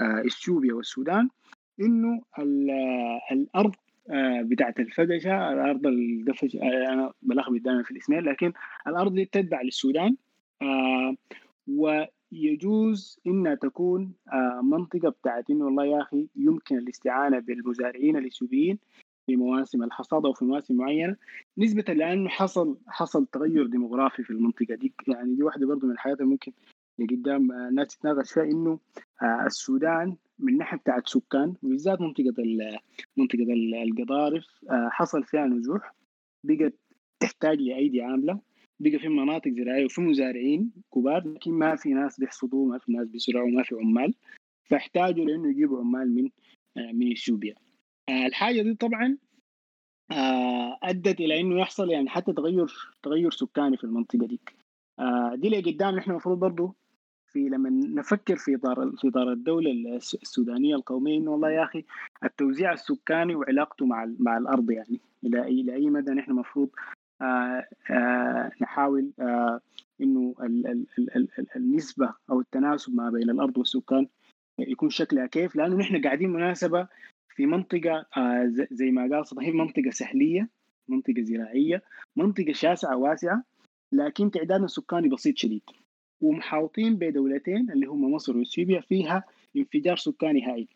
آه، 0.00 0.22
إثيوبيا 0.26 0.74
والسودان 0.74 1.28
إنه 1.80 2.22
ال- 2.38 2.70
آه، 2.70 3.20
الأرض 3.34 3.74
آه، 4.10 4.42
بتاعت 4.42 4.80
الفقشه 4.80 5.52
الأرض 5.52 5.86
القفش 5.86 6.56
آه، 6.56 6.92
أنا 6.92 7.12
بلخبط 7.22 7.60
دائما 7.60 7.82
في 7.82 7.90
الاسمين 7.90 8.20
لكن 8.20 8.52
الأرض 8.86 9.14
دي 9.14 9.24
تتبع 9.24 9.62
للسودان. 9.62 10.08
آه، 10.10 10.29
ويجوز 11.68 13.20
انها 13.26 13.54
تكون 13.54 14.12
آه، 14.32 14.60
منطقة 14.62 15.08
بتاعت 15.08 15.50
إنه 15.50 15.64
والله 15.64 15.84
يا 15.84 16.00
أخي 16.02 16.28
يمكن 16.36 16.78
الاستعانة 16.78 17.38
بالمزارعين 17.38 18.16
الاثيوبيين 18.16 18.78
في 19.26 19.36
مواسم 19.36 19.82
الحصاد 19.82 20.26
أو 20.26 20.32
في 20.32 20.44
مواسم 20.44 20.76
معينة. 20.76 21.16
نسبة 21.58 21.82
لأنه 21.92 22.28
حصل 22.28 22.78
حصل 22.86 23.26
تغير 23.26 23.66
ديموغرافي 23.66 24.22
في 24.22 24.30
المنطقة 24.30 24.74
دي. 24.74 24.92
يعني 25.08 25.34
دي 25.34 25.42
واحدة 25.42 25.66
برضه 25.66 25.86
من 25.86 25.92
الحاجات 25.92 26.20
اللي 26.20 26.30
ممكن 26.30 26.52
لقدام 26.98 27.52
آه، 27.52 27.68
الناس 27.68 27.86
تتناقش 27.96 28.32
فيها 28.32 28.44
إنه 28.44 28.78
آه، 29.22 29.46
السودان 29.46 30.16
من 30.38 30.56
ناحية 30.58 30.76
بتاعت 30.76 31.08
سكان 31.08 31.54
وبالذات 31.62 32.00
منطقة 32.00 32.34
منطقة 33.16 33.42
ال- 33.52 33.74
القضارف 33.74 34.46
آه، 34.70 34.88
حصل 34.92 35.24
فيها 35.24 35.46
نزوح 35.46 35.94
بقت 36.44 36.74
تحتاج 37.20 37.60
لأيدي 37.60 38.02
عاملة. 38.02 38.40
بقى 38.80 38.98
في 38.98 39.08
مناطق 39.08 39.50
زراعية 39.50 39.84
وفي 39.84 40.00
مزارعين 40.00 40.72
كبار 40.94 41.28
لكن 41.28 41.50
ما 41.52 41.76
في 41.76 41.88
ناس 41.94 42.20
بيحصدوا 42.20 42.66
ما 42.68 42.78
في 42.78 42.92
ناس 42.92 43.08
بيزرعوا 43.08 43.48
ما 43.50 43.62
في 43.62 43.74
عمال. 43.74 44.14
فاحتاجوا 44.64 45.24
لأنه 45.24 45.50
يجيبوا 45.50 45.78
عمال 45.78 46.14
من 46.14 46.30
آه، 46.76 46.92
من 46.92 47.12
اثيوبيا 47.12 47.54
آه، 48.08 48.26
الحاجة 48.26 48.62
دي 48.62 48.74
طبعا 48.74 49.16
آه، 50.12 50.78
أدت 50.82 51.20
إلى 51.20 51.40
إنه 51.40 51.60
يحصل 51.60 51.90
يعني 51.90 52.08
حتى 52.08 52.32
تغير 52.32 52.66
تغير 53.02 53.30
سكاني 53.30 53.76
في 53.76 53.84
المنطقة 53.84 54.26
دي 54.26 54.40
دي 55.34 55.48
اللي 55.48 55.60
قدام 55.72 55.94
نحن 55.96 56.10
المفروض 56.10 56.38
برضه 56.38 56.74
في 57.32 57.48
لما 57.48 57.70
نفكر 57.70 58.36
في 58.36 58.54
إطار 58.54 58.92
في 58.96 59.08
إطار 59.08 59.32
الدولة 59.32 59.70
الس- 59.70 60.14
السودانية 60.14 60.74
القومية 60.74 61.18
إنه 61.18 61.30
والله 61.30 61.50
يا 61.50 61.62
أخي 61.64 61.84
التوزيع 62.24 62.72
السكاني 62.72 63.34
وعلاقته 63.34 63.86
مع 63.86 64.12
مع 64.18 64.38
الأرض 64.38 64.70
يعني. 64.70 65.00
إلى 65.24 65.44
أي 65.44 65.60
إلى 65.60 65.74
أي 65.74 65.86
مدى 65.90 66.10
نحن 66.12 66.30
المفروض 66.30 66.70
نحاول 68.62 69.10
آه 69.20 69.60
إنه 70.00 70.34
ال 70.40 70.66
ال 70.66 70.86
ال 70.98 71.28
ال 71.38 71.46
النسبة 71.56 72.14
أو 72.30 72.40
التناسب 72.40 72.94
ما 72.94 73.10
بين 73.10 73.30
الأرض 73.30 73.58
والسكان 73.58 74.06
يكون 74.58 74.90
شكلها 74.90 75.26
كيف 75.26 75.56
لأنه 75.56 75.76
نحن 75.76 76.02
قاعدين 76.02 76.30
مناسبة 76.30 76.88
في 77.36 77.46
منطقة 77.46 78.06
آه 78.16 78.52
زي 78.70 78.90
ما 78.90 79.02
قال 79.16 79.26
صديق 79.26 79.54
منطقة 79.54 79.90
سهليه 79.90 80.48
منطقة 80.88 81.22
زراعية 81.22 81.82
منطقة 82.16 82.52
شاسعة 82.52 82.96
واسعة 82.96 83.44
لكن 83.92 84.30
تعدادنا 84.30 84.64
السكاني 84.64 85.08
بسيط 85.08 85.36
شديد. 85.36 85.62
ومحاوطين 86.20 86.96
بدولتين 86.96 87.70
اللي 87.70 87.86
هم 87.86 88.12
مصر 88.12 88.36
وإثيوبيا 88.36 88.80
فيها 88.80 89.24
انفجار 89.56 89.96
سكاني 89.96 90.46
هائل. 90.46 90.68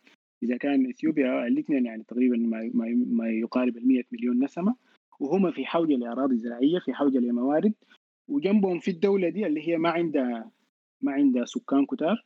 إذا 0.43 0.57
كان 0.57 0.89
إثيوبيا 0.91 1.47
الاثنين 1.47 1.87
يعني 1.87 2.05
تقريبا 2.05 2.37
ما 3.07 3.29
يقارب 3.31 3.77
ال 3.77 3.89
100 3.89 4.03
مليون 4.13 4.45
نسمة. 4.45 4.75
وهم 5.25 5.51
في 5.51 5.67
حوجه 5.67 5.97
لاراضي 5.97 6.37
زراعيه 6.37 6.79
في 6.79 6.95
حوجه 6.95 7.19
لموارد 7.19 7.75
وجنبهم 8.29 8.79
في 8.79 8.91
الدولة 8.91 9.29
دي 9.29 9.47
اللي 9.47 9.69
هي 9.69 9.77
ما 9.77 9.91
عندها 9.91 10.51
ما 11.03 11.13
عندها 11.13 11.45
سكان 11.45 11.87
كتار 11.87 12.25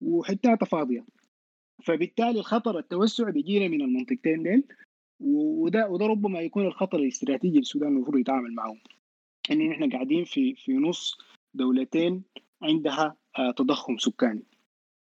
وحتى 0.00 0.56
فاضيه 0.66 1.04
فبالتالي 1.84 2.38
الخطر 2.38 2.78
التوسع 2.78 3.30
بيجينا 3.30 3.68
من 3.68 3.82
المنطقتين 3.82 4.42
ديل 4.42 4.64
وده 5.20 5.88
وده 5.88 6.06
ربما 6.06 6.40
يكون 6.40 6.66
الخطر 6.66 6.98
الاستراتيجي 6.98 7.58
للسودان 7.58 7.88
المفروض 7.88 8.18
يتعامل 8.18 8.54
معه. 8.54 8.76
إن 9.50 9.68
نحن 9.68 9.90
قاعدين 9.90 10.24
في 10.24 10.54
في 10.54 10.72
نص 10.72 11.18
دولتين 11.54 12.22
عندها 12.62 13.16
آه، 13.38 13.50
تضخم 13.50 13.98
سكاني. 13.98 14.42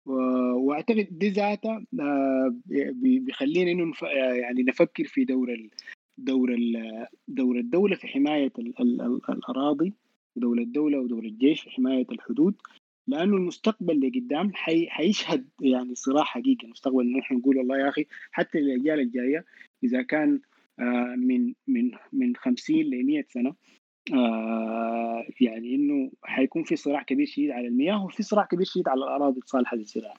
وأعتقد 0.05 1.07
دي 1.11 1.29
ذاتها 1.29 1.85
آه، 1.99 2.55
بيخلينا 3.01 3.71
إنه 3.71 3.93
يعني 4.11 4.63
نفكر 4.63 5.03
في 5.03 5.25
دور 5.25 5.69
دور 6.17 6.55
دور 7.27 7.59
الدولة 7.59 7.95
في 7.95 8.07
حماية 8.07 8.53
الأراضي 9.29 9.93
ودور 10.35 10.57
الدولة 10.57 10.99
ودور 10.99 11.23
الجيش 11.23 11.61
في 11.61 11.69
حماية 11.69 12.05
الحدود 12.11 12.55
لأنه 13.07 13.37
المستقبل 13.37 13.93
اللي 13.93 14.19
قدام 14.19 14.53
حي... 14.53 14.87
حيشهد 14.89 15.45
يعني 15.61 15.95
صراع 15.95 16.23
حقيقي. 16.23 16.65
المستقبل 16.65 17.01
انه 17.01 17.17
نحن 17.19 17.35
نقول 17.35 17.57
والله 17.57 17.77
يا 17.77 17.89
أخي 17.89 18.05
حتى 18.31 18.59
الأجيال 18.59 18.99
الجاية 18.99 19.45
إذا 19.83 20.01
كان 20.01 20.39
آه، 20.79 21.15
من 21.17 21.53
من 21.67 21.91
من 22.13 22.35
50 22.35 22.75
ل 22.77 23.05
100 23.05 23.23
سنة 23.27 23.55
آه، 24.13 25.25
يعني 25.41 25.75
إنه 25.75 26.11
حيكون 26.23 26.63
في 26.63 26.75
صراع 26.75 27.03
كبير 27.03 27.25
شديد 27.25 27.51
على 27.51 27.67
المياه 27.67 28.05
وفي 28.05 28.23
صراع 28.23 28.45
كبير 28.45 28.65
شديد 28.65 28.87
على 28.87 28.97
الأراضي 28.97 29.39
الصالحة 29.39 29.77
للزراعة. 29.77 30.17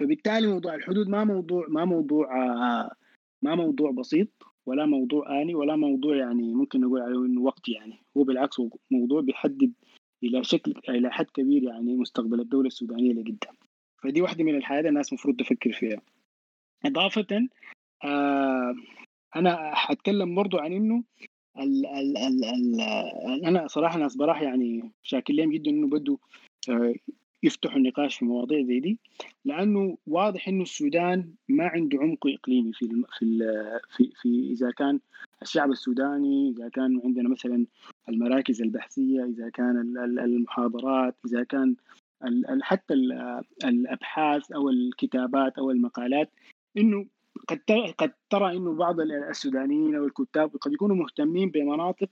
فبالتالي 0.00 0.46
موضوع 0.46 0.74
الحدود 0.74 1.08
ما 1.08 1.24
موضوع 1.24 1.66
ما 1.68 1.84
موضوع 1.84 2.42
آه، 2.42 2.90
ما 3.42 3.54
موضوع 3.54 3.90
بسيط. 3.90 4.51
ولا 4.66 4.86
موضوع 4.86 5.42
آني 5.42 5.54
ولا 5.54 5.76
موضوع 5.76 6.16
يعني 6.16 6.54
ممكن 6.54 6.80
نقول 6.80 7.00
عليه 7.00 7.26
إنه 7.26 7.40
وقت 7.40 7.68
يعني. 7.68 7.98
هو 8.16 8.24
بالعكس 8.24 8.56
موضوع 8.90 9.20
بيحدد 9.20 9.72
إلى 10.22 10.44
شكل 10.44 10.74
إلى 10.88 11.10
حد 11.10 11.26
كبير 11.26 11.62
يعني 11.62 11.96
مستقبل 11.96 12.40
الدولة 12.40 12.66
السودانية 12.66 13.12
لقدام 13.12 13.54
فدي 14.02 14.22
واحدة 14.22 14.44
من 14.44 14.54
الحاجات 14.54 14.84
الناس 14.84 15.08
المفروض 15.12 15.36
تفكر 15.36 15.72
فيها. 15.72 16.00
إضافة 16.86 17.48
آه 18.04 18.74
أنا 19.36 19.74
حتكلم 19.74 20.34
برضو 20.34 20.58
عن 20.58 20.72
إنه 20.72 21.04
ال 21.58 21.86
ال 21.86 22.16
ال 22.18 22.44
ال 22.44 23.44
أنا 23.44 23.66
صراحة 23.66 23.98
ناس 23.98 24.16
براح 24.16 24.42
يعني 24.42 24.92
شاكر 25.02 25.34
لهم 25.34 25.52
جدا 25.52 25.70
إنه 25.70 25.88
بدوا 25.88 26.16
آه 26.68 26.94
يفتحوا 27.42 27.76
النقاش 27.76 28.16
في 28.16 28.24
مواضيع 28.24 28.62
زي 28.62 28.80
دي 28.80 28.98
لأنه 29.44 29.98
واضح 30.06 30.48
إنه 30.48 30.62
السودان 30.62 31.34
ما 31.48 31.66
عنده 31.66 31.98
عمق 31.98 32.26
إقليمي 32.26 32.72
في 32.72 32.88
في 33.18 33.38
في, 33.96 34.12
في 34.22 34.50
إذا 34.52 34.70
كان 34.70 35.00
الشعب 35.42 35.70
السوداني 35.70 36.50
إذا 36.50 36.68
كان 36.68 37.00
عندنا 37.04 37.28
مثلا 37.28 37.66
المراكز 38.08 38.62
البحثية 38.62 39.24
إذا 39.24 39.48
كان 39.48 39.96
المحاضرات 40.18 41.14
إذا 41.26 41.44
كان 41.44 41.76
حتى 42.62 42.94
الأبحاث 43.64 44.52
أو 44.52 44.68
الكتابات 44.68 45.58
أو 45.58 45.70
المقالات 45.70 46.30
إنه 46.76 47.06
قد 47.48 47.60
قد 47.98 48.12
ترى 48.30 48.56
إنه 48.56 48.74
بعض 48.74 49.00
السودانيين 49.00 49.94
أو 49.94 50.06
الكتاب 50.06 50.56
قد 50.56 50.72
يكونوا 50.72 50.96
مهتمين 50.96 51.50
بمناطق 51.50 52.08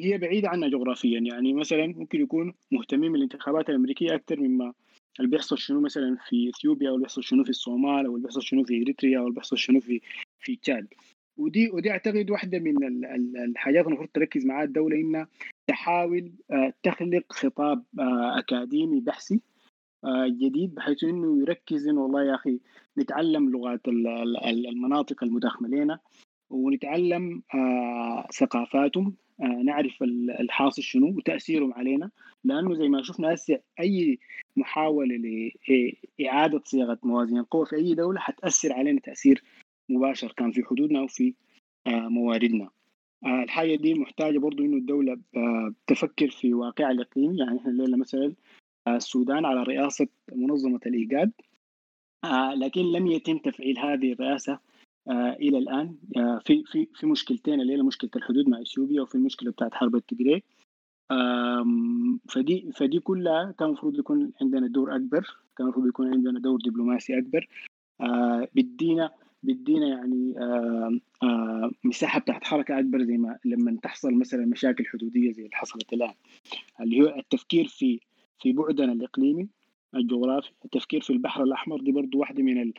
هي 0.00 0.18
بعيدة 0.18 0.48
عنا 0.48 0.68
جغرافيا. 0.68 1.20
يعني 1.20 1.52
مثلا 1.52 1.86
ممكن 1.86 2.20
يكون 2.20 2.54
مهتمين 2.70 3.12
بالانتخابات 3.12 3.70
الأمريكية 3.70 4.14
أكثر 4.14 4.40
مما 4.40 4.72
اللي 5.20 5.30
بيحصل 5.30 5.58
شنو 5.58 5.80
مثلا 5.80 6.16
في 6.28 6.50
إثيوبيا 6.50 6.88
أو 6.88 6.94
اللي 6.94 7.04
بيحصل 7.04 7.24
شنو 7.24 7.44
في 7.44 7.50
الصومال 7.50 8.06
أو 8.06 8.16
اللي 8.16 8.26
بيحصل 8.26 8.42
شنو 8.42 8.64
في 8.64 8.82
إريتريا 8.82 9.18
أو 9.18 9.22
اللي 9.22 9.34
بيحصل 9.34 9.58
شنو 9.58 9.80
في 9.80 10.00
في 10.40 10.56
تشاد. 10.56 10.86
ودي 11.36 11.70
ودي 11.70 11.90
أعتقد 11.90 12.30
واحدة 12.30 12.58
من 12.58 13.04
الحاجات 13.36 13.86
المفروض 13.86 14.08
تركز 14.14 14.46
معها 14.46 14.64
الدولة 14.64 14.96
إنها 14.96 15.28
تحاول 15.66 16.32
آه، 16.50 16.72
تخلق 16.82 17.32
خطاب 17.32 17.84
آه، 17.98 18.38
أكاديمي 18.38 19.00
بحثي 19.00 19.40
آه، 20.04 20.28
جديد 20.28 20.74
بحيث 20.74 21.04
إنه 21.04 21.40
يركز 21.40 21.88
إنه 21.88 22.00
والله 22.02 22.24
يا 22.24 22.34
أخي 22.34 22.60
نتعلم 22.98 23.50
لغات 23.50 23.88
المناطق 23.88 25.24
المداخمه 25.24 25.68
لنا 25.68 25.98
ونتعلم 26.50 27.42
ثقافاتهم 28.32 29.14
آه، 29.42 29.44
نعرف 29.44 30.02
الحاصل 30.40 30.82
شنو 30.82 31.16
وتأثيرهم 31.16 31.72
علينا. 31.74 32.10
لأنه 32.44 32.74
زي 32.74 32.88
ما 32.88 33.02
شفنا 33.02 33.34
هسه 33.34 33.60
أي 33.80 34.18
محاولة 34.56 35.16
لاعاده 36.18 36.62
صياغة 36.64 36.98
موازين 37.02 37.38
القوى 37.38 37.66
في 37.66 37.76
أي 37.76 37.94
دولة 37.94 38.20
حتأثر 38.20 38.72
علينا 38.72 39.00
تأثير 39.00 39.42
مباشر 39.88 40.32
كان 40.32 40.50
في 40.52 40.64
حدودنا 40.64 41.00
أو 41.00 41.06
في 41.06 41.34
آه، 41.86 42.08
مواردنا. 42.08 42.70
آه، 43.26 43.42
الحاجة 43.42 43.76
دي 43.76 43.94
محتاجة 43.94 44.38
برضو 44.38 44.64
إنه 44.64 44.76
الدولة 44.76 45.18
تفكر 45.86 46.30
في 46.30 46.54
واقع 46.54 46.90
الاقليم 46.90 47.34
يعني 47.34 47.58
إحنا 47.58 47.70
الليلة 47.70 47.96
مثلا 47.96 48.34
السودان 48.88 49.44
على 49.44 49.62
رئاسة 49.62 50.08
منظمة 50.32 50.80
الإيجاد 50.86 51.32
لكن 52.56 52.80
لم 52.80 53.06
يتم 53.06 53.38
تفعيل 53.38 53.78
هذه 53.78 54.12
الرئاسة 54.12 54.52
آه 54.52 54.58
إلى 55.12 55.58
الآن. 55.58 55.96
آه 56.16 56.40
في 56.44 56.64
في 56.64 56.88
في 56.94 57.06
مشكلتين 57.06 57.60
اللي 57.60 57.72
هي 57.72 57.82
مشكلة 57.82 58.10
الحدود 58.16 58.48
مع 58.48 58.60
إثيوبيا 58.60 59.02
وفي 59.02 59.14
المشكلة 59.14 59.50
بتاعت 59.50 59.74
حرب 59.74 59.96
التجري. 59.96 60.42
فدي 62.28 62.72
فدي 62.74 63.00
كلها 63.00 63.54
كان 63.58 63.68
المفروض 63.68 63.98
يكون 63.98 64.32
عندنا 64.40 64.66
دور 64.66 64.96
أكبر 64.96 65.36
كان 65.56 65.66
المفروض 65.66 65.86
يكون 65.86 66.12
عندنا 66.12 66.40
دور 66.40 66.58
دبلوماسي 66.64 67.18
أكبر. 67.18 67.48
آه 68.00 68.48
بدينا 68.54 69.10
بدينا 69.42 69.88
يعني 69.88 70.34
آه 70.38 70.98
آه 71.22 71.70
مساحة 71.84 72.20
بتاعت 72.20 72.44
حركة 72.44 72.78
أكبر 72.78 73.02
زي 73.02 73.16
ما 73.16 73.38
لما 73.44 73.78
تحصل 73.82 74.14
مثلا 74.14 74.46
مشاكل 74.46 74.86
حدودية 74.86 75.32
زي 75.32 75.42
اللي 75.42 75.56
حصلت 75.56 75.92
الآن. 75.92 76.14
اللي 76.80 77.02
هو 77.02 77.18
التفكير 77.18 77.66
في 77.66 78.00
في 78.38 78.52
بعدنا 78.52 78.92
الإقليمي 78.92 79.48
الجغرافي 79.94 80.50
التفكير 80.64 81.00
في 81.00 81.10
البحر 81.10 81.42
الأحمر 81.42 81.80
دي 81.80 81.92
برضو 81.92 82.18
واحدة 82.18 82.42
من 82.42 82.72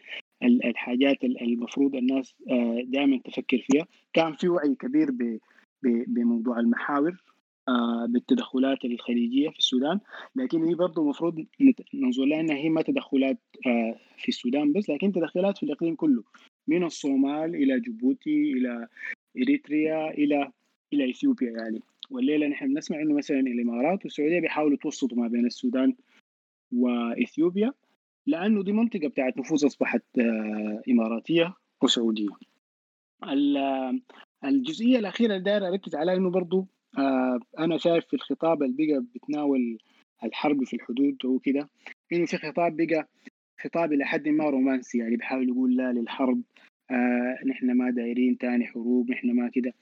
الحاجات 0.44 1.24
المفروض 1.24 1.96
الناس 1.96 2.36
آه، 2.50 2.82
دائما 2.86 3.20
تفكر 3.26 3.66
فيها. 3.72 3.88
كان 4.14 4.34
في 4.34 4.50
وعي 4.50 4.76
كبير 4.76 5.12
بموضوع 5.84 6.60
المحاور 6.60 7.18
آه، 7.68 8.06
بالتدخلات 8.06 8.86
الخليجية 8.86 9.50
في 9.50 9.60
السودان. 9.60 10.00
لكن 10.36 10.64
هي 10.64 10.76
برضه 10.76 11.02
المفروض 11.02 11.46
ننظر 11.94 12.26
لها 12.26 12.40
إنها 12.40 12.56
هي 12.56 12.70
ما 12.70 12.82
تدخلات 12.82 13.38
آه، 13.68 13.96
في 14.18 14.30
السودان 14.30 14.74
بس 14.74 14.90
لكن 14.90 15.12
تدخلات 15.12 15.58
في 15.58 15.64
الإقليم 15.64 15.96
كله. 15.96 16.24
من 16.68 16.84
الصومال 16.84 17.56
إلى 17.56 17.80
جيبوتي 17.80 18.52
إلى 18.52 18.88
إريتريا 19.38 20.10
إلى 20.10 20.52
إلى 20.94 21.10
إثيوبيا 21.10 21.52
يعني. 21.52 21.82
والليلة 22.10 22.48
نحن 22.48 22.68
بنسمع 22.68 23.02
إنه 23.02 23.14
مثلا 23.14 23.40
الإمارات 23.40 24.04
والسعودية 24.06 24.40
بيحاولوا 24.40 24.74
يتوسطوا 24.74 25.18
ما 25.18 25.28
بين 25.28 25.46
السودان 25.46 25.96
وإثيوبيا. 26.72 27.74
لأنه 28.28 28.64
دي 28.64 28.72
منطقة 28.72 29.08
بتاعت 29.08 29.38
نفوذ 29.38 29.66
أصبحت 29.66 30.04
آه، 30.20 30.82
إماراتية 30.90 31.54
وسعودية. 31.84 32.30
الجزئية 34.44 35.00
الأخيرة 35.00 35.32
اللي 35.34 35.44
داير 35.44 35.68
أركز 35.68 35.96
عليها 35.96 36.16
إنه 36.16 36.30
برضو 36.30 36.68
آه، 36.98 37.40
أنا 37.60 37.78
شايف 37.78 38.06
في 38.06 38.14
الخطاب 38.14 38.64
اللي 38.64 38.88
بقى 38.88 39.04
بتناول 39.16 39.78
الحرب 40.24 40.64
في 40.64 40.76
الحدود 40.76 41.26
وكده 41.26 41.70
إنه 42.14 42.26
في 42.26 42.38
خطاب 42.38 42.78
بقى 42.78 43.08
خطاب 43.64 43.94
إلى 43.94 44.06
حد 44.06 44.28
ما 44.28 44.50
رومانسي 44.50 44.98
يعني 44.98 45.16
بيحاول 45.16 45.50
يقول 45.50 45.76
لا 45.76 45.92
للحرب 45.94 46.42
آه 46.92 47.38
نحن 47.48 47.72
ما 47.78 47.90
دايرين 47.90 48.38
تاني 48.38 48.66
حروب 48.68 49.12
نحن 49.12 49.32
ما 49.36 49.50
كده. 49.50 49.74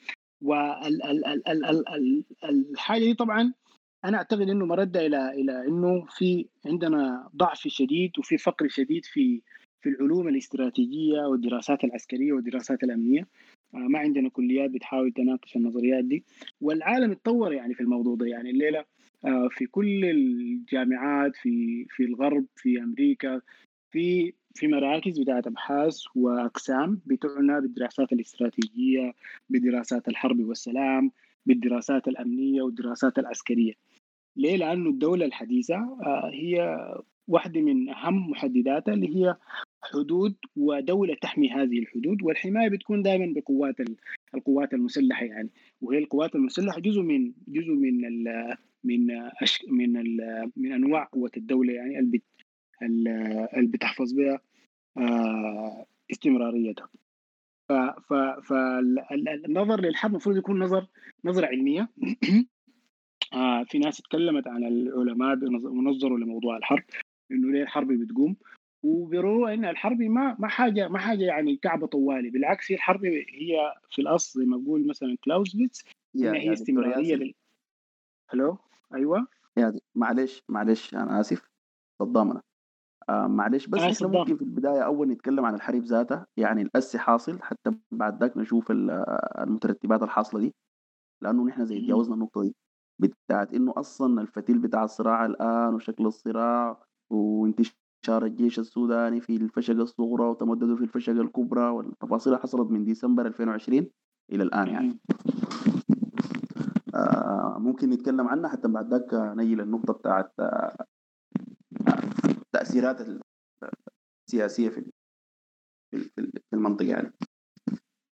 والحاجة 2.42 3.00
دي 3.00 3.14
طبعا 3.14 3.54
أنا 4.06 4.18
أعتقد 4.18 4.50
إنه 4.50 4.66
مرد 4.66 4.98
إلى 4.98 5.30
إلى 5.30 5.68
إنه 5.68 6.06
في 6.10 6.46
عندنا 6.66 7.30
ضعف 7.36 7.68
شديد 7.68 8.12
وفي 8.20 8.38
فقر 8.38 8.68
شديد 8.68 9.06
في 9.06 9.42
في 9.82 9.90
العلوم 9.90 10.28
الاستراتيجية 10.28 11.22
والدراسات 11.22 11.84
العسكرية 11.84 12.34
والدراسات 12.34 12.84
الأمنية. 12.84 13.28
آه، 13.74 13.78
ما 13.78 14.00
عندنا 14.00 14.30
كليات 14.30 14.70
بتحاول 14.70 15.12
تناقش 15.12 15.56
النظريات 15.56 16.06
دي. 16.06 16.24
والعالم 16.62 17.12
اتطور 17.12 17.54
يعني 17.54 17.74
في 17.74 17.82
الموضوع 17.82 18.16
ده. 18.16 18.26
يعني 18.26 18.50
الليلة 18.50 18.86
آه، 19.26 19.48
في 19.52 19.66
كل 19.66 20.06
الجامعات 20.06 21.36
في 21.36 21.86
في 21.90 22.04
الغرب 22.04 22.46
في 22.56 22.80
أمريكا 22.80 23.42
في 23.92 24.34
في 24.56 24.68
مراكز 24.68 25.20
بتاعت 25.20 25.48
أبحاث 25.48 25.98
وأقسام 26.16 27.02
بتعنى 27.06 27.62
بالدراسات 27.62 28.14
الاستراتيجية 28.14 29.14
بدراسات 29.50 30.08
الحرب 30.08 30.40
والسلام 30.40 31.12
بالدراسات 31.46 32.08
الأمنية 32.08 32.62
والدراسات 32.62 33.20
العسكرية. 33.20 33.74
ليه؟ 34.40 34.56
لأنه 34.56 34.90
الدولة 34.90 35.26
الحديثة 35.26 35.76
آه، 35.76 36.32
هي 36.34 36.78
واحدة 37.28 37.62
من 37.62 37.90
أهم 37.90 38.30
محدداتها 38.30 38.94
اللي 38.94 39.16
هي 39.16 39.36
حدود 39.82 40.36
ودولة 40.56 41.16
تحمي 41.22 41.52
هذه 41.52 41.80
الحدود 41.80 42.24
والحماية 42.24 42.70
بتكون 42.70 43.02
دائما 43.02 43.34
بقوات 43.34 43.76
القوات 44.36 44.74
المسلحة 44.74 45.26
يعني 45.26 45.50
وهي 45.82 45.98
القوات 45.98 46.36
المسلحة 46.36 46.80
جزء 46.80 47.02
من 47.02 47.34
جزء 47.48 47.72
من 47.74 48.02
من 48.84 49.12
أش... 49.42 49.66
من 49.70 49.98
ال... 49.98 50.18
من 50.56 50.74
أنواع 50.74 51.04
قوة 51.04 51.32
الدولة 51.38 51.74
يعني 51.74 52.00
اللي 52.00 52.18
بت... 52.18 52.24
اللي 53.58 53.68
بتحفظ 53.68 54.14
بها 54.14 54.40
آه، 54.98 55.86
استمراريتها. 56.12 56.90
فالنظر 58.44 59.82
للحرب 59.82 60.12
المفروض 60.12 60.38
يكون 60.38 60.60
نظر 60.60 60.88
نظرة 61.26 61.46
علمية 61.46 61.90
آه 63.34 63.64
في 63.64 63.80
ناس 63.80 64.00
اتكلمت 64.00 64.48
عن 64.48 64.64
العلماء 64.64 65.38
ونظروا 65.66 66.18
لموضوع 66.20 66.58
الحرب 66.58 66.84
إنه 67.32 67.52
ليه 67.52 67.64
الحرب 67.64 67.88
بتقوم؟ 67.88 68.36
وبيروا 68.84 69.54
إن 69.54 69.66
الحرب 69.66 70.02
ما 70.02 70.36
ما 70.40 70.48
حاجة 70.48 70.88
ما 70.88 71.00
حاجة 71.00 71.24
يعني 71.24 71.56
كعبة 71.58 71.88
طوالي 71.88 72.30
بالعكس 72.30 72.72
هي 72.72 72.76
الحرب 72.76 73.06
هي 73.06 73.74
في 73.90 74.02
الأصل 74.02 74.40
زي 74.40 74.46
ما 74.46 74.58
بقول 74.58 74.88
مثلا 74.88 75.18
كلاوزفيتس 75.24 75.84
يا 76.16 76.30
إنها 76.30 76.40
هي 76.42 76.54
استمرارية 76.54 77.16
لل... 77.16 77.34
ألو 78.34 78.58
أيوه. 78.94 79.28
يا 79.58 79.74
معلش 79.96 80.44
معلش 80.50 80.94
أنا 80.94 81.20
آسف. 81.20 81.50
صدامنا 82.02 82.42
آه 83.10 83.28
معلش 83.28 83.68
بس 83.68 83.80
إحنا 83.82 84.08
ممكن 84.08 84.36
في 84.38 84.42
البداية 84.44 84.86
أول 84.86 85.08
نتكلم 85.08 85.46
عن 85.46 85.56
الحرب 85.56 85.84
ذاتها 85.84 86.28
يعني 86.38 86.62
الأسي 86.62 87.00
حاصل 87.00 87.42
حتى 87.42 87.72
بعد 87.92 88.20
ذاك 88.24 88.38
نشوف 88.38 88.72
ال- 88.72 89.06
المترتبات 89.40 90.04
الحاصلة 90.04 90.40
دي 90.42 90.54
لأنه 91.22 91.46
نحن 91.46 91.66
زي. 91.66 91.80
تجاوزنا 91.82 92.16
النقطة 92.16 92.42
دي. 92.42 92.56
بتاعت 93.00 93.54
إنه 93.54 93.74
أصلا 93.78 94.22
الفتيل 94.22 94.60
بتاع 94.60 94.84
الصراع 94.84 95.26
الآن 95.26 95.74
وشكل 95.74 96.06
الصراع 96.06 96.84
وانتشار 97.10 98.26
الجيش 98.26 98.60
السوداني 98.60 99.22
في 99.22 99.36
الفشقه 99.36 99.82
الصغرى 99.82 100.24
وتمدده 100.24 100.76
في 100.76 100.82
الفشقه 100.82 101.22
الكبرى 101.22 101.70
والتفاصيل 101.70 102.38
حصلت 102.38 102.72
من 102.72 102.84
ديسمبر 102.84 103.28
2020 103.28 103.88
إلى 104.32 104.44
الآن 104.44 104.68
يعني. 104.68 105.00
آه 106.96 107.58
ممكن 107.60 107.90
نتكلم 107.90 108.28
عنها 108.28 108.50
حتى 108.50 108.68
بعد 108.68 108.94
ذاك 108.94 109.14
نجي 109.14 109.56
للنقطة 109.56 109.94
بتاعت 109.94 110.34
آه، 110.40 110.86
التاثيرات 112.26 112.98
السياسية 114.28 114.70
في 114.70 114.92
في 115.92 116.54
المنطقة 116.54 116.88
يعني 116.88 117.14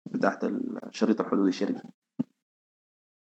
بتاعت 0.06 0.44
الشريط 0.44 1.20
الحدودي 1.20 1.48
الشرقي 1.48 1.82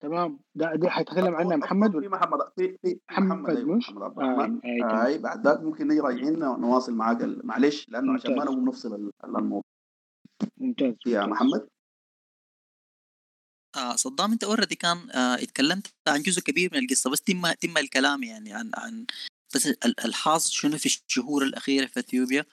تمام. 0.02 0.40
ده 0.56 0.76
دي 0.76 0.90
حيتكلم 0.90 1.36
عنها 1.36 1.56
محمد 1.58 1.92
في 1.92 2.08
محمد 2.08 2.40
في 2.56 2.78
في 2.82 3.00
محمد 3.12 3.38
محمد 3.38 3.58
أيوه 3.58 3.76
مش؟ 3.76 3.90
محمد 3.90 4.04
عبد 4.04 4.20
آه 4.20 4.24
الرحمن 4.24 4.60
أي 4.66 4.80
تمام. 4.80 5.06
اي 5.06 5.18
بعد 5.18 5.48
ذاك 5.48 5.60
ممكن 5.60 5.88
نجي 5.88 6.00
راجعين 6.00 6.40
نواصل 6.40 6.94
معاك 6.94 7.18
معلش 7.22 7.90
لأنه 7.90 8.14
عشان 8.14 8.36
ما 8.36 8.44
نقوم 8.44 8.70
نفصل 8.70 8.96
ال- 8.96 9.12
الموضوع. 9.24 9.62
ممتاز 10.58 10.94
يا 11.08 11.26
محمد؟ 11.26 11.68
آه 13.78 13.96
صدام 13.96 14.32
أنت 14.32 14.44
اوريدي 14.44 14.76
كان 14.76 14.98
آه 15.12 15.36
اتكلمت 15.36 15.88
عن 16.08 16.22
جزء 16.22 16.42
كبير 16.42 16.70
من 16.74 16.80
القصة 16.84 17.10
بس 17.10 17.22
تم 17.22 17.52
تم 17.52 17.78
الكلام 17.78 18.24
يعني 18.24 18.54
عن 18.54 18.72
عن 18.76 19.06
بس 19.56 19.68
ال- 19.68 20.06
الحاصل 20.06 20.52
شنو 20.52 20.78
في 20.78 20.86
الشهور 20.86 21.44
الأخيرة 21.44 21.86
في 21.86 22.00
إثيوبيا 22.00 22.46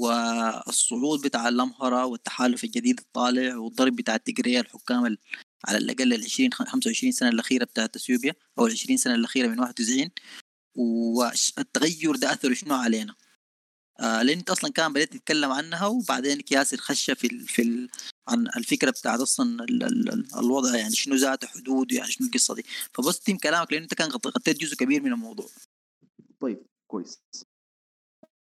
والصعود 0.00 1.22
بتاع 1.26 1.48
الأمهرة 1.48 2.04
والتحالف 2.06 2.64
الجديد 2.64 2.98
الطالع 3.00 3.56
والضرب 3.56 3.96
بتاع 3.96 4.14
التجريه 4.14 4.60
الحكام 4.60 5.06
ال- 5.06 5.18
على 5.66 5.78
الأقل 5.78 6.12
ال 6.14 6.24
20 6.24 6.52
25 6.52 7.12
سنة 7.12 7.28
الأخيرة 7.28 7.64
بتاعت 7.64 7.96
إثيوبيا 7.96 8.34
أو 8.58 8.66
ال 8.66 8.72
20 8.72 8.96
سنة 8.96 9.14
الأخيرة 9.14 9.48
من 9.48 9.60
91 9.60 10.10
والتغير 10.76 12.16
ده 12.16 12.32
اثره 12.32 12.54
شنو 12.54 12.74
علينا؟ 12.74 13.14
آه 14.00 14.22
لأن 14.22 14.38
أنت 14.38 14.50
أصلا 14.50 14.72
كان 14.72 14.92
بديت 14.92 15.12
تتكلم 15.12 15.50
عنها 15.52 15.86
وبعدين 15.86 16.42
ياسر 16.50 16.76
خش 16.76 17.10
في 17.10 17.26
ال 17.26 17.40
في 17.48 17.62
ال 17.62 17.90
عن 18.28 18.46
الفكرة 18.56 18.90
بتاعت 18.90 19.20
أصلا 19.20 19.64
ال 19.64 19.82
ال 19.82 20.08
ال 20.12 20.26
الوضع 20.38 20.76
يعني 20.76 20.90
شنو 20.94 21.14
ذات 21.14 21.44
حدود 21.44 21.92
يعني 21.92 22.10
شنو 22.10 22.26
القصة 22.26 22.54
دي. 22.54 22.64
فبس 22.94 23.20
تم 23.20 23.36
كلامك 23.36 23.72
لأن 23.72 23.82
أنت 23.82 23.94
كان 23.94 24.08
غط- 24.08 24.26
غطيت 24.26 24.60
جزء 24.60 24.76
كبير 24.76 25.02
من 25.02 25.12
الموضوع. 25.12 25.46
طيب 26.40 26.62
كويس. 26.90 27.20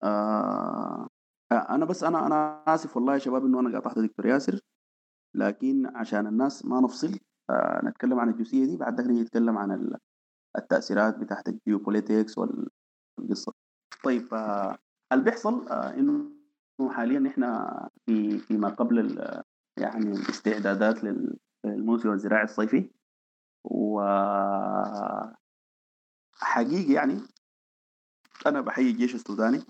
آه 0.03 1.09
آه، 1.53 1.67
أنا 1.75 1.85
بس 1.85 2.03
أنا 2.03 2.27
أنا 2.27 2.63
آسف 2.67 2.97
والله 2.97 3.15
يا 3.15 3.19
شباب 3.19 3.45
إنه 3.47 3.61
أنا 3.61 3.79
قاطعت 3.79 3.99
دكتور 3.99 4.27
ياسر. 4.27 4.61
لكن 5.35 5.87
عشان 5.97 6.27
الناس 6.27 6.65
ما 6.65 6.81
نفصل 6.81 7.19
نتكلم 7.85 8.21
عن 8.21 8.29
الجزئية 8.29 8.65
دي 8.67 8.77
بعد 8.77 9.01
نيجي 9.01 9.23
نتكلم 9.23 9.59
عن 9.59 9.73
ال- 9.73 9.97
التأثيرات 10.57 11.19
بتاعت 11.19 11.49
الجيوبوليتكس 11.49 12.39
والقصة. 12.39 13.53
طيب 14.05 14.35
آه 14.35 14.79
اللي 15.13 15.25
بيحصل 15.25 15.69
آه 15.69 15.91
إنه 15.95 16.31
حاليا 16.91 17.29
إحنا 17.31 17.89
في 18.07 18.39
فيما 18.39 18.69
قبل 18.69 19.19
يعني 19.77 20.05
الاستعدادات 20.13 21.05
لل- 21.05 21.37
للموسم 21.65 22.13
الزراعي 22.13 22.45
الصيفي. 22.45 22.91
و 23.65 24.01
حقيقي 26.35 26.93
يعني 26.93 27.21
أنا 28.47 28.61
بحيي 28.61 28.91
الجيش 28.91 29.15
السوداني 29.15 29.61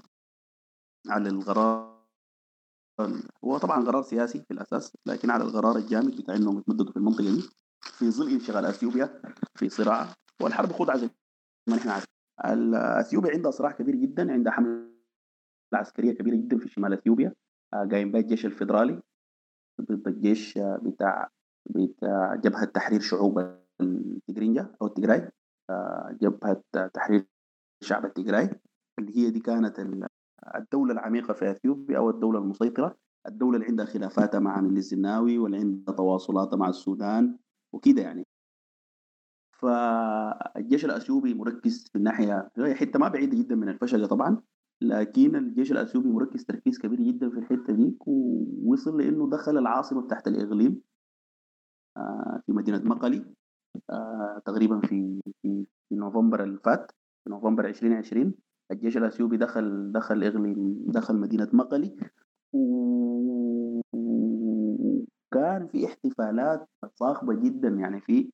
على 1.09 1.28
القرار 1.28 1.97
هو 3.44 3.59
طبعا 3.59 3.84
قرار 3.84 4.03
سياسي 4.03 4.42
في 4.42 4.51
الأساس 4.51 4.96
لكن 5.07 5.30
على 5.30 5.44
القرار 5.44 5.76
الجامد 5.76 6.16
بتاع 6.16 6.36
إنهم 6.36 6.59
يتمددوا 6.59 6.92
في 6.92 6.96
المنطقة 6.96 7.24
دي 7.24 7.42
في 7.80 8.11
ظل 8.11 8.28
انشغال 8.32 8.64
أثيوبيا 8.64 9.22
في 9.55 9.68
صراع 9.68 10.07
والحرب 10.42 10.72
خدعه 10.72 10.96
زي 10.96 11.11
ما 11.68 11.76
نحن 11.76 11.88
عارفين. 11.88 12.18
أثيوبيا 12.74 13.30
عندها 13.30 13.51
صراع 13.51 13.70
كبير 13.70 13.96
جدا 13.96 14.32
عندها 14.32 14.53
حملة 14.53 14.88
عسكرية 15.74 16.12
كبيرة 16.12 16.36
جدا 16.36 16.59
في 16.59 16.68
شمال 16.68 16.92
أثيوبيا 16.92 17.34
آه، 17.74 17.88
قايم 17.90 18.12
بها 18.12 18.20
الجيش 18.20 18.46
الفيدرالي 18.46 19.03
ضد 19.80 20.09
الجيش 20.09 20.59
آه، 20.59 20.80
بتاع 20.82 21.30
بتاع 21.70 22.34
جبهة 22.34 22.64
تحرير 22.64 23.01
شعوب 23.01 23.59
التجرينجا 23.80 24.74
أو 24.82 24.86
التجراي 24.86 25.30
آه، 25.70 26.16
جبهة 26.20 26.62
تحرير 26.94 27.26
شعب 27.82 28.05
التجراي 28.05 28.61
اللي 28.99 29.16
هي 29.16 29.30
دي 29.30 29.40
كانت 29.40 29.80
الدولة 30.55 30.93
العميقة 30.93 31.34
في 31.34 31.51
أثيوبيا 31.51 31.99
أو 31.99 32.11
الدولة 32.11 32.39
المسيطرة 32.39 32.97
الدولة 33.26 33.57
اللي 33.57 33.66
عندها 33.66 33.86
خلافاتها 33.86 34.41
مع 34.41 34.61
الزناوي 34.61 35.39
واللي 35.39 35.57
عندها 35.59 35.95
تواصلاتها 35.95 36.57
مع 36.57 36.68
السودان 36.68 37.39
وكده 37.72 38.03
يعني. 38.03 38.26
فالجيش 39.53 40.84
الأثيوبي 40.84 41.34
مركز 41.34 41.89
في 41.93 41.99
الناحية 41.99 42.51
هي 42.57 42.74
حتة 42.74 42.99
ما 42.99 43.09
بعيدة 43.09 43.39
جدا 43.39 43.55
من 43.55 43.68
الفشقة 43.68 44.07
طبعا 44.07 44.43
لكن 44.80 45.36
الجيش 45.36 45.72
الأثيوبي 45.72 46.09
مركز 46.09 46.45
تركيز 46.45 46.78
كبير 46.78 47.03
جدا 47.03 47.30
في 47.30 47.39
الحتة 47.39 47.72
دي 47.72 47.97
ووصل 48.01 49.01
لأنه 49.01 49.30
دخل 49.30 49.59
العاصمة 49.59 50.07
تحت 50.07 50.28
الإقليم 50.28 50.82
آه، 51.97 52.43
في 52.47 52.53
مدينة 52.53 52.82
مقلي 52.84 53.24
آه، 53.91 54.43
تقريبا 54.45 54.80
في 54.80 55.20
في 55.43 55.66
نوفمبر 55.93 56.45
اللي 56.45 56.59
فات 56.59 56.93
في 57.24 57.30
نوفمبر 57.30 57.66
2020 57.66 58.34
الجيش 58.70 58.96
الأثيوبي 58.96 59.36
دخل 59.36 59.92
دخل 59.92 60.24
اقليم 60.24 60.84
دخل 60.86 61.16
مدينة 61.16 61.48
مقلي 61.52 61.96
وكان 63.92 65.66
في 65.68 65.86
احتفالات 65.86 66.68
صاخبة 66.94 67.34
جدا 67.34 67.68
يعني 67.68 68.00
في 68.00 68.30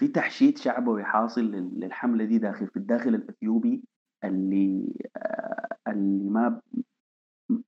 في 0.00 0.08
تحشيد 0.08 0.58
شعبوي 0.58 1.04
حاصل 1.04 1.40
لل- 1.40 1.80
للحملة 1.80 2.24
دي 2.24 2.38
داخل 2.38 2.66
في 2.66 2.76
الداخل 2.76 3.14
الأثيوبي 3.14 3.84
اللي 4.24 4.94
آه، 5.16 5.66
اللي 5.88 6.30
ما 6.30 6.60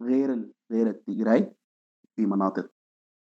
غير 0.02 0.48
غير 0.72 0.86
التجراي 0.90 1.52
في 2.16 2.26
مناطق 2.26 2.70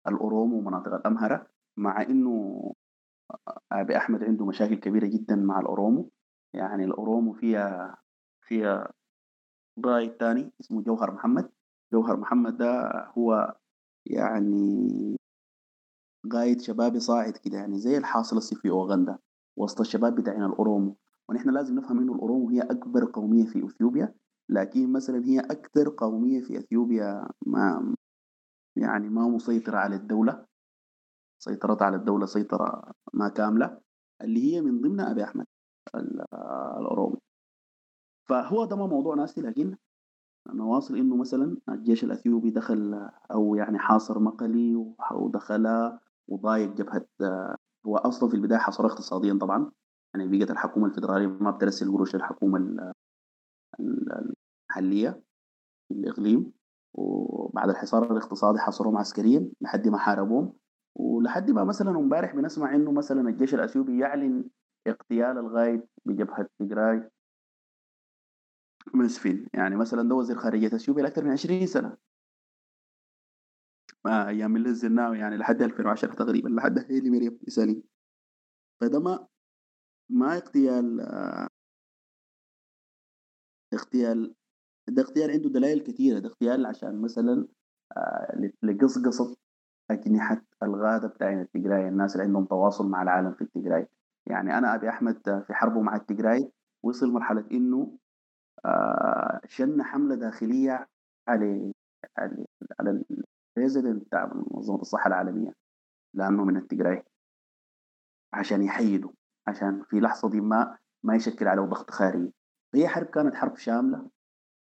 الاورومو 0.07 0.57
ومناطق 0.57 0.93
الأمهرة 0.93 1.47
مع 1.77 2.01
إنه 2.01 2.61
أبي 3.71 3.97
أحمد 3.97 4.23
عنده 4.23 4.45
مشاكل 4.45 4.75
كبيرة 4.75 5.07
جدا 5.07 5.35
مع 5.35 5.59
الاورومو 5.59 6.09
يعني 6.53 6.85
الاورومو 6.85 7.33
فيها 7.33 7.97
فيها 8.51 8.91
قائد 9.83 10.11
تاني 10.17 10.51
اسمه 10.61 10.81
جوهر 10.81 11.11
محمد. 11.11 11.51
جوهر 11.93 12.17
محمد 12.17 12.57
ده 12.57 12.91
هو 13.17 13.55
يعني 14.05 15.17
قائد 16.31 16.61
شبابي 16.61 16.99
صاعد 16.99 17.37
كده 17.37 17.57
يعني 17.57 17.79
زي 17.79 17.97
الحاصل 17.97 18.37
هسي 18.37 18.55
في 18.55 18.69
أوغندا 18.69 19.17
وسط 19.57 19.79
الشباب 19.79 20.15
بتاعين 20.15 20.45
الاورومو 20.45 20.95
ونحن 21.29 21.49
لازم 21.49 21.75
نفهم 21.75 21.99
إنه 21.99 22.13
الاورومو 22.15 22.49
هي 22.49 22.61
أكبر 22.61 23.05
قومية 23.05 23.45
في 23.45 23.65
إثيوبيا 23.65 24.13
لكن 24.49 24.93
مثلا 24.93 25.25
هي 25.25 25.39
أكثر 25.39 25.89
قومية 25.97 26.41
في 26.41 26.57
إثيوبيا 26.57 27.27
ما 27.45 27.95
يعني 28.75 29.09
ما 29.09 29.27
مسيطرة 29.27 29.77
على 29.77 29.95
الدولة 29.95 30.45
سيطرتها 31.43 31.85
على 31.85 31.95
الدولة 31.95 32.25
سيطرة 32.25 32.91
ما 33.13 33.29
كاملة 33.29 33.81
اللي 34.21 34.53
هي 34.53 34.61
من 34.61 34.81
ضمن 34.81 34.99
أبي 34.99 35.23
أحمد 35.23 35.45
ال- 35.95 36.25
الأورومي. 36.79 37.17
فهو 38.31 38.65
ده 38.65 38.75
ما 38.75 38.87
موضوع 38.87 39.15
ناسي 39.15 39.41
لكن 39.41 39.75
نواصل 40.53 40.95
إنه 40.97 41.15
مثلا 41.15 41.57
الجيش 41.69 42.03
الأثيوبي 42.03 42.49
دخل 42.49 43.09
أو 43.31 43.55
يعني 43.55 43.79
حاصر 43.79 44.19
مقلي 44.19 44.75
ودخل 45.15 45.91
وضايق 46.27 46.73
جبهة 46.73 47.05
هو 47.85 47.97
أصلا 47.97 48.29
في 48.29 48.35
البداية 48.35 48.59
حاصر 48.59 48.85
اقتصاديا 48.85 49.37
طبعا. 49.41 49.71
يعني 50.15 50.37
بقت 50.37 50.51
الحكومة 50.51 50.85
الفدرالية 50.85 51.27
ما 51.27 51.51
بترسل 51.51 51.91
قروش 51.91 52.15
للحكومة 52.15 52.57
ال- 52.57 52.91
ال- 53.79 54.33
المحلية 54.69 55.23
في 55.87 55.93
الاقليم 55.93 56.51
وبعد 56.93 57.69
الحصار 57.69 58.11
الاقتصادي 58.11 58.59
حاصرهم 58.59 58.97
عسكريا 58.97 59.49
لحد 59.61 59.87
ما 59.87 59.97
حاربوهم. 59.97 60.53
ولحد 60.95 61.51
ما 61.51 61.63
مثلا 61.63 61.89
امبارح 61.91 62.35
بنسمع 62.35 62.75
إنه 62.75 62.91
مثلا 62.91 63.29
الجيش 63.29 63.55
الأثيوبي 63.55 63.99
يعلن 63.99 64.49
اغتيال 64.87 65.37
الغايد 65.37 65.81
بجبهة 66.05 66.47
تجراي. 66.59 67.09
مسفين 68.93 69.47
يعني 69.53 69.75
مثلا 69.75 70.09
ده 70.09 70.15
وزير 70.15 70.37
خارجية 70.37 70.67
اثيوبيا 70.75 71.03
لأكثر 71.03 71.23
من 71.23 71.31
20 71.31 71.67
سنة. 71.67 71.97
ما 74.05 74.27
أيام 74.27 74.55
اللي 74.55 74.69
الزناوي 74.69 75.19
يعني 75.19 75.37
لحد 75.37 75.61
2010 75.61 76.13
تقريبا 76.13 76.49
لحد 76.49 76.79
هيلي 76.79 77.09
مريم 77.09 77.39
يسالي 77.47 77.83
فده 78.81 78.99
ما 78.99 79.27
ما 80.09 80.33
اغتيال 80.35 81.01
اغتيال 83.73 84.35
ده 84.87 85.01
اغتيال 85.01 85.31
عنده 85.31 85.49
دلائل 85.49 85.79
كثيرة 85.83 86.19
ده 86.19 86.29
اغتيال 86.29 86.65
عشان 86.65 87.01
مثلا 87.01 87.47
آه، 87.97 88.51
لقصقصة 88.63 89.37
أجنحة 89.91 90.41
الغادة 90.63 91.07
بتاعين 91.07 91.41
التجراي. 91.41 91.87
الناس 91.87 92.15
اللي 92.15 92.25
عندهم 92.27 92.45
تواصل 92.45 92.89
مع 92.89 93.01
العالم 93.01 93.33
في 93.33 93.41
التجراي. 93.41 93.87
يعني 94.25 94.57
أنا 94.57 94.75
أبي 94.75 94.89
أحمد 94.89 95.43
في 95.47 95.53
حربه 95.53 95.81
مع 95.81 95.95
التجراي 95.95 96.51
وصل 96.83 97.11
مرحلة 97.11 97.45
إنه 97.51 97.97
شن 99.47 99.83
حملة 99.83 100.15
داخلية 100.15 100.87
على 101.27 101.71
على 102.17 102.45
على 102.79 103.03
البريزيدنت 103.57 104.05
بتاع 104.05 104.31
منظمة 104.33 104.81
الصحة 104.81 105.07
العالمية 105.07 105.53
لأنه 106.13 106.45
من 106.45 106.57
التجراي 106.57 107.03
عشان 108.33 108.63
يحيده 108.63 109.09
عشان 109.47 109.83
في 109.89 109.99
لحظة 109.99 110.29
دي 110.29 110.41
ما 110.41 110.77
ما 111.03 111.15
يشكل 111.15 111.47
عليه 111.47 111.61
ضغط 111.61 111.91
خارجي. 111.91 112.33
هي 112.75 112.87
حرب 112.87 113.05
كانت 113.05 113.35
حرب 113.35 113.55
شاملة 113.55 114.09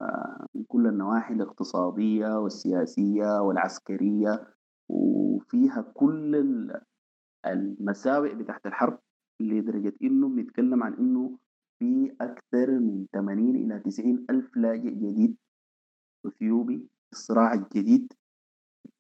آه، 0.03 0.47
من 0.55 0.65
كل 0.65 0.87
النواحي 0.87 1.35
الاقتصادية 1.35 2.29
والسياسية 2.39 3.41
والعسكرية 3.41 4.55
وفيها 4.89 5.83
كل 5.95 6.37
ال- 6.37 6.81
المساوئ 7.47 8.35
بتاعت 8.35 8.67
الحرب 8.67 8.99
لدرجة 9.41 9.93
إنه 10.03 10.29
بنتكلم 10.29 10.83
عن 10.83 10.95
إنه 10.95 11.39
في 11.79 12.17
أكثر 12.21 12.71
من 12.81 13.07
80 13.13 13.57
إلى 13.57 13.81
90 13.81 14.27
ألف 14.31 14.57
لاجئ 14.57 14.91
جديد 14.91 15.37
أثيوبي 16.27 16.89
الصراع 17.13 17.55
الجديد 17.55 18.13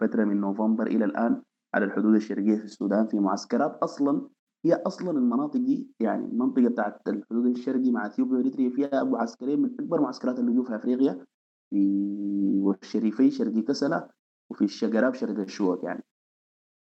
فترة 0.01 0.25
من 0.25 0.41
نوفمبر 0.41 0.87
إلى 0.87 1.05
الآن 1.05 1.43
على 1.75 1.85
الحدود 1.85 2.15
الشرقية 2.15 2.57
في 2.57 2.65
السودان 2.65 3.07
في 3.07 3.19
معسكرات. 3.21 3.79
أصلا 3.83 4.29
هي 4.65 4.75
أصلا 4.75 5.11
المناطق 5.11 5.61
دي 5.61 5.87
يعني 6.01 6.25
المنطقة 6.25 6.69
بتاعت 6.69 7.09
الحدود 7.09 7.47
الشرقي 7.47 7.91
مع 7.91 8.07
أثيوبيا 8.07 8.37
وإريتريا 8.37 8.71
فيها 8.71 9.05
معسكرين 9.05 9.61
من 9.61 9.71
أكبر 9.81 10.01
معسكرات 10.01 10.39
اللجوء 10.39 10.65
في 10.65 10.77
أفريقيا 10.77 11.27
في 11.71 12.07
والشريفي 12.63 13.31
شرقي 13.31 13.63
كسلة 13.63 14.09
وفي 14.51 14.65
الشقراب 14.65 15.15
شرق 15.15 15.39
الشوك 15.39 15.85
يعني. 15.85 16.05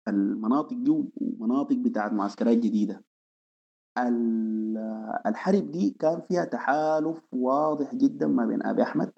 المناطق 0.08 0.78
دي 0.78 0.92
ومناطق 1.16 1.76
بتاعت 1.76 2.14
معسكرات 2.14 2.58
جديدة. 2.58 3.04
الحرب 5.28 5.72
دي 5.72 5.90
كان 6.00 6.22
فيها 6.22 6.46
تحالف 6.46 7.34
واضح 7.34 7.96
جدا 7.96 8.28
ما 8.28 8.46
بين 8.46 8.66
أبي 8.66 8.84
أحمد 8.84 9.12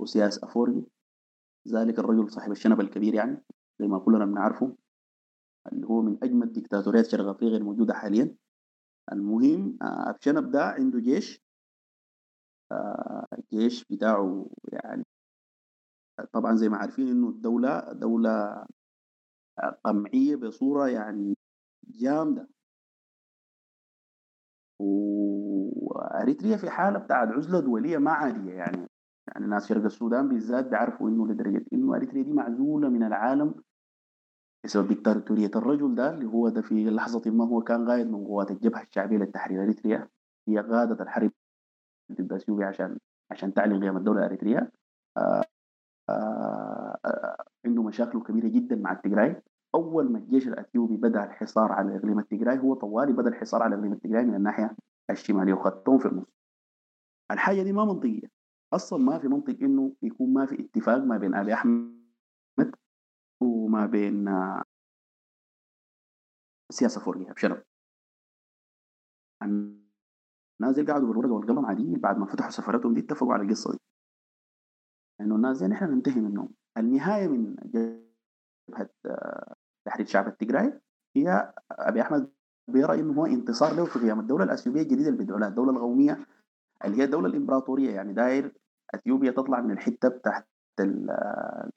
وسياس 0.00 0.44
أفوري. 0.44 0.84
ذلك 1.68 1.98
الرجل 1.98 2.30
صاحب 2.30 2.50
الشنب 2.52 2.80
الكبير 2.80 3.14
يعني 3.14 3.42
زي 3.80 3.86
ما 3.86 3.98
كلنا 3.98 4.24
بنعرفه 4.24 4.76
اللي 5.72 5.86
هو 5.86 6.02
من 6.02 6.18
أجمل 6.22 6.52
ديكتاتوريات 6.52 7.06
شرق 7.06 7.28
أفريقيا 7.28 7.56
الموجودة 7.56 7.94
حاليا. 7.94 8.36
المهم 9.12 9.78
آه، 9.82 10.10
الشنب 10.10 10.50
ده 10.50 10.64
عنده 10.64 10.98
جيش 10.98 11.40
آه، 12.72 13.26
الجيش 13.38 13.84
بتاعه 13.90 14.50
يعني 14.72 15.04
طبعا 16.32 16.54
زي 16.54 16.68
ما 16.68 16.76
عارفين 16.76 17.08
إنه 17.08 17.28
الدولة 17.28 17.92
دولة 17.92 18.66
قمعية 19.84 20.36
بصورة 20.36 20.88
يعني 20.88 21.36
جامدة. 21.88 22.48
وأريتريا 24.78 26.56
في 26.56 26.70
حالة 26.70 26.98
بتاعت 26.98 27.28
عزلة 27.28 27.60
دولية 27.60 27.98
ما 27.98 28.10
عادية 28.10 28.52
يعني 28.52 28.86
يعني 29.28 29.46
ناس 29.46 29.68
شرق 29.68 29.84
السودان 29.84 30.28
بالذات 30.28 30.66
بيعرفوا 30.68 31.08
إنه 31.08 31.26
لدرجة 31.28 31.64
إنه 31.72 31.96
أريتريا 31.96 32.22
دي 32.22 32.32
معزولة 32.32 32.88
من 32.88 33.02
العالم 33.02 33.54
بسبب 34.64 34.88
ديكتاتورية 34.88 35.50
الرجل 35.56 35.94
ده 35.94 36.10
اللي 36.10 36.26
هو 36.26 36.48
ده 36.48 36.62
في 36.62 36.90
لحظة 36.90 37.30
ما 37.30 37.44
هو 37.48 37.60
كان 37.60 37.88
قائد 37.88 38.06
من 38.06 38.24
قوات 38.24 38.50
الجبهة 38.50 38.82
الشعبية 38.82 39.16
للتحرير. 39.18 39.62
أريتريا 39.62 40.08
هي 40.48 40.58
قادة 40.58 41.04
الحرب 41.04 41.30
ضد 42.12 42.32
اثيوبيا 42.32 42.66
عشان 42.66 42.98
عشان 43.30 43.54
تعلن 43.54 43.82
قيام 43.82 43.96
الدولة 43.96 44.18
الاريتريا 44.18 44.70
آه 45.16 45.42
آه 46.08 46.96
آه 47.04 47.44
عنده 47.66 47.82
مشاكل 47.82 48.22
كبيرة 48.22 48.48
جدا 48.48 48.76
مع 48.76 48.92
التجراي 48.92 49.42
أول 49.76 50.12
ما 50.12 50.18
الجيش 50.18 50.48
الأثيوبي 50.48 50.96
بدأ 50.96 51.24
الحصار 51.24 51.72
على 51.72 51.96
إقليم 51.96 52.18
التجراي 52.18 52.58
هو 52.58 52.74
طوالي 52.74 53.12
بدأ 53.12 53.28
الحصار 53.28 53.62
على 53.62 53.74
إقليم 53.74 53.92
التجراي 53.92 54.24
من 54.24 54.34
الناحية 54.34 54.76
الشمالية 55.10 55.54
وخطهم 55.54 55.98
في 55.98 56.06
النص. 56.08 56.26
الحاجة 57.30 57.62
دي 57.62 57.72
ما 57.72 57.84
منطقية. 57.84 58.28
أصلا 58.72 58.98
ما 59.04 59.18
في 59.18 59.28
منطق 59.28 59.56
إنه 59.62 59.92
يكون 60.02 60.32
ما 60.32 60.46
في 60.46 60.64
اتفاق 60.64 60.96
ما 60.98 61.18
بين 61.18 61.34
أبي 61.34 61.54
أحمد 61.54 62.74
وما 63.40 63.86
بين 63.86 64.28
آه، 64.28 64.62
سياسة 66.70 67.00
فورية 67.00 67.32
بشنب 67.32 67.62
الناس 69.42 70.78
اللي 70.78 70.92
قعدوا 70.92 71.08
بالورقة 71.08 71.32
والقلم 71.32 71.66
عاديين 71.66 72.00
بعد 72.00 72.18
ما 72.18 72.26
فتحوا 72.26 72.50
سفراتهم 72.50 72.94
دي 72.94 73.00
اتفقوا 73.00 73.32
على 73.32 73.42
القصة 73.42 73.72
دي. 73.72 73.78
انه 75.20 75.36
الناس 75.36 75.62
دي 75.62 75.68
نحن 75.68 75.84
ننتهي 75.84 76.20
منهم. 76.20 76.54
النهاية 76.76 77.28
من 77.28 77.56
جبهة 77.56 78.90
آه، 79.06 79.55
تحرير 79.86 80.06
شعب 80.06 80.26
التجراي 80.28 80.80
هي 81.16 81.52
أبي 81.70 82.00
أحمد 82.02 82.30
بيرى 82.68 83.00
إنه 83.00 83.12
هو 83.12 83.26
انتصار 83.26 83.74
له 83.74 83.84
في 83.84 83.98
قيام 83.98 84.20
الدولة 84.20 84.44
الأثيوبية 84.44 84.82
الجديدة 84.82 85.08
اللي 85.08 85.18
بيدعوا 85.18 85.40
لها 85.40 85.48
الدولة 85.48 85.70
القوميه 85.70 86.26
اللي 86.84 86.96
هي 86.98 87.04
الدولة 87.04 87.26
الإمبراطورية. 87.28 87.90
يعني 87.90 88.12
داير 88.12 88.52
أثيوبيا 88.94 89.30
تطلع 89.30 89.60
من 89.60 89.70
الحتة 89.70 90.08
بتاعت 90.08 90.46
ال- 90.80 91.10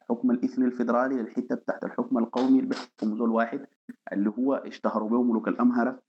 الحكم 0.01 0.31
الإثني 0.31 0.65
الفيدرالي 0.65 1.15
للحتة 1.15 1.55
بتاعت 1.55 1.83
الحكم 1.83 2.17
القومي 2.17 2.59
اللي 2.59 2.69
بيحكم 2.69 3.17
زول 3.17 3.29
واحد 3.29 3.65
اللي 4.13 4.29
هو 4.29 4.53
اشتهروا 4.53 5.09
به 5.09 5.23
ملوك 5.23 5.47
الأمهرة 5.47 5.99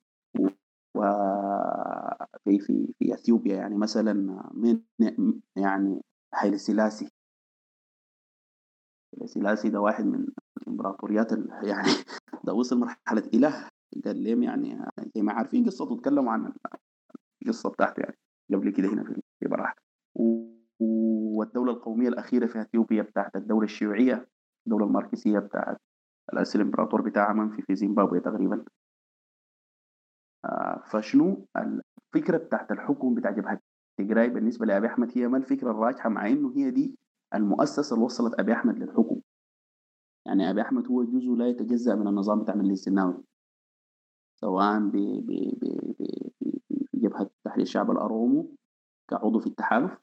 وفي 0.96 2.58
في 2.60 2.94
في 2.98 3.14
أثيوبيا. 3.14 3.56
يعني 3.56 3.76
مثلا 3.76 4.12
من 4.54 4.80
يعني 5.56 6.00
حيل 6.34 6.60
سلاسي 6.60 7.10
سلاسي 9.24 9.68
ده 9.70 9.80
واحد 9.80 10.04
من 10.06 10.26
الإمبراطوريات 10.62 11.32
ال- 11.32 11.50
يعني 11.62 11.88
ده 12.44 12.52
وصل 12.52 12.78
مرحلة 12.78 13.30
إله 13.34 13.68
قال 14.04 14.42
يعني 14.42 14.84
زي 15.14 15.22
ما 15.22 15.32
عارفين 15.32 15.64
قصته 15.64 15.94
اتكلموا 15.94 16.32
عن 16.32 16.52
القصة 17.42 17.70
بتاعته 17.70 18.00
يعني 18.00 18.16
قبل 18.54 18.70
كده 18.70 18.88
هنا 18.88 19.04
في 19.40 19.48
براح. 19.48 19.74
والدولة 20.80 21.72
القومية 21.72 22.08
الأخيرة 22.08 22.46
في 22.46 22.60
إثيوبيا 22.60 23.02
بتاعت 23.02 23.36
الدولة 23.36 23.64
الشيوعية 23.64 24.28
الدولة 24.66 24.86
الماركسية 24.86 25.38
بتاعت 25.38 25.76
الأسي 26.32 26.58
الإمبراطور 26.58 27.02
بتاعها 27.02 27.32
منفي 27.32 27.62
في 27.62 27.74
زيمبابوي 27.74 28.20
تقريبا. 28.20 28.64
آه، 30.44 30.82
فشنو 30.90 31.46
الفكرة 31.56 32.36
بتاعت 32.36 32.72
الحكم 32.72 33.14
بتاع 33.14 33.30
جبهة 33.30 33.60
تجراي 33.98 34.28
بالنسبة 34.28 34.66
لأبي 34.66 34.86
أحمد؟ 34.86 35.10
هي 35.14 35.28
ما 35.28 35.36
الفكرة 35.38 35.70
الراجحة 35.70 36.08
مع 36.08 36.26
إنه 36.26 36.52
هي 36.56 36.70
دي 36.70 36.98
المؤسسة 37.34 37.94
اللي 37.94 38.04
وصلت 38.04 38.40
أبي 38.40 38.52
أحمد 38.52 38.78
للحكم. 38.78 39.19
يعني 40.30 40.50
أبي 40.50 40.62
أحمد 40.62 40.86
هو 40.86 41.04
جزء 41.04 41.30
لا 41.30 41.48
يتجزأ 41.48 41.94
من 41.94 42.08
النظام 42.08 42.42
بتاع 42.42 42.54
مجلس 42.54 42.88
الزناوي 42.88 43.24
سواء 44.40 44.78
ب- 44.78 44.96
ب- 45.26 45.58
ب- 45.60 45.94
ب- 46.00 46.86
جبهة 46.94 47.30
تحرير 47.44 47.62
الشعب 47.62 47.90
الأرومو 47.90 48.56
كعضو 49.08 49.40
في 49.40 49.46
التحالف 49.46 49.98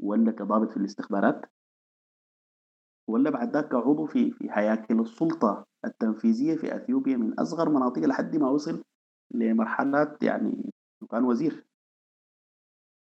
ولا 0.00 0.32
كضابط 0.32 0.70
في 0.70 0.76
الاستخبارات 0.76 1.46
ولا 3.08 3.30
بعد 3.30 3.52
ذاك 3.56 3.68
كعضو 3.68 4.06
في 4.06 4.30
في 4.30 4.48
هياكل 4.50 5.00
السلطة 5.00 5.66
التنفيذية 5.84 6.56
في 6.56 6.76
أثيوبيا 6.76 7.16
من 7.16 7.40
أصغر 7.40 7.68
مناطق 7.68 8.02
لحد 8.02 8.36
ما 8.36 8.50
وصل 8.50 8.84
لمرحلات 9.30 10.22
يعني 10.22 10.72
كان 11.10 11.24
وزير. 11.24 11.66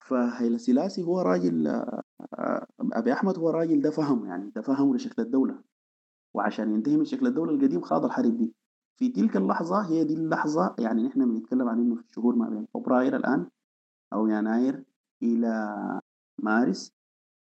فهيلا 0.07 0.59
سلاسي 0.59 1.03
هو 1.03 1.20
راجل 1.20 1.66
آه، 1.66 2.66
أبي 2.81 3.12
أحمد 3.12 3.39
هو 3.39 3.51
راجل 3.51 3.81
ده 3.81 3.91
فهم 3.91 4.27
يعني 4.27 4.51
ده 4.51 4.62
فهم 4.62 4.97
لشكل 4.97 5.22
الدولة. 5.22 5.62
وعشان 6.37 6.74
ينتهي 6.74 6.97
من 6.97 7.05
شكل 7.05 7.26
الدولة 7.26 7.53
القديم 7.53 7.80
خاض 7.80 8.05
الحرب 8.05 8.37
دي. 8.37 8.55
في 8.99 9.09
تلك 9.09 9.37
اللحظة 9.37 9.87
هي 9.87 10.05
دي 10.05 10.14
اللحظة 10.14 10.74
يعني 10.78 11.03
نحن 11.03 11.34
بنتكلم 11.34 11.68
عن 11.68 11.78
إنه 11.80 11.95
في 11.95 12.01
الشهور 12.01 12.37
ما 12.37 12.49
بين 12.49 12.66
فبراير 12.74 13.16
الآن 13.16 13.51
أو 14.12 14.26
يناير 14.26 14.84
إلى 15.22 15.76
مارس 16.39 16.93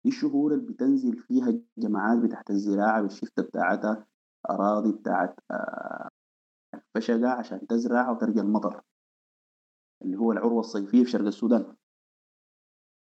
دي 0.04 0.10
الشهور 0.10 0.54
اللي 0.54 0.72
بتنزل 0.72 1.16
فيها 1.18 1.60
الجماعات 1.78 2.18
بتاعت 2.18 2.50
الزراعة 2.50 3.02
بالشفته 3.02 3.42
بتاعتها 3.42 4.06
أراضي 4.50 4.92
بتاعت 4.92 5.40
آه، 5.50 6.08
الفشقة 6.74 7.28
عشان 7.28 7.66
تزرع 7.66 8.10
وترجع 8.10 8.42
المطر 8.42 8.80
اللي 10.02 10.16
هو 10.16 10.32
العروة 10.32 10.60
الصيفية 10.60 11.04
في 11.04 11.10
شرق 11.10 11.26
السودان. 11.26 11.76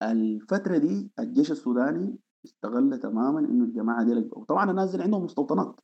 الفترة 0.02 0.78
دي 0.78 1.10
الجيش 1.18 1.50
السوداني 1.50 2.18
استغل 2.46 2.98
تماما 2.98 3.40
إنه 3.40 3.64
الجماعة 3.64 4.04
دي 4.04 4.28
وطبعا 4.32 4.70
الناس 4.70 4.96
دي 4.96 5.02
عندهم 5.02 5.24
مستوطنات. 5.24 5.80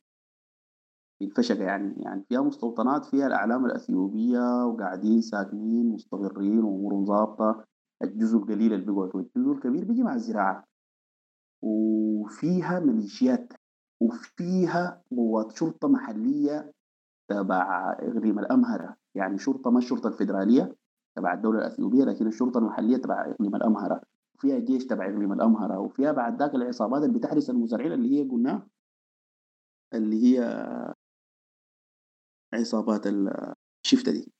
الفشقة 1.21 1.63
يعني 1.63 1.93
يعني 1.97 2.23
فيها 2.29 2.41
مستوطنات 2.41 3.05
فيها 3.05 3.27
الأعلام 3.27 3.65
الأثيوبية 3.65 4.65
وقاعدين 4.65 5.21
ساكنين 5.21 5.89
مستقرين 5.89 6.59
وأمورهم 6.63 7.05
ظابطة. 7.05 7.63
الجزء 8.03 8.37
القليل 8.37 8.73
اللي 8.73 8.85
بيقعد 8.85 9.15
والجزء 9.15 9.51
الكبير 9.51 9.85
بيجي 9.85 10.03
مع 10.03 10.13
الزراعة. 10.13 10.63
وفيها 11.61 12.79
ميليشيات 12.79 13.53
وفيها 14.01 15.01
قوات 15.11 15.51
شرطة 15.51 15.87
محلية 15.87 16.71
تبع 17.29 17.91
إقليم 17.99 18.39
الأمهرة. 18.39 18.95
يعني 19.15 19.37
شرطة 19.37 19.71
ما 19.71 19.77
الشرطة 19.77 20.07
الفيدرالية 20.07 20.75
تبع 21.15 21.33
الدولة 21.33 21.59
الأثيوبية 21.59 22.03
لكن 22.03 22.27
الشرطة 22.27 22.57
المحلية 22.57 22.97
تبع 22.97 23.31
إقليم 23.31 23.55
الأمهرة. 23.55 24.01
وفيها 24.35 24.59
جيش 24.59 24.85
تبع 24.85 25.05
إقليم 25.05 25.33
الأمهرة 25.33 25.79
وفيها 25.79 26.11
بعد 26.11 26.39
ذاك 26.41 26.55
العصابات 26.55 27.03
اللي 27.03 27.19
بتحرس 27.19 27.49
المزارعين 27.49 27.91
اللي 27.93 28.19
هي 28.19 28.29
قلنا 28.29 28.67
اللي 29.93 30.23
هي 30.23 30.39
عصابات 32.53 33.07
الشفتة 33.07 34.11
دي 34.11 34.31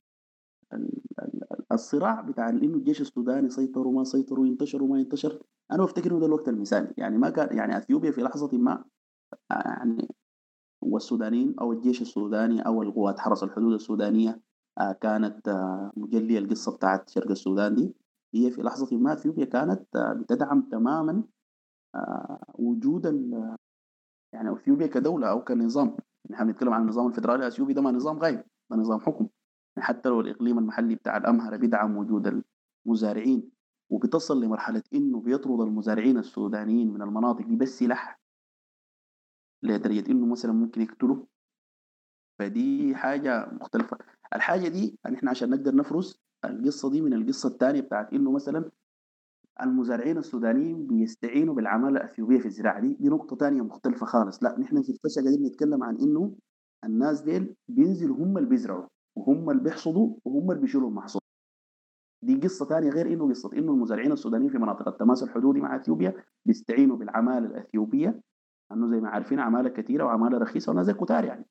ال- 0.74 1.02
ال- 1.20 1.54
ال- 1.54 1.66
الصراع 1.72 2.22
بتاع 2.22 2.50
إنه 2.50 2.78
الجيش 2.78 3.02
السوداني 3.02 3.50
سيطر 3.50 3.88
وما 3.88 4.04
سيطر 4.04 4.40
وينتشر 4.40 4.84
وما 4.84 5.00
ينتشر. 5.00 5.44
أنا 5.72 5.84
بفتكر 5.84 6.12
إنه 6.12 6.20
ده 6.20 6.26
الوقت 6.26 6.50
المثالي. 6.50 6.94
يعني 6.98 7.18
ما 7.18 7.30
كان 7.30 7.58
يعني 7.58 7.78
أثيوبيا 7.78 8.12
في 8.12 8.22
لحظة 8.22 8.58
ما 8.58 8.84
يعني 9.52 10.08
والسودانيين 10.82 11.56
أو 11.62 11.72
الجيش 11.74 12.02
السوداني 12.02 12.62
أو 12.66 12.82
القوات 12.84 13.20
حرس 13.20 13.44
الحدود 13.44 13.74
السودانية 13.74 14.42
آه، 14.80 14.92
كانت 14.92 15.48
آه، 15.48 15.92
مجليه 15.98 16.40
القصة 16.40 16.76
بتاعت 16.76 17.10
شرق 17.10 17.32
السودان 17.32 17.76
دي. 17.76 17.96
هي 18.36 18.52
في 18.52 18.62
لحظة 18.62 18.98
ما 18.98 19.14
أثيوبيا 19.14 19.46
كانت 19.46 19.96
آه، 19.96 20.14
بتدعم 20.14 20.62
تماما 20.62 21.24
آه، 21.96 22.44
وجود 22.56 23.06
يعني 24.34 24.54
أثيوبيا 24.54 24.88
كدولة 24.88 25.30
أو 25.30 25.44
كنظام. 25.44 25.98
نحن 26.30 26.48
بنتكلم 26.48 26.74
عن 26.74 26.82
النظام 26.82 27.08
الفدرالي 27.08 27.44
الأثيوبي 27.44 27.74
ده 27.74 27.82
ما 27.82 27.92
نظام 27.92 28.20
غايب 28.20 28.44
ده 28.72 28.78
نظام 28.78 29.00
حكم. 29.00 29.28
حتى 29.80 30.10
لو 30.10 30.22
الإقليم 30.22 30.60
المحلي 30.60 30.96
بتاع 30.96 31.18
الأمهرة 31.18 31.58
بيدعم 31.58 31.98
وجود 31.98 32.44
المزارعين 32.86 33.52
وبتصل 33.90 34.44
لمرحلة 34.44 34.84
إنه 34.94 35.22
بيطرد 35.22 35.62
المزارعين 35.62 36.18
السودانيين 36.18 36.94
من 36.94 37.02
المناطق 37.02 37.48
دي 37.48 37.56
بس 37.56 37.80
سلاح 37.80 38.20
لدرجة 39.64 40.12
إنه 40.12 40.26
مثلا 40.26 40.52
ممكن 40.52 40.82
يقتلوا 40.82 41.26
فدي 42.40 42.96
حاجة 42.96 43.50
مختلفة. 43.52 43.98
الحاجة 44.36 44.68
دي 44.68 45.00
يعني 45.06 45.18
إحنا 45.18 45.30
عشان 45.30 45.50
نقدر 45.50 45.76
نفرز 45.76 46.24
القصة 46.46 46.90
دي 46.90 47.02
من 47.02 47.14
القصة 47.14 47.50
الثانية 47.50 47.82
بتاعت 47.82 48.14
إنه 48.14 48.32
مثلا 48.32 48.72
المزارعين 49.62 50.18
السودانيين 50.18 50.88
بيستعينوا 50.88 51.56
بالعمالة 51.56 51.98
الأثيوبية 51.98 52.40
في 52.40 52.46
الزراعة. 52.46 52.80
دي 52.82 52.94
دي 52.94 53.10
نقطة 53.10 53.36
ثانية 53.36 53.62
مختلفة 53.62 54.06
خالص. 54.06 54.44
لا 54.44 54.60
نحن 54.60 54.82
في 54.82 54.90
الفشل 54.90 55.22
قاعدين 55.22 55.46
نتكلم 55.46 55.84
عن 55.84 55.98
إنه 55.98 56.36
الناس 56.84 57.22
ديل 57.22 57.56
بينزلوا 57.68 58.16
هم 58.18 58.38
اللي 58.38 58.50
بيزرعوا 58.50 58.88
وهم 59.16 59.50
اللي 59.50 59.64
بيحصدوا 59.64 60.16
وهم 60.26 60.52
اللي 60.52 60.62
بيشيلوا 60.62 60.90
المحصول. 60.90 61.22
دي 62.24 62.36
قصة 62.36 62.66
ثانية 62.66 62.90
غير 62.90 63.08
إنه 63.14 63.30
قصة. 63.30 63.54
إنه 63.54 63.72
المزارعين 63.72 64.12
السودانيين 64.12 64.52
في 64.52 64.58
مناطق 64.58 64.88
التماس 64.88 65.24
الحدودي 65.24 65.62
مع 65.62 65.76
إثيوبيا 65.76 66.24
بيستعينوا 66.46 66.98
بالعمالة 66.98 67.48
الأثيوبية 67.48 68.22
انه 68.72 68.88
زي 68.88 69.00
ما 69.02 69.10
عارفين 69.10 69.40
عمالة 69.40 69.70
كثيره 69.70 70.04
وعمالة 70.04 70.38
رخيصة 70.38 70.72
وناس 70.72 70.90
كتار 70.90 71.26
يعني. 71.26 71.46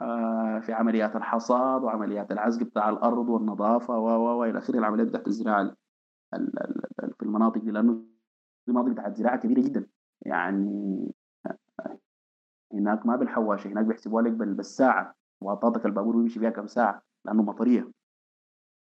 آه 0.00 0.35
في 0.60 0.72
عمليات 0.72 1.16
الحصاد 1.16 1.82
وعمليات 1.82 2.32
العزق 2.32 2.62
بتاع 2.62 2.88
الأرض 2.90 3.28
والنظافه 3.28 3.98
و 3.98 4.38
والى 4.40 4.58
اخره 4.58 4.78
العمليات 4.78 5.08
بتاعت 5.08 5.26
الزراعه 5.28 5.62
ال- 5.62 5.76
ال- 6.34 6.60
ال- 6.64 7.04
ال- 7.04 7.14
في 7.18 7.22
المناطق 7.22 7.60
دي 7.60 7.70
لأنه 7.70 7.92
دي 8.66 8.72
مناطق 8.72 8.88
بتاعت 8.88 9.16
زراعه 9.16 9.36
كبيره 9.40 9.60
جدا 9.60 9.86
يعني 10.22 11.12
هناك 12.72 13.06
ما 13.06 13.16
بالحواشه 13.16 13.68
هناك 13.68 13.84
بيحسبوها 13.84 14.22
لك 14.22 14.32
بال- 14.32 14.54
بالساعة 14.54 15.14
واطاتك 15.42 15.86
البابور 15.86 16.16
بيمشي 16.16 16.40
فيها 16.40 16.50
كم 16.50 16.66
ساعه 16.66 17.02
لأنه 17.24 17.42
مطريه 17.42 17.90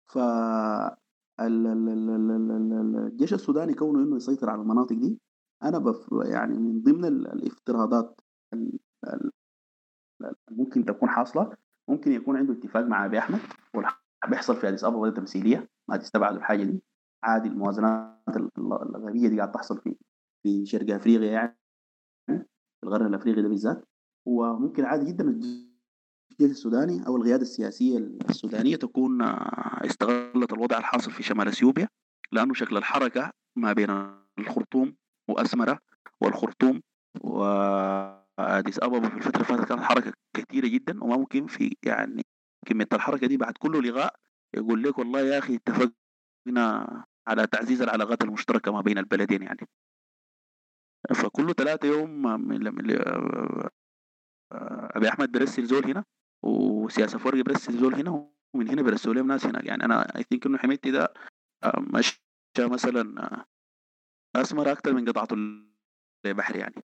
ف 0.09 0.17
ال- 0.17 1.67
ال- 1.67 1.89
ال- 1.89 2.09
ال- 2.09 2.31
ال- 2.31 2.73
ال- 2.73 3.07
الجيش 3.07 3.33
السوداني 3.33 3.73
كونه 3.73 3.99
انه 4.03 4.15
يسيطر 4.15 4.49
على 4.49 4.61
المناطق 4.61 4.95
دي 4.95 5.19
أنا 5.63 5.77
بف 5.77 6.09
يعني 6.25 6.57
من 6.57 6.81
ضمن 6.81 7.05
ال- 7.05 7.27
الافتراضات 7.27 8.21
ال- 8.53 8.79
ال- 9.03 9.13
ال- 9.13 9.31
ممكن 10.51 10.85
تكون 10.85 11.09
حاصلة 11.09 11.57
ممكن 11.89 12.11
يكون 12.11 12.37
عنده 12.37 12.53
اتفاق 12.53 12.85
مع 12.85 13.05
أبي 13.05 13.19
أحمد 13.19 13.39
بيحصل 14.27 14.55
في 14.55 14.67
أديس 14.67 14.83
ابابا 14.83 15.09
تمثيلية 15.09 15.69
ما 15.89 15.97
تستبعدوا 15.97 16.37
الحاجة 16.37 16.63
دي. 16.63 16.81
عادي 17.23 17.47
الموازنات 17.47 18.17
ال- 18.37 18.49
ال- 18.57 18.95
الغبيه 18.95 19.27
دي 19.27 19.37
قاعد 19.37 19.51
تحصل 19.51 19.81
في 19.81 19.95
في 20.43 20.65
شرق 20.65 20.95
أفريقيا 20.95 21.31
يعني 21.31 21.57
في 22.29 22.83
القرن 22.83 23.05
الأفريقي 23.05 23.41
ده 23.41 23.49
بالذات. 23.49 23.87
وممكن 24.27 24.85
عادي 24.85 25.05
جدا 25.11 25.23
الجيش 25.29 25.61
السوداني 26.41 27.07
أو 27.07 27.17
القيادة 27.17 27.41
السياسية 27.41 27.97
السودانية 28.29 28.75
تكون 28.75 29.21
آه، 29.21 29.85
استغلت 29.85 30.53
الوضع 30.53 30.77
الحاصل 30.77 31.11
في 31.11 31.23
شمال 31.23 31.47
إثيوبيا 31.47 31.89
لأنه 32.31 32.53
شكل 32.53 32.77
الحركة 32.77 33.31
ما 33.55 33.73
بين 33.73 33.89
الخرطوم 34.39 34.95
وأسمرة 35.29 35.79
والخرطوم 36.21 36.81
واديس 38.39 38.79
ابابا 38.79 39.09
في 39.09 39.17
الفترة 39.17 39.35
اللي 39.35 39.45
فاتت 39.45 39.69
كانت 39.69 39.81
حركة 39.81 40.13
كثيره 40.33 40.67
جدا 40.67 41.03
وما 41.03 41.17
ممكن 41.17 41.47
في 41.47 41.77
يعني 41.83 42.25
كمية 42.65 42.87
الحركة 42.93 43.27
دي 43.27 43.37
بعد 43.37 43.53
كله 43.57 43.81
لغاء 43.81 44.15
يقول 44.53 44.83
لك 44.83 44.97
والله 44.97 45.19
يا 45.19 45.39
أخي 45.39 45.55
اتفقنا 45.55 47.05
على 47.27 47.47
تعزيز 47.47 47.81
العلاقات 47.81 48.23
المشتركة 48.23 48.71
ما 48.71 48.81
بين 48.81 48.97
البلدين 48.97 49.43
يعني. 49.43 49.67
فكله 51.15 51.53
ثلاثة 51.53 51.87
يوم 51.87 52.27
أبي 54.95 55.09
أحمد 55.09 55.31
برسل 55.31 55.65
زول 55.65 55.85
هنا 55.85 56.03
وسياسة 56.43 57.19
فرق 57.19 57.43
برسل 57.43 57.77
زول 57.77 57.95
هنا 57.95 58.29
ومن 58.53 58.69
هنا 58.69 58.81
برسلوا 58.81 59.15
لهم 59.15 59.27
ناس 59.27 59.45
هناك. 59.45 59.65
يعني 59.65 59.85
أنا 59.85 60.15
اي 60.17 60.23
ثينك 60.23 60.45
إنه 60.45 60.57
حميدتي 60.57 60.91
ده 60.91 61.13
آه، 61.63 61.79
مشى 61.79 62.21
مثلا 62.59 63.23
آه، 63.23 63.45
أسمر 64.41 64.71
أكثر 64.71 64.93
من 64.93 65.09
قطعته 65.09 65.35
البحر 66.25 66.55
يعني. 66.55 66.83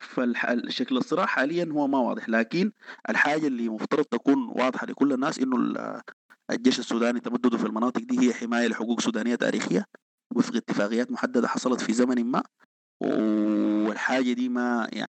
فالشكل 0.00 0.96
الصراع 0.96 1.26
حاليا 1.26 1.68
هو 1.72 1.86
ما 1.86 1.98
واضح 1.98 2.28
لكن 2.28 2.72
الحاجة 3.08 3.46
اللي 3.46 3.68
مفترض 3.68 4.04
تكون 4.04 4.48
واضحة 4.48 4.86
لكل 4.86 5.12
الناس 5.12 5.38
إنه 5.38 5.56
ال- 5.56 6.02
الجيش 6.50 6.78
السوداني 6.78 7.20
تمدده 7.20 7.58
في 7.58 7.66
المناطق 7.66 8.00
دي 8.00 8.20
هي 8.28 8.34
حماية 8.34 8.68
لحقوق 8.68 9.00
سودانية 9.00 9.34
تاريخية 9.34 9.84
وفق 10.36 10.56
اتفاقيات 10.56 11.10
محددة 11.12 11.48
حصلت 11.48 11.80
في 11.80 11.92
زمن 11.92 12.24
ما 12.24 12.42
والحاجة 13.02 14.32
دي 14.32 14.48
ما 14.48 14.88
يعني 14.92 15.10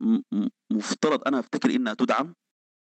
م- 0.00 0.48
مفترض 0.72 1.28
أنا 1.28 1.38
أفتكر 1.38 1.70
إنها 1.70 1.94
تدعم 1.94 2.34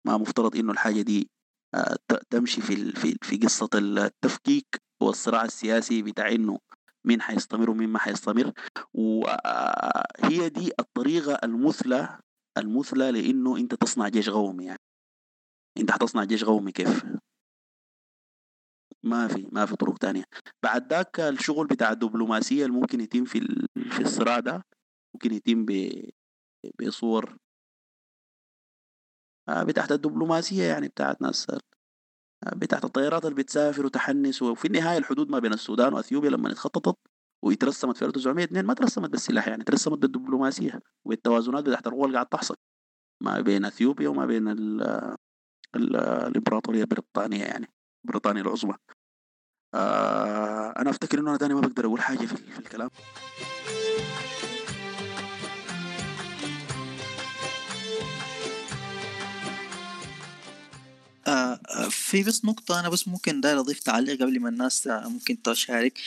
ما 0.07 0.17
مفترض 0.17 0.57
إنه 0.57 0.73
الحاجة 0.73 1.03
دي 1.03 1.31
آه، 1.75 1.97
تمشي 2.31 2.61
في 2.61 2.93
في 3.23 3.37
قصة 3.37 3.69
التفكيك 3.75 4.67
والصراع 5.03 5.45
السياسي 5.45 6.03
بتاع 6.03 6.29
إنه 6.29 6.59
مين 7.09 7.21
حيستمر 7.21 7.71
ومين 7.71 7.89
ما 7.89 7.99
حيستمر 7.99 8.53
وهي 8.95 10.49
دي 10.49 10.73
الطريقة 10.81 11.35
المثلى 11.45 12.19
المثلى 12.59 13.11
لإنه 13.13 13.57
أنت 13.57 13.75
تصنع 13.75 14.09
جيش 14.09 14.31
قومي 14.31 14.65
يعني. 14.65 14.79
أنت 15.79 15.91
حتصنع 15.91 16.25
جيش 16.25 16.45
قومي 16.45 16.73
كيف؟ 16.73 17.05
ما 19.03 19.29
في 19.29 19.49
ما 19.53 19.67
في 19.67 19.77
طرق 19.77 19.99
تانية. 19.99 20.25
بعد 20.63 20.93
ذاك 20.93 21.21
الشغل 21.21 21.67
بتاع 21.67 21.93
الدبلوماسية 21.93 22.67
اللي 22.67 22.77
ممكن 22.77 23.01
يتم 23.01 23.25
في 23.25 23.41
في 23.91 24.01
الصراع 24.03 24.41
ده 24.41 24.63
ممكن 25.15 25.33
يتم 25.35 25.65
ب- 25.65 26.11
بصور 26.83 27.37
آه، 29.49 29.63
بتاعت 29.65 29.93
الدبلوماسية 29.93 30.65
يعني 30.65 30.89
بتاعت 30.89 31.23
ناس 31.23 31.47
بتاعت 32.47 32.85
الطيارات 32.85 33.25
اللي 33.25 33.35
بتسافر 33.35 33.87
وتحنس 33.87 34.43
وفي 34.43 34.65
النهاية 34.65 34.99
الحدود 34.99 35.31
ما 35.31 35.39
بين 35.39 35.53
السودان 35.53 35.95
وأثيوبيا 35.95 36.31
لما 36.31 36.51
اتخططت 36.53 36.99
واترسمت 37.45 37.97
في 37.97 38.05
1902 38.05 38.67
ما 38.67 38.75
ترسمت 38.75 39.11
بالسلاح 39.11 39.49
يعني 39.49 39.65
ترسمت 39.65 39.99
بالدبلوماسية 39.99 40.81
والتوازنات 41.05 41.65
بتاعت 41.65 41.87
القوى 41.87 42.05
اللي 42.05 42.15
قاعد 42.15 42.27
تحصل 42.27 42.55
ما 43.23 43.41
بين 43.41 43.65
أثيوبيا 43.65 44.09
وما 44.09 44.27
بين 44.27 44.49
ال 44.49 44.83
ال 45.77 45.97
الإمبراطورية 45.97 46.83
البريطانية 46.83 47.45
يعني 47.45 47.67
بريطانيا 48.05 48.43
العظمى. 48.43 48.75
آه 49.75 50.75
أنا 50.79 50.91
أفتكر 50.91 51.19
إنه 51.19 51.31
أنا 51.31 51.39
تاني 51.39 51.55
ما 51.55 51.61
بقدر 51.61 51.87
أقول 51.87 52.01
حاجة 52.01 52.19
في, 52.19 52.37
في 52.37 52.59
الكلام. 52.59 52.91
آه، 61.29 61.61
آه، 61.69 61.89
في 61.89 62.23
بس 62.23 62.45
نقطة 62.45 62.81
أنا 62.81 62.89
بس 62.89 63.09
ممكن 63.09 63.41
داير 63.41 63.61
أضيف 63.61 63.81
تعليق 63.81 64.21
قبل 64.23 64.41
ما 64.41 64.49
الناس 64.49 64.87
آه، 64.87 65.09
ممكن 65.09 65.43
تشارك. 65.43 65.99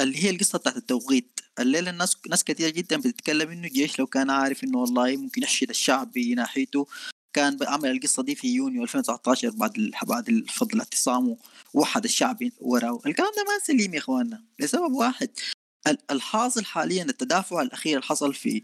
اللي 0.00 0.24
هي 0.24 0.30
القصة 0.30 0.58
بتاعت 0.58 0.76
التوقيت. 0.76 1.40
الليلة 1.58 1.90
الناس 1.90 2.16
ناس 2.30 2.44
كثير 2.44 2.70
جدا 2.70 2.96
بتتكلم 2.96 3.50
إنه 3.50 3.66
الجيش 3.66 3.98
لو 3.98 4.06
كان 4.06 4.30
عارف 4.30 4.64
إنه 4.64 4.78
والله 4.78 5.16
ممكن 5.16 5.42
يحشد 5.42 5.70
الشعب 5.70 6.12
بناحيته 6.12 6.86
كان 7.36 7.58
عمل 7.62 7.90
القصة 7.90 8.22
دي 8.22 8.34
في 8.34 8.48
يونيو 8.48 8.82
2019 8.82 9.50
بعد 9.50 9.90
بعد 10.02 10.28
الفضل 10.28 10.78
اعتصامه 10.78 11.36
ووحد 11.74 12.04
الشعب 12.04 12.38
وراه. 12.60 13.00
الكلام 13.06 13.30
ده 13.36 13.44
ما 13.44 13.58
سليم 13.66 13.94
يا 13.94 13.98
إخواننا 13.98 14.42
لسبب 14.58 14.92
واحد. 14.92 15.30
ال- 15.86 15.98
الحاصل 16.10 16.64
حاليا 16.64 17.02
التدافع 17.04 17.62
الأخير 17.62 17.92
اللي 17.96 18.06
حصل 18.06 18.34
في 18.34 18.62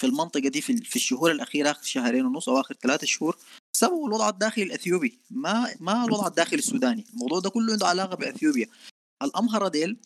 في 0.00 0.06
المنطقة 0.06 0.48
دي 0.48 0.60
في, 0.60 0.96
الشهور 0.96 1.30
الأخيرة 1.30 1.70
اخر 1.70 1.82
شهرين 1.82 2.26
ونص 2.26 2.48
أو 2.48 2.60
آخر 2.60 2.74
ثلاثة 2.82 3.06
شهور 3.06 3.36
سبب 3.78 4.04
الوضع 4.06 4.28
الداخلي 4.28 4.64
الإثيوبي 4.64 5.20
ما 5.30 5.74
ما 5.80 6.04
الوضع 6.04 6.26
الداخلي 6.26 6.58
السوداني. 6.58 7.04
الموضوع 7.14 7.40
ده 7.40 7.50
كله 7.50 7.72
عنده 7.72 7.86
علاقة 7.86 8.16
بإثيوبيا. 8.16 8.66
الامهره 9.22 9.68
ديل 9.68 9.96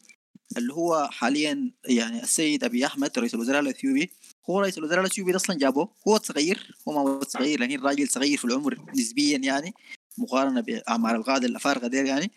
اللي 0.56 0.72
هو 0.72 1.08
حاليا 1.12 1.72
يعني 1.84 2.22
السيد 2.22 2.64
أبي 2.64 2.86
أحمد 2.86 3.18
رئيس 3.18 3.34
الوزراء 3.34 3.60
الإثيوبي 3.60 4.10
هو 4.50 4.60
رئيس 4.60 4.78
الوزراء 4.78 5.00
الإثيوبي 5.00 5.36
أصلا 5.36 5.56
جابوه 5.56 5.88
هو 6.08 6.18
صغير 6.18 6.76
هو 6.88 6.92
ما 6.92 7.00
هو 7.00 7.20
صغير 7.22 7.60
لكن 7.60 7.80
راجل 7.80 8.08
صغير 8.08 8.38
في 8.38 8.44
العمر 8.44 8.86
نسبيا 8.94 9.38
يعني 9.38 9.74
مقارنة 10.18 10.60
بأعمار 10.60 11.16
القادة 11.16 11.46
الأفارقة 11.46 11.86
ديل 11.86 12.06
يعني. 12.06 12.30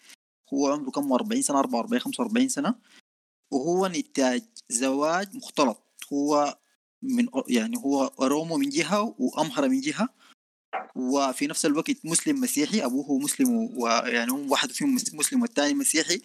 هو 0.54 0.68
عمره 0.68 0.90
كم؟ 0.90 1.14
40 1.14 1.42
سنة 1.42 1.60
44 1.60 2.00
45 2.02 2.50
سنة. 2.50 2.76
وهو 3.52 3.88
نتاج 3.88 4.44
زواج 4.70 5.36
مختلط. 5.36 5.84
هو 6.14 6.58
من 7.02 7.28
يعني 7.48 7.78
هو 7.78 8.12
أرومو 8.22 8.58
من 8.58 8.70
جهة 8.70 9.16
وأمهرة 9.20 9.68
من 9.68 9.82
جهة. 9.82 10.10
وفي 10.96 11.48
نفس 11.48 11.66
الوقت 11.66 12.06
مسلم 12.06 12.42
مسيحي 12.42 12.86
أبوه 12.86 13.18
مسلم 13.18 13.50
ويعني 13.78 14.32
واحد 14.32 14.72
فيهم 14.72 14.96
مس- 14.96 15.14
مسلم 15.14 15.42
والثاني 15.42 15.74
مسيحي. 15.74 16.22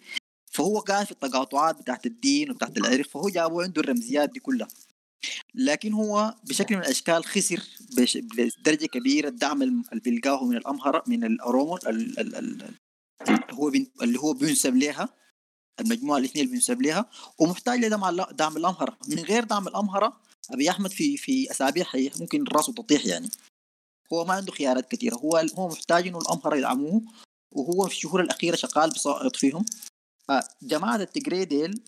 فهو 0.51 0.79
قاعد 0.79 1.05
في 1.05 1.11
التقاطعات 1.11 1.81
بتاعت 1.81 2.05
الدين 2.05 2.51
وبتاعت 2.51 2.77
العرق 2.77 3.05
فهو 3.07 3.29
جابوا 3.29 3.63
عنده 3.63 3.81
الرمزيات 3.81 4.29
دي 4.29 4.39
كلها. 4.39 4.67
لكن 5.55 5.93
هو 5.93 6.35
بشكل 6.43 6.75
من 6.75 6.81
الأشكال 6.81 7.25
خسر 7.25 7.63
بدرجة 7.97 8.85
كبيرة 8.85 9.27
الدعم 9.29 9.61
اللي 9.61 9.83
بيلقاه 10.03 10.45
من 10.45 10.57
الامهره 10.57 11.03
من 11.07 11.23
الارومو 11.23 11.75
ال- 11.77 12.19
ال- 12.19 12.35
ال- 12.35 12.63
ال- 13.29 13.39
هو 13.51 13.67
اللي 14.01 14.19
هو 14.19 14.33
بينسب 14.33 14.75
لها 14.75 15.09
المجموعة 15.79 16.17
الاثنية 16.17 16.43
اللي 16.45 16.51
بينسب 16.51 16.81
لها 16.81 17.09
ومحتاج 17.39 17.85
لدعم 17.85 18.21
دعم 18.31 18.57
الامهره 18.57 18.97
من 19.07 19.19
غير 19.19 19.43
دعم 19.43 19.67
الامهره 19.67 20.21
أبي 20.51 20.69
أحمد 20.69 20.91
في 20.91 21.17
في 21.17 21.51
اسابيع 21.51 21.85
ممكن 22.19 22.43
راسه 22.43 22.73
تطيح 22.73 23.05
يعني. 23.05 23.29
هو 24.13 24.25
ما 24.25 24.33
عنده 24.33 24.51
خيارات 24.51 24.91
كثيرة. 24.91 25.15
هو 25.15 25.45
هو 25.57 25.67
محتاج 25.67 26.07
إنه 26.07 26.17
الامهره 26.17 26.55
يدعموه 26.55 27.01
وهو 27.51 27.87
في 27.87 27.93
الشهور 27.93 28.21
الأخيرة 28.21 28.55
شغال 28.55 28.89
بيسقط 28.89 29.35
فيهم. 29.35 29.65
آه، 30.29 30.43
جماعة 30.61 30.95
التجري 30.95 31.45
ديل 31.45 31.81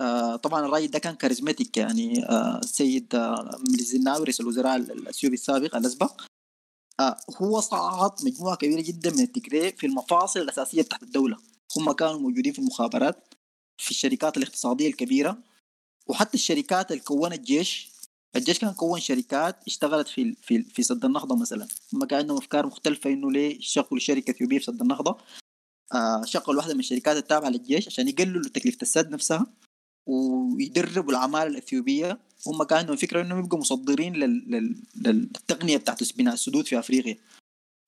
آه، 0.00 0.36
طبعا 0.36 0.66
الراجل 0.66 0.86
ده 0.90 0.98
كان 0.98 1.14
charismatic 1.14 1.76
يعني 1.76 2.24
آه، 2.24 2.58
السيد 2.58 3.14
آه، 3.14 3.60
رئيس 4.06 4.40
الوزراء 4.40 4.76
الاثيوبي 4.76 5.34
السابق 5.34 5.76
الأسبق. 5.76 6.22
آه، 7.00 7.16
هو 7.36 7.60
صعد 7.60 8.12
مجموعة 8.24 8.56
كبيرة 8.56 8.80
جدا 8.80 9.10
من 9.10 9.20
التجري 9.20 9.72
في 9.72 9.86
المفاصل 9.86 10.40
الأساسية 10.40 10.82
تحت 10.82 11.02
الدولة. 11.02 11.36
هم 11.76 11.92
كانوا 11.92 12.18
موجودين 12.18 12.52
في 12.52 12.58
المخابرات 12.58 13.34
في 13.78 13.90
الشركات 13.90 14.36
الاقتصادية 14.36 14.88
الكبيرة 14.88 15.38
وحتى 16.06 16.34
الشركات 16.34 16.92
اللي 16.92 17.02
كونت 17.02 17.40
جيش 17.40 17.88
الجيش 18.36 18.58
كان 18.58 18.72
كون 18.72 19.00
شركات 19.00 19.56
اشتغلت 19.66 20.08
في 20.08 20.34
في 20.42 20.62
في 20.62 20.82
سد 20.82 21.04
النهضة 21.04 21.36
مثلا؟ 21.36 21.68
هم 21.94 22.04
كان 22.04 22.18
عندهم 22.18 22.36
أفكار 22.36 22.66
مختلفة 22.66 23.10
إنه 23.10 23.32
ليه 23.32 23.58
يشغلوا 23.58 23.98
شركة 23.98 24.30
اثيوبيه 24.30 24.58
في 24.58 24.64
سد 24.64 24.80
النهضة. 24.80 25.18
آه 25.94 26.22
شغلوا 26.24 26.56
واحدة 26.56 26.74
من 26.74 26.80
الشركات 26.80 27.16
التابعة 27.16 27.48
للجيش 27.48 27.86
عشان 27.86 28.08
يقللوا 28.08 28.42
تكلفة 28.42 28.78
السد 28.82 29.10
نفسها 29.10 29.46
ويدربوا 30.06 31.10
العمالة 31.10 31.46
الإثيوبية. 31.46 32.18
هم 32.46 32.62
كان 32.62 32.78
عندهم 32.78 32.96
فكرة 32.96 33.22
إنهم 33.22 33.38
يبقوا 33.44 33.58
مصدرين 33.60 34.12
لل... 34.16 34.44
لل... 34.50 34.76
للتقنية 34.96 35.76
بتاعت 35.76 36.16
بناء 36.16 36.34
السدود 36.34 36.66
في 36.66 36.78
أفريقيا. 36.78 37.18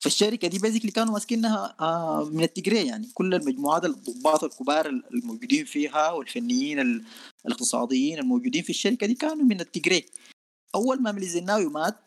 فالشركة 0.03 0.47
دي 0.47 0.59
بيزيكلي 0.59 0.91
كانوا 0.91 1.13
ماسكينها 1.13 1.75
آه 1.79 2.29
من 2.29 2.43
التجري 2.43 2.85
يعني. 2.87 3.09
كل 3.13 3.33
المجموعات 3.33 3.85
الضباط 3.85 4.43
الكبار 4.43 4.89
الموجودين 4.89 5.65
فيها 5.65 6.11
والفنيين 6.11 6.79
ال- 6.79 7.03
الاقتصاديين 7.45 8.19
الموجودين 8.19 8.63
في 8.63 8.69
الشركة 8.69 9.07
دي 9.07 9.13
كانوا 9.13 9.43
من 9.45 9.61
التجري 9.61 10.05
أول 10.75 11.01
ما 11.01 11.11
ميلي 11.11 11.25
الزناوي 11.25 11.65
مات 11.65 11.97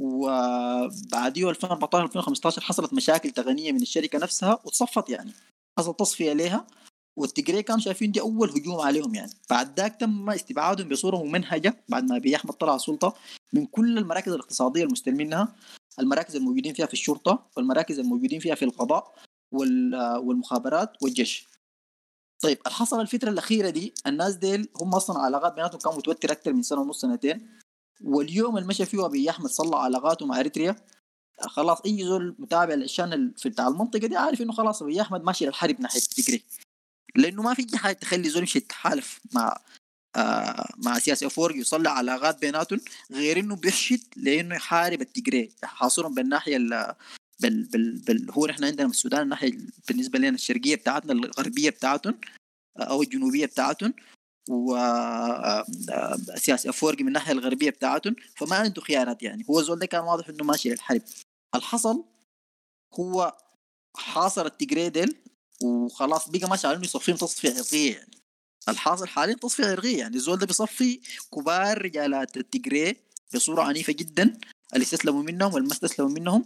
وبعديه 0.00 1.50
2014 1.50 2.04
2015 2.04 2.60
حصلت 2.62 2.92
مشاكل 2.92 3.30
تقنيه 3.30 3.72
من 3.72 3.82
الشركة 3.82 4.18
نفسها 4.18 4.58
وتصفت 4.64 5.08
يعني 5.10 5.32
حصل 5.78 5.96
تصفية 5.96 6.32
لها 6.32 6.66
والتجري 7.18 7.62
كانوا 7.62 7.80
شايفين 7.80 8.12
دي 8.12 8.20
أول 8.20 8.50
هجوم 8.50 8.80
عليهم 8.80 9.14
يعني. 9.14 9.32
بعد 9.50 9.80
ذاك 9.80 9.96
تم 10.00 10.30
استبعادهم 10.30 10.88
بصورة 10.88 11.16
ممنهجة 11.24 11.84
بعد 11.88 12.04
ما 12.10 12.16
ابي 12.16 12.36
احمد 12.36 12.52
طلع 12.54 12.74
السلطة 12.74 13.14
من 13.52 13.66
كل 13.66 13.98
المراكز 13.98 14.32
الاقتصادية 14.32 14.84
المستلمينها 14.84 15.56
المراكز 16.00 16.36
الموجودين 16.36 16.74
فيها 16.74 16.86
في 16.86 16.92
الشرطة 16.92 17.46
والمراكز 17.56 17.98
الموجودين 17.98 18.40
فيها 18.40 18.54
في 18.54 18.64
القضاء 18.64 19.14
وال- 19.54 20.16
والمخابرات 20.16 21.02
والجيش. 21.02 21.46
طيب 22.42 22.58
اللي 22.58 22.70
حصل 22.74 23.00
الفترة 23.00 23.30
الأخيرة 23.30 23.70
دي 23.70 23.94
الناس 24.06 24.34
ديل 24.34 24.68
هم 24.80 24.94
أصلا 24.94 25.18
علاقات 25.18 25.52
بيناتهم 25.54 25.80
كان 25.80 25.96
متوتر 25.96 26.32
أكثر 26.32 26.52
من 26.52 26.62
سنة 26.62 26.80
ونص 26.80 27.00
سنتين. 27.00 27.48
واليوم 28.04 28.56
اللي 28.56 28.68
مشى 28.68 28.86
فيه 28.86 29.06
أبي 29.06 29.30
أحمد 29.30 29.50
صلى 29.50 29.76
علاقاته 29.76 30.26
مع 30.26 30.40
إريتريا 30.40 30.76
خلاص 31.40 31.80
أي 31.86 32.04
زول 32.04 32.34
متابع 32.38 32.74
للشان 32.74 33.12
ال- 33.12 33.34
في 33.38 33.48
بتاع 33.48 33.68
المنطقة 33.68 34.06
دي 34.06 34.16
عارف 34.16 34.40
إنه 34.40 34.52
خلاص 34.52 34.82
أبي 34.82 35.00
أحمد 35.00 35.24
ماشي 35.24 35.46
للحرب 35.46 35.80
ناحية 35.80 36.00
تجري 36.00 36.42
لأنه 37.16 37.42
ما 37.42 37.54
في 37.54 37.76
حاجة 37.78 37.94
تخلي 37.94 38.28
زول 38.28 38.38
يمشي 38.42 38.58
يتحالف 38.58 39.20
مع 39.34 39.58
آه 40.16 40.74
مع 40.84 40.98
سياسي 40.98 41.26
افوري 41.26 41.58
يصلح 41.60 41.90
علاقات 41.92 42.40
بيناتهم 42.40 42.80
غير 43.12 43.38
إنه 43.38 43.56
بيحشد 43.56 44.00
لأنه 44.16 44.54
يحارب 44.54 45.00
التجري 45.00 45.50
حاصرهم 45.64 46.14
بالناحية 46.14 46.56
ال 46.56 46.94
بال 47.40 47.64
بال 47.64 47.98
بال 47.98 48.30
هو 48.30 48.46
نحن 48.46 48.64
عندنا 48.64 48.88
في 48.88 48.94
السودان 48.94 49.22
الناحية 49.22 49.48
ال- 49.48 49.70
بالنسبة 49.88 50.18
لنا 50.18 50.28
الشرقية 50.28 50.76
بتاعتنا 50.76 51.12
الغربية 51.12 51.70
بتاعتهم 51.70 52.14
آه، 52.78 52.82
أو 52.82 53.02
الجنوبية 53.02 53.46
بتاعتهم. 53.46 53.94
و 54.50 54.76
آه، 54.76 55.66
آه، 55.90 56.18
افورقي 56.48 57.02
من 57.02 57.08
الناحية 57.08 57.32
الغربية 57.32 57.70
بتاعتهم 57.70 58.16
فما 58.36 58.56
عنده 58.56 58.82
خيارات 58.82 59.22
يعني. 59.22 59.44
هو 59.50 59.60
الزول 59.60 59.78
ده 59.78 59.86
كان 59.86 60.00
واضح 60.00 60.28
إنه 60.28 60.44
ماشي 60.44 60.68
للحرب. 60.68 61.02
الحصل 61.54 62.04
هو 62.94 63.36
حاصر 63.96 64.46
التجري 64.46 64.88
ديل 64.88 65.16
وخلاص 65.62 66.28
بقى 66.28 66.48
ماشي 66.48 66.66
على 66.66 66.76
إنه 66.76 66.84
يصفيهم 66.84 67.16
تصفية 67.16 67.54
عرقيه 67.54 67.94
يعني. 67.94 68.10
الحاصل 68.68 69.06
حاليا 69.06 69.34
تصفية 69.34 69.66
عرقيه 69.66 69.98
يعني. 69.98 70.16
الزول 70.16 70.38
ده 70.38 70.46
بيصفي 70.46 71.00
كبار 71.34 71.82
رجالات 71.82 72.36
التجري 72.36 72.96
بصورة 73.34 73.62
عنيفة 73.62 73.92
جدا 73.92 74.38
اللي 74.74 74.82
استسلموا 74.82 75.22
منهم 75.22 75.54
واللي 75.54 75.68
ما 75.68 75.74
استسلموا 75.74 76.10
منهم 76.10 76.44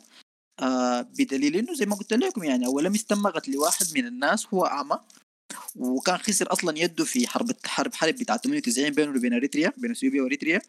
آه 0.60 1.00
بدليل 1.00 1.56
إنه 1.56 1.74
زي 1.74 1.86
ما 1.86 1.96
قلت 1.96 2.12
لكم 2.12 2.44
يعني 2.44 2.66
اولا 2.66 2.92
تم 3.08 3.26
قتل 3.26 3.58
واحد 3.58 3.86
من 3.94 4.06
الناس 4.06 4.46
هو 4.54 4.66
أعمى. 4.66 4.98
وكان 5.76 6.18
خسر 6.18 6.52
أصلا 6.52 6.78
يده 6.78 7.04
في 7.04 7.28
حرب 7.28 7.50
حرب 7.66 7.94
حرب 7.94 8.14
بتاع 8.14 8.36
98 8.36 8.90
بينه 8.90 9.10
وبين 9.10 9.34
إريتريا 9.34 9.72
بين 9.76 9.90
إثيوبيا 9.90 10.22
وإريتريا. 10.22 10.62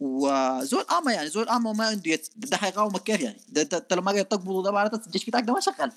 وزول 0.00 0.84
اعمى 0.90 1.12
يعني 1.12 1.28
زول 1.28 1.48
اعمى 1.48 1.70
وما 1.70 1.86
عنده 1.86 2.10
يد 2.10 2.20
ده 2.36 2.56
حيقاومك 2.56 3.02
كيف 3.02 3.20
يعني؟ 3.20 3.40
ده 3.48 3.62
انت 3.62 3.92
لما 3.92 4.12
قاعد 4.12 4.24
تقبضه 4.24 4.62
ده 4.62 4.70
معناته 4.70 5.06
الجيش 5.06 5.24
بتاعك 5.24 5.44
ده 5.44 5.52
ما 5.52 5.60
شغال. 5.60 5.92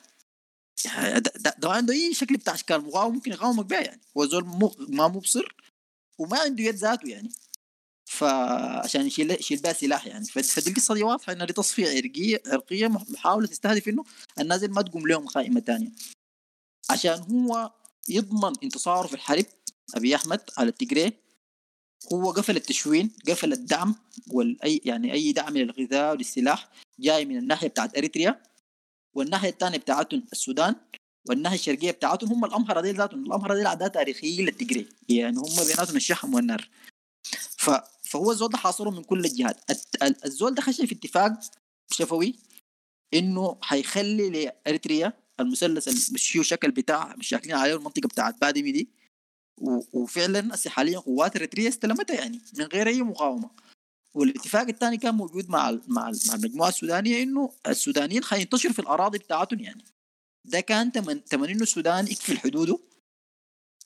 يعني 0.85 1.19
ده, 1.19 1.31
ده, 1.35 1.55
ده 1.59 1.69
ما 1.69 1.75
عنده 1.75 1.93
أي 1.93 2.13
شكل 2.13 2.37
بتاع 2.37 2.53
أشكال 2.53 2.81
مقاومه 2.81 3.15
ممكن 3.15 3.31
يقاومك 3.31 3.65
بها 3.65 3.81
يعني. 3.81 4.01
هو 4.17 4.25
زول 4.25 4.45
مو 4.45 4.75
ما 4.89 5.07
مبصر 5.07 5.55
وما 6.17 6.39
عنده 6.39 6.63
يد 6.63 6.75
ذاته 6.75 7.09
يعني. 7.09 7.29
فعشان 8.05 9.07
يشيل 9.07 9.31
يشيل 9.31 9.59
بها 9.61 9.73
سلاح 9.73 10.07
يعني. 10.07 10.25
فدي 10.25 10.69
القصة 10.69 10.93
دي 10.93 11.03
واضحة 11.03 11.33
إنها 11.33 11.45
دي 11.45 11.53
تصفيه 11.53 11.87
عرقيه 11.87 12.41
عرقيه 12.47 12.87
محاولة 12.87 13.47
تستهدف 13.47 13.87
إنه 13.87 14.03
الناس 14.39 14.59
دي 14.59 14.67
ما 14.67 14.81
تقوم 14.81 15.07
لهم 15.07 15.27
قائمة 15.27 15.59
ثانية 15.59 15.91
عشان 16.89 17.19
هو 17.19 17.73
يضمن 18.09 18.53
انتصاره 18.63 19.07
في 19.07 19.13
الحرب 19.13 19.45
أبي 19.95 20.15
أحمد 20.15 20.41
على 20.57 20.69
التجري. 20.69 21.13
هو 22.13 22.31
قفل 22.31 22.55
التشوين 22.55 23.11
قفل 23.27 23.53
الدعم 23.53 23.95
والاي 24.31 24.81
يعني 24.85 25.13
أي 25.13 25.31
دعم 25.31 25.57
للغذاء 25.57 26.11
وللسلاح 26.11 26.69
جاي 26.99 27.25
من 27.25 27.37
الناحية 27.37 27.67
بتاعت 27.67 27.97
إريتريا. 27.97 28.43
والناحية 29.15 29.49
الثانية 29.49 29.77
بتاعتهم 29.77 30.23
السودان 30.31 30.75
والناحية 31.29 31.57
الشرقية 31.57 31.91
بتاعتهم 31.91 32.31
هم 32.33 32.45
الأمهرة 32.45 32.81
دي 32.81 32.91
ذاتهم. 32.91 33.25
الأمهرة 33.25 33.55
دي 33.55 33.65
اعداء 33.65 33.87
تاريخيين 33.87 34.45
للتجري. 34.45 34.89
يعني 35.09 35.37
هم 35.37 35.63
بيناتهم 35.67 35.95
الشحم 35.95 36.33
والنار 36.33 36.69
ف... 37.57 37.69
فهو 38.03 38.31
الزول 38.31 38.49
ده 38.49 38.57
حاصرهم 38.57 38.95
من 38.95 39.03
كل 39.03 39.25
الجهات. 39.25 39.71
الزول 40.25 40.55
ده 40.55 40.61
خشى 40.61 40.87
في 40.87 40.95
اتفاق 40.95 41.39
شفوي 41.91 42.35
إنه 43.13 43.57
حيخلي 43.61 44.29
لإريتريا 44.29 45.13
المثلث 45.39 45.87
المشيو 45.87 46.43
شكل 46.43 46.71
بتاع 46.71 47.15
مش 47.15 47.27
شاكلين 47.27 47.55
عليه 47.55 47.75
المنطقة 47.75 48.07
بتاعت 48.07 48.41
بادمي 48.41 48.71
دي. 48.71 48.89
وفعلا 49.93 50.55
هسه 50.55 50.69
حاليا 50.69 50.99
قوات 50.99 51.35
اريتريا 51.35 51.69
استلمتها 51.69 52.15
يعني 52.15 52.41
من 52.57 52.65
غير 52.65 52.87
أي 52.87 53.01
مقاومة. 53.01 53.49
والاتفاق 54.13 54.67
الثاني 54.67 54.97
كان 54.97 55.15
موجود 55.15 55.49
مع 55.49 55.71
مع 55.71 56.11
مع 56.27 56.35
المجموعة 56.35 56.69
السودانية 56.69 57.23
إنه 57.23 57.51
السودانيين 57.67 58.23
حينتشروا 58.23 58.73
في 58.73 58.79
الأراضي 58.79 59.17
بتاعتهم 59.17 59.59
يعني. 59.59 59.83
ده 60.45 60.59
كان 60.59 60.91
تمن 60.91 61.25
تمن 61.25 61.49
إنه 61.49 61.63
السودان 61.63 62.07
يقفل 62.07 62.37
حدوده 62.37 62.79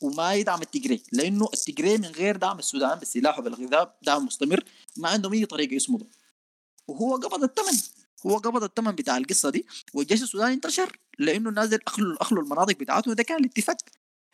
وما 0.02 0.34
يدعم 0.34 0.62
التجري 0.62 1.04
لأنه 1.12 1.50
التجري 1.54 1.98
من 1.98 2.06
غير 2.06 2.38
دعم 2.38 2.60
السودان 2.60 3.00
بالسلاح 3.00 3.40
وبالغذاء 3.40 3.98
دعم 4.02 4.26
مستمر 4.26 4.64
ما 4.98 5.10
عندهم 5.10 5.34
أي 5.34 5.46
طريقة 5.46 5.74
يصمدوا. 5.74 6.08
وهو 6.88 7.16
قبض 7.16 7.44
الثمن 7.44 7.80
هو 8.28 8.38
قبض 8.38 8.64
الثمن 8.64 8.92
بتاع 8.92 9.18
القصة 9.18 9.50
دي 9.50 9.66
والجيش 9.94 10.24
السوداني 10.24 10.54
انتشر 10.54 11.00
لأنه 11.20 11.66
دي 11.66 11.78
اخلوا 11.88 12.22
اخلوا 12.22 12.44
المناطق 12.44 12.78
بتاعتهم 12.80 13.14
ده 13.14 13.24
كان 13.24 13.40
الاتفاق. 13.40 13.78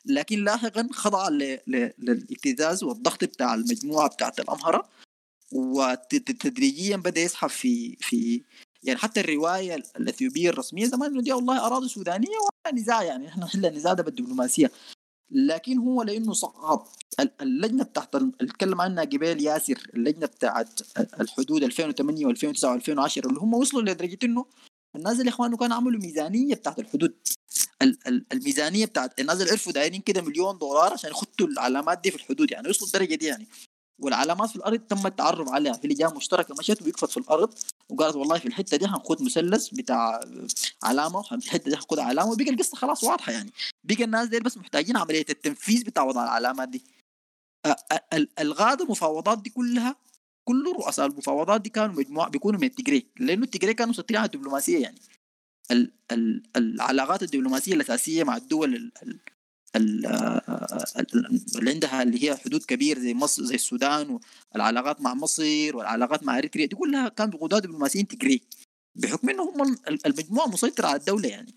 لكن 0.05 0.43
لاحقا 0.43 0.89
خضع 0.91 1.29
للابتزاز 1.67 2.83
والضغط 2.83 3.23
بتاع 3.23 3.53
المجموعة 3.53 4.09
بتاعت 4.09 4.39
الأمهرة 4.39 4.89
وتدريجيا 5.51 6.97
بدأ 6.97 7.21
يسحب 7.21 7.49
في 7.49 7.95
في 7.99 8.43
يعني 8.83 8.99
حتى 8.99 9.19
الرواية 9.21 9.75
الأثيوبية 9.75 10.49
الرسمية 10.49 10.85
زمان 10.85 11.11
إنه 11.11 11.21
دي 11.21 11.33
والله 11.33 11.65
أراضي 11.65 11.87
سودانية 11.87 12.29
ولا 12.29 12.75
نزاع 12.75 13.03
يعني 13.03 13.27
إحنا 13.27 13.45
نحل 13.45 13.65
النزاع 13.65 13.93
ده 13.93 14.03
بالدبلوماسية. 14.03 14.71
لكن 15.31 15.77
هو 15.77 16.03
لأنه 16.03 16.33
صعب. 16.33 16.87
ال- 17.19 17.31
اللجنة 17.41 17.83
بتاعت 17.83 18.15
اتكلم 18.15 18.81
عنها 18.81 19.03
قبيل 19.03 19.41
ياسر 19.41 19.87
اللجنة 19.93 20.25
بتاعت 20.25 20.79
الحدود 21.19 21.63
2008 21.63 22.25
و2009 22.27 22.79
و2010 22.79 23.17
اللي 23.25 23.39
هم 23.39 23.53
وصلوا 23.53 23.81
لدرجة 23.81 24.17
إنه 24.23 24.45
الناس 24.95 25.19
اللي 25.19 25.29
إخوانه 25.29 25.57
كانوا 25.57 25.75
عملوا 25.77 25.99
ميزانية 26.01 26.55
بتاعت 26.55 26.79
الحدود. 26.79 27.13
ال- 27.81 27.97
ال- 28.07 28.25
الميزانية 28.33 28.85
بتاعت 28.85 29.19
الناس 29.19 29.41
اللي 29.41 29.51
عرفوا 29.51 29.71
دايرين 29.71 30.01
كده 30.01 30.21
مليون 30.21 30.57
دولار 30.57 30.93
عشان 30.93 31.09
يخطوا 31.11 31.47
العلامات 31.47 31.99
دي 32.03 32.11
في 32.11 32.17
الحدود 32.17 32.51
يعني 32.51 32.69
وصلوا 32.69 32.87
الدرجه 32.87 33.15
دي 33.15 33.25
يعني. 33.25 33.47
والعلامات 33.99 34.49
في 34.49 34.55
الأرض 34.55 34.79
تم 34.79 35.07
التعرف 35.07 35.49
عليها. 35.49 35.73
في 35.73 35.87
لجان 35.87 36.13
مشتركة 36.15 36.55
مشت 36.59 36.81
ويقفت 36.81 37.09
في 37.09 37.17
الأرض. 37.17 37.53
وقالت 37.89 38.15
والله 38.15 38.39
في 38.39 38.47
الحتة 38.47 38.77
دي 38.77 38.87
حنخد 38.87 39.21
مثلث 39.21 39.69
بتاع 39.69 40.19
علامة 40.83 41.19
وفي 41.19 41.31
الحتة 41.35 41.69
دي 41.69 41.75
حنخد 41.77 41.99
علامة. 41.99 42.31
وبقى 42.31 42.49
القصة 42.49 42.77
خلاص 42.77 43.03
واضحة 43.03 43.31
يعني. 43.31 43.51
بقى 43.83 44.03
الناس 44.03 44.27
دي 44.27 44.39
بس 44.39 44.57
محتاجين 44.57 44.97
عملية 44.97 45.25
التنفيذ 45.29 45.83
بتاع 45.83 46.03
وضع 46.03 46.23
العلامات 46.23 46.69
دي. 46.69 46.83
الغاده 48.39 48.85
المفاوضات 48.85 49.41
دي 49.41 49.49
كلها 49.49 49.95
كل 50.47 50.73
رؤساء 50.75 51.05
المفاوضات 51.05 51.61
دي 51.61 51.69
كانوا 51.69 51.95
مجموعه 51.95 52.29
بيكونوا 52.29 52.59
من 52.59 52.67
التجري. 52.67 53.07
لأنه 53.19 53.43
التجري 53.43 53.73
كانوا 53.73 53.89
مسيطرين 53.93 54.17
على 54.19 54.25
الدبلوماسية 54.25 54.81
يعني. 54.81 54.99
ال 55.71 55.91
ال 56.11 56.43
العلاقات 56.55 57.23
الدبلوماسية 57.23 57.73
الأساسية 57.73 58.23
مع 58.23 58.37
الدول 58.37 58.75
ال 58.75 58.91
ال 59.03 59.09
ال 59.09 59.09
ال- 59.09 59.34
اللي 59.75 61.71
عندها 61.71 62.03
اللي 62.03 62.23
هي 62.29 62.37
حدود 62.37 62.63
كبير 62.63 62.99
زي 62.99 63.13
مصر 63.13 63.43
زي 63.43 63.55
السودان 63.55 64.19
والعلاقات 64.53 65.01
مع 65.01 65.13
مصر 65.13 65.75
والعلاقات 65.75 66.23
مع 66.23 66.37
إريتريا 66.37 66.65
دي 66.65 66.75
كلها 66.75 67.09
كان 67.09 67.29
بقضاء 67.29 67.59
دبلوماسيين 67.59 68.07
تجري 68.07 68.41
بحكم 68.95 69.29
إنه 69.29 69.43
هم 69.43 69.61
ال- 69.87 70.05
المجموعة 70.05 70.47
مسيطرة 70.47 70.87
على 70.87 70.99
الدولة 70.99 71.29
يعني. 71.29 71.55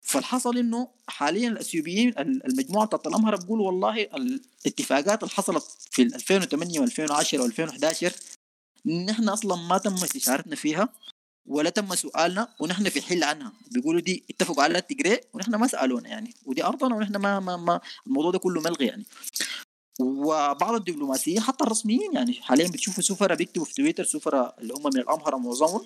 فالحصل 0.00 0.58
إنه 0.58 0.88
حاليا 1.08 1.48
الأثيوبيين 1.48 2.08
ال- 2.08 2.46
المجموعة 2.46 2.86
بتاعت 2.86 3.06
الامهره 3.06 3.36
بيقولوا 3.36 3.66
والله 3.66 4.02
الاتفاقات 4.02 5.22
اللي 5.22 5.34
حصلت 5.34 5.64
في 5.90 6.02
2008 6.02 6.80
و2010 6.80 7.38
و2011 7.40 8.12
نحن 8.86 9.28
أصلا 9.28 9.56
ما 9.56 9.78
تم 9.78 9.94
استشارتنا 9.94 10.56
فيها. 10.56 10.88
ولا 11.46 11.70
تم 11.70 11.94
سؤالنا 11.94 12.48
ونحن 12.60 12.88
في 12.88 13.02
حل 13.02 13.24
عنها. 13.24 13.52
بيقولوا 13.70 14.00
دي 14.00 14.24
اتفقوا 14.30 14.62
على 14.62 14.78
التجري 14.78 15.20
ونحن 15.34 15.54
ما 15.54 15.66
سألونا 15.66 16.08
يعني. 16.08 16.34
ودي 16.46 16.64
أرضنا 16.64 16.94
ونحن 16.96 17.16
ما, 17.16 17.40
ما, 17.40 17.56
ما 17.56 17.80
الموضوع 18.06 18.30
ده 18.30 18.38
كله 18.38 18.60
ملغي 18.60 18.86
يعني. 18.86 19.04
وبعض 20.00 20.74
الدبلوماسيين 20.74 21.40
حتى 21.40 21.64
الرسميين 21.64 22.12
يعني 22.14 22.32
حاليا 22.34 22.68
بتشوفوا 22.68 23.02
سفراء 23.02 23.36
بيكتبوا 23.36 23.64
في 23.64 23.74
تويتر 23.74 24.04
سفراء 24.04 24.56
اللي 24.60 24.74
هم 24.74 24.82
من 24.94 24.96
الامهره 25.00 25.36
معظمهم 25.36 25.84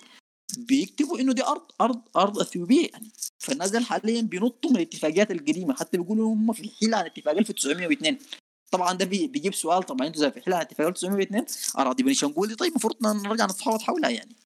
بيكتبوا 0.58 1.18
إنه 1.20 1.32
دي 1.32 1.44
أرض 1.44 1.62
أرض 1.80 2.00
أرض 2.16 2.38
إثيوبية 2.38 2.88
يعني. 2.92 3.10
فالناس 3.38 3.70
دي 3.70 3.80
حاليا 3.80 4.22
بينطوا 4.22 4.70
من 4.70 4.76
الاتفاقيات 4.76 5.30
القديمة. 5.30 5.74
حتى 5.74 5.98
بيقولوا 5.98 6.34
هم 6.34 6.52
في 6.52 6.70
حيل 6.80 6.94
عن 6.94 7.04
اتفاق 7.04 7.34
1902 7.38 8.18
طبعا 8.70 8.92
ده 8.92 9.04
بي- 9.04 9.26
بيجيب 9.26 9.54
سؤال 9.54 9.82
طبعا 9.82 10.06
أنتوا 10.06 10.30
في 10.30 10.40
حيل 10.40 10.54
عن 10.54 10.60
اتفاق 10.60 10.86
1902 10.86 11.44
أراضي 11.78 12.02
بني 12.02 12.14
شنقول 12.14 12.48
دي 12.48 12.54
طيب 12.54 12.70
المفروض 12.70 13.06
نرجع 13.06 13.44
نتفاوض 13.44 13.82
حولها 13.82 14.10
يعني. 14.10 14.36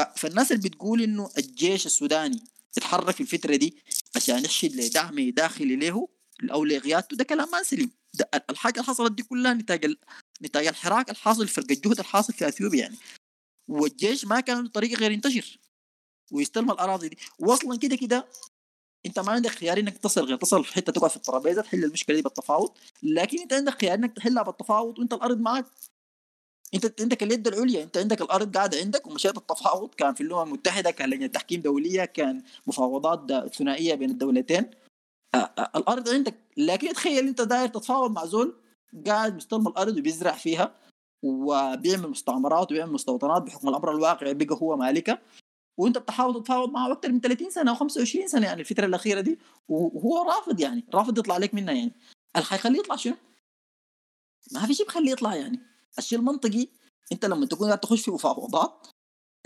فالناس 0.00 0.52
اللي 0.52 0.68
بتقول 0.68 1.02
إنه 1.02 1.30
الجيش 1.38 1.86
السوداني 1.86 2.44
اتحرك 2.76 3.14
في 3.14 3.20
الفترة 3.20 3.56
دي 3.56 3.76
عشان 4.16 4.44
يحشد 4.44 4.74
لدعم 4.76 5.30
داخلي 5.30 5.76
له 5.76 6.08
أو 6.52 6.64
لقيادته 6.64 7.16
ده 7.16 7.24
كلام 7.24 7.50
ما 7.50 7.62
سليم. 7.62 7.90
الحاجة 8.50 8.74
اللي 8.74 8.84
حصلت 8.86 9.12
دي 9.12 9.22
كلها 9.22 9.54
نتاج. 9.54 9.94
نتاج 10.42 10.66
الحراك 10.66 11.10
الحاصل 11.10 11.48
فرق 11.48 11.66
الجهد 11.70 11.98
الحاصل 11.98 12.32
في 12.32 12.48
أثيوبيا 12.48 12.80
يعني. 12.80 12.96
والجيش 13.68 14.24
ما 14.24 14.40
كان 14.40 14.62
له 14.62 14.68
طريقه 14.68 14.98
غير 15.00 15.10
ينتشر 15.12 15.58
ويستلم 16.32 16.70
الأراضي 16.70 17.08
دي. 17.08 17.18
واصلا 17.38 17.78
كده 17.78 17.96
كده 17.96 18.28
أنت 19.06 19.18
ما 19.18 19.32
عندك 19.32 19.50
خيار 19.50 19.78
إنك 19.78 19.98
تصل 19.98 20.24
غير 20.24 20.36
تصل 20.36 20.64
في 20.64 20.74
حتة 20.74 20.92
تقعد 20.92 21.10
في 21.10 21.16
الترابيزة 21.16 21.62
تحل 21.62 21.84
المشكلة 21.84 22.16
دي 22.16 22.22
بالتفاوض. 22.22 22.72
لكن 23.02 23.40
أنت 23.40 23.52
عندك 23.52 23.80
خيار 23.80 23.94
إنك 23.94 24.16
تحلها 24.16 24.42
بالتفاوض 24.42 24.98
وأنت 24.98 25.12
الأرض 25.12 25.38
معك 25.40 25.66
انت 26.74 27.00
عندك 27.00 27.22
اليد 27.22 27.48
العليا 27.48 27.82
انت 27.82 27.96
عندك 27.96 28.20
الأرض 28.20 28.56
قاعدة 28.56 28.78
عندك 28.78 29.06
ومشيت 29.06 29.36
التفاوض 29.36 29.94
كان 29.94 30.14
في 30.14 30.22
الامم 30.22 30.42
المتحدة 30.42 30.90
كان 30.90 31.10
لجنة 31.10 31.26
تحكيم 31.26 31.60
دولية 31.60 32.04
كان 32.04 32.42
مفاوضات 32.66 33.54
ثنائية 33.54 33.94
بين 33.94 34.10
الدولتين. 34.10 34.70
الأرض 35.76 36.08
عندك. 36.08 36.34
لكن 36.56 36.92
تخيل 36.92 37.28
انت 37.28 37.40
داير 37.40 37.68
تتفاوض 37.68 38.10
مع 38.10 38.24
زول 38.26 38.54
قاعد 39.06 39.36
مستلم 39.36 39.68
الأرض 39.68 39.96
وبيزرع 39.96 40.32
فيها 40.32 40.74
وبيعمل 41.22 42.08
مستعمرات 42.08 42.72
وبيعمل 42.72 42.92
مستوطنات 42.92 43.42
بحكم 43.42 43.68
الأمر 43.68 43.90
الواقع 43.90 44.32
بقى 44.32 44.56
هو 44.62 44.76
مالكة. 44.76 45.18
وانت 45.78 45.98
بتحاول 45.98 46.34
تتفاوض 46.42 46.70
معه 46.70 46.92
أكثر 46.92 47.12
من 47.12 47.20
30 47.20 47.50
سنة 47.50 47.70
أو 47.70 47.74
25 47.76 48.28
سنة 48.28 48.46
يعني 48.46 48.60
الفترة 48.60 48.86
الأخيرة 48.86 49.20
دي. 49.20 49.38
وهو 49.68 50.22
رافض 50.22 50.60
يعني 50.60 50.84
رافض 50.94 51.18
يطلع 51.18 51.36
لك 51.36 51.54
منها 51.54 51.74
يعني. 51.74 51.92
اللي 52.36 52.46
حيخليه 52.46 52.78
يطلع 52.78 52.96
شنو؟ 52.96 53.14
ما 54.52 54.66
في 54.66 54.74
شيء 54.74 54.86
بخليه 54.86 55.12
يطلع 55.12 55.34
يعني. 55.34 55.60
الشيء 55.98 56.18
المنطقي. 56.18 56.68
انت 57.12 57.24
لما 57.24 57.46
تكون 57.46 57.66
قاعد 57.66 57.80
تخش 57.80 58.00
في 58.00 58.10
مفاوضات 58.10 58.86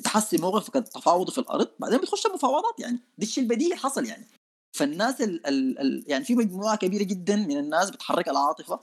تحسن 0.05 0.41
موقفك 0.41 0.77
التفاوضي 0.77 1.33
في 1.33 1.39
الأرض 1.39 1.69
بعدين 1.79 1.99
بتخش 1.99 2.27
المفاوضات 2.27 2.81
يعني. 2.81 2.99
ده 3.19 3.27
الشيء 3.27 3.45
البديهي 3.45 3.77
حصل 3.77 4.05
يعني. 4.05 4.27
فالناس 4.77 5.21
ال 5.21 5.47
ال 5.47 5.79
ال 5.79 6.05
يعني 6.07 6.25
في 6.25 6.35
مجموعة 6.35 6.77
كبيرة 6.77 7.03
جدا 7.03 7.37
من 7.37 7.57
الناس 7.57 7.91
بتحرك 7.91 8.29
العاطفة 8.29 8.81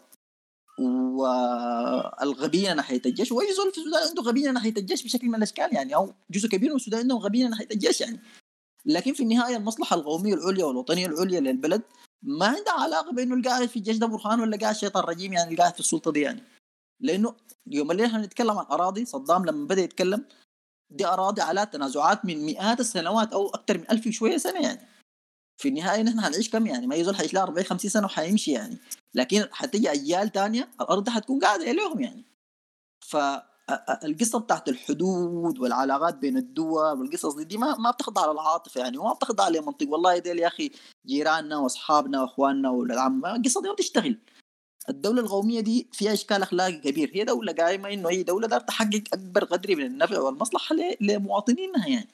والغبية 0.80 2.74
ناحية 2.74 3.02
الجيش 3.06 3.32
وأي 3.32 3.54
زول 3.54 3.72
في 3.72 3.78
السودان 3.78 4.08
عنده 4.08 4.22
غبية 4.22 4.52
ناحية 4.52 4.74
الجيش 4.78 5.04
بشكل 5.04 5.28
من 5.28 5.36
الأشكال 5.36 5.76
يعني. 5.76 5.96
أو 5.96 6.14
جزء 6.32 6.48
كبير 6.50 6.70
من 6.70 6.76
السودان 6.76 7.00
عندهم 7.00 7.18
غبية 7.18 7.48
ناحية 7.48 7.68
الجيش 7.72 8.02
يعني. 8.02 8.20
لكن 8.86 9.14
في 9.14 9.24
النهاية 9.24 9.58
المصلحة 9.58 9.96
القومية 9.96 10.34
العليا 10.34 10.66
والوطنية 10.66 11.06
العليا 11.06 11.40
للبلد 11.40 11.82
ما 12.24 12.46
عندها 12.46 12.74
علاقة 12.74 13.12
بإنه 13.12 13.36
القاعد 13.36 13.68
في 13.68 13.78
الجيش 13.78 13.98
ده 13.98 14.08
برهان 14.08 14.40
ولا 14.40 14.58
قاعد 14.58 14.76
شيطان 14.76 15.04
رجيم 15.04 15.34
يعني 15.34 15.54
القاعد 15.54 15.74
في 15.74 15.80
السلطة 15.80 16.12
دي 16.12 16.22
يعني. 16.22 16.44
لأنه 17.00 17.36
يوم 17.68 17.92
اللي 17.92 18.06
إحنا 18.06 18.22
نتكلم 18.22 18.58
عن 18.58 18.66
أراضي 18.66 19.06
صدام 19.06 19.46
لما 19.46 19.68
بدأ 19.68 19.82
يتكلم 19.82 20.26
دي 20.90 21.06
أراضي 21.06 21.42
على 21.42 21.66
تنازعات 21.66 22.26
من 22.26 22.46
مئات 22.46 22.80
السنوات 22.80 23.34
أو 23.34 23.50
أكثر 23.50 23.78
من 23.78 23.92
ألف 23.92 24.08
وشوية 24.08 24.38
سنة 24.38 24.60
يعني. 24.60 24.88
في 25.58 25.70
النهاية 25.70 26.02
نحن 26.02 26.20
هنعيش 26.20 26.50
كم 26.50 26.68
يعني؟ 26.68 26.88
ما 26.88 26.96
يزول 26.96 27.16
حيعيش 27.16 27.34
لها 27.34 27.44
40 27.44 27.66
50 27.66 27.92
سنة 27.92 28.06
وحيمشي 28.06 28.52
يعني. 28.52 28.78
لكن 29.14 29.48
حتيجي 29.52 29.92
اجيال 29.92 30.32
تانية 30.32 30.70
الأرض 30.82 31.04
دي 31.04 31.12
حتكون 31.12 31.40
قاعدة 31.40 31.72
لهم 31.72 32.00
يعني. 32.00 32.26
فالقصة 33.06 34.40
بتاعت 34.40 34.70
الحدود 34.70 35.60
والعلاقات 35.60 36.16
بين 36.16 36.38
الدول 36.38 37.00
والقصص 37.00 37.36
دي, 37.36 37.44
دي 37.44 37.58
ما 37.58 37.78
ما 37.78 37.92
بتخضع 37.92 38.22
على 38.22 38.32
العاطفه 38.32 38.82
يعني 38.82 38.98
وما 38.98 39.14
بتخضع 39.14 39.48
لمنطق. 39.48 39.90
والله 39.90 40.18
ديل 40.18 40.40
يا 40.40 40.48
أخي 40.48 40.72
جيراننا 41.06 41.58
وأصحابنا 41.58 42.22
وأخواننا 42.22 42.70
والعم 42.70 43.26
القصة 43.26 43.62
دي 43.62 43.68
ما 43.68 43.74
بتشتغل. 43.74 44.20
الدولة 44.90 45.22
القومية 45.22 45.60
دي 45.62 45.88
فيها 45.92 46.14
إشكال 46.14 46.42
أخلاقي 46.42 46.72
كبير. 46.72 47.12
هي 47.14 47.24
دولة 47.24 47.54
قايمة 47.54 47.94
إنه 47.94 48.10
هي 48.10 48.24
دولة 48.24 48.48
دار 48.48 48.60
تحقق 48.60 49.04
أكبر 49.14 49.44
قدر 49.44 49.76
من 49.76 49.86
النفع 49.86 50.20
والمصلحة 50.20 50.76
ل- 50.76 50.98
لمواطنينها 51.02 51.88
يعني. 51.88 52.08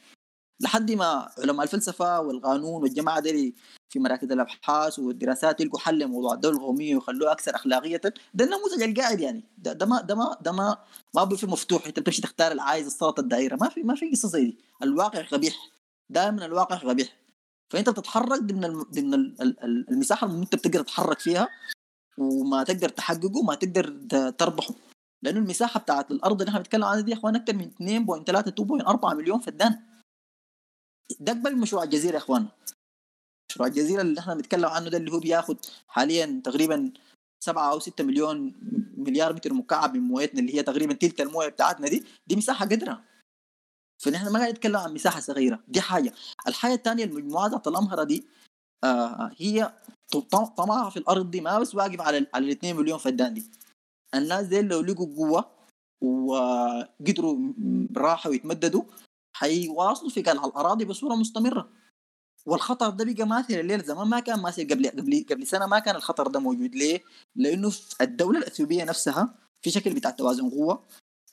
لحد 0.61 0.91
ما 0.91 1.29
علماء 1.37 1.63
الفلسفة 1.63 2.19
والقانون 2.21 2.81
والجماعة 2.83 3.19
دي 3.19 3.55
في 3.89 3.99
مراكز 3.99 4.31
الأبحاث 4.31 4.99
والدراسات 4.99 5.61
يلقوا 5.61 5.79
حل 5.79 5.99
لموضوع 5.99 6.33
الدولة 6.33 6.57
القومية 6.57 6.95
ويخلوها 6.95 7.31
أكثر 7.31 7.55
أخلاقية. 7.55 8.01
ده 8.33 8.45
النموذج 8.45 8.83
القاعد 8.83 9.19
يعني. 9.19 9.43
ده, 9.57 9.73
ده 9.73 9.85
ما 9.85 10.01
ده 10.01 10.15
ما 10.15 10.37
ده 10.41 10.51
ما 10.51 10.77
ما 11.15 11.35
في 11.35 11.47
مفتوح. 11.47 11.85
أنت 11.87 11.99
بتمشي 11.99 12.21
تختار 12.21 12.51
العايز 12.51 12.85
السلطة 12.85 13.21
الدائرة. 13.21 13.55
ما 13.61 13.69
في 13.69 13.83
ما 13.83 13.95
في 13.95 14.11
قصة 14.11 14.27
زي 14.27 14.45
دي. 14.45 14.57
الواقع 14.83 15.21
قبيح. 15.21 15.55
دائما 16.09 16.45
الواقع 16.45 16.75
قبيح. 16.75 17.17
فأنت 17.69 17.89
بتتحرك 17.89 18.39
ضمن 18.43 18.81
ضمن 18.81 19.13
ال- 19.13 19.41
ال- 19.41 19.63
ال- 19.63 19.89
المساحة 19.91 20.27
اللي 20.27 20.43
أنت 20.43 20.55
بتقدر 20.55 20.81
تتحرك 20.81 21.19
فيها. 21.19 21.47
وما 22.17 22.63
تقدر 22.63 22.89
تحققه 22.89 23.41
ما 23.43 23.55
تقدر 23.55 23.99
تربحه. 24.31 24.73
لأنه 25.23 25.39
المساحة 25.39 25.79
بتاعت 25.79 26.11
الأرض 26.11 26.41
اللي 26.41 26.49
إحنا 26.49 26.59
بنتكلم 26.59 26.83
عنها 26.83 27.01
دي 27.01 27.11
يا 27.11 27.17
إخوان 27.17 27.35
أكثر 27.35 27.53
من 27.55 27.71
2.3 27.71 28.51
2.4 28.51 29.13
مليون 29.13 29.39
فدان 29.39 29.79
ده 31.19 31.33
من 31.33 31.55
مشروع 31.57 31.83
الجزيرة 31.83 32.13
يا 32.13 32.17
إخوان. 32.17 32.47
مشروع 33.51 33.67
الجزيرة 33.67 34.01
اللي 34.01 34.19
إحنا 34.19 34.33
بنتكلم 34.35 34.65
عنه 34.65 34.89
ده 34.89 34.97
اللي 34.97 35.11
هو 35.11 35.19
بياخد 35.19 35.57
حاليا 35.87 36.41
تقريبا 36.43 36.91
7 37.43 37.71
أو 37.71 37.79
6 37.79 38.03
مليون 38.03 38.53
مليار 38.97 39.33
متر 39.33 39.53
مكعب 39.53 39.93
من 39.95 40.01
مويتنا 40.03 40.39
اللي 40.39 40.55
هي 40.55 40.63
تقريبا 40.63 40.93
تلت 40.93 41.21
الموية 41.21 41.47
بتاعتنا 41.47 41.87
دي 41.87 42.03
دي 42.27 42.35
مساحة 42.35 42.65
قدرها 42.65 43.03
فنحن 44.03 44.31
ما 44.31 44.39
قاعد 44.39 44.53
نتكلم 44.53 44.77
عن 44.77 44.93
مساحة 44.93 45.19
صغيرة 45.19 45.63
دي 45.67 45.81
حاجة. 45.81 46.13
الحاجة 46.47 46.73
الثانية 46.73 47.03
المجموعات 47.03 47.49
بتاعت 47.51 47.67
الامهره 47.67 48.03
دي 48.03 48.25
آه 48.83 49.31
هي 49.37 49.73
طم- 50.11 50.45
طمعها 50.45 50.89
في 50.89 50.97
الأرض 50.97 51.31
دي 51.31 51.41
ما 51.41 51.59
بس 51.59 51.75
واقف 51.75 52.01
على 52.01 52.27
على 52.33 52.45
ال 52.45 52.49
2 52.51 52.75
مليون 52.75 52.97
فدان 52.97 53.33
دي. 53.33 53.43
الناس 54.15 54.45
دي 54.47 54.61
لو 54.61 54.81
لقوا 54.81 55.15
قوة 55.15 55.45
وقدروا 56.03 57.37
راحوا 57.97 58.33
يتمددوا 58.33 58.83
حيواصلوا 59.35 60.09
في 60.09 60.21
قلع 60.21 60.45
الأراضي 60.45 60.85
بصورة 60.85 61.15
مستمرة. 61.15 61.69
والخطر 62.45 62.89
ده 62.89 63.05
بقى 63.13 63.25
ماثل 63.27 63.53
الليل 63.53 63.83
زمان 63.83 64.07
ما 64.07 64.19
كان 64.19 64.39
ماثل 64.41 64.67
قبل 64.67 64.87
قبل 64.89 65.25
قبل 65.29 65.47
سنة 65.47 65.65
ما 65.65 65.79
كان 65.79 65.95
الخطر 65.95 66.27
ده 66.27 66.39
موجود. 66.39 66.75
ليه؟ 66.75 67.03
لأنه 67.35 67.71
الدولة 68.01 68.39
الأثيوبية 68.39 68.83
نفسها 68.83 69.35
في 69.61 69.71
شكل 69.71 69.93
بتاع 69.93 70.11
توازن 70.11 70.49
قوة. 70.49 70.83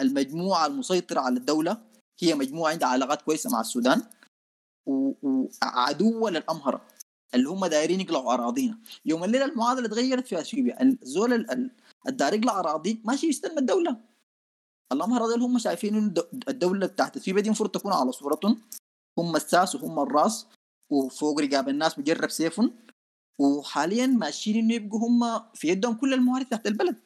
المجموعة 0.01 0.67
المسيطرة 0.67 1.21
على 1.21 1.37
الدولة 1.39 1.83
هي 2.23 2.35
مجموعة 2.35 2.71
عندها 2.73 2.89
علاقات 2.89 3.23
كويسة 3.23 3.51
مع 3.51 3.61
السودان 3.61 4.03
و- 4.87 5.13
وعدوة 5.63 6.31
للأمهرة. 6.31 6.81
اللي 7.35 7.49
هم 7.49 7.67
دايرين 7.67 8.01
يقلعوا 8.01 8.35
أراضينا. 8.35 8.79
يوم 9.07 9.25
الليلة 9.25 9.45
المعادلة 9.45 9.87
اتغيرت 9.87 10.27
في 10.27 10.41
أثيوبيا 10.41 10.83
الزول 10.83 11.33
ال- 11.33 11.51
ال- 11.51 11.71
الدار 12.09 12.35
يقلع 12.35 12.59
أراضيك 12.61 13.01
ماشي 13.07 13.27
يستلم 13.27 13.59
الدولة. 13.59 13.97
الامهره 14.93 15.27
دول 15.29 15.43
هم 15.43 15.59
شايفين 15.59 15.95
إنه 15.97 16.07
الد- 16.07 16.45
الدولة 16.49 16.87
بتاعت 16.87 17.17
أثيوبيا 17.17 17.43
دي 17.43 17.49
المفروض 17.49 17.71
تكون 17.71 17.93
على 17.93 18.13
صورتهم 18.13 18.61
هم 19.19 19.37
الساس 19.37 19.75
وهم 19.75 19.99
الراس 20.01 20.47
وفوق 20.91 21.41
رقاب 21.41 21.69
الناس 21.69 21.99
مجرب 21.99 22.31
سيفهم. 22.31 22.75
وحاليا 23.39 24.07
ماشيين 24.07 24.57
إنه 24.57 24.75
يبقوا 24.75 25.09
هم 25.09 25.41
في 25.55 25.69
يدهم 25.69 25.95
كل 25.95 26.15
الموارد 26.15 26.47
تحت 26.47 26.67
البلد. 26.67 26.97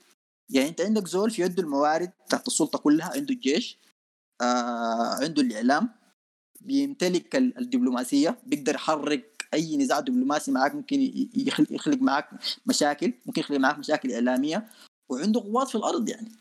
يعني 0.50 0.68
أنت 0.68 0.80
عندك 0.80 1.08
زول 1.08 1.30
في 1.30 1.42
يده 1.42 1.62
الموارد 1.62 2.10
تحت 2.28 2.46
السلطة 2.48 2.78
كلها 2.78 3.06
عنده 3.12 3.34
الجيش 3.34 3.78
آه 4.40 5.14
عنده 5.24 5.42
الإعلام. 5.42 5.88
بيمتلك 6.60 7.36
ال- 7.36 7.58
الدبلوماسية 7.58 8.38
بيقدر 8.46 8.74
يحرك 8.74 9.33
أي 9.54 9.76
نزاع 9.76 10.00
دبلوماسي 10.00 10.50
معك 10.50 10.74
ممكن 10.74 11.28
يخلق, 11.70 11.98
معك 12.02 12.28
مشاكل 12.66 13.12
ممكن 13.26 13.40
يخلق 13.40 13.58
معك 13.58 13.78
مشاكل 13.78 14.12
إعلامية 14.12 14.68
وعنده 15.08 15.40
قوات 15.40 15.68
في 15.68 15.74
الأرض 15.74 16.08
يعني. 16.08 16.32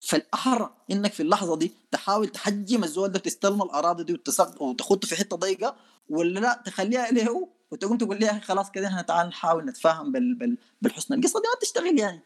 فالاحرى 0.00 0.74
إنك 0.90 1.12
في 1.12 1.22
اللحظة 1.22 1.56
دي 1.56 1.72
تحاول 1.90 2.28
تحجم 2.28 2.84
الزول 2.84 3.08
ده 3.08 3.18
تستلم 3.18 3.62
الأراضي 3.62 4.04
دي 4.04 4.12
وتخطه 4.60 5.08
في 5.08 5.16
حتة 5.16 5.36
ضيقة 5.36 5.76
ولا 6.08 6.40
لا 6.40 6.62
تخليها 6.66 7.10
له 7.10 7.48
وتقوم 7.70 7.98
تقول 7.98 8.18
لي 8.20 8.26
يا 8.26 8.30
أخي 8.30 8.40
خلاص 8.40 8.70
كده 8.70 8.86
إحنا 8.86 9.02
تعال 9.02 9.28
نحاول 9.28 9.64
نتفاهم 9.64 10.12
بال 10.12 10.34
بال 10.34 10.58
بالحسنى. 10.82 11.16
القصة 11.16 11.40
دي 11.40 11.46
ما 11.48 11.54
بتشتغل 11.58 11.98
يعني. 11.98 12.20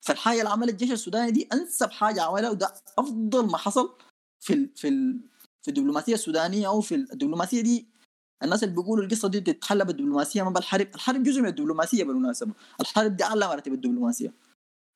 فالحاجة 0.00 0.38
اللي 0.38 0.50
عملها 0.50 0.70
الجيش 0.70 0.92
السوداني 0.92 1.30
دي 1.30 1.48
أنسب 1.52 1.90
حاجة 1.90 2.22
عملها 2.22 2.50
وده 2.50 2.74
أفضل 2.98 3.46
ما 3.46 3.56
حصل 3.58 3.94
في 4.40 4.52
ال 4.52 4.70
في 4.76 4.88
ال 4.88 5.20
في 5.62 5.68
الدبلوماسية 5.68 6.14
السودانية 6.14 6.68
أو 6.68 6.80
في 6.80 6.94
الدبلوماسية 6.94 7.60
دي 7.60 7.86
الناس 8.42 8.64
اللي 8.64 8.74
بيقولوا 8.74 9.04
القصة 9.04 9.28
دي 9.28 9.40
بتتحل 9.40 9.84
بالدبلوماسية 9.84 10.42
ما 10.42 10.50
بالحرب. 10.50 10.88
الحرب 10.94 11.22
جزء 11.22 11.40
من 11.40 11.48
الدبلوماسية 11.48 12.04
بالمناسبة. 12.04 12.52
الحرب 12.80 13.16
دي 13.16 13.24
أعلى 13.24 13.46
مراتب 13.46 13.72
الدبلوماسيه 13.72 14.34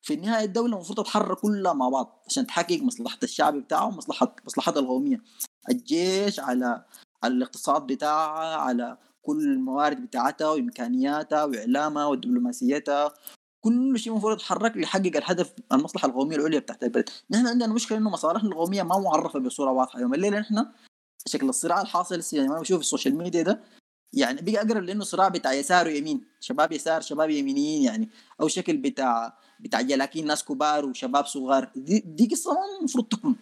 في 0.01 0.13
النهاية 0.13 0.45
الدولة 0.45 0.75
المفروض 0.75 0.99
تتحرك 0.99 1.37
كلها 1.37 1.73
مع 1.73 1.89
بعض 1.89 2.23
عشان 2.27 2.47
تحقق 2.47 2.79
مصلحة 2.81 3.17
الشعب 3.23 3.55
بتاعه 3.55 3.87
ومصلحه 3.87 4.35
مصلحتها 4.45 4.79
القومية. 4.79 5.21
الجيش 5.69 6.39
على 6.39 6.85
على 7.23 7.33
الاقتصاد 7.33 7.87
بتاعها 7.87 8.55
على 8.55 8.97
كل 9.21 9.43
الموارد 9.43 10.01
بتاعتها 10.01 10.49
وامكانياتها 10.49 11.43
واعلامها 11.45 12.05
ودبلوماسيتها 12.05 13.13
كل 13.65 13.99
شيء 13.99 14.13
المفروض 14.13 14.35
يتحرك 14.35 14.77
ليحقق 14.77 15.17
الهدف 15.17 15.53
المصلحة 15.71 16.07
القومية 16.07 16.35
العليا 16.35 16.59
بتاعت 16.59 16.83
البلد. 16.83 17.09
نحن 17.31 17.47
عندنا 17.47 17.73
مشكلة 17.73 17.97
إنه 17.97 18.09
مصالحنا 18.09 18.49
القومية 18.49 18.83
ما 18.83 18.99
معرفة 18.99 19.39
بصورة 19.39 19.71
واضحة. 19.71 19.99
يوم 19.99 20.13
الليلة 20.13 20.39
نحن 20.39 20.65
شكل 21.27 21.49
الصراع 21.49 21.81
الحاصل 21.81 22.21
يعني 22.33 22.49
ما 22.49 22.59
بشوف 22.59 22.79
ال 22.79 22.84
social 22.84 23.17
media 23.17 23.41
ده. 23.41 23.63
يعني 24.13 24.41
بقى 24.41 24.61
أقرب 24.61 24.83
لأنه 24.83 25.03
صراع 25.03 25.27
بتاع 25.27 25.53
يسار 25.53 25.87
ويمين. 25.87 26.25
شباب 26.39 26.71
يسار 26.71 27.01
شباب 27.01 27.29
يمينيين 27.29 27.83
يعني. 27.83 28.09
أو 28.41 28.47
شكل 28.47 28.77
بتاع 28.77 29.37
بتاع 29.59 29.81
جلاكين 29.81 30.27
ناس 30.27 30.43
كبار 30.43 30.85
وشباب 30.85 31.25
صغار. 31.25 31.71
دي, 31.75 31.99
دي 31.99 32.27
قصة 32.27 32.53
ما 32.53 32.77
المفروض 32.79 33.07
تكون. 33.07 33.35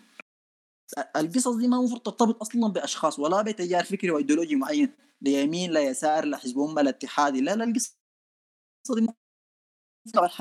القصص 1.16 1.56
دي 1.56 1.68
ما 1.68 1.78
المفروض 1.78 2.02
ترتبط 2.02 2.42
أصلا 2.42 2.68
بأشخاص 2.68 3.20
ولا 3.20 3.42
بتيار 3.42 3.84
فكري 3.84 4.12
وإيديولوجي 4.12 4.56
معين. 4.56 4.94
لا 5.22 5.42
يمين 5.42 5.72
لا 5.72 5.82
يسار 5.82 6.26
لا 6.26 6.38
حزب 6.38 6.60
أمة 6.60 6.82
لا 6.82 6.90
اتحادي. 6.90 7.42
لا 7.42 7.56
لا 7.56 7.64
القصة 7.64 7.96
دي 8.96 9.08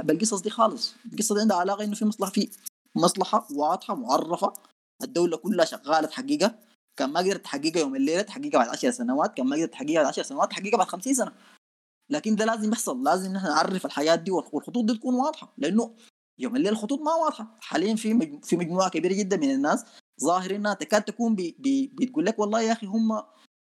بالقصص 0.03 0.41
دي 0.41 0.51
خالص. 0.51 0.95
القصة 1.13 1.35
دي 1.35 1.41
عندها 1.41 1.57
علاقة 1.57 1.85
إنه 1.85 1.95
في 1.95 2.05
مصلحة 2.05 2.33
في 2.33 2.51
مصلحة 2.97 3.49
واضحة 3.53 3.95
معرفة. 3.95 4.53
الدولة 5.03 5.37
كلها 5.37 5.65
شغالة 5.65 6.07
تحققها 6.07 6.72
كان 6.97 7.11
ما 7.11 7.21
قدرت 7.21 7.45
تحققها 7.45 7.81
يوم 7.81 7.97
الليلة 7.97 8.23
تحققها 8.23 8.51
بعد 8.59 8.69
10 8.69 8.91
سنوات. 8.91 9.37
كان 9.37 9.47
ما 9.47 9.57
قدرت 9.57 9.73
تحققها 9.73 9.95
بعد 9.95 10.07
10 10.07 10.23
سنوات 10.23 10.51
تحققها 10.51 10.77
بعد 10.77 10.87
50 10.87 11.15
سنة. 11.15 11.33
لكن 12.11 12.37
ده 12.37 12.45
لازم 12.45 12.73
يحصل 12.73 13.03
لازم 13.05 13.33
نحن 13.33 13.47
نعرف 13.47 13.87
الحياة 13.87 14.15
دي 14.15 14.31
والخطوط 14.31 14.85
دي 14.85 14.95
تكون 14.95 15.15
واضحة. 15.15 15.55
لأنه 15.59 15.95
يوم 16.39 16.57
الليل 16.57 16.73
الخطوط 16.73 17.01
ما 17.01 17.15
واضحة. 17.15 17.59
حاليا 17.61 17.95
في. 17.95 18.41
في 18.43 18.57
مجموعة 18.57 18.91
كبيرة 18.91 19.15
جدا 19.15 19.37
من 19.37 19.51
الناس 19.51 19.85
ظاهر 20.23 20.55
إنها 20.57 20.75
تكاد 20.75 21.03
تكون 21.03 21.35
بي... 21.35 21.57
بي... 21.59 21.93
بتقول 21.95 22.27
لك 22.27 22.39
والله 22.39 22.61
يا 22.61 22.73
أخي 22.73 22.87
هم 22.87 23.23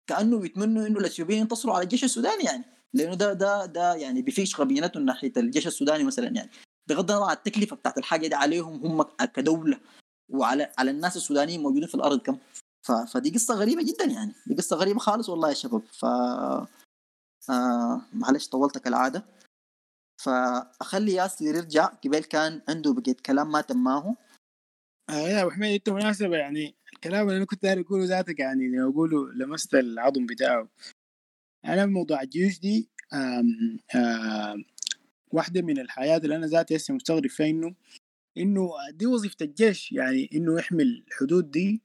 كأنه 0.07 0.39
بيتمنوا 0.39 0.87
إنه 0.87 0.99
الأثيوبيين 0.99 1.41
ينتصروا 1.41 1.75
على 1.75 1.83
الجيش 1.83 2.05
السوداني 2.05 2.45
يعني. 2.45 2.65
لأنه 2.95 3.15
ده 3.15 3.33
ده 3.33 3.67
ده 3.67 3.95
يعني 3.95 4.23
بيفيش 4.23 4.61
غبينتهم 4.61 5.05
ناحية 5.05 5.33
الجيش 5.37 5.67
السوداني 5.67 6.05
مثلا 6.05 6.29
يعني. 6.29 6.51
بغض 6.89 7.11
النظر 7.11 7.27
عن 7.27 7.37
التكلفة 7.37 7.77
بتاعت 7.77 7.99
الحاجة 7.99 8.27
دي 8.27 8.35
عليهم 8.35 8.87
هم 8.87 9.03
كدولة 9.27 9.81
وعلى 10.29 10.73
على 10.79 10.91
الناس 10.91 11.17
السودانيين 11.17 11.63
موجودين 11.63 11.89
في 11.89 11.95
الأرض 11.95 12.21
كم؟ 12.21 12.39
ف... 12.83 12.93
فدي 12.93 13.31
قصة 13.31 13.55
غريبة 13.55 13.83
جدا 13.83 14.05
يعني. 14.05 14.35
دي 14.47 14.55
قصة 14.55 14.77
غريبة 14.77 14.99
خالص 14.99 15.29
والله 15.29 15.49
يا 15.49 15.55
شباب. 15.55 15.83
ف 15.87 16.05
آه 17.51 18.03
معلش 18.13 18.49
طولت 18.49 18.79
كالعادة. 18.79 19.25
فأخلي 20.23 21.13
ياسر 21.13 21.45
يرجع 21.45 21.85
قبل 21.87 22.19
كان 22.19 22.63
عنده 22.69 22.93
بقيت 22.95 23.21
كلام 23.21 23.53
ما 23.53 23.61
تماه 23.61 24.17
آه 25.11 25.13
يا 25.13 25.43
أبو 25.43 25.51
حميد 25.51 25.75
أنت 25.75 25.89
مناسبة 25.89 26.37
يعني. 26.37 26.75
الكلام 26.93 27.27
اللي 27.29 27.37
أنا 27.37 27.47
كنت 27.47 27.63
داير 27.63 27.81
أقوله 27.81 28.05
ذاتك 28.05 28.39
يعني 28.39 28.69
لو 28.69 28.91
أقوله 28.91 29.33
لمست 29.33 29.75
العظم 29.75 30.27
بتاعه. 30.27 30.69
أنا 31.65 31.87
موضوع 31.87 32.23
الجيوش 32.23 32.59
دي 32.59 32.89
آم 33.13 33.79
آم 33.95 34.65
واحدة 35.33 35.63
من 35.63 35.79
الحياة 35.79 36.17
اللي 36.17 36.37
أنا 36.37 36.47
ذاتي 36.47 36.77
هسه 36.77 36.95
مستغرب 36.95 37.27
فيها 37.27 37.47
إنه 37.47 37.75
إنه 38.39 38.71
دي 38.91 39.07
وظيفة 39.07 39.37
الجيش 39.43 39.93
يعني 39.93 40.31
إنه 40.35 40.59
يحمي 40.59 40.83
الحدود 40.83 41.51
دي 41.51 41.83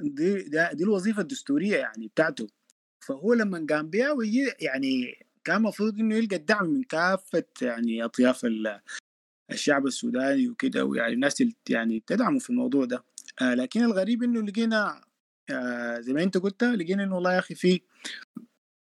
دي 0.00 0.42
دي 0.72 0.84
الوظيفة 0.84 1.22
الدستورية 1.22 1.76
يعني 1.76 2.08
بتاعته. 2.08 2.48
فهو 3.06 3.34
لما 3.34 3.66
قام 3.70 3.90
بها 3.90 4.12
ويجي 4.12 4.52
يعني 4.60 5.26
كان 5.44 5.56
المفروض 5.56 5.98
إنه 6.00 6.14
يلقى 6.14 6.36
الدعم 6.36 6.66
من 6.66 6.82
كافة 6.82 7.44
يعني 7.62 8.04
أطياف 8.04 8.46
الشعب 9.50 9.86
السوداني 9.86 10.48
وكده 10.48 10.84
ويعني 10.84 11.14
الناس 11.14 11.44
يعني 11.68 12.02
تدعمه 12.06 12.38
في 12.38 12.50
الموضوع 12.50 12.84
ده. 12.84 13.04
آه 13.40 13.54
لكن 13.54 13.84
الغريب 13.84 14.22
إنه 14.22 14.42
لقينا 14.42 15.04
آه 15.50 16.00
زي 16.00 16.12
ما 16.12 16.22
أنت 16.22 16.38
قلت 16.38 16.64
لقينا 16.64 17.04
إنه 17.04 17.14
والله 17.14 17.34
يا 17.34 17.38
أخي 17.38 17.54
في 17.54 17.80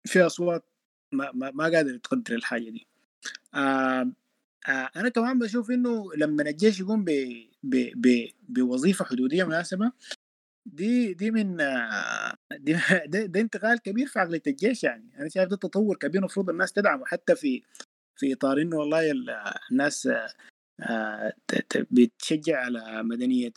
في 0.07 0.21
أصوات 0.21 0.65
ما, 1.13 1.31
ما, 1.33 1.51
ما 1.51 1.63
قادر 1.63 1.97
تقدر 1.97 2.35
الحاجة 2.35 2.69
دي. 2.69 2.87
آه 3.53 4.11
آه 4.67 4.89
أنا 4.95 5.09
كمان 5.09 5.39
بشوف 5.39 5.71
إنه 5.71 6.13
لما 6.15 6.49
الجيش 6.49 6.79
يقوم 6.79 7.05
بوظيفة 8.49 9.05
حدودية 9.05 9.43
مناسبة 9.43 9.91
دي 10.73 11.13
دي 11.13 11.31
من 11.31 11.57
دي 12.57 12.73
ده, 13.13 13.25
ده 13.25 13.39
انتقال 13.39 13.79
كبير 13.79 14.07
في 14.07 14.19
عقلية 14.19 14.41
الجيش 14.47 14.83
يعني. 14.83 15.11
أنا 15.19 15.29
شايف 15.29 15.49
ده 15.49 15.55
تطور 15.55 15.97
كبير 15.97 16.19
المفروض 16.19 16.49
الناس 16.49 16.73
تدعمه. 16.73 17.05
حتى 17.05 17.35
في 17.35 17.61
في 18.15 18.33
إطار 18.33 18.61
إنه 18.61 18.77
والله 18.77 19.13
الناس 19.71 20.09
بتشجع 21.91 22.59
على 22.59 23.03
مدنية 23.03 23.51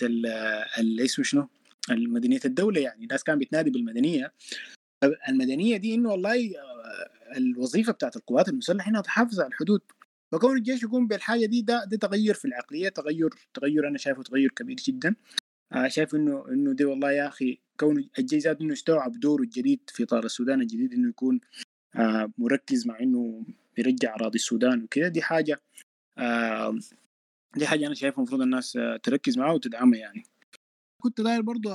اسمه 1.00 1.24
شنو؟ 1.24 1.48
مدنية 1.90 2.40
الدولة 2.44 2.80
يعني. 2.80 3.02
الناس 3.02 3.24
كانت 3.24 3.40
بتنادي 3.40 3.70
بالمدنية. 3.70 4.32
المدنية 5.28 5.76
دي 5.76 5.94
إنه 5.94 6.10
والله 6.10 6.52
الوظيفة 7.36 7.92
بتاعت 7.92 8.16
القوات 8.16 8.48
المسلحة 8.48 8.90
إنها 8.90 9.00
تحافظ 9.00 9.40
على 9.40 9.48
الحدود. 9.48 9.80
فكون 10.32 10.56
الجيش 10.56 10.82
يقوم 10.82 11.06
بالحاجة 11.06 11.46
دي 11.46 11.62
ده 11.62 11.84
ده 11.84 11.96
تغير 11.96 12.34
في 12.34 12.44
العقلية 12.44 12.88
تغير 12.88 13.30
تغير 13.54 13.88
أنا 13.88 13.98
شايفه 13.98 14.22
تغير 14.22 14.50
كبير 14.50 14.76
جدا. 14.76 15.14
شايف 15.86 16.14
إنه 16.14 16.48
إنه 16.48 16.72
دي 16.72 16.84
والله 16.84 17.12
يا 17.12 17.28
أخي 17.28 17.60
كون 17.80 18.08
الجيش 18.18 18.42
ذاته 18.42 18.62
إنه 18.62 18.72
استوعب 18.72 19.12
دوره 19.12 19.42
الجديد 19.42 19.80
في 19.88 20.02
اطار 20.02 20.24
السودان 20.24 20.60
الجديد 20.60 20.92
إنه 20.92 21.08
يكون 21.08 21.40
مركز 22.38 22.86
مع 22.86 23.00
إنه 23.00 23.46
يرجع 23.78 24.14
أراضي 24.14 24.36
السودان 24.36 24.82
وكده 24.82 25.08
دي 25.08 25.22
حاجة 25.22 25.60
دي 27.56 27.66
حاجة 27.66 27.86
أنا 27.86 27.94
شايفها 27.94 28.18
المفروض 28.18 28.42
الناس 28.42 28.78
تركز 29.02 29.38
معها 29.38 29.52
وتدعمها 29.52 29.98
يعني. 29.98 30.22
كنت 31.02 31.20
داير 31.20 31.42
برضو 31.42 31.70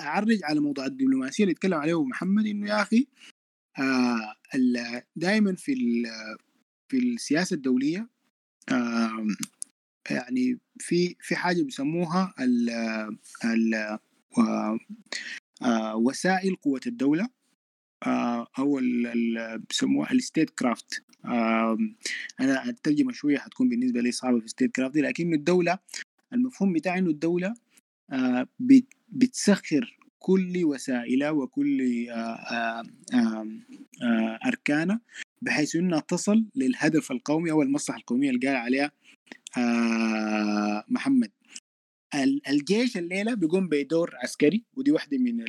أعرج 0.00 0.38
على 0.44 0.60
موضوع 0.60 0.86
الدبلوماسية 0.86 1.44
اللي 1.44 1.52
اتكلم 1.52 1.74
عليه 1.74 2.04
محمد 2.04 2.46
إنه 2.46 2.68
يا 2.68 2.82
أخي 2.82 3.06
دائما 5.16 5.54
في 5.54 5.74
في 6.88 6.98
السياسة 6.98 7.54
الدولية 7.54 8.08
يعني 10.10 10.58
في 10.78 11.16
في 11.20 11.36
حاجة 11.36 11.62
بيسموها 11.62 12.34
ال 12.40 12.70
ال 13.44 13.98
وسائل 15.94 16.56
قوة 16.56 16.80
الدولة 16.86 17.28
أو 18.58 18.80
بيسموها 19.68 20.12
ال 20.12 20.50
statecraft 20.50 21.02
أنا 22.40 22.64
الترجمة 22.68 23.12
شوية 23.12 23.38
حتكون 23.38 23.68
بالنسبة 23.68 24.00
لي 24.00 24.12
صعبة 24.12 24.40
في 24.40 24.48
statecraft 24.48 24.96
لكن 24.96 25.34
الدولة 25.34 25.78
المفهوم 26.32 26.72
بتاعي 26.72 26.98
إنه 26.98 27.10
الدولة 27.10 27.54
بتسخر 29.08 29.98
كل 30.18 30.64
وسائلها 30.64 31.30
وكل 31.30 32.06
آه، 32.10 32.14
آه، 32.14 32.82
آه، 33.14 33.46
آه، 34.02 34.38
أركانها. 34.46 35.00
بحيث 35.42 35.76
إنها 35.76 36.00
تصل 36.00 36.44
للهدف 36.54 37.10
القومي 37.12 37.50
أو 37.50 37.62
المصلحة 37.62 37.98
القومية 37.98 38.30
اللي 38.30 38.46
قال 38.46 38.56
عليها 38.56 38.92
آه، 39.58 40.84
محمد. 40.88 41.30
ال- 42.14 42.48
الجيش 42.48 42.96
الليلة 42.96 43.34
بيقوم 43.34 43.68
بدور 43.68 44.14
عسكري 44.22 44.64
ودي 44.76 44.92
واحدة 44.92 45.18
من 45.18 45.44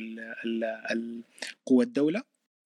قوى 1.66 1.84
الدولة 1.84 2.22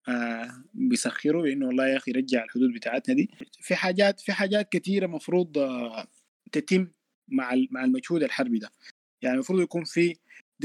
آه 0.09 0.65
بيسخروا 0.75 1.43
بإنه 1.43 1.67
والله 1.67 1.87
يا 1.89 1.97
أخي 1.97 2.11
رجع 2.13 2.45
الحدود 2.45 2.73
بتاعتنا 2.75 3.15
دي. 3.15 3.31
في 3.61 3.75
حاجات 3.75 4.21
في 4.21 4.33
حاجات 4.33 4.69
كثيره 4.73 5.07
مفروض 5.07 5.59
آه 5.59 6.07
تتم 6.53 6.89
مع 7.29 7.55
مع 7.71 7.85
المجهود 7.85 8.23
الحربي 8.23 8.59
ده. 8.59 8.71
يعني 9.23 9.35
المفروض 9.35 9.61
يكون 9.61 9.85
في 9.85 10.15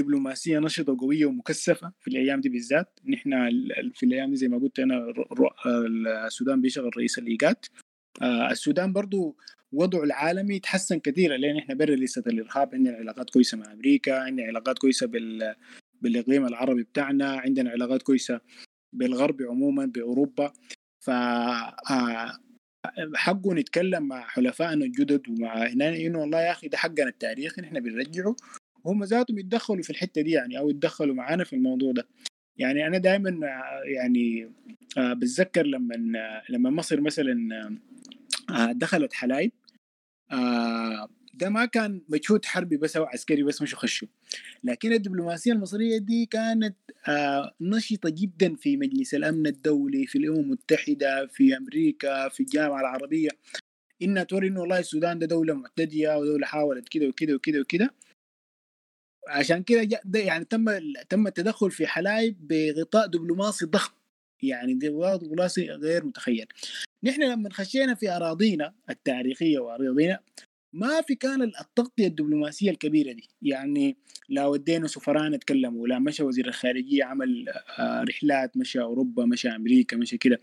دبلوماسيه 0.02 0.60
نشطة 0.60 0.94
وقويه 0.94 1.26
ومكثفة 1.26 1.94
في 2.00 2.08
الأيام 2.08 2.42
دي 2.42 2.50
بالذات. 2.50 3.00
نحن 3.06 3.32
في 3.94 4.06
الأيام 4.06 4.30
دي 4.30 4.36
زي 4.36 4.48
ما 4.48 4.58
قلت 4.58 4.80
أنا 4.80 5.14
السودان 6.28 6.62
بيشغل 6.62 6.92
رئيس 6.98 7.18
الايجاد 7.20 7.66
آه 8.22 8.52
السودان 8.52 8.94
برضو 8.94 9.38
وضعه 9.72 10.04
العالمي 10.04 10.60
تحسن 10.60 11.00
كثير 11.00 11.36
لأن 11.36 11.58
إحنا 11.58 11.76
برا 11.76 11.96
لسه 11.96 12.24
الإرهاب 12.28 12.76
عندنا 12.76 12.98
علاقات 12.98 13.30
كويسة 13.30 13.58
مع 13.58 13.72
أمريكا 13.74 14.20
عندنا 14.20 14.46
علاقات 14.48 14.78
كويسة 14.80 15.08
بال 15.08 15.56
بالإقليم 16.02 16.46
العربي 16.48 16.84
بتاعنا 16.84 17.30
عندنا 17.40 17.70
علاقات 17.70 18.02
كويسة 18.04 18.42
بالغرب 18.94 19.42
عموما 19.42 19.86
بأوروبا. 19.86 20.54
ف 21.06 21.10
آه، 21.10 22.40
حقه 23.16 23.54
نتكلم 23.54 24.08
مع 24.08 24.28
حلفائنا 24.28 24.86
الجدد 24.86 25.30
ومع 25.30 25.68
هنا 25.68 25.90
إنه 25.96 26.20
والله 26.20 26.42
يا 26.42 26.52
أخي 26.52 26.68
ده 26.68 26.78
حقنا 26.78 27.08
التاريخي 27.10 27.62
نحن 27.62 27.80
بنرجعه. 27.80 28.36
هم 28.86 29.04
ذاتهم 29.04 29.40
يتدخلوا 29.40 29.84
في 29.84 29.90
الحتة 29.90 30.22
دي 30.22 30.32
يعني 30.32 30.60
أو 30.60 30.70
يتدخلوا 30.70 31.16
معانا 31.16 31.44
في 31.44 31.54
الموضوع 31.54 31.92
ده. 31.92 32.08
يعني 32.60 32.88
أنا 32.88 32.98
دائما 32.98 33.40
يعني 33.86 34.52
آه، 34.98 35.14
بتذكر 35.14 35.66
لما 35.66 35.96
لما 36.50 36.70
مصر 36.70 37.02
مثلا 37.02 37.70
آه، 38.50 38.72
دخلت 38.72 39.14
حلايب 39.14 39.52
آه، 40.32 41.10
ده 41.34 41.50
ما 41.50 41.66
كان 41.66 42.02
مجهود 42.10 42.46
حربي 42.46 42.78
بس 42.78 42.98
أو 42.98 43.04
عسكري 43.04 43.44
بس 43.44 43.62
مش 43.62 43.76
خشوا 43.76 44.08
لكن 44.64 44.94
الدبلوماسية 44.94 45.54
المصرية 45.54 45.98
دي 45.98 46.26
كانت 46.26 46.76
نشطة 47.62 48.10
جدا 48.10 48.56
في 48.56 48.78
مجلس 48.78 49.14
الأمن 49.14 49.48
الدولي 49.48 50.06
في 50.08 50.18
الأمم 50.18 50.40
المتحدة 50.40 51.28
في 51.28 51.58
أمريكا 51.58 52.30
في 52.30 52.40
الجامعة 52.40 52.80
العربية. 52.80 53.30
إنها 54.02 54.24
توري 54.24 54.48
إنه 54.48 54.62
والله 54.62 54.80
السودان 54.80 55.20
ده 55.20 55.26
دولة 55.26 55.54
معتدية 55.54 56.18
ودولة 56.18 56.46
حاولت 56.46 56.90
كده 56.90 57.08
وكده 57.08 57.36
وكده 57.36 57.60
وكده. 57.60 57.94
عشان 59.30 59.64
كده 59.64 60.00
يعني 60.16 60.46
تم 60.46 60.66
تم 61.10 61.28
التدخل 61.28 61.72
في 61.72 61.88
حلايب 61.88 62.48
بغطاء 62.48 63.08
دبلوماسي 63.08 63.66
ضخم. 63.66 63.94
يعني 64.42 64.80
غطاء 64.88 65.18
دبلوماسي 65.18 65.70
غير 65.70 66.06
متخيل. 66.06 66.46
نحن 67.04 67.24
لما 67.24 67.50
خشينا 67.54 67.96
في 67.96 68.10
أراضينا 68.10 68.74
التاريخية 68.90 69.60
وأراضينا 69.60 70.20
ما 70.74 71.02
في 71.02 71.16
كان 71.16 71.42
التغطية 71.42 72.08
الدبلوماسية 72.08 72.72
الكبيرة 72.72 73.12
دي. 73.12 73.30
يعني 73.42 73.98
لا 74.30 74.46
ودينا 74.46 74.88
سفراء 74.88 75.30
نتكلموا 75.30 75.88
لا 75.88 76.00
مشى 76.00 76.24
وزير 76.24 76.48
الخارجية 76.48 77.04
عمل 77.04 77.50
آه، 77.80 78.04
رحلات 78.04 78.58
مشى 78.58 78.82
أوروبا 78.82 79.26
مشى 79.26 79.50
أمريكا 79.50 79.98
مشى 79.98 80.18
كده. 80.18 80.40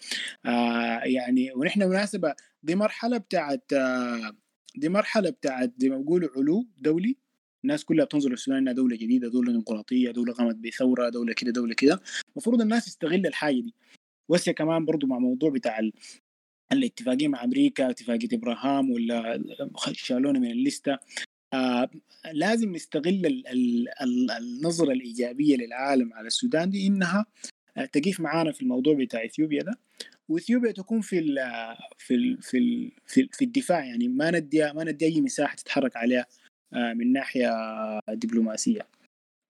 آه، 0.46 1.00
يعني 1.04 1.52
ونحن 1.52 1.82
مناسبة 1.82 2.34
دي 2.62 2.74
مرحلة 2.74 3.18
بتاعت 3.18 3.72
آه، 3.72 4.36
دي 4.76 4.88
مرحلة 4.88 5.30
بتاعت 5.30 5.72
زي 5.78 5.88
ما 5.88 5.98
بيقولوا 5.98 6.28
علو 6.36 6.66
دولي. 6.78 7.16
الناس 7.64 7.84
كلها 7.84 8.04
بتنظر 8.04 8.30
للسودان 8.30 8.58
إنها 8.58 8.72
دولة 8.72 8.96
جديدة 8.96 9.28
دولة 9.28 9.52
ديمقراطيه 9.52 10.10
دولة 10.10 10.32
قامت 10.32 10.56
بثورة 10.56 11.08
دولة 11.08 11.32
كده 11.32 11.50
دولة 11.52 11.74
كده. 11.74 12.00
المفروض 12.32 12.60
الناس 12.60 12.84
تستغل 12.84 13.26
الحاجة 13.26 13.60
دي. 13.60 13.74
وسيا 14.28 14.52
كمان 14.52 14.84
برضو 14.84 15.06
مع 15.06 15.18
موضوع 15.18 15.50
بتاع 15.50 15.78
ال- 15.78 15.92
الاتفاقية 16.72 17.28
مع 17.28 17.44
أمريكا 17.44 17.90
اتفاقية 17.90 18.28
إبراهام 18.32 18.90
ولا 18.90 19.42
شالونا 19.92 20.38
من 20.38 20.50
الليستة. 20.50 20.98
آه 21.54 21.90
لازم 22.32 22.72
نستغل 22.72 23.26
ال 23.26 23.46
ال 23.48 23.88
ال 24.02 24.30
النظرة 24.30 24.92
الإيجابية 24.92 25.56
للعالم 25.56 26.12
على 26.14 26.26
السودان 26.26 26.70
دي 26.70 26.86
إنها 26.86 27.26
آه، 27.76 27.84
تقيف 27.84 28.20
معانا 28.20 28.52
في 28.52 28.62
الموضوع 28.62 28.94
بتاع 28.94 29.24
إثيوبيا 29.24 29.62
ده. 29.62 29.78
وإثيوبيا 30.28 30.72
تكون 30.72 31.00
في 31.00 31.18
ال 31.18 31.36
في 31.98 32.14
ال 32.14 32.42
في 32.42 32.58
ال 32.58 32.92
في, 33.32 33.44
الدفاع 33.44 33.84
يعني 33.84 34.08
ما 34.08 34.30
ندي 34.30 34.72
ما 34.72 34.84
ندي 34.84 35.04
أي 35.06 35.20
مساحة 35.20 35.56
تتحرك 35.56 35.96
عليها. 35.96 36.26
من 36.72 37.12
ناحية 37.12 37.50
دبلوماسية. 38.08 38.86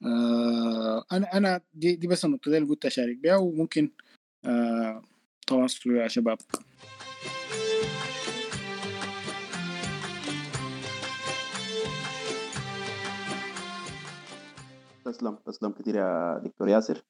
آه، 0.05 1.05
أنا 1.13 1.37
أنا 1.37 1.61
دي, 1.75 1.97
دي 1.97 2.07
بس 2.07 2.25
النقطة 2.25 2.49
اللي 2.49 2.69
قلت 2.69 2.87
أشارك 2.87 3.17
بها 3.17 3.37
وممكن 3.37 3.91
آه، 4.45 5.03
تواصلوا 5.47 6.03
يا 6.03 6.09
شباب 6.09 6.39
تسلم 15.05 15.35
تسلم 15.35 15.73
كثير 15.73 15.97
يا 15.97 16.39
دكتور 16.45 16.69
ياسر. 16.69 17.05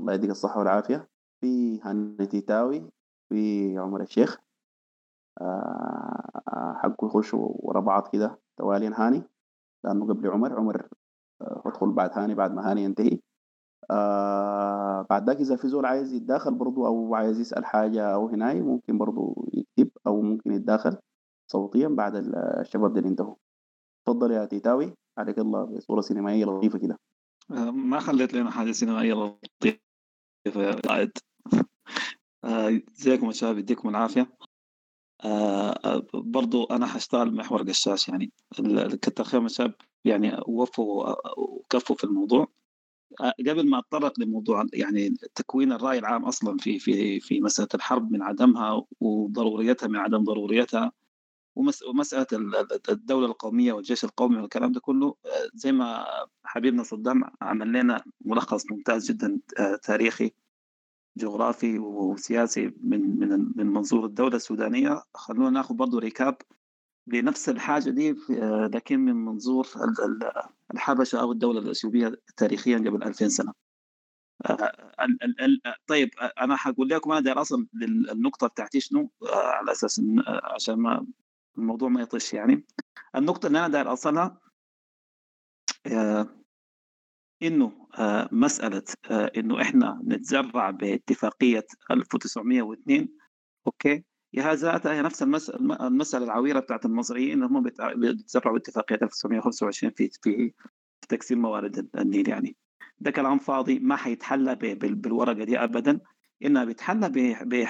الله 0.00 0.14
يديك 0.14 0.30
الصحة 0.30 0.58
والعافية. 0.58 1.08
في 1.40 1.80
هاني 1.82 2.26
تيتاوي 2.26 2.90
في 3.28 3.74
عمر 3.78 4.02
الشيخ. 4.02 4.38
آه، 5.40 6.78
حقه 6.82 7.06
يخش 7.06 7.34
ورا 7.34 7.80
بعض 7.80 8.08
كده. 8.12 8.38
تواليا 8.56 8.92
هاني. 8.96 9.22
لأنه 9.84 10.06
قبل 10.06 10.28
عمر 10.30 10.52
عمر 10.58 10.88
آه، 11.42 11.62
ادخل 11.66 11.90
بعد 11.90 12.10
هاني 12.18 12.34
بعد 12.34 12.54
ما 12.54 12.70
هاني 12.70 12.84
ينتهي. 12.84 13.20
آه 13.90 15.06
بعد 15.10 15.26
ذاك 15.26 15.36
إذا 15.40 15.56
في 15.56 15.68
زول 15.68 15.86
عايز 15.86 16.12
يتداخل 16.12 16.54
برضو 16.54 16.86
أو 16.86 17.14
عايز 17.14 17.40
يسأل 17.40 17.64
حاجة 17.64 18.14
أو 18.14 18.28
هناي 18.28 18.60
ممكن 18.60 18.98
برضو 18.98 19.48
يكتب 19.52 19.90
أو 20.06 20.22
ممكن 20.22 20.52
يتداخل 20.52 20.96
صوتيا 21.52 21.88
بعد 21.88 22.16
ال- 22.16 22.36
الشباب 22.36 22.94
دول 22.94 23.06
ينتهوا 23.06 23.34
تفضل 24.06 24.30
يا 24.30 24.44
تيتاوي. 24.46 24.92
عليك 25.18 25.38
الله 25.38 25.64
بصورة 25.64 26.00
سينمائية 26.00 26.44
لطيفة 26.44 26.78
كده. 26.78 26.98
آه، 27.50 27.70
ما 27.70 28.00
خليت 28.00 28.34
لنا 28.34 28.50
حاجة 28.50 28.72
سينمائية 28.72 29.14
لطيفة 29.14 29.80
يا 30.62 30.72
قائد 30.74 31.10
آه، 32.44 32.80
ازيكم 32.98 33.26
يا 33.26 33.32
شباب 33.32 33.58
يديكم 33.58 33.88
العافية. 33.88 34.20
آه، 34.20 34.24
آه، 34.24 34.53
برضو 36.14 36.64
أنا 36.64 36.86
حاشتغل 36.86 37.34
محور 37.34 37.62
قشاش 37.62 38.08
يعني 38.08 38.32
كتر 39.02 39.24
خير 39.24 39.44
الشباب 39.44 39.74
يعني 40.04 40.36
وفوا 40.46 41.06
آه، 41.08 41.34
وكفوا 41.36 41.96
في 41.96 42.04
الموضوع. 42.04 42.48
آه، 43.20 43.34
قبل 43.40 43.68
ما 43.68 43.78
أتطرق 43.78 44.20
لموضوع 44.20 44.64
يعني 44.72 45.14
تكوين 45.34 45.72
الرأي 45.72 45.98
العام 45.98 46.24
أصلا 46.24 46.56
في 46.58 46.78
في 46.78 47.20
في 47.20 47.40
مسألة 47.40 47.68
الحرب 47.74 48.12
من 48.12 48.22
عدمها 48.22 48.84
وضروريتها 49.00 49.86
من 49.86 49.96
عدم 49.96 50.24
ضروريتها 50.24 50.92
ومس- 51.56 51.82
ومسألة 51.82 52.26
ال- 52.32 52.56
ال- 52.56 52.80
الدولة 52.90 53.26
القومية 53.26 53.72
والجيش 53.72 54.04
القومي 54.04 54.36
والكلام 54.40 54.72
ده 54.72 54.80
كله 54.80 55.06
آه، 55.26 55.48
زي 55.54 55.72
ما 55.72 56.04
حبيبنا 56.44 56.82
صدام 56.82 57.24
عمل 57.42 57.72
لنا 57.72 58.04
ملخص 58.20 58.64
ممتاز 58.72 59.10
جدا 59.10 59.40
آه، 59.58 59.76
تاريخي. 59.82 60.32
جغرافي 61.16 61.78
وسياسي 61.78 62.72
من 62.82 63.18
من 63.18 63.52
من 63.56 63.66
منظور 63.66 64.04
الدولة 64.06 64.36
السودانية. 64.36 65.02
خلونا 65.14 65.50
ناخذ 65.50 65.74
برضه 65.74 65.98
ريكاب 65.98 66.36
لنفس 67.06 67.48
الحاجة 67.48 67.90
دي 67.90 68.10
آه، 68.10 68.70
لكن 68.74 69.00
من 69.00 69.14
منظور 69.24 69.66
ال- 69.76 70.04
ال- 70.04 70.32
الحبشة 70.74 71.20
أو 71.20 71.32
الدولة 71.32 71.60
الأثيوبية 71.60 72.12
تاريخيا 72.36 72.78
قبل 72.78 73.02
2000 73.02 73.28
سنة. 73.28 73.52
آه، 74.46 74.72
طيب 75.86 76.10
آه، 76.20 76.32
أنا 76.40 76.56
حقول 76.56 76.88
لكم 76.88 77.12
أنا 77.12 77.20
داير 77.20 77.40
أصل 77.40 77.66
لل- 77.74 78.10
النقطة 78.10 78.46
بتاعتي 78.46 78.80
شنو؟ 78.80 79.10
على 79.32 79.72
آه، 80.28 80.54
عشان 80.54 80.74
ما 80.74 81.06
الموضوع 81.58 81.88
ما 81.88 82.02
يطش 82.02 82.34
يعني. 82.34 82.64
النقطة 83.16 83.46
اللي 83.46 83.58
أنا 83.58 83.68
داير 83.68 83.92
أصلها 83.92 84.40
آه، 85.86 86.28
آه، 87.98 88.28
مسألة 88.32 88.82
آه، 89.10 89.32
إنه 89.36 89.62
إحنا 89.62 90.00
نتزرع 90.06 90.70
باتفاقية 90.70 91.66
1902 91.90 93.08
أوكي؟ 93.66 94.04
هي 94.34 94.54
ذاتها 94.54 94.92
هي 94.92 95.02
نفس 95.02 95.22
المس- 95.22 95.50
الم- 95.50 95.72
المسألة 95.72 96.24
العويرة 96.24 96.60
بتاعت 96.60 96.84
المصريين 96.86 97.42
بيتع- 97.62 97.92
بيتزرعوا 97.92 98.54
باتفاقية 98.54 98.98
1925 99.02 99.92
في 99.92 100.10
في 100.22 100.52
تقسيم 101.08 101.42
موارد 101.42 101.88
النيل 101.98 102.28
يعني. 102.28 102.56
ده 102.98 103.10
كلام 103.10 103.38
فاضي 103.38 103.78
ما 103.78 103.96
حيتحلى 103.96 104.54
ب- 104.54 104.58
بال- 104.78 104.94
بالورقة 104.94 105.44
دي 105.44 105.58
أبدا 105.58 106.00
إنها 106.44 106.64
بيتحلى 106.64 107.08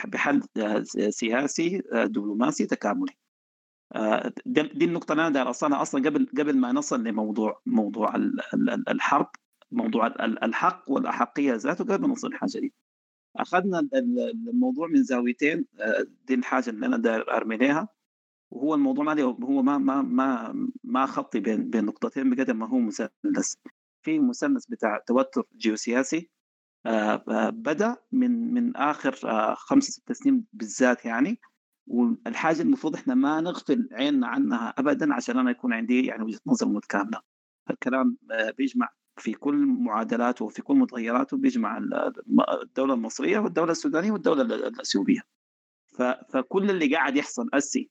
بحل 0.06 0.42
آه، 0.56 0.82
سياسي 1.10 1.82
دبلوماسي 1.92 2.66
تكاملي. 2.66 3.12
دي 4.46 4.84
النقطة 4.84 5.12
اللي 5.12 5.22
أنا 5.22 5.30
داير 5.30 5.50
أصلا 5.50 6.02
قبل 6.08 6.26
قبل 6.38 6.58
ما 6.58 6.72
نصل 6.72 7.04
لموضوع 7.04 7.60
موضوع 7.66 8.16
ال- 8.16 8.40
ال- 8.54 8.70
ال- 8.70 8.88
الحرب. 8.88 9.26
موضوع 9.74 10.06
ال- 10.06 10.44
الحق 10.44 10.84
والأحقية 10.90 11.54
ذاته 11.54 11.84
قبل 11.84 12.00
ما 12.00 12.08
نوصل 12.08 12.28
للحاجة 12.28 12.58
دي 12.58 12.72
ال- 13.94 14.48
الموضوع 14.48 14.88
من 14.88 15.02
زاويتين 15.02 15.64
آه، 15.80 16.06
دي 16.26 16.34
الحاجة 16.34 16.70
اللي 16.70 16.86
أنا 16.86 16.96
داير 16.96 17.36
أرمي 17.36 17.56
لها 17.56 17.88
وهو 18.50 18.74
الموضوع 18.74 19.04
ما 19.04 19.12
هو 19.44 19.62
ما 19.62 19.78
ما 19.78 20.02
ما 20.02 20.54
ما 20.84 21.06
خطي 21.06 21.40
بين 21.40 21.70
بين 21.70 21.84
نقطتين 21.84 22.34
بقدر 22.34 22.54
ما 22.54 22.68
هو 22.68 22.78
مثلث. 22.78 23.54
في 24.02 24.18
مثلث 24.18 24.66
بتاع 24.66 24.98
توتر 24.98 25.46
جيوسياسي 25.56 26.30
آه، 26.86 27.24
آه، 27.28 27.50
بدأ 27.50 27.96
من 28.12 28.54
من 28.54 28.76
آخر 28.76 29.12
خمس 29.54 29.84
ست 29.84 30.12
سنين 30.12 30.44
بالذات 30.52 31.04
يعني. 31.04 31.40
والحاجة 31.86 32.62
المفروض 32.62 32.94
إحنا 32.94 33.14
ما 33.14 33.40
نغفل 33.40 33.88
عيننا 33.92 34.26
عنها 34.26 34.74
ابدا 34.78 35.14
عشان 35.14 35.38
أنا 35.38 35.50
يكون 35.50 35.72
عندي 35.72 36.06
يعني 36.06 36.22
وجهة 36.22 36.40
نظر 36.46 36.68
متكاملة. 36.68 37.20
الكلام 37.70 38.16
بيجمع 38.58 38.88
في 39.16 39.32
كل 39.32 39.56
معادلاته 39.66 40.44
وفي 40.44 40.62
كل 40.62 40.74
متغيراته 40.76 41.36
بيجمع 41.36 41.78
ال- 41.78 42.12
الدولة 42.62 42.94
المصرية 42.94 43.38
والدولة 43.38 43.72
السودانية 43.72 44.12
والدولة 44.12 44.42
ال- 44.42 44.52
الأثيوبية. 44.66 45.20
فكل 46.32 46.70
اللي 46.70 46.94
قاعد 46.96 47.16
يحصل 47.16 47.48
أسي 47.54 47.90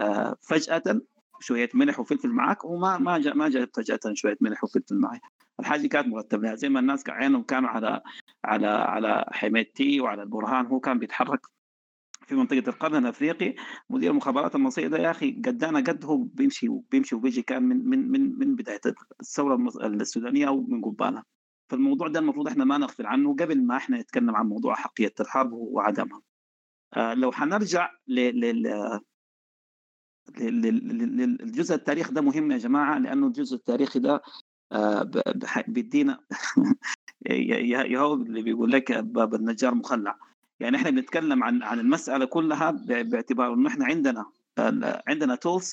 آه، 0.00 0.36
فجأة 0.42 0.82
شوية 1.40 1.68
ملح 1.74 2.00
وفلفل 2.00 2.28
معك 2.28 2.64
وما 2.64 2.98
ما 2.98 3.18
جاء 3.18 3.34
ما 3.36 3.48
جاء 3.48 3.68
فجأة 3.74 4.00
شوية 4.12 4.36
ملح 4.40 4.64
وفلفل 4.64 4.96
معي. 5.00 5.20
الحاجة 5.60 5.86
كانت 5.86 6.08
مرتب 6.08 6.42
لها 6.42 6.54
زي 6.54 6.68
ما 6.68 6.80
الناس 6.80 7.08
عينهم 7.08 7.42
كانوا 7.42 7.68
على 7.70 8.00
على 8.44 8.66
على 8.66 9.24
حميدتي 9.32 10.00
وعلى 10.00 10.22
البرهان 10.22 10.66
هو 10.66 10.80
كان 10.80 10.98
بيتحرك 10.98 11.40
في 12.26 12.34
منطقة 12.34 12.62
القرن 12.68 12.96
الأفريقي 12.96 13.54
مدير 13.90 14.10
المخابرات 14.10 14.54
المصرية 14.54 14.88
ده 14.88 14.98
يا 14.98 15.10
أخي 15.10 15.32
قدانا 15.32 15.78
قد 15.78 16.04
هو 16.04 16.16
بيمشي 16.16 16.68
وبيمشي 16.68 17.14
وبيجي 17.14 17.42
كان 17.42 17.62
من 17.62 17.88
من 17.88 18.10
من 18.10 18.38
من 18.38 18.56
بداية 18.56 18.80
الثورة 19.20 19.68
السودانية 19.84 20.48
أو 20.48 20.60
من 20.60 20.82
قبالها. 20.82 21.24
فالموضوع 21.70 22.08
ده 22.08 22.20
المفروض 22.20 22.48
إحنا 22.48 22.64
ما 22.64 22.78
نغفل 22.78 23.06
عنه 23.06 23.36
قبل 23.36 23.62
ما 23.66 23.76
إحنا 23.76 23.98
نتكلم 23.98 24.36
عن 24.36 24.46
موضوع 24.46 24.74
حقية 24.74 25.12
الحرب 25.20 25.52
وعدمها. 25.52 26.22
آه 26.96 27.14
لو 27.14 27.32
حنرجع 27.32 27.90
لل 28.08 28.40
لل- 28.40 29.00
لل- 30.38 30.88
لل- 30.98 31.36
للجزء 31.40 31.74
التاريخ 31.74 32.10
ده 32.10 32.20
مهم 32.20 32.52
يا 32.52 32.58
جماعة 32.58 32.98
لأنه 32.98 33.26
الجزء 33.26 33.56
التاريخي 33.56 33.98
ده 33.98 34.22
آه، 34.72 35.10
بيدينا 35.68 36.20
هو 37.98 38.14
اللي 38.14 38.42
بيقول 38.42 38.72
لك 38.72 38.92
باب 38.92 39.34
النجار 39.34 39.74
مخلع. 39.74 40.18
يعني 40.60 40.76
إحنا 40.76 40.90
بنتكلم 40.90 41.44
عن 41.44 41.62
عن 41.62 41.80
المسألة 41.80 42.24
كلها 42.24 42.70
باعتبار 43.02 43.54
إنه 43.54 43.68
إحنا 43.68 43.84
عندنا 43.86 44.26
عندنا 45.08 45.34
تولز 45.34 45.72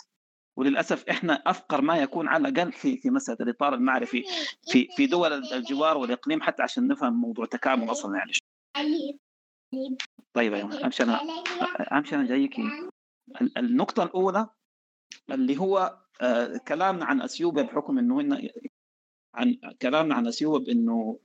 وللأسف 0.58 1.10
إحنا 1.10 1.34
أفقر 1.34 1.82
ما 1.82 1.98
يكون 1.98 2.28
على 2.28 2.48
الأقل 2.48 2.72
في 2.72 2.98
في 2.98 3.10
مسألة 3.10 3.38
الإطار 3.42 3.74
المعرفي 3.74 4.24
في 4.72 4.88
في 4.96 5.06
دول 5.06 5.34
الجوار 5.54 5.98
والإقليم 5.98 6.42
حتى 6.42 6.64
عشان 6.64 6.88
نفهم 6.88 7.14
موضوع 7.22 7.46
تكامل 7.46 7.92
أصلا 7.92 8.16
يعني. 8.18 8.32
طيب 10.34 10.54
أمشي 10.54 11.04
أنا 11.04 11.20
أمشي 11.92 12.16
أنا 12.16 12.28
جايك 12.28 12.60
ال- 13.42 13.58
النقطة 13.58 14.04
الأولى 14.04 14.50
اللي 15.32 15.58
هو 15.58 15.98
آه، 16.22 16.58
كلامنا 16.68 17.06
عن 17.06 17.22
أثيوبيا 17.22 17.64
بحكم 17.64 17.98
إنه 17.98 18.50
عن 19.36 19.58
كلامنا 19.82 20.16
عن 20.16 20.28
أثيوبيا 20.28 20.66
بإنه 20.74 21.20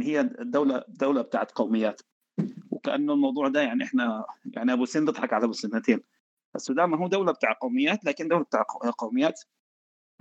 هي 0.00 0.20
الدولة 0.20 0.84
دولة 0.88 1.22
بتاعت 1.22 1.52
قوميات 1.52 2.00
وكأنه 2.82 3.12
الموضوع 3.12 3.48
ده 3.48 3.60
يعني 3.60 3.84
إحنا 3.84 4.24
يعني 4.44 4.72
أبو 4.72 4.84
سن 4.84 5.04
بيضحك 5.04 5.32
على 5.32 5.44
أبو 5.44 5.52
سنتين 5.52 6.00
السودان 6.56 6.84
ما 6.84 6.96
هو 6.98 7.08
دولة 7.08 7.32
بتاع 7.32 7.52
قوميات 7.60 8.04
لكن 8.04 8.28
دولة 8.28 8.44
بتاع 8.44 8.62
قوميات 8.98 9.40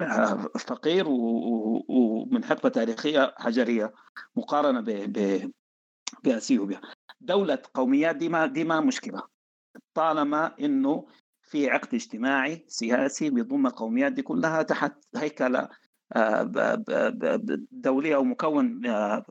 آه، 0.02 0.36
فقير 0.60 1.06
ومن 1.08 2.44
حقبة 2.44 2.70
تاريخية 2.70 3.34
حجرية 3.38 3.94
مقارنة 4.36 4.82
ب 4.82 5.52
بأثيوبيا. 6.24 6.82
دولة 7.22 7.62
قوميات 7.74 8.16
دي 8.16 8.30
ما 8.30 8.46
دي 8.46 8.64
ما 8.64 8.80
مشكلة. 8.82 9.22
طالما 9.94 10.56
إنه 10.60 11.08
في 11.42 11.70
عقد 11.70 11.94
اجتماعي 11.94 12.66
سياسي 12.68 13.30
بيضم 13.30 13.68
القوميات 13.68 14.12
دي 14.12 14.22
كلها 14.22 14.62
تحت 14.62 14.94
هيكلة 15.16 15.70
آه، 16.16 16.44
ب- 16.44 16.52
ب- 16.88 17.20
ب- 17.20 17.46
ب- 17.52 17.68
دولي 17.72 18.16
أو 18.16 18.24
مكون 18.24 18.86
آه، 18.86 19.26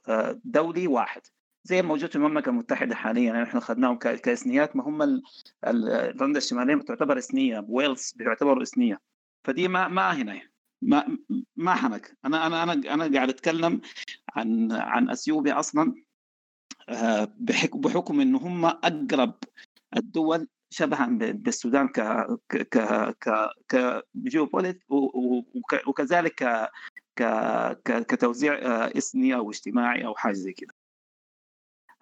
دولي 0.44 0.86
واحد. 0.86 1.22
زي 1.64 1.80
الموجود 1.80 2.10
في 2.10 2.16
المملكة 2.16 2.48
المتحدة 2.50 2.94
حاليا 2.94 3.22
يعني 3.32 3.42
إحنا 3.42 3.58
اخذناهم 3.58 3.96
كاثنيات 3.98 4.76
ما 4.76 4.84
هم 4.84 5.22
ايرلندا 5.66 6.38
الشمالية 6.38 6.76
تعتبر 6.76 7.18
اثنيه 7.18 7.66
ويلز 7.68 8.12
بيعتبروا 8.16 8.62
اثنيه 8.62 9.00
فدي 9.44 9.68
ما 9.68 9.88
ما 9.88 10.10
هنا 10.12 10.40
ما 10.82 11.18
ما 11.56 11.74
حنك 11.74 12.16
أنا 12.24 12.46
أنا 12.46 12.62
أنا 12.62 12.72
أنا 12.72 13.14
قاعد 13.16 13.28
أتكلم 13.28 13.80
عن 14.34 14.72
عن 14.72 15.10
إثيوبيا 15.10 15.58
أصلا 15.58 15.94
آه، 16.88 17.32
بحك- 17.38 17.76
بحكم 17.76 18.20
ان 18.20 18.34
هم 18.34 18.64
أقرب 18.64 19.34
الدول 19.96 20.48
شبها 20.70 21.06
بالسودان 21.32 21.88
ك 21.88 22.00
ك 22.48 22.68
ك 23.20 23.50
ك 23.68 24.02
وك- 24.88 25.86
وكذلك 25.88 26.34
ك 26.34 26.68
ك 27.16 27.22
ك- 27.84 28.06
كتوزيع 28.06 28.54
آه، 28.54 28.92
إثني 28.98 29.34
أو 29.34 29.50
اجتماعي 29.50 30.06
أو 30.06 30.14
حاجة 30.14 30.32
زي 30.32 30.52
كده. 30.52 30.69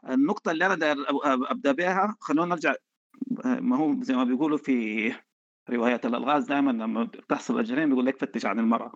النقطة 0.08 0.50
اللي 0.50 0.66
أنا 0.66 0.96
أبدأ 1.50 1.72
بها 1.72 2.16
خلونا 2.20 2.54
نرجع 2.54 2.74
آه، 3.44 3.60
ما 3.60 3.76
هو 3.76 4.02
زي 4.02 4.14
ما 4.14 4.24
بيقولوا 4.24 4.58
في 4.58 5.12
روايات 5.70 6.06
الألغاز 6.06 6.46
دائما 6.46 6.70
لما 6.70 7.04
بتحصل 7.04 7.58
الجريمة 7.58 7.86
بيقول 7.90 8.06
لك 8.06 8.18
فتش 8.18 8.46
عن 8.46 8.58
المرأة. 8.58 8.92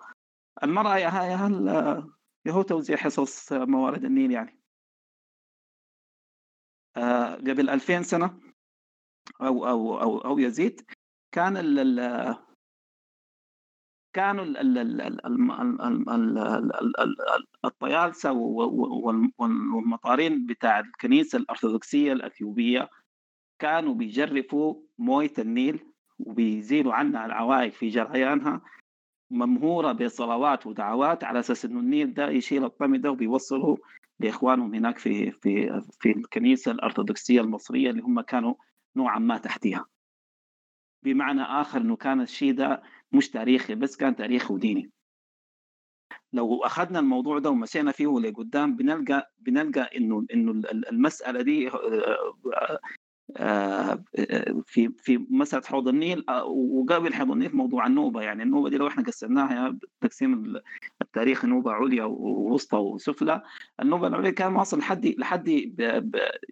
المرأة 0.63 0.99
يا 0.99 1.09
ها- 1.09 1.25
يا 1.25 1.37
هل 1.37 1.69
آه، 1.69 2.13
هو 2.49 2.63
توزيع 2.63 2.97
حصص 2.97 3.53
آه، 3.53 3.65
موارد 3.65 4.05
النيل 4.05 4.31
يعني. 4.31 4.59
قبل 7.51 7.71
2000 7.71 8.03
سنة 8.03 8.41
أو 9.41 9.67
أو 9.69 10.01
أو 10.01 10.19
أو 10.19 10.39
يزيد 10.39 10.91
كان 11.35 11.57
كانوا 14.13 14.45
الطيالسه 17.65 18.33
والمطارين 19.39 20.47
بتاع 20.47 20.81
الكنيسه 20.81 21.39
الارثوذكسيه 21.39 22.13
الاثيوبيه 22.13 22.89
كانوا 23.59 23.95
بيجرفوا 23.95 24.75
مويه 24.99 25.33
النيل 25.39 25.81
وبيزيلوا 26.19 26.95
عنها 26.95 27.27
العوائق 27.27 27.73
في 27.73 27.89
جريانها 27.89 28.61
ممهوره 29.31 29.93
بصلوات 29.93 30.67
ودعوات 30.67 31.25
على 31.25 31.39
أساس 31.39 31.65
انه 31.65 31.81
النيل 31.81 32.15
ده 32.15 32.29
يشيل 32.31 32.65
الطمي 32.65 32.99
ده 32.99 33.11
وبيوصله 33.11 33.79
لاخوانهم 34.21 34.75
هناك 34.75 34.99
في 34.99 35.31
في 35.31 35.83
في 36.01 36.11
الكنيسه 36.11 36.73
الارثوذكسيه 36.73 37.41
المصريه 37.41 37.91
اللي 37.91 38.03
هم 38.03 38.21
كانوا 38.21 38.55
نوعا 38.97 39.19
ما 39.19 39.39
تحتها 39.39 39.87
بمعنى 41.05 41.43
اخر 41.43 41.81
انه 41.81 41.97
كان 41.97 42.21
الشيء 42.21 42.55
ده 42.55 42.83
مش 43.13 43.31
تاريخي 43.31 43.75
بس 43.75 43.97
كان 43.97 44.17
تاريخي 44.17 44.55
وديني. 44.55 44.91
لو 46.33 46.65
أخذنا 46.65 46.99
الموضوع 46.99 47.39
ده 47.39 47.51
ومشينا 47.51 47.93
فيه 47.93 48.19
لقدام 48.21 48.77
بنلقى 48.77 49.33
بنلقى 49.39 49.91
إنه 49.97 50.27
إنه 50.35 50.51
ال- 50.53 50.89
المسألة 50.89 51.43
دي 51.43 51.69
آه، 53.37 54.05
آه، 54.17 54.63
في 54.67 54.89
في 54.99 55.27
مسألة 55.31 55.63
حوض 55.67 55.89
النيل 55.89 56.25
آه، 56.29 56.45
وقبل 56.45 57.15
حوض 57.15 57.31
النيل 57.31 57.57
موضوع 57.57 57.87
النوبة. 57.87 58.23
يعني 58.23 58.43
النوبة 58.43 58.71
دي 58.71 58.77
لو 58.77 58.87
إحنا 58.89 59.05
قسمناها 59.05 59.79
تقسيم 60.01 60.57
التاريخ 61.03 61.45
نوبة 61.45 61.73
عليا 61.73 62.05
ووسطى 62.05 62.77
وسفلى 62.77 63.43
النوبة 63.81 64.07
العليا 64.07 64.31
كان 64.31 64.55
واصل 64.57 64.79
لحد 64.79 65.07
لحد 65.07 65.49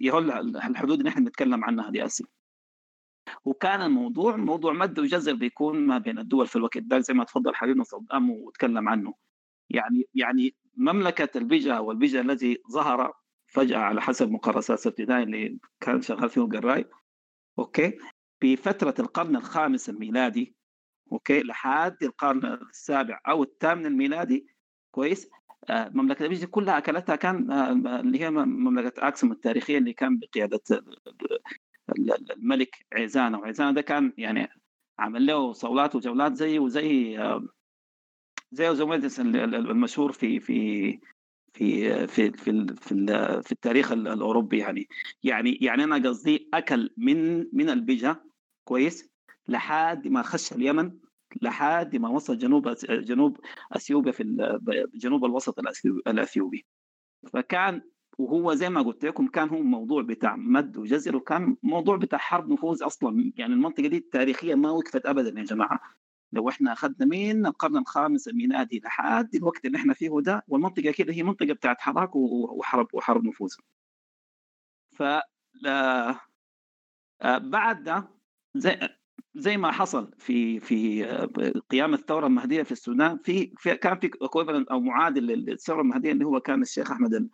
يهول 0.01 0.31
الحدود 0.57 0.99
اللي 0.99 1.09
إحنا 1.11 1.25
بنتكلم 1.25 1.65
عنها 1.65 1.91
دي 1.91 2.05
أسي. 2.05 2.25
وكان 3.45 3.83
الموضوع 3.83 4.37
موضوع 4.37 4.73
مد 4.73 4.99
وجزر 4.99 5.35
بيكون 5.35 5.87
ما 5.87 5.99
بين 5.99 6.19
الدول 6.19 6.47
في 6.47 6.57
الوقت 6.57 6.79
ده 6.79 6.99
زي 6.99 7.15
ما 7.15 7.25
تفضل 7.25 7.55
حبيبنا 7.55 7.85
صدام 7.85 8.31
وتكلم 8.31 8.89
عنه. 8.89 9.15
يعني 9.71 10.09
يعني 10.15 10.55
مملكة 10.77 11.39
البيجا 11.39 11.79
والبيجا 11.79 12.21
الذي 12.21 12.63
ظهر 12.71 13.13
فجأة 13.47 13.79
على 13.79 14.01
حسب 14.03 14.31
مقرسات 14.31 14.87
ابتدائي 14.87 15.23
اللي 15.23 15.59
كان 15.81 16.03
شغال 16.03 16.29
فيه 16.31 16.45
القراي 16.45 16.85
okay؟ 17.59 17.99
في 18.41 18.57
فترة 18.57 18.95
القرن 18.99 19.37
الخامس 19.37 19.91
الميلادي 19.91 20.57
okay؟ 21.13 21.43
لحد 21.43 21.97
القرن 22.03 22.45
السابع 22.45 23.21
أو 23.29 23.43
الثامن 23.43 23.87
الميلادي 23.87 24.47
كويس؟ 24.91 25.31
آه، 25.71 25.89
مملكة 25.95 26.23
البيجا 26.23 26.47
كلها 26.47 26.79
أكلتها 26.79 27.17
كان 27.17 27.51
آه، 27.51 27.73
اللي 28.01 28.21
هي 28.21 28.31
مملكة 28.31 29.09
اكسوم 29.09 29.33
التاريخية 29.33 29.79
اللي 29.79 29.93
كان 29.93 30.19
بقيادة 30.19 30.61
الملك 32.37 32.87
عيزانه 32.93 33.39
وعيزانه 33.39 33.73
ده 33.73 33.81
كان 33.81 34.13
يعني 34.19 34.49
عمل 34.99 35.27
له 35.27 35.53
صولات 35.53 35.95
وجولات 35.97 36.35
زي 36.35 36.59
وزي 36.59 37.19
آه، 37.19 37.49
زي 38.53 38.75
زوميدس 38.75 39.21
ال- 39.21 39.37
ال- 39.37 39.55
المشهور 39.55 40.13
في 40.13 40.41
في 40.41 40.99
في 41.53 42.07
في 42.07 42.31
في 42.31 42.67
في, 42.81 43.07
في 43.43 43.53
التاريخ 43.53 43.93
ال- 43.93 44.09
الأوروبي 44.09 44.59
يعني. 44.59 44.89
يعني 45.23 45.59
يعني 45.61 45.85
أنا 45.85 46.09
قصدي 46.09 46.49
أكل 46.55 46.91
من 46.97 47.47
من 47.57 47.71
البجا 47.71 48.17
كويس 48.65 49.11
لحد 49.49 50.09
ما 50.09 50.23
خش 50.23 50.53
اليمن 50.53 50.93
لحد 51.43 51.97
ما 51.97 52.09
وصل 52.09 52.39
جنوب 52.39 52.69
جنوب 52.91 53.41
أثيوبيا 53.73 54.13
في 54.13 54.23
جنوب 54.95 55.25
الوسط 55.25 55.59
الأثيوبي. 56.07 56.67
فكان 57.33 57.83
وهو 58.21 58.55
زي 58.55 58.71
ما 58.71 58.83
قلت 58.83 59.05
لكم 59.05 59.27
كان 59.27 59.49
هو 59.49 59.63
موضوع 59.63 60.03
بتاع 60.03 60.37
مد 60.37 60.77
وجزر 60.77 61.17
وكان 61.17 61.57
موضوع 61.63 61.97
بتاع 61.97 62.19
حرب 62.19 62.49
نفوذ 62.53 62.85
أصلا. 62.87 63.33
يعني 63.37 63.55
المنطقة 63.55 63.87
دي 63.89 64.01
تاريخيا 64.01 64.55
ما 64.55 64.71
وقفت 64.71 65.07
ابدا 65.07 65.41
يا 65.41 65.45
جماعة. 65.45 65.81
لو 66.33 66.49
إحنا 66.49 66.73
أخذنا 66.73 67.07
من 67.07 67.47
القرن 67.47 67.77
الخامس 67.77 68.29
الميلادي 68.29 68.81
لحد 68.85 69.35
الوقت 69.35 69.65
اللي 69.65 69.79
إحنا 69.79 69.95
فيه 69.95 70.11
ده 70.21 70.45
والمنطقة 70.49 70.91
كده 70.91 71.13
هي 71.13 71.23
منطقة 71.23 71.53
بتاعت 71.53 71.81
حراك 71.81 72.17
وحرب 72.17 72.89
وحرب 72.95 73.25
نفوذ. 73.25 73.55
ف 74.97 75.03
آه، 75.67 77.39
بعد 77.39 77.83
ده 77.85 78.09
زي 78.55 78.79
زي 79.35 79.57
ما 79.57 79.73
حصل 79.73 80.11
في 80.19 80.61
في 80.61 81.05
آه، 81.05 81.27
قيام 81.71 81.95
الثورة 81.95 82.27
المهدية 82.27 82.63
في 82.63 82.73
السودان 82.73 83.19
في, 83.19 83.53
في 83.57 83.77
كان 83.77 83.99
في 83.99 84.11
أو 84.71 84.81
معادل 84.81 85.27
للثورة 85.27 85.81
المهدية 85.81 86.13
اللي 86.13 86.25
هو 86.25 86.41
كان 86.41 86.63
الشيخ 86.63 86.91
أحمد 86.91 87.31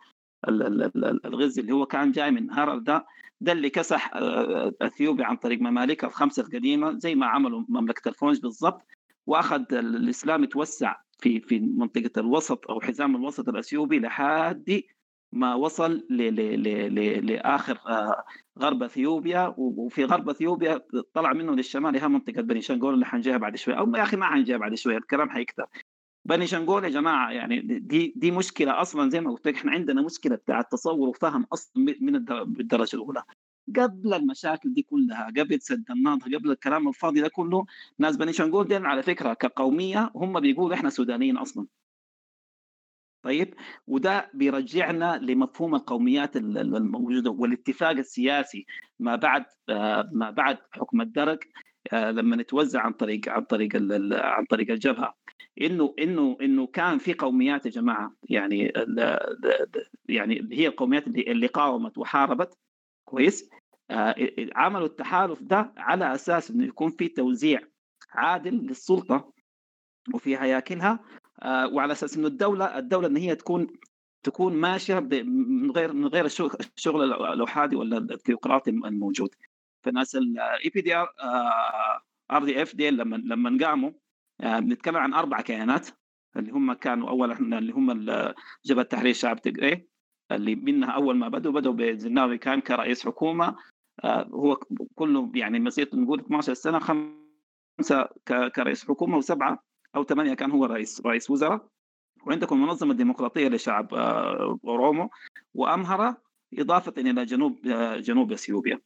الغزي 0.47 1.61
اللي 1.61 1.71
هو 1.73 1.85
كان 1.85 2.11
جاي 2.11 2.31
من 2.31 2.51
هرر 2.51 2.77
ده 2.77 3.05
ده 3.41 3.51
اللي 3.51 3.69
كسح 3.69 4.11
آه، 4.15 4.73
أثيوبيا 4.81 5.25
عن 5.25 5.35
طريق 5.35 5.59
ممالكها 5.61 6.07
الخمسة 6.07 6.43
القديمة 6.43 6.99
زي 6.99 7.15
ما 7.15 7.25
عملوا 7.25 7.63
مملكة 7.69 8.09
الفونج 8.09 8.39
بالضبط 8.41 8.81
وأخذ 9.27 9.73
ال- 9.73 9.95
الإسلام 9.95 10.43
يتوسع 10.43 10.95
في 11.19 11.39
في 11.39 11.59
منطقة 11.59 12.11
الوسط 12.17 12.69
أو 12.71 12.81
حزام 12.81 13.15
الوسط 13.15 13.49
الأثيوبي 13.49 13.99
لحد 13.99 14.81
ما 15.31 15.55
وصل 15.55 15.91
ل 16.09 16.17
ل 16.17 16.35
ل 16.63 16.95
ل 16.95 17.25
لآخر 17.25 17.79
آه، 17.87 18.23
غرب 18.59 18.83
أثيوبيا 18.83 19.53
وفي 19.57 20.05
غرب 20.05 20.29
أثيوبيا 20.29 20.81
طلع 21.13 21.33
منه 21.33 21.55
للشمال 21.55 21.97
هي 22.01 22.07
منطقة 22.07 22.41
بني 22.41 22.61
شنغول 22.61 22.93
اللي 22.93 23.05
حنجيها 23.05 23.37
بعد 23.37 23.55
شوية 23.55 23.75
أو 23.75 23.95
يا 23.95 24.03
أخي 24.03 24.17
ما 24.17 24.25
حنجيها 24.25 24.57
بعد 24.57 24.75
شوية 24.75 24.97
الكلام 24.97 25.29
حيكتر. 25.29 25.65
بني 26.27 26.47
شنغول 26.47 26.83
يا 26.83 26.89
جماعة 26.89 27.31
يعني 27.31 27.59
دي 27.79 28.13
دي 28.15 28.31
مشكلة 28.31 28.81
أصلا 28.81 29.09
زي 29.09 29.21
ما 29.21 29.31
قلت 29.31 29.47
لك 29.47 29.55
إحنا 29.55 29.71
عندنا 29.71 30.01
مشكلة 30.01 30.35
بتاع 30.35 30.59
التصور 30.59 31.09
وفهم 31.09 31.45
أصلا 31.53 31.95
من 32.01 32.15
الد- 32.15 32.31
بالدرجة 32.57 32.95
الأولى. 32.95 33.23
قبل 33.75 34.13
المشاكل 34.13 34.73
دي 34.73 34.81
كلها 34.81 35.25
قبل 35.37 35.61
سد 35.61 35.91
النهضه 35.91 36.37
قبل 36.37 36.51
الكلام 36.51 36.87
الفاضي 36.87 37.21
ده 37.21 37.27
كله 37.27 37.65
ناس 37.99 38.17
بني 38.17 38.33
شنغول 38.33 38.67
دي 38.67 38.75
على 38.75 39.03
فكرة 39.03 39.33
كقومية 39.33 40.11
هم 40.15 40.39
بيقولوا 40.39 40.75
إحنا 40.75 40.89
سودانيين 40.89 41.37
أصلا. 41.37 41.67
طيب؟ 43.23 43.53
وده 43.87 44.31
بيرجعنا 44.33 45.17
لمفهوم 45.17 45.75
القوميات 45.75 46.37
ال- 46.37 46.57
ال- 46.57 46.75
الموجودة 46.75 47.29
والاتفاق 47.31 47.89
السياسي 47.89 48.65
ما 48.99 49.15
بعد 49.15 49.45
آه، 49.69 50.09
ما 50.13 50.31
بعد 50.31 50.57
حكم 50.71 51.01
الدرك 51.01 51.47
لما 51.93 52.35
نتوزع 52.35 52.81
عن 52.81 52.93
طريق 52.93 53.29
عن 53.29 53.43
طريق 53.43 53.69
عن 54.13 54.45
طريق 54.45 54.71
الجبهة. 54.71 55.13
إنه 55.61 55.93
إنه 55.99 56.37
إنه 56.41 56.67
كان 56.67 56.97
في 56.97 57.13
قوميات 57.13 57.65
يا 57.65 57.71
جماعة 57.71 58.13
يعني 58.29 58.73
يعني 60.09 60.47
هي 60.51 60.67
القوميات 60.67 61.07
اللي 61.07 61.21
اللي 61.31 61.47
قاومت 61.47 61.97
وحاربت. 61.97 62.57
كويس؟ 63.05 63.49
آه، 63.91 64.15
عملوا 64.55 64.87
التحالف 64.87 65.43
ده 65.43 65.73
على 65.77 66.15
أساس 66.15 66.51
إنه 66.51 66.65
يكون 66.65 66.89
في 66.89 67.07
توزيع 67.07 67.61
عادل 68.11 68.53
للسلطة 68.53 69.33
وفي 70.13 70.37
هياكلها. 70.37 70.99
آه، 71.41 71.67
وعلى 71.67 71.91
أساس 71.93 72.17
إنه 72.17 72.27
الدولة 72.27 72.77
الدولة 72.77 73.07
إن 73.07 73.17
هي 73.17 73.35
تكون 73.35 73.67
تكون 74.23 74.53
ماشية 74.53 74.99
من 74.99 75.71
غير 75.71 75.93
من 75.93 76.07
غير 76.07 76.25
الشغل 76.25 77.13
الاحادي 77.33 77.75
ولا 77.75 77.97
الثيوقراطي 77.97 78.69
الموجود. 78.69 79.29
فناس 79.83 80.15
الاي 80.15 80.69
بي 80.69 80.81
دي 80.81 80.95
آر 80.95 81.07
آر 82.31 82.43
دي 82.45 82.61
إف 82.61 82.75
دي 82.75 82.89
لما 82.89 83.15
لما 83.15 83.65
قاموا 83.65 83.91
آه، 84.41 84.59
بنتكلم 84.59 84.97
عن 84.97 85.13
أربع 85.13 85.41
كيانات 85.41 85.89
اللي 86.37 86.51
هم 86.51 86.73
كانوا 86.73 87.09
اولا 87.09 87.39
اللي 87.39 87.73
هم 87.73 88.05
جبهة 88.65 88.83
تحرير 88.83 89.09
الشعب 89.09 89.41
تجري 89.41 89.87
اللي 90.31 90.55
منها 90.55 90.91
أول 90.91 91.17
ما 91.17 91.29
بدوا 91.29 91.51
بدوا 91.51 91.73
بزناوي 91.73 92.37
كان 92.37 92.61
كرئيس 92.61 93.05
حكومة 93.05 93.55
آه، 94.03 94.23
هو 94.23 94.55
كله 94.95 95.31
يعني 95.35 95.59
مسيرته 95.59 95.97
نقول 95.97 96.19
12 96.19 96.53
سنة 96.53 96.79
خمسة 96.79 98.09
كرئيس 98.55 98.87
حكومة 98.87 99.17
وسبعة 99.17 99.63
أو 99.95 100.03
ثمانية 100.03 100.33
كان 100.33 100.51
هو 100.51 100.65
رئيس 100.65 101.01
رئيس 101.05 101.29
وزراء 101.29 101.67
وعندكم 102.25 102.55
المنظمه 102.55 102.91
الديمقراطيه 102.91 103.47
لشعب 103.47 103.93
آه، 103.93 104.59
اورومو 104.65 105.09
وأمهرة 105.53 106.21
إضافة 106.53 106.93
إلى 106.97 107.25
جنوب 107.25 107.67
آه، 107.67 107.97
جنوب 107.97 108.31
إثيوبيا. 108.31 108.79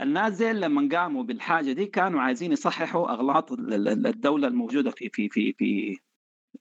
الناس 0.00 0.32
زي 0.32 0.52
لما 0.52 0.88
قاموا 0.98 1.22
بالحاجة 1.22 1.72
دي 1.72 1.86
كانوا 1.86 2.20
عايزين 2.20 2.52
يصححوا 2.52 3.10
أغلاط 3.10 3.52
ال- 3.52 3.74
ال- 3.88 4.06
الدولة 4.06 4.48
الموجودة 4.48 4.90
في 4.90 5.08
في 5.08 5.28
في 5.28 5.52
في 5.52 5.98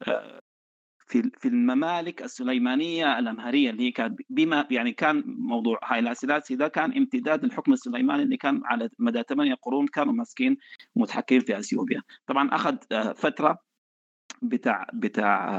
آه، 0.08 0.40
في 1.08 1.32
في 1.38 1.48
الممالك 1.48 2.22
السليمانية 2.22 3.20
الأمهرية 3.20 3.70
اللي 3.70 3.84
هي 3.84 3.92
كانت 3.92 4.20
بما 4.30 4.68
يعني 4.72 4.92
كان 4.92 5.24
موضوع 5.28 5.80
هايلا 5.84 6.14
سيلاسي 6.14 6.56
ده 6.56 6.68
كان 6.68 6.98
امتداد 6.98 7.44
الحكم 7.44 7.74
السليماني 7.74 8.24
اللي 8.24 8.38
كان 8.38 8.62
على 8.66 8.90
مدى 9.00 9.24
ثمانية 9.30 9.54
قرون 9.54 9.88
كانوا 9.88 10.14
ماسكين 10.14 10.58
متحكمين 10.96 11.42
في 11.42 11.60
أثيوبيا. 11.60 12.02
طبعا 12.28 12.50
أخذ 12.56 12.76
آه، 12.92 13.14
فترة 13.14 13.58
بتاع 14.42 14.88
بتاع 14.94 15.56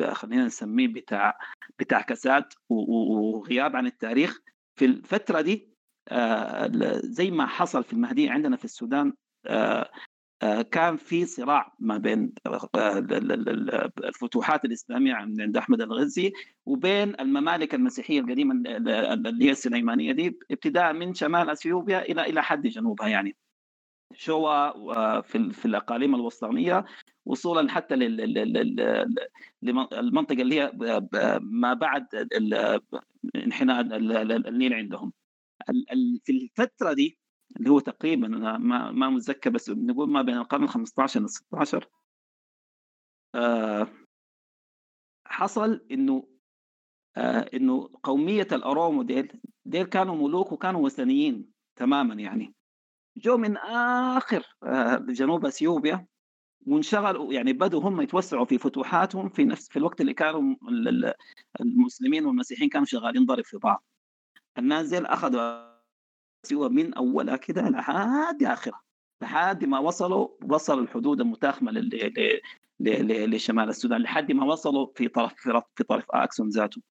آه، 0.00 0.12
خلينا 0.12 0.44
نسميه 0.46 0.88
بتاع 0.88 1.38
بتاع 1.78 2.00
كساد 2.00 2.44
وغياب 2.68 3.76
عن 3.76 3.86
التاريخ. 3.86 4.40
في 4.76 4.84
الفترة 4.84 5.40
دي 5.40 5.73
زي 7.04 7.30
ما 7.30 7.46
حصل 7.46 7.84
في 7.84 7.92
المهديه 7.92 8.30
عندنا 8.30 8.56
في 8.56 8.64
السودان 8.64 9.12
آه، 9.46 9.90
آه، 10.42 10.62
كان 10.62 10.96
في 10.96 11.26
صراع 11.26 11.74
ما 11.78 11.98
بين 11.98 12.32
آه، 12.46 12.98
ال- 12.98 13.32
ال- 13.32 13.48
ال- 13.48 13.90
الفتوحات 14.04 14.64
الإسلامية 14.64 15.14
عند 15.14 15.56
أحمد 15.56 15.80
الغزي 15.80 16.32
وبين 16.66 17.20
الممالك 17.20 17.74
المسيحية 17.74 18.20
القديمة 18.20 18.54
ال- 18.54 18.88
ال- 18.88 19.26
اللي 19.26 19.44
هي 19.44 19.50
السليمانية 19.50 20.12
دي 20.12 20.38
ابتداء 20.50 20.92
من 20.92 21.14
شمال 21.14 21.50
أثيوبيا 21.50 22.02
إلى 22.02 22.22
إلى 22.22 22.42
حد 22.42 22.66
جنوبها 22.66 23.08
يعني. 23.08 23.36
آه، 24.96 25.20
في 25.20 25.52
في 25.52 25.66
الأقاليم 25.66 26.14
الوسطانية 26.14 26.84
وصولا 27.26 27.70
حتى 27.70 27.96
لل- 27.96 28.16
لل- 28.16 28.52
لل- 28.52 29.16
للمنطقه 29.62 30.42
اللي 30.42 30.60
هي 30.60 30.72
ما 31.40 31.74
بعد 31.74 32.06
انحناء 33.36 33.80
ال- 33.80 34.16
ال- 34.16 34.46
النيل 34.48 34.74
عندهم. 34.74 35.12
في 36.24 36.32
الفترة 36.32 36.92
دي 36.92 37.18
اللي 37.56 37.70
هو 37.70 37.80
تقريبا 37.80 38.26
أنا 38.26 38.58
ما 38.58 38.90
ما 38.90 39.08
متذكر 39.10 39.50
بس 39.50 39.70
نقول 39.70 40.10
ما 40.10 40.22
بين 40.22 40.36
القرن 40.36 40.62
ال 40.64 40.68
15 40.68 41.20
وال 41.20 41.30
16 41.30 41.88
آه، 43.34 43.88
حصل 45.26 45.86
إنه 45.90 46.28
آه، 47.16 47.50
إنه 47.54 47.90
قومية 48.02 48.46
الاورومو 48.52 49.02
ديل 49.02 49.40
ديل 49.64 49.86
كانوا 49.86 50.14
ملوك 50.28 50.52
وكانوا 50.52 50.80
وثنيين 50.84 51.52
تماما 51.76 52.14
يعني. 52.14 52.54
جو 53.16 53.36
من 53.36 53.56
آخر 53.56 54.56
آه، 54.62 54.96
جنوب 54.96 55.46
أثيوبيا 55.46 56.06
وانشغلوا 56.66 57.32
يعني 57.32 57.52
بدوا 57.52 57.80
هم 57.88 58.00
يتوسعوا 58.00 58.44
في 58.44 58.58
فتوحاتهم 58.58 59.28
في 59.28 59.44
نفس 59.44 59.68
في 59.68 59.78
الوقت 59.78 60.00
اللي 60.00 60.14
كانوا 60.14 60.56
ال- 60.68 60.88
ال- 60.88 61.14
المسلمين 61.60 62.26
والمسيحيين 62.26 62.70
كانوا 62.70 62.86
شغالين 62.86 63.26
ضرب 63.26 63.44
في 63.44 63.58
بعض. 63.58 63.84
الناس 64.58 64.88
ديل 64.88 65.06
اخذوا 65.06 65.74
سوى 66.46 66.68
من 66.68 66.94
أولها 66.94 67.36
كده 67.36 67.62
لحد 67.68 68.42
آخرها 68.42 68.82
لحد 69.22 69.64
ما 69.64 69.78
وصلوا 69.78 70.28
وصل 70.44 70.78
الحدود 70.82 71.20
المتاخمة 71.20 71.70
لل- 71.72 73.30
لشمال 73.34 73.68
السودان 73.68 74.00
لحد 74.02 74.32
ما 74.32 74.44
وصلوا 74.44 74.86
في 74.96 75.08
طرف 75.08 75.32
في 75.36 75.50
رف- 75.50 75.64
في 75.76 75.84
طرف 75.84 76.04
أكسوم 76.10 76.48
ذاته. 76.48 76.82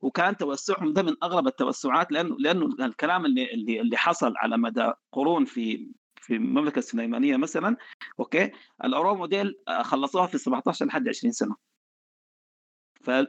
وكان 0.00 0.36
توسعهم 0.36 0.92
ده 0.92 1.02
من 1.02 1.14
أغرب 1.22 1.46
التوسعات 1.46 2.12
لأنه 2.12 2.36
لأنه 2.38 2.66
الكلام 2.86 3.26
اللي 3.26 3.80
اللي 3.80 3.96
حصل 3.96 4.32
على 4.36 4.56
مدى 4.58 4.92
قرون 5.12 5.44
في 5.44 5.92
في 6.20 6.34
المملكة 6.36 6.78
السليمانية 6.78 7.36
مثلا 7.36 7.76
okay؟ 8.20 8.52
الأورومو 8.84 9.26
ديل 9.26 9.54
آه، 9.68 9.82
خلصوها 9.82 10.26
في 10.26 10.38
17 10.38 10.86
لحد 10.86 11.08
20 11.08 11.32
سنة. 11.32 11.56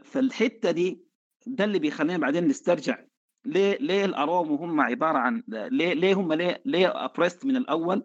فالحتة 0.03 0.71
دي 0.71 1.03
ده 1.47 1.63
اللي 1.63 1.79
بيخلينا 1.79 2.17
بعدين 2.17 2.47
نسترجع 2.47 3.03
ليه 3.45 3.77
ليه 3.77 4.05
الارومو 4.05 4.55
هم 4.55 4.81
عبارة 4.81 5.17
عن 5.17 5.43
ليه 5.47 5.93
ليه 5.93 6.13
هم 6.13 6.33
ليه 6.33 6.61
ليه 6.65 7.05
oppressed 7.05 7.45
من 7.45 7.55
الأول 7.55 8.03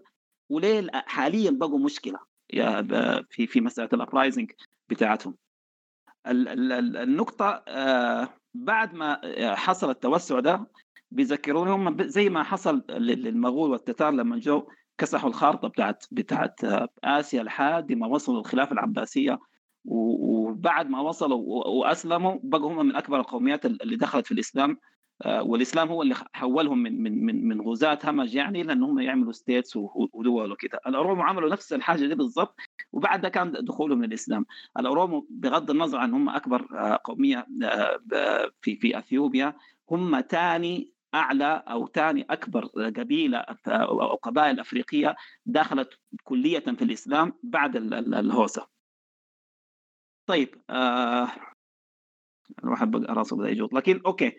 وليه 0.51 0.91
حاليا 0.95 1.51
بقوا 1.51 1.79
مشكلة 1.79 2.19
يا 2.53 2.83
في 3.31 3.47
في 3.47 3.61
مسألة 3.61 3.89
ال 3.93 3.99
uprising 3.99 4.53
بتاعتهم. 4.89 5.35
ال- 6.27 6.49
ال- 6.49 6.73
ال- 6.73 6.97
النقطة 6.97 7.63
آه، 7.69 8.29
بعد 8.55 8.95
ما 8.95 9.21
آه، 9.25 9.55
حصل 9.55 9.91
التوسع 9.91 10.41
ده 10.41 10.67
بيذكروني 11.11 11.71
هم 11.71 12.03
زي 12.03 12.29
ما 12.29 12.43
حصل 12.43 12.83
لل- 12.91 13.23
للمغول 13.23 13.71
والتتار 13.71 14.11
لما 14.13 14.39
جو 14.39 14.69
كسحوا 14.99 15.29
الخارطة 15.29 15.69
بتاعت 15.69 16.05
بتاعت 16.13 16.65
آه، 16.65 16.89
آسيا 17.05 17.43
لحد 17.43 17.93
ما 17.93 18.07
وصلوا 18.07 18.41
الخلافه 18.41 18.73
العباسية 18.73 19.39
وبعد 19.85 20.89
ما 20.91 21.01
وصلوا 21.01 21.67
وأسلموا 21.69 22.39
بقوا 22.43 22.73
هم 22.73 22.87
من 22.87 22.97
أكبر 22.97 23.21
القوميات 23.21 23.67
اللي 23.67 23.97
دخلت 23.97 24.27
في 24.27 24.33
الإسلام. 24.33 24.79
والإسلام 25.27 25.89
هو 25.89 26.03
اللي 26.03 26.15
حولهم 26.33 26.79
من 26.79 27.03
من 27.03 27.25
من 27.27 27.49
من 27.49 27.61
غزاة 27.61 27.99
همج 28.05 28.35
يعني 28.35 28.63
لأن 28.63 28.83
هم 28.83 28.99
يعملوا 29.01 29.33
states 29.33 29.77
ودول 29.77 30.53
وكذا 30.53 30.81
الاورومو 30.87 31.23
عملوا 31.23 31.51
نفس 31.51 31.73
الحاجة 31.73 32.07
دي 32.07 32.15
بالضبط 32.15 32.61
وبعد 32.93 33.21
ده 33.21 33.29
كان 33.29 33.53
دخولهم 33.53 34.05
للإسلام. 34.05 34.47
الاورومو 34.79 35.27
بغض 35.31 35.71
النظر 35.71 35.99
عن 35.99 36.15
هم 36.15 36.29
أكبر 36.29 36.69
آه، 36.79 37.01
قومية 37.05 37.47
آه، 37.63 38.51
في 38.61 38.77
في 38.77 38.99
أثيوبيا 38.99 39.55
هم 39.91 40.21
ثاني 40.21 40.91
أعلى 41.15 41.65
أو 41.69 41.87
ثاني 41.87 42.27
أكبر 42.31 42.65
قبيلة 42.67 43.39
أو 43.69 44.15
قبائل 44.15 44.61
أفريقية 44.61 45.17
دخلت 45.47 45.99
كلية 46.25 46.59
في 46.59 46.83
الإسلام 46.83 47.33
بعد 47.43 47.77
الهوسة. 47.77 48.67
طيب 50.27 50.63
آه 50.71 51.29
الواحد 52.65 52.91
بقى 52.91 53.15
راسه 53.15 53.37
بدأ 53.37 53.49
يجوط. 53.49 53.73
لكن 53.75 54.01
أوكي. 54.07 54.27
آه 54.27 54.33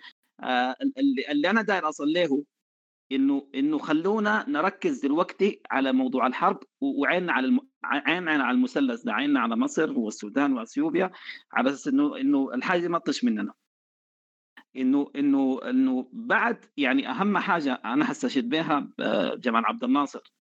اللي, 0.43 1.31
اللي 1.31 1.49
أنا 1.49 1.61
داير 1.61 1.89
اصل 1.89 2.13
له 2.13 2.43
إنه 3.11 3.49
إنه 3.55 3.77
خلونا 3.77 4.45
نركز 4.49 4.99
دلوقتي 4.99 5.61
على 5.71 5.91
موضوع 5.93 6.27
الحرب 6.27 6.59
وعيننا 6.81 7.33
على 7.33 7.47
الم... 7.47 7.59
عيننا 7.83 8.43
على 8.43 8.55
المثلث 8.55 9.01
ده 9.03 9.13
عيننا 9.13 9.39
على 9.39 9.55
مصر 9.55 9.99
والسودان 9.99 10.53
وأثيوبيا 10.53 11.11
على 11.53 11.69
أساس 11.69 11.87
إنه 11.87 12.17
إنه 12.17 12.53
الحاجة 12.53 12.87
ما 12.87 12.99
تطش 12.99 13.23
مننا. 13.23 13.53
إنه 14.75 15.11
إنه 15.15 15.59
إنه 15.69 16.09
بعد 16.13 16.65
يعني 16.77 17.09
أهم 17.09 17.37
حاجة 17.37 17.81
أنا 17.85 18.05
حستشهد 18.05 18.49
بها 18.49 18.89
جمال 19.35 19.65
عبد 19.65 19.83
الناصر. 19.83 20.33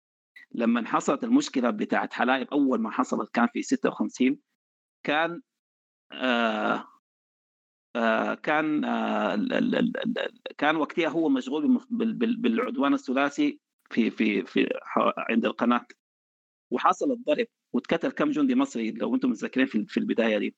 لما 0.52 0.86
حصلت 0.86 1.24
المشكلة 1.24 1.70
بتاعت 1.70 2.12
حلايب 2.12 2.48
أول 2.48 2.80
ما 2.80 2.90
حصلت 2.90 3.30
كان 3.34 3.48
في 3.52 3.62
56 3.62 4.38
كان 5.06 5.42
آه 6.12 6.74
آه 6.74 6.93
كان 8.42 8.84
آه 8.84 9.46
كان 10.58 10.76
وقتها 10.76 11.08
هو 11.08 11.28
مشغول 11.28 11.80
بالعدوان 12.38 12.94
الثلاثي 12.94 13.58
في 13.90 14.10
في 14.10 14.44
في 14.44 14.68
عند 15.18 15.44
القناة. 15.44 15.86
وحصل 16.70 17.12
الضرب 17.12 17.46
واتقتل 17.72 18.10
كم 18.10 18.30
جندي 18.30 18.54
مصري 18.54 18.90
لو 18.90 19.14
أنتم 19.14 19.30
متذكرين 19.30 19.66
في, 19.66 19.96
البداية 19.96 20.38
دي. 20.38 20.54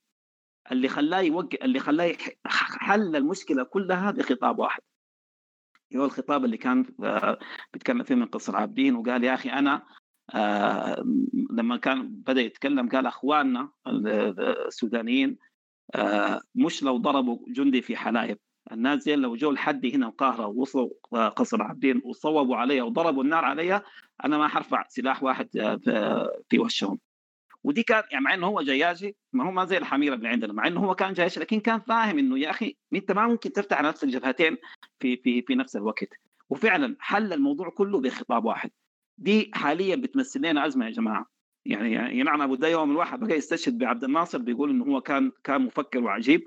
اللي 0.73 0.89
خلاه 0.89 1.21
يوقع 1.21 1.59
اللي 1.63 1.79
خلاه 1.79 2.17
حل 2.47 3.17
المشكلة 3.17 3.63
كلها 3.63 4.11
بخطاب 4.11 4.59
واحد. 4.59 4.83
هو 5.97 6.05
الخطاب 6.05 6.45
اللي 6.45 6.57
كان 6.57 6.83
بيتكلم 7.73 8.03
فيه 8.03 8.15
من 8.15 8.27
قصر 8.27 8.57
عابدين 8.57 8.97
وقال 8.97 9.25
يا 9.25 9.35
أخي 9.35 9.51
أنا 9.51 9.87
آه 10.35 11.05
لما 11.51 11.77
كان 11.77 12.09
بدأ 12.09 12.41
يتكلم 12.41 12.89
قال 12.89 13.07
أخواننا 13.07 13.71
السودانيين 13.87 15.31
آه 15.31 15.56
مش 16.55 16.83
لو 16.83 16.97
ضربوا 16.97 17.39
جندي 17.49 17.83
في 17.83 17.97
حلايب. 17.97 18.39
الناس 18.73 19.03
زي 19.03 19.17
لو 19.17 19.37
جو 19.37 19.51
لحدي 19.51 19.95
هنا 19.95 20.07
القاهرة 20.07 20.47
ووصلوا 20.47 20.91
قصر 21.29 21.63
عابدين 21.63 22.01
وصوبوا 22.05 22.57
علي 22.57 22.81
وضربوا 22.81 23.23
النار 23.25 23.45
علي 23.45 23.83
أنا 24.25 24.39
ما 24.39 24.49
حرفع 24.49 24.85
سلاح 24.89 25.23
واحد 25.23 25.49
في 26.51 26.59
وشهم. 26.59 26.99
ودي 27.65 27.83
كان 27.83 28.03
يعني 28.11 28.25
مع 28.25 28.35
إنه 28.35 28.47
هو 28.47 28.63
جياجي 28.63 29.17
ما 29.33 29.47
هو 29.47 29.51
ما 29.51 29.65
زي 29.65 29.79
الحميره 29.79 30.15
اللي 30.15 30.29
عندنا 30.29 30.53
مع 30.53 30.67
إنه 30.67 30.81
هو 30.81 30.95
كان 30.95 31.13
جياجي 31.13 31.41
لكن 31.41 31.61
كان 31.61 31.81
فاهم 31.81 32.19
إنه 32.19 32.39
يا 32.39 32.51
أخي 32.51 32.77
أنت 32.95 33.13
ما 33.13 33.27
ممكن 33.27 33.53
تفتح 33.53 33.79
على 33.79 33.89
نفس 33.89 34.05
الجبهتين 34.05 34.57
في 35.01 35.17
في 35.17 35.43
في 35.43 35.55
نفس 35.55 35.77
الوقت. 35.77 36.09
وفعلا 36.51 36.97
حل 37.01 37.33
الموضوع 37.33 37.71
كله 37.71 38.01
بخطاب 38.01 38.45
واحد. 38.45 38.71
دي 39.19 39.51
حاليا 39.55 39.97
بتمثل 39.97 40.41
لنا 40.41 40.67
أزمة 40.67 40.87
يا 40.87 40.91
جماعة. 40.91 41.27
يعني 41.71 42.19
ينعم 42.19 42.43
أبو 42.43 42.55
ده 42.55 42.69
يوم 42.69 42.91
الواحد 42.91 43.21
بقى 43.21 43.37
يستشهد 43.37 43.79
بعبد 43.79 44.05
الناصر 44.05 44.39
بيقول 44.39 44.71
إنه 44.71 44.85
هو 44.85 45.01
كان 45.01 45.33
كان 45.45 45.63
مفكر 45.63 45.99
وعجيب 46.05 46.43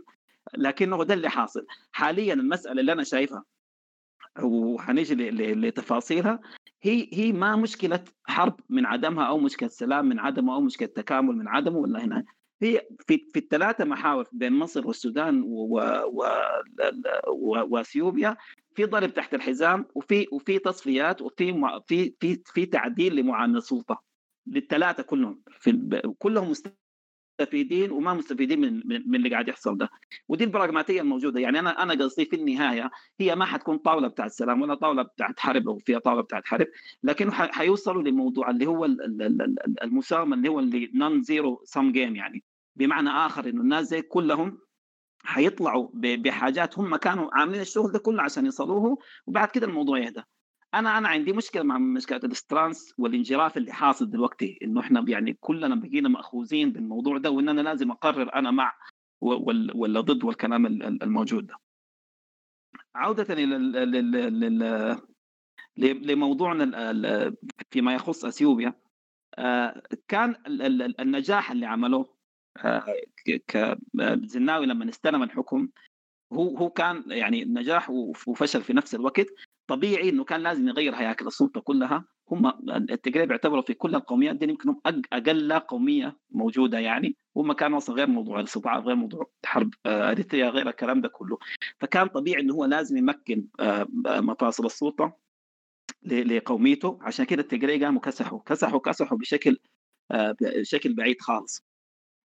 لكنه 0.57 1.03
ده 1.03 1.13
اللي 1.13 1.29
حاصل. 1.29 1.65
حاليا 1.91 2.33
المسألة 2.33 2.81
اللي 2.81 2.91
أنا 2.91 3.03
شايفها 3.03 3.43
وحنيجي 4.43 5.15
لتفاصيلها 5.31 6.39
هي 6.83 7.09
هي 7.13 7.31
ما 7.31 7.55
مشكلة 7.55 8.03
حرب 8.25 8.59
من 8.69 8.85
عدمها 8.85 9.25
أو 9.25 9.37
مشكلة 9.39 9.69
سلام 9.69 10.05
من 10.05 10.19
عدمه 10.19 10.53
أو 10.55 10.61
مشكلة 10.61 10.87
تكامل 10.87 11.35
من 11.35 11.47
عدمه 11.47 11.77
ولا 11.77 12.03
هنا. 12.05 12.23
هي 12.61 12.81
في 13.07 13.17
في 13.33 13.39
الثلاثة 13.39 13.85
محاور 13.85 14.25
بين 14.31 14.53
مصر 14.53 14.87
والسودان 14.87 15.43
وإثيوبيا 17.43 18.37
في 18.75 18.85
ضرب 18.85 19.13
تحت 19.13 19.33
الحزام 19.33 19.85
وفي 19.95 20.27
وفي 20.31 20.59
تصفيات 20.59 21.21
وفي 21.21 21.53
في 21.87 22.13
في 22.19 22.41
في 22.45 22.65
تعديل 22.65 23.15
لمعامله 23.15 23.57
السلطة. 23.57 24.08
للثلاثه 24.49 25.03
كلهم. 25.03 25.41
في 25.59 26.01
كلهم 26.19 26.51
مستفيدين 27.39 27.91
وما 27.91 28.13
مستفيدين 28.13 28.61
من 28.61 28.81
من 29.09 29.15
اللي 29.15 29.29
قاعد 29.29 29.47
يحصل 29.47 29.77
ده. 29.77 29.89
ودي 30.27 30.43
البراغماتية 30.43 31.01
الموجودة. 31.01 31.39
يعني 31.39 31.59
أنا 31.59 31.83
أنا 31.83 31.93
قصدي 32.03 32.25
في 32.25 32.35
النهاية 32.35 32.89
هي 33.19 33.35
ما 33.35 33.45
حتكون 33.45 33.77
طاولة 33.77 34.07
بتاعت 34.07 34.31
سلام 34.31 34.61
ولا 34.61 34.75
طاولة 34.75 35.03
بتاعت 35.03 35.39
حرب 35.39 35.69
أو 35.69 35.77
فيها 35.77 35.99
طاولة 35.99 36.21
بتاعت 36.21 36.45
حرب 36.45 36.67
لكن 37.03 37.31
حيوصلوا 37.31 38.03
لموضوع 38.03 38.49
اللي 38.49 38.67
هو 38.67 38.85
المساومة 39.83 40.35
اللي 40.35 40.49
هو 40.49 40.59
ال 40.59 40.91
non 40.93 41.21
zero 41.21 41.61
sum 41.65 41.91
game 41.91 42.15
يعني. 42.15 42.43
بمعنى 42.75 43.09
آخر 43.09 43.49
إنه 43.49 43.61
الناس 43.61 43.85
زي 43.87 44.01
كلهم 44.01 44.57
حيطلعوا 45.23 45.89
بحاجات 45.93 46.79
هم 46.79 46.95
كانوا 46.95 47.29
عاملين 47.33 47.61
الشغل 47.61 47.91
ده 47.91 47.99
كله 47.99 48.23
عشان 48.23 48.45
يوصلوه 48.45 48.97
وبعد 49.27 49.47
كده 49.47 49.67
الموضوع 49.67 49.99
يهدى. 49.99 50.21
أنا 50.73 50.97
أنا 50.97 51.07
عندي 51.09 51.33
مشكلة 51.33 51.63
مع 51.63 51.77
مشكلة 51.77 52.17
الـ 52.23 52.33
stance 52.33 52.93
والانجراف 52.97 53.57
اللي 53.57 53.71
حاصل 53.73 54.09
دلوقتي 54.09 54.59
إنه 54.63 54.81
إحنا 54.81 55.05
يعني 55.07 55.37
كلنا 55.39 55.75
بقينا 55.75 56.09
مأخوذين 56.09 56.71
بالموضوع 56.71 57.17
ده 57.17 57.31
وإن 57.31 57.49
أنا 57.49 57.61
لازم 57.61 57.91
أقرر 57.91 58.33
أنا 58.35 58.51
مع 58.51 58.73
ولا 59.21 60.01
ضد 60.01 60.23
والكلام 60.23 60.65
الموجود 60.65 61.47
ده. 61.47 61.55
عودة 62.95 63.33
إلى 63.33 64.99
لموضوعنا 65.77 67.35
فيما 67.71 67.93
يخص 67.93 68.25
أثيوبيا 68.25 68.73
كان 70.07 70.35
النجاح 70.99 71.51
اللي 71.51 71.65
عملوه 71.65 72.15
كزناوي 73.47 74.65
لما 74.65 74.89
استلم 74.89 75.23
الحكم 75.23 75.69
هو 76.33 76.57
هو 76.57 76.69
كان 76.69 77.03
يعني 77.07 77.45
نجاح 77.45 77.89
وفشل 77.89 78.61
في 78.61 78.73
نفس 78.73 78.95
الوقت 78.95 79.25
طبيعي 79.69 80.09
إنه 80.09 80.23
كان 80.23 80.41
لازم 80.41 80.67
يغير 80.67 80.95
هياكل 80.95 81.27
السلطة 81.27 81.61
كلها. 81.61 82.05
هم 82.31 82.47
التجربه 82.69 83.25
بيعتبروا 83.25 83.61
في 83.61 83.73
كل 83.73 83.95
القوميات 83.95 84.35
دي 84.35 84.45
يمكن 84.49 84.75
أقل 85.13 85.59
قومية 85.59 86.17
موجودة 86.31 86.79
يعني. 86.79 87.15
هم 87.35 87.53
كانوا 87.53 87.77
أصلا 87.77 87.95
غير 87.95 88.07
موضوع 88.07 88.39
الاستضعاف 88.39 88.85
غير 88.85 88.95
موضوع 88.95 89.29
حرب 89.45 89.73
أريتريا 89.85 90.49
غير 90.49 90.69
الكلام 90.69 91.01
ده 91.01 91.09
كله. 91.09 91.37
فكان 91.79 92.07
طبيعي 92.07 92.41
إنه 92.41 92.53
هو 92.53 92.65
لازم 92.65 92.97
يمكن 92.97 93.47
مفاصل 94.05 94.65
السلطة 94.65 95.17
لقوميته. 96.03 96.99
عشان 97.01 97.25
كده 97.25 97.41
التجري 97.41 97.85
قاموا 97.85 98.01
كسحوا 98.01 98.39
كسحوا 98.45 98.79
كسحوا 98.79 99.17
بشكل 99.17 99.57
بشكل 100.41 100.93
بعيد 100.93 101.21
خالص. 101.21 101.63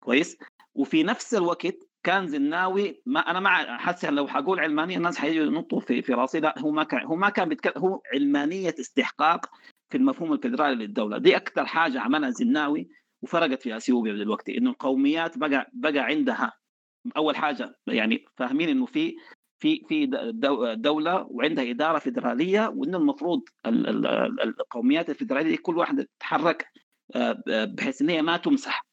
كويس؟ 0.03 0.38
وفي 0.76 1.03
نفس 1.03 1.34
الوقت 1.34 1.78
كان 2.03 2.27
زناوي 2.27 3.01
ما 3.05 3.19
أنا 3.19 3.39
مع 3.39 3.77
حاسس 3.77 4.05
لو 4.05 4.27
حقول 4.27 4.59
علمانية 4.59 4.97
الناس 4.97 5.17
حيجوا 5.17 5.45
ينطوا 5.45 5.80
في 5.80 6.01
في 6.01 6.13
راسي 6.13 6.39
لا 6.39 6.59
هو 6.59 6.71
ما 6.71 6.84
كان 6.84 7.05
هو 7.05 7.15
ما 7.15 7.30
كان 7.30 7.49
بيتكلم 7.49 7.73
هو 7.77 8.01
علمانية 8.13 8.75
استحقاق 8.80 9.45
في 9.89 9.97
المفهوم 9.97 10.34
الفدرالي 10.34 10.75
للدولة. 10.75 11.17
دي 11.17 11.35
أكثر 11.35 11.65
حاجة 11.65 11.99
عملها 11.99 12.30
زناوي 12.30 12.89
وفرقت 13.21 13.61
في 13.63 13.77
أثيوبيا 13.77 14.13
دلوقتي 14.13 14.57
إنه 14.57 14.69
القوميات 14.69 15.38
بقى 15.38 15.69
بقى 15.73 15.99
عندها 15.99 16.53
أول 17.17 17.35
حاجة 17.35 17.75
يعني 17.88 18.25
فاهمين 18.38 18.69
إنه 18.69 18.85
في 18.85 19.15
في 19.59 19.81
في 19.89 20.05
دولة 20.77 21.27
وعندها 21.30 21.69
إدارة 21.69 21.99
فدرالية 21.99 22.67
وإنه 22.75 22.97
المفروض 22.97 23.41
القوميات 24.43 25.09
الفدرالية 25.09 25.57
كل 25.61 25.77
واحدة 25.77 26.07
تتحرك 26.19 26.67
بحيث 27.47 28.01
إن 28.01 28.09
هي 28.09 28.21
ما 28.21 28.38
تمسح. 28.38 28.85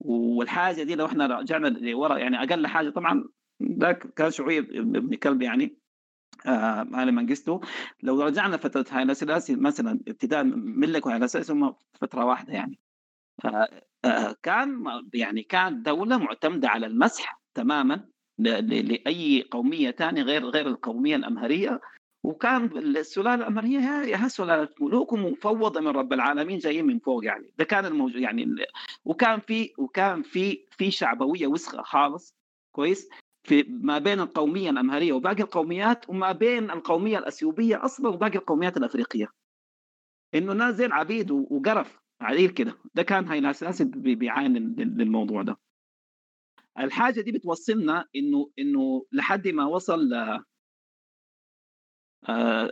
والحاجة 0.00 0.82
دي 0.82 0.94
لو 0.94 1.06
إحنا 1.06 1.26
رجعنا 1.26 1.68
لورا 1.68 2.18
يعني 2.18 2.42
أقل 2.42 2.66
حاجة 2.66 2.90
طبعا 2.90 3.24
ذاك 3.62 4.06
كان 4.14 4.30
شعويه 4.30 4.58
ابن 4.58 5.14
كلب 5.14 5.42
يعني 5.42 5.76
آه 6.46 6.86
هاي 6.94 7.10
منجستو 7.10 7.60
لو 8.02 8.22
رجعنا 8.22 8.56
فتره 8.56 8.86
هايلا 8.90 9.14
سلاسي 9.14 9.56
مثلا 9.56 10.00
ابتداء 10.08 10.44
ملك 10.54 11.06
وهايلا 11.06 11.26
سلاسي 11.26 11.52
هم 11.52 11.74
فترة 12.00 12.24
واحدة 12.24 12.52
يعني. 12.52 12.78
آه 13.44 13.68
آه 14.04 14.36
كان 14.42 14.84
يعني 15.14 15.42
كان 15.42 15.82
دولة 15.82 16.18
معتمدة 16.18 16.68
على 16.68 16.86
المسح 16.86 17.40
تماما 17.54 18.08
لأي 18.38 19.48
قومية 19.50 19.90
ثانية 19.90 20.22
غير 20.22 20.44
غير 20.44 20.66
القومية 20.66 21.16
الأمهرية. 21.16 21.80
وكان 22.24 22.78
السلالة 22.78 23.34
الامريه 23.34 23.78
هي 24.04 24.28
سلالة 24.28 24.68
ملوك 24.80 25.12
ومفوضه 25.12 25.80
من 25.80 25.88
رب 25.88 26.12
العالمين 26.12 26.58
جايين 26.58 26.86
من 26.86 26.98
فوق 26.98 27.24
يعني. 27.24 27.52
ده 27.58 27.64
كان 27.64 27.84
الموجود 27.86 28.16
يعني 28.22 28.46
وكان 29.04 29.40
في 29.40 29.72
وكان 29.78 30.22
في 30.22 30.66
في 30.70 30.90
شعبوية 30.90 31.46
وسخة 31.46 31.82
خالص 31.82 32.34
كويس؟ 32.72 33.08
في 33.44 33.62
ما 33.68 33.98
بين 33.98 34.20
القومية 34.20 34.70
الأمهرية 34.70 35.12
وباقي 35.12 35.42
القوميات 35.42 36.10
وما 36.10 36.32
بين 36.32 36.70
القومية 36.70 37.18
الأثيوبية 37.18 37.84
أصلا 37.84 38.08
وباقي 38.08 38.38
القوميات 38.38 38.76
الأفريقية. 38.76 39.28
إنه 40.34 40.52
ناس 40.52 40.74
زي 40.74 40.86
العبيد 40.86 41.30
وقرف 41.30 41.98
عديل 42.20 42.50
كده. 42.50 42.78
ده 42.94 43.02
كان 43.02 43.24
هاي 43.28 43.38
الاساس 43.38 43.82
بيعاني 43.82 44.58
للموضوع 44.78 45.42
ده. 45.42 45.56
الحاجة 46.78 47.20
دي 47.20 47.32
بتوصلنا 47.32 48.04
إنه 48.16 48.50
إنه 48.58 49.06
لحد 49.12 49.48
ما 49.48 49.64
وصل 49.64 50.10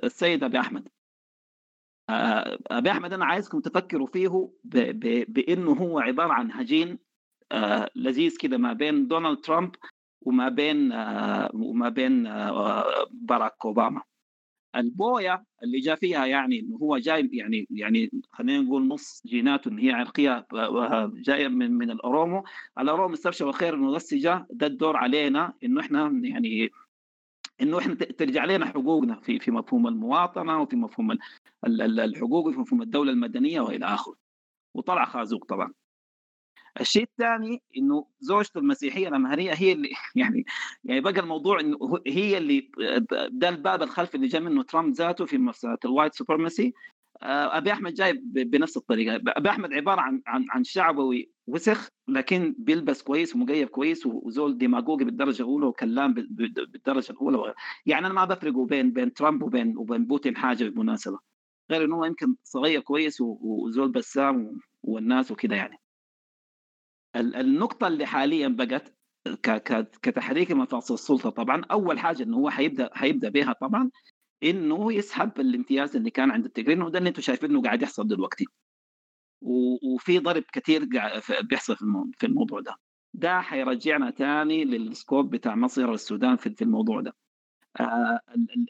السيد 0.04 0.44
أبي 0.44 0.60
أحمد. 0.60 0.88
أبي 2.70 2.90
أحمد 2.90 3.12
أنا 3.12 3.24
عايزكم 3.24 3.60
تفكروا 3.60 4.06
فيه 4.06 4.50
بأنه 5.28 5.72
هو 5.72 5.98
عبارة 5.98 6.32
عن 6.32 6.52
هجين 6.52 6.98
لذيذ 7.96 8.36
كده 8.36 8.58
ما 8.58 8.72
بين 8.72 9.08
دونالد 9.08 9.38
ترامب 9.40 9.74
وما 10.22 10.48
بين 10.48 10.92
وما 11.54 11.88
بين 11.88 12.22
باراك 13.10 13.54
أوباما. 13.64 14.02
البويا 14.76 15.44
اللي 15.62 15.80
جاء 15.80 15.96
فيها 15.96 16.26
يعني 16.26 16.60
إنه 16.60 16.76
هو 16.76 16.98
جاي 16.98 17.30
يعني 17.32 17.66
يعني 17.70 18.10
خلينا 18.32 18.62
نقول 18.62 18.88
نص 18.88 19.22
جيناته 19.26 19.68
إن 19.68 19.78
هي 19.78 19.90
عرقية 19.92 20.46
جاية 21.14 21.48
من 21.48 21.70
من 21.72 21.90
الأورومو. 21.90 22.44
الأورومو 22.78 23.14
استبشروا 23.14 23.52
خير 23.52 23.74
إنه 23.74 23.90
بس 23.92 24.14
جاء 24.14 24.46
ده 24.50 24.66
الدور 24.66 24.96
علينا 24.96 25.52
إنه 25.64 25.80
إحنا 25.80 26.20
يعني 26.24 26.70
إنه 27.60 27.78
إحنا 27.78 27.94
ترجع 27.94 28.44
لنا 28.44 28.66
حقوقنا 28.66 29.20
في 29.20 29.38
في 29.38 29.50
مفهوم 29.50 29.86
المواطنة 29.86 30.62
وفي 30.62 30.76
مفهوم 30.76 31.18
الحقوق 31.66 32.46
وفي 32.46 32.58
مفهوم 32.58 32.82
الدولة 32.82 33.12
المدنية 33.12 33.60
وإلى 33.60 33.86
آخره. 33.86 34.16
وطلع 34.74 35.04
خازوق 35.04 35.44
طبعا. 35.44 35.72
الشيء 36.80 37.02
الثاني 37.02 37.62
إنه 37.76 38.06
زوجته 38.20 38.58
المسيحية 38.58 39.08
الامهريه 39.08 39.52
هي 39.52 39.72
اللي 39.72 39.90
يعني 40.14 40.44
يعني 40.84 41.00
بقى 41.00 41.20
الموضوع 41.20 41.60
إنه 41.60 41.78
هي 42.06 42.38
اللي 42.38 42.70
ده 43.30 43.48
الباب 43.48 43.82
الخلفي 43.82 44.14
اللي 44.14 44.26
جاء 44.26 44.40
منه 44.42 44.62
ترامب 44.62 44.94
ذاته 44.94 45.24
في 45.24 45.38
مساله 45.38 45.78
ال 45.84 45.89
white 45.89 46.14
supremacy 46.14 46.74
أبي 47.22 47.72
أحمد 47.72 47.94
جاي 47.94 48.12
بنفس 48.24 48.76
الطريقة. 48.76 49.20
أبي 49.26 49.50
أحمد 49.50 49.72
عبارة 49.72 50.00
عن 50.00 50.22
عن 50.26 50.46
عن 50.50 50.64
شعبوي 50.64 51.30
وسخ 51.46 51.88
لكن 52.08 52.54
بيلبس 52.58 53.02
كويس 53.02 53.36
ومقيف 53.36 53.68
كويس 53.68 54.06
وزول 54.06 54.58
ديماغوجي 54.58 55.04
بالدرجة 55.04 55.42
الأولى 55.42 55.66
وكلام 55.66 56.14
بالدرجة 56.14 57.10
الأولى. 57.10 57.54
يعني 57.86 58.06
أنا 58.06 58.14
ما 58.14 58.24
بفرق 58.24 58.52
بين 58.58 58.92
بين 58.92 59.12
ترامب 59.12 59.42
وبين 59.42 59.76
وبين 59.76 60.06
بوتين 60.06 60.36
حاجة 60.36 60.64
بالمناسبة. 60.64 61.18
غير 61.70 61.84
إنه 61.84 61.96
هو 61.96 62.04
يمكن 62.04 62.36
صغير 62.44 62.80
كويس 62.80 63.16
وزول 63.20 63.92
بسام 63.92 64.60
والناس 64.82 65.30
وكده 65.30 65.56
يعني. 65.56 65.78
النقطة 67.16 67.86
اللي 67.86 68.06
حاليا 68.06 68.48
بقت 68.48 68.96
كتحريك 70.02 70.52
مفاصل 70.52 70.94
السلطة 70.94 71.30
طبعا 71.30 71.64
أول 71.70 71.98
حاجة 71.98 72.22
إنه 72.22 72.36
هو 72.36 72.50
حيبدأ 72.50 72.90
حيبدأ 72.92 73.28
بها 73.28 73.52
طبعا 73.52 73.90
إنه 74.42 74.92
يسحب 74.92 75.40
الامتياز 75.40 75.96
اللي 75.96 76.10
كان 76.10 76.30
عند 76.30 76.44
التجرين 76.44 76.82
وده 76.82 76.98
اللي 76.98 77.08
أنتم 77.08 77.22
شايفينه 77.22 77.62
قاعد 77.62 77.82
يحصل 77.82 78.08
دلوقتي. 78.08 78.44
وفي 79.42 80.18
ضرب 80.18 80.44
كثير 80.52 80.84
بيحصل 81.42 81.76
في 82.18 82.26
الموضوع 82.26 82.60
ده. 82.60 82.74
ده 83.14 83.40
حيرجعنا 83.40 84.10
تاني 84.10 84.64
للسكوب 84.64 85.30
بتاع 85.30 85.54
مصير 85.54 85.94
السودان 85.94 86.36
في 86.36 86.62
الموضوع 86.62 87.00
ده. 87.00 87.14
آه 87.80 88.20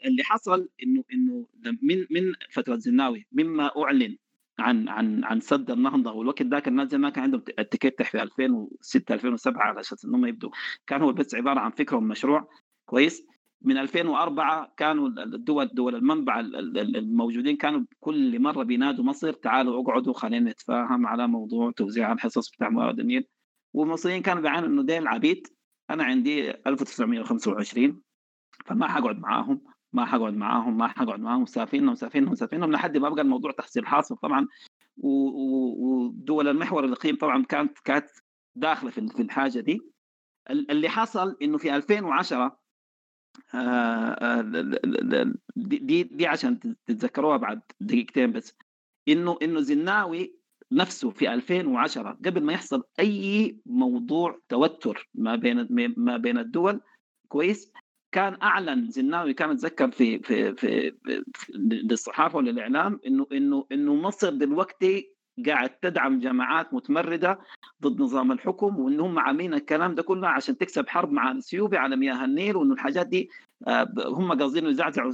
اللي 0.05 0.23
حصل 0.23 0.69
إنه 0.83 1.03
إنه 1.13 1.47
من 1.81 2.05
من 2.11 2.33
فترة 2.51 2.75
زناوي 2.75 3.25
مما 3.31 3.71
أعلن 3.83 4.17
عن 4.59 4.89
عن 4.89 5.23
عن 5.23 5.39
سد 5.39 5.71
النهضة 5.71 6.11
والوقت 6.11 6.41
ذاك 6.41 6.67
الناس 6.67 6.93
ما 6.93 7.09
كان 7.09 7.23
عندهم 7.23 7.43
التكتح 7.59 8.11
في 8.11 8.21
2006 8.23 9.13
2007 9.15 9.61
على 9.63 9.79
أساس 9.79 10.05
إنهم 10.05 10.25
يبدوا 10.25 10.49
كان 10.87 11.01
هو 11.01 11.13
بس 11.13 11.35
عبارة 11.35 11.59
عن 11.59 11.71
فكرة 11.71 11.97
ومشروع 11.97 12.49
كويس. 12.85 13.23
من 13.61 13.77
2004 13.77 14.73
كانوا 14.77 15.07
الدول 15.07 15.67
دول 15.67 15.95
المنبع 15.95 16.39
الموجودين 16.39 17.57
كانوا 17.57 17.81
كل 17.99 18.39
مرة 18.39 18.63
بينادوا 18.63 19.03
مصر 19.05 19.33
تعالوا 19.33 19.81
اقعدوا 19.81 20.13
خلينا 20.13 20.51
نتفاهم 20.51 21.07
على 21.07 21.27
موضوع 21.27 21.71
توزيع 21.71 22.11
الحصص 22.11 22.49
بتاع 22.51 22.69
موارد 22.69 22.99
النيل. 22.99 23.27
والمصريين 23.73 24.21
كانوا 24.21 24.41
بيعانوا 24.41 24.67
إنه 24.69 24.83
ديل 24.83 25.07
عبيد 25.07 25.47
أنا 25.89 26.03
عندي 26.03 26.51
1925 26.51 28.01
فما 28.65 28.87
حقعد 28.87 29.19
معاهم 29.19 29.61
ما 29.93 30.05
حقعد 30.05 30.33
معاهم 30.33 30.77
ما 30.77 30.87
حقعد 30.87 31.19
معاهم 31.19 31.45
سافينهم 31.45 31.95
سافينهم 31.95 32.35
سافينهم 32.35 32.71
لحد 32.71 32.97
ما 32.97 33.09
بقى 33.09 33.21
الموضوع 33.21 33.51
تحصيل 33.51 33.87
حاصل. 33.87 34.15
طبعا 34.17 34.47
ودول 34.97 36.47
المحور 36.47 36.85
الإقليم 36.85 37.15
طبعا 37.15 37.43
كانت 37.43 37.79
كانت 37.79 38.07
داخلة 38.55 38.89
في 38.91 39.21
الحاجة 39.21 39.59
دي. 39.59 39.81
اللي 40.49 40.89
حصل 40.89 41.37
إنه 41.41 41.57
في 41.57 41.75
2010 41.75 42.57
دي 45.55 46.03
دي 46.03 46.27
عشان 46.27 46.59
تتذكروها 46.85 47.37
بعد 47.37 47.61
دقيقتين 47.79 48.31
بس. 48.31 48.55
إنه 49.07 49.37
إنه 49.41 49.61
زناوي 49.61 50.35
نفسه 50.71 51.09
في 51.09 51.33
2010 51.33 52.17
قبل 52.25 52.43
ما 52.43 52.53
يحصل 52.53 52.83
أي 52.99 53.57
موضوع 53.65 54.39
توتر 54.49 55.09
ما 55.13 55.35
بين 55.35 55.67
ما 55.97 56.17
بين 56.17 56.37
الدول 56.37 56.81
كويس؟ 57.27 57.71
كان 58.11 58.37
أعلن 58.41 58.89
زناوي 58.89 59.33
كان 59.33 59.49
أتذكر 59.49 59.91
في 59.91 60.19
في 60.19 60.55
في, 60.55 60.91
في 61.33 61.51
للصحافة 61.57 62.37
وللإعلام 62.37 62.99
إنه 63.05 63.27
إنه 63.31 63.65
إنه 63.71 63.95
مصر 63.95 64.29
دلوقتي 64.29 65.16
قاعد 65.45 65.69
تدعم 65.69 66.19
جماعات 66.19 66.73
متمردة 66.73 67.39
ضد 67.83 68.01
نظام 68.01 68.31
الحكم 68.31 68.79
وإن 68.79 68.99
هم 68.99 69.19
عاملين 69.19 69.53
الكلام 69.53 69.95
ده 69.95 70.03
كله 70.03 70.27
عشان 70.27 70.57
تكسب 70.57 70.87
حرب 70.89 71.11
مع 71.11 71.31
أثيوبيا 71.37 71.79
على 71.79 71.95
مياه 71.95 72.25
النيل 72.25 72.55
وإنه 72.55 72.73
الحاجات 72.73 73.07
دي 73.07 73.29
هم 73.97 74.39
قاصدين 74.39 74.65
يزعزعوا 74.65 75.13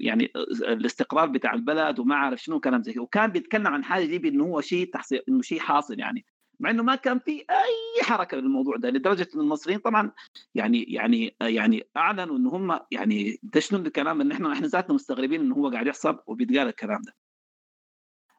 يعني 0.00 0.32
الاستقرار 0.62 1.28
بتاع 1.28 1.54
البلد 1.54 1.98
وما 1.98 2.16
عارف 2.16 2.42
شنو 2.42 2.60
كلام 2.60 2.82
زي 2.82 2.98
وكان 2.98 3.30
بيتكلم 3.30 3.66
عن 3.66 3.84
حاجة 3.84 4.04
دي 4.04 4.18
بانه 4.18 4.44
هو 4.44 4.60
شيء 4.60 4.90
تحصيل 4.92 5.20
إنه 5.28 5.42
شيء 5.42 5.58
حاصل 5.58 5.98
يعني 5.98 6.24
مع 6.60 6.70
إنه 6.70 6.82
ما 6.82 6.94
كان 6.94 7.18
في 7.18 7.30
أي 7.32 8.02
حركة 8.04 8.36
للموضوع 8.36 8.76
ده 8.76 8.90
لدرجة 8.90 9.28
إن 9.34 9.40
المصريين 9.40 9.78
طبعا 9.78 10.12
يعني 10.54 10.82
يعني 10.82 11.36
يعني 11.40 11.86
أعلنوا 11.96 12.36
ان 12.36 12.46
هم 12.46 12.78
يعني 12.90 13.38
ده 13.42 13.60
شنو 13.60 13.78
الكلام 13.80 14.20
ان 14.20 14.32
إحنا 14.32 14.52
إحنا 14.52 14.66
ذاتنا 14.66 14.94
مستغربين 14.94 15.40
إنه 15.40 15.54
هو 15.54 15.68
قاعد 15.70 15.86
يحصل 15.86 16.18
وبيتقال 16.26 16.68
الكلام 16.68 17.02
ده. 17.06 17.14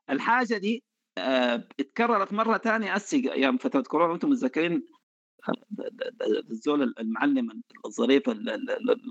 الحاجة 0.10 0.58
دي 0.58 0.84
آه 1.18 1.68
اتكررت 1.80 2.34
مرة 2.34 2.58
ثانية 2.58 2.96
أسي 2.96 3.34
أيام 3.34 3.58
فتره 3.58 3.82
كورونا 3.82 4.12
وأنتم 4.12 4.30
متذكرين 4.30 4.86
الزول 6.52 6.94
المعلم 7.00 7.62
الظريف 7.86 8.24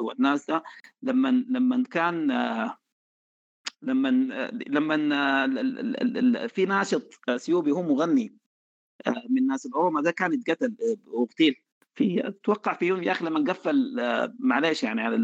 والناس 0.00 0.46
ده 0.46 0.62
لما 1.02 1.28
لما 1.48 1.82
كان 1.90 2.30
آه 2.30 2.78
لما 3.82 4.08
لما 4.68 6.46
في 6.46 6.64
ناشط 6.64 7.20
اثيوبي 7.28 7.72
هو 7.72 7.82
مغني 7.82 8.36
من 9.30 9.46
ناس 9.46 9.66
الأوروما 9.66 10.02
ده 10.02 10.10
كان 10.10 10.32
يتقتل 10.34 10.76
واغتيل 11.06 11.56
في 11.98 12.28
أتوقع 12.28 12.74
في 12.74 12.86
يوم 12.86 13.02
يا 13.02 13.12
أخي 13.12 13.24
لما 13.24 13.52
قفل 13.52 13.96
معلش 14.38 14.82
يعني 14.82 15.00
على 15.02 15.16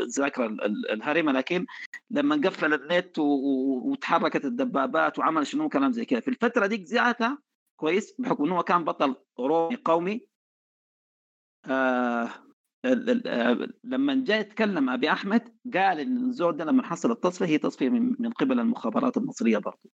الذاكرة 0.00 0.46
الهرمه 0.92 1.32
لكن 1.32 1.66
لما 2.10 2.36
قفل 2.36 2.74
النت 2.74 3.18
وتحركت 3.18 4.44
الدبابات 4.44 5.18
وعمل 5.18 5.46
شنو 5.46 5.68
كلام 5.68 5.92
زي 5.92 6.04
كذا. 6.04 6.20
في 6.20 6.28
الفترة 6.28 6.66
ديك 6.66 6.82
ذاتها 6.88 7.38
كويس 7.80 8.14
بحكم 8.20 8.44
إنه 8.44 8.62
كان 8.62 8.84
بطل 8.84 9.16
أوروبي 9.38 9.76
قومي. 9.84 10.26
آه 11.66 12.30
لما 13.84 14.24
جاء 14.24 14.40
يتكلم 14.40 14.90
أبي 14.90 15.12
أحمد 15.12 15.42
قال 15.74 16.00
إن 16.00 16.16
الزول 16.16 16.56
ده 16.56 16.64
لما 16.64 16.82
حصل 16.82 17.10
التصفية 17.10 17.46
هي 17.46 17.58
تصفية 17.58 17.88
من 17.88 18.30
قبل 18.30 18.60
المخابرات 18.60 19.16
المصرية 19.16 19.58
برضه 19.58 19.90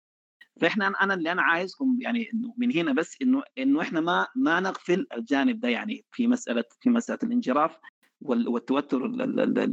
فإحنا 0.61 0.87
أنا 0.87 1.15
اللي 1.15 1.33
أنا 1.33 1.43
عايزكم 1.43 1.97
يعني 2.01 2.31
إنه 2.35 2.55
من 2.57 2.73
هنا 2.73 2.93
بس 2.93 3.17
إنه 3.23 3.43
إنه 3.59 3.81
إحنا 3.81 4.01
ما 4.01 4.27
ما 4.37 4.61
نغفل 4.61 5.07
الجانب 5.17 5.61
ده 5.61 5.69
يعني 5.69 6.05
في 6.13 6.27
مسألة 6.27 6.65
في 6.81 6.91
مسألة 6.91 7.19
الانجراف 7.23 7.77
والتوتر 8.21 9.07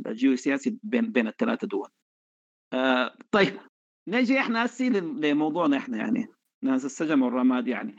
الجيوسياسي 0.07 0.77
بين 0.83 1.11
بين 1.11 1.27
الثلاثة 1.27 1.67
دول. 1.67 1.89
آه 2.73 3.15
طيب 3.31 3.53
نجي 4.07 4.39
إحنا 4.39 4.65
هسي 4.65 4.89
لموضوعنا 4.89 5.77
إحنا 5.77 5.97
يعني. 5.97 6.27
ناس 6.63 6.85
السجن 6.85 7.21
والرماد 7.21 7.67
يعني. 7.67 7.95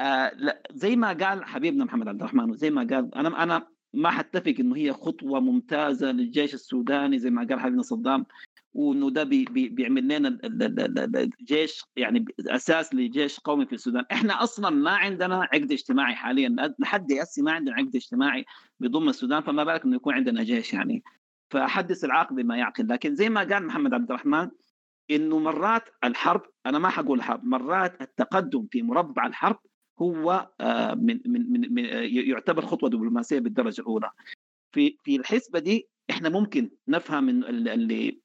آه 0.00 0.32
لا 0.34 0.62
زي 0.72 0.96
ما 0.96 1.12
قال 1.12 1.44
حبيبنا 1.44 1.84
محمد 1.84 2.08
عبد 2.08 2.20
الرحمن 2.20 2.50
وزي 2.50 2.70
ما 2.70 2.86
قال 2.90 3.14
أنا 3.14 3.42
أنا 3.42 3.66
ما 3.94 4.10
حتفق 4.10 4.54
إنه 4.60 4.76
هي 4.76 4.92
خطوة 4.92 5.40
ممتازة 5.40 6.12
للجيش 6.12 6.54
السوداني 6.54 7.18
زي 7.18 7.30
ما 7.30 7.46
قال 7.46 7.60
حبيبنا 7.60 7.82
صدام. 7.82 8.26
وإنه 8.76 9.10
ده 9.10 9.24
بي 9.24 9.44
بي 9.44 9.68
بيعمل 9.68 10.08
لنا 10.08 10.38
جيش 11.42 11.84
يعني 11.96 12.24
أساس 12.40 12.94
لجيش 12.94 13.40
قومي 13.40 13.66
في 13.66 13.72
السودان، 13.72 14.04
إحنا 14.12 14.42
أصلا 14.42 14.70
ما 14.70 14.90
عندنا 14.90 15.48
عقد 15.52 15.72
اجتماعي 15.72 16.14
حاليا 16.14 16.74
لحد 16.78 17.12
هسه 17.12 17.42
ما 17.42 17.52
عندنا 17.52 17.74
عقد 17.74 17.96
اجتماعي 17.96 18.44
بيضم 18.80 19.08
السودان 19.08 19.42
فما 19.42 19.64
بالك 19.64 19.84
إنه 19.84 19.96
يكون 19.96 20.14
عندنا 20.14 20.42
جيش 20.42 20.74
يعني. 20.74 21.02
فحدث 21.50 22.04
العاقل 22.04 22.36
بما 22.36 22.56
يعقل، 22.56 22.88
لكن 22.88 23.14
زي 23.14 23.28
ما 23.28 23.40
قال 23.40 23.66
محمد 23.66 23.94
عبد 23.94 24.10
الرحمن 24.10 24.50
إنه 25.10 25.38
مرات 25.38 25.82
الحرب 26.04 26.42
أنا 26.66 26.78
ما 26.78 26.88
حقول 26.88 27.22
حرب، 27.22 27.44
مرات 27.44 28.02
التقدم 28.02 28.66
في 28.70 28.82
مربع 28.82 29.26
الحرب 29.26 29.58
هو 30.00 30.50
من 30.96 31.20
من 31.26 31.52
من, 31.52 31.74
من 31.74 31.84
يعتبر 32.04 32.66
خطوة 32.66 32.90
دبلوماسية 32.90 33.38
بالدرجة 33.38 33.80
الأولى. 33.80 34.10
في 34.72 34.96
في 35.02 35.16
الحسبة 35.16 35.58
دي 35.58 35.88
إحنا 36.10 36.28
ممكن 36.28 36.70
نفهم 36.88 37.28
اللي 37.28 38.20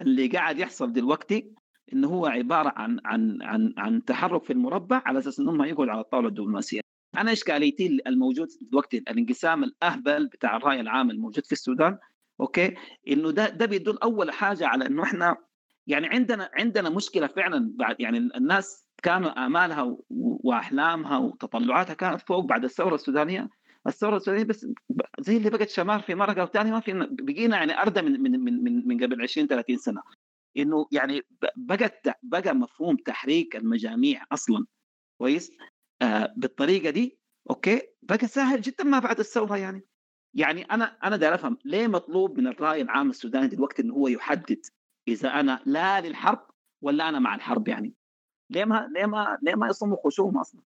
اللي 0.00 0.26
قاعد 0.26 0.58
يحصل 0.58 0.92
دلوقتي 0.92 1.52
إنه 1.92 2.08
هو 2.08 2.26
عبارة 2.26 2.72
عن 2.76 3.00
عن 3.04 3.42
عن 3.42 3.74
عن 3.78 4.04
تحرك 4.04 4.44
في 4.44 4.52
المربع 4.52 5.02
على 5.06 5.18
أساس 5.18 5.40
إنهم 5.40 5.62
يقعدوا 5.62 5.92
على 5.92 6.00
الطاولة 6.00 6.28
الدبلوماسية. 6.28 6.80
أنا 7.18 7.32
اشكاليتي 7.32 7.98
الموجود 8.06 8.48
دلوقتي؟ 8.60 8.98
الانقسام 8.98 9.64
الأهبل 9.64 10.26
بتاع 10.26 10.56
الرأي 10.56 10.80
العام 10.80 11.10
الموجود 11.10 11.46
في 11.46 11.52
السودان. 11.52 11.98
أوكي؟ 12.40 12.74
إنه 13.08 13.30
ده 13.30 13.48
ده 13.48 13.66
بيدل 13.66 13.98
أول 13.98 14.30
حاجة 14.30 14.66
على 14.66 14.86
إنه 14.86 15.02
إحنا 15.02 15.36
يعني 15.86 16.06
عندنا 16.06 16.50
عندنا 16.54 16.90
مشكلة 16.90 17.26
فعلا 17.26 17.72
بعد 17.76 18.00
يعني 18.00 18.18
الناس 18.18 18.84
كانوا 19.02 19.46
آمالها 19.46 19.96
وأحلامها 20.10 21.18
وتطلعاتها 21.18 21.94
كانت 21.94 22.20
فوق 22.20 22.44
بعد 22.44 22.64
الثورة 22.64 22.94
السودانية. 22.94 23.48
الثوره 23.86 24.16
السودانيه 24.16 24.44
بس 24.44 24.66
زي 25.20 25.36
اللي 25.36 25.50
بقت 25.50 25.68
شمال 25.68 26.02
في 26.02 26.14
مرة 26.14 26.32
قال 26.32 26.50
ثاني 26.52 26.70
ما 26.70 26.80
في 26.80 27.08
بقينا 27.10 27.56
يعني 27.56 27.82
اردى 27.82 28.02
من 28.02 28.20
من 28.22 28.40
من 28.64 28.88
من, 28.88 29.04
قبل 29.04 29.22
20 29.22 29.46
30 29.46 29.76
سنة. 29.76 30.02
إنه 30.56 30.86
يعني 30.92 31.22
بقت 31.56 32.08
بقى 32.22 32.54
مفهوم 32.54 32.96
تحريك 32.96 33.56
المجاميع 33.56 34.24
أصلا. 34.32 34.66
كويس؟ 35.20 35.52
آه 36.02 36.34
بالطريقة 36.36 36.90
دي 36.90 37.18
أوكي؟ 37.50 37.82
بقى 38.02 38.26
سهل 38.26 38.60
جدا 38.60 38.84
ما 38.84 38.98
بعد 38.98 39.18
الثوره 39.18 39.56
يعني. 39.56 39.82
يعني 40.36 40.62
أنا 40.62 40.84
أنا 40.84 41.16
داير 41.16 41.34
أفهم 41.34 41.58
ليه 41.64 41.86
مطلوب 41.86 42.38
من 42.38 42.46
الرأي 42.46 42.82
العام 42.82 43.10
السوداني 43.10 43.46
دلوقتي 43.46 43.82
إنه 43.82 43.94
هو 43.94 44.08
يحدد 44.08 44.60
إذا 45.08 45.40
أنا 45.40 45.62
لا 45.66 46.00
للحرب 46.00 46.46
ولا 46.82 47.08
أنا 47.08 47.18
مع 47.18 47.34
الحرب 47.34 47.68
يعني؟ 47.68 47.94
ليه 48.50 48.64
ما 48.64 48.88
ليه 48.94 49.06
ما 49.06 49.38
ليه 49.42 49.54
ما 49.54 49.66
يصموا 49.68 49.96
خصوم 50.04 50.38
أصلا؟ 50.38 50.62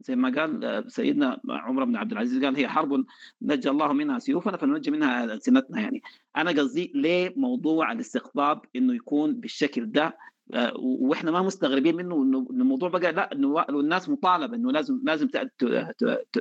زي 0.00 0.16
ما 0.16 0.40
قال 0.40 0.64
آه، 0.64 0.84
سيدنا 0.88 1.40
عمر 1.48 1.84
بن 1.84 1.96
عبد 1.96 2.12
العزيز 2.12 2.44
قال 2.44 2.56
هي 2.56 2.68
حرب 2.68 3.04
نجى 3.42 3.70
الله 3.70 3.92
منها 3.92 4.18
سيوفنا 4.18 4.56
فننجي 4.56 4.90
منها 4.90 5.24
السنتنا 5.24 5.80
يعني. 5.80 6.02
أنا 6.36 6.50
قصدي 6.50 6.92
ليه 6.94 7.32
موضوع 7.36 7.92
الاستقطاب 7.92 8.60
إنه 8.76 8.94
يكون 8.94 9.34
بالشكل 9.34 9.90
ده؟ 9.90 10.18
آه، 10.54 10.72
وإحنا 10.76 11.30
ما 11.30 11.42
مستغربين 11.42 11.96
منه 11.96 12.22
إنه 12.22 12.46
الموضوع 12.50 12.88
بقى 12.88 13.12
لا 13.12 13.32
إنه 13.32 13.64
الناس 13.70 14.08
مطالبة 14.08 14.56
إنه 14.56 14.72
لازم 14.72 15.00
لازم 15.04 15.28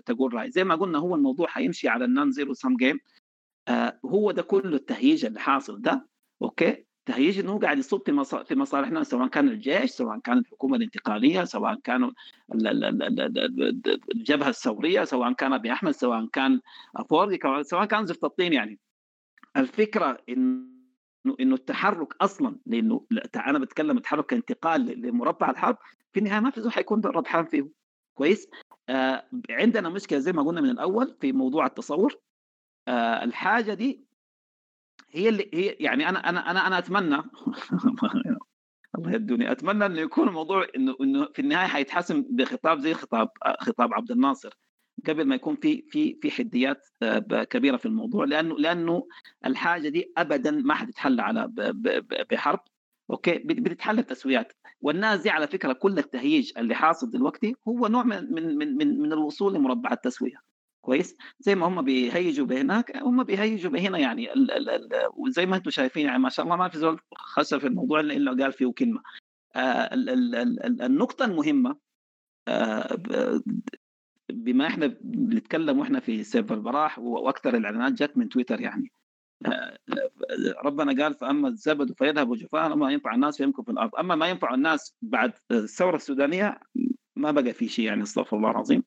تقول 0.05 0.33
رأي. 0.33 0.51
زي 0.51 0.63
ما 0.63 0.75
قلنا 0.75 0.99
هو 0.99 1.15
الموضوع 1.15 1.47
حيمشي 1.47 1.87
على 1.87 2.05
ال 2.05 2.12
non 2.12 2.31
zero 2.31 2.53
sum 2.53 2.75
game 2.75 2.99
هو 4.05 4.31
ده 4.31 4.41
كله 4.41 4.75
التهييج 4.75 5.25
اللي 5.25 5.39
حاصل 5.39 5.81
ده 5.81 6.07
okay؟ 6.41 6.85
تهييج 7.05 7.39
إنه 7.39 7.59
قاعد 7.59 7.77
يصب 7.77 8.01
في 8.05 8.11
مصا- 8.11 8.43
في 8.43 8.55
مصالحنا 8.55 9.03
سواء 9.03 9.27
كان 9.27 9.47
الجيش 9.49 9.91
سواء 9.91 10.19
كانت 10.19 10.45
الحكومة 10.45 10.77
الانتقالية 10.77 11.43
سواء 11.43 11.79
ال- 12.53 13.95
الجبهة 14.15 14.49
الثورية 14.49 15.03
سواء 15.03 15.33
كان 15.33 15.53
أبي 15.53 15.71
أحمد 15.71 15.91
سواء 15.91 16.25
كان 16.25 16.59
أفورقي 16.95 17.63
سواء 17.63 17.85
كان 17.85 18.05
زفت 18.05 18.23
الطين 18.23 18.53
يعني. 18.53 18.79
الفكرة 19.57 20.17
إنه 20.29 20.65
إنه 21.39 21.55
التحرك 21.55 22.15
أصلا 22.21 22.57
لأنه 22.65 23.05
لا، 23.11 23.29
أنا 23.35 23.59
بتكلم 23.59 23.97
التحرك 23.97 24.25
كانتقال 24.25 25.01
لمربع 25.01 25.49
الحرب 25.49 25.77
في 26.13 26.19
النهاية 26.19 26.39
ما 26.39 26.49
في 26.49 26.61
زول 26.61 26.71
حيكون 26.71 27.01
ربحان 27.05 27.45
فيه 27.45 27.69
كويس؟ 28.17 28.47
آه 28.89 29.25
عندنا 29.49 29.89
مشكلة 29.89 30.19
زي 30.19 30.33
ما 30.33 30.43
قلنا 30.43 30.61
من 30.61 30.69
الأول 30.69 31.15
في 31.21 31.31
موضوع 31.31 31.65
التصور. 31.65 32.15
آه 32.87 33.23
الحاجة 33.23 33.73
دي 33.73 34.05
هي 35.11 35.29
اللي 35.29 35.49
هي 35.53 35.67
يعني 35.79 36.09
أنا 36.09 36.29
أنا 36.29 36.51
أنا 36.51 36.67
أنا 36.67 36.77
أتمنى 36.77 37.17
الله 38.97 39.11
يهدوني. 39.13 39.51
أتمنى 39.51 39.85
إنه 39.85 40.01
يكون 40.01 40.27
الموضوع 40.27 40.65
إنه 40.75 40.95
إنه 41.01 41.27
في 41.33 41.41
النهاية 41.41 41.67
حيتحسم 41.67 42.25
بخطاب 42.29 42.79
زي 42.79 42.93
خطاب 42.93 43.29
خطاب 43.59 43.93
عبد 43.93 44.11
الناصر 44.11 44.49
قبل 45.07 45.25
ما 45.27 45.35
يكون 45.35 45.55
في 45.55 45.85
في 45.89 46.17
في 46.21 46.31
حديات 46.31 46.87
آه، 47.03 47.19
كبيرة 47.43 47.77
في 47.77 47.85
الموضوع. 47.85 48.25
لأنه 48.25 48.55
لأنه 48.57 49.07
الحاجة 49.45 49.89
دي 49.89 50.13
ابدا 50.17 50.51
ما 50.51 50.73
حتتحل 50.73 51.19
على 51.19 51.51
بحرب. 52.31 52.59
أوكي؟ 53.11 53.37
بت- 53.37 53.59
بتتحل 53.59 54.01
بتسويات 54.01 54.53
والناس 54.81 55.21
دي 55.21 55.29
على 55.29 55.47
فكرة 55.47 55.73
كل 55.73 55.97
التهييج 55.99 56.51
اللي 56.57 56.75
حاصل 56.75 57.09
دلوقتي 57.09 57.55
هو 57.67 57.87
نوع 57.87 58.03
من 58.03 58.33
من 58.33 58.57
من, 58.77 58.99
من 58.99 59.13
الوصول 59.13 59.53
لمربع 59.53 59.91
التسوية. 59.91 60.44
كويس 60.85 61.15
زي 61.39 61.55
ما 61.55 61.67
هم 61.67 61.81
بيهيجوا 61.81 62.45
بهناك 62.45 62.97
هم 62.97 63.23
بيهيجوا 63.23 63.71
بهنا 63.71 63.97
يعني 63.97 64.33
ال 64.33 64.51
ال 64.51 64.69
ال 64.69 64.89
وزي 65.13 65.45
ما 65.45 65.55
أنتم 65.55 65.69
شايفين 65.71 66.05
يعني 66.05 66.19
ما 66.19 66.29
شاء 66.29 66.45
الله 66.45 66.55
ما 66.55 66.69
في 66.69 66.77
زول 66.77 66.99
خسر 67.15 67.59
في 67.59 67.67
الموضوع 67.67 67.99
إلا 67.99 68.43
قال 68.43 68.53
فيه 68.53 68.71
كلمة. 68.71 69.01
آه 69.55 69.59
ال 69.93 70.09
ال 70.09 70.35
ال 70.35 70.65
ال 70.65 70.81
النقطة 70.81 71.25
المهمة 71.25 71.77
آه 72.47 72.97
بما 74.29 74.67
إحنا 74.67 74.97
بنتكلم 75.01 75.79
وإحنا 75.79 75.99
في 75.99 76.23
سيف 76.23 76.51
البراح 76.51 76.99
وأكثر 76.99 77.57
الإعلانات 77.57 77.93
جت 77.93 78.17
من 78.17 78.29
تويتر 78.29 78.61
يعني. 78.61 78.91
آه، 79.45 79.77
ربنا 80.65 81.03
قال 81.03 81.13
فأما 81.13 81.47
الزبد 81.47 81.91
فيذهب 81.97 82.33
جفاء 82.35 82.73
أما 82.73 82.85
ما 82.85 82.91
ينفع 82.91 83.15
الناس 83.15 83.37
فيمكث 83.37 83.63
في 83.63 83.71
الأرض. 83.71 83.95
أما 83.95 84.15
ما 84.15 84.27
ينفع 84.27 84.53
الناس 84.53 84.95
بعد 85.01 85.33
الثورة 85.51 85.95
السودانية 85.95 86.59
ما 87.15 87.31
بقى 87.31 87.53
في 87.53 87.67
شيء 87.67 87.85
يعني 87.85 88.03
استغفر 88.03 88.37
الله 88.37 88.51
العظيم. 88.51 88.83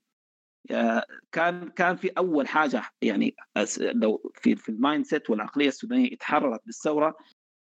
كان 1.32 1.68
كان 1.68 1.96
في 1.96 2.08
أول 2.08 2.48
حاجة 2.48 2.82
يعني 3.02 3.36
لو 3.80 4.32
في 4.34 4.56
في 4.56 4.68
ال 4.68 5.04
mindset 5.06 5.30
والعقلية 5.30 5.68
السودانية 5.68 6.14
اتحررت 6.14 6.60
بالثورة 6.66 7.16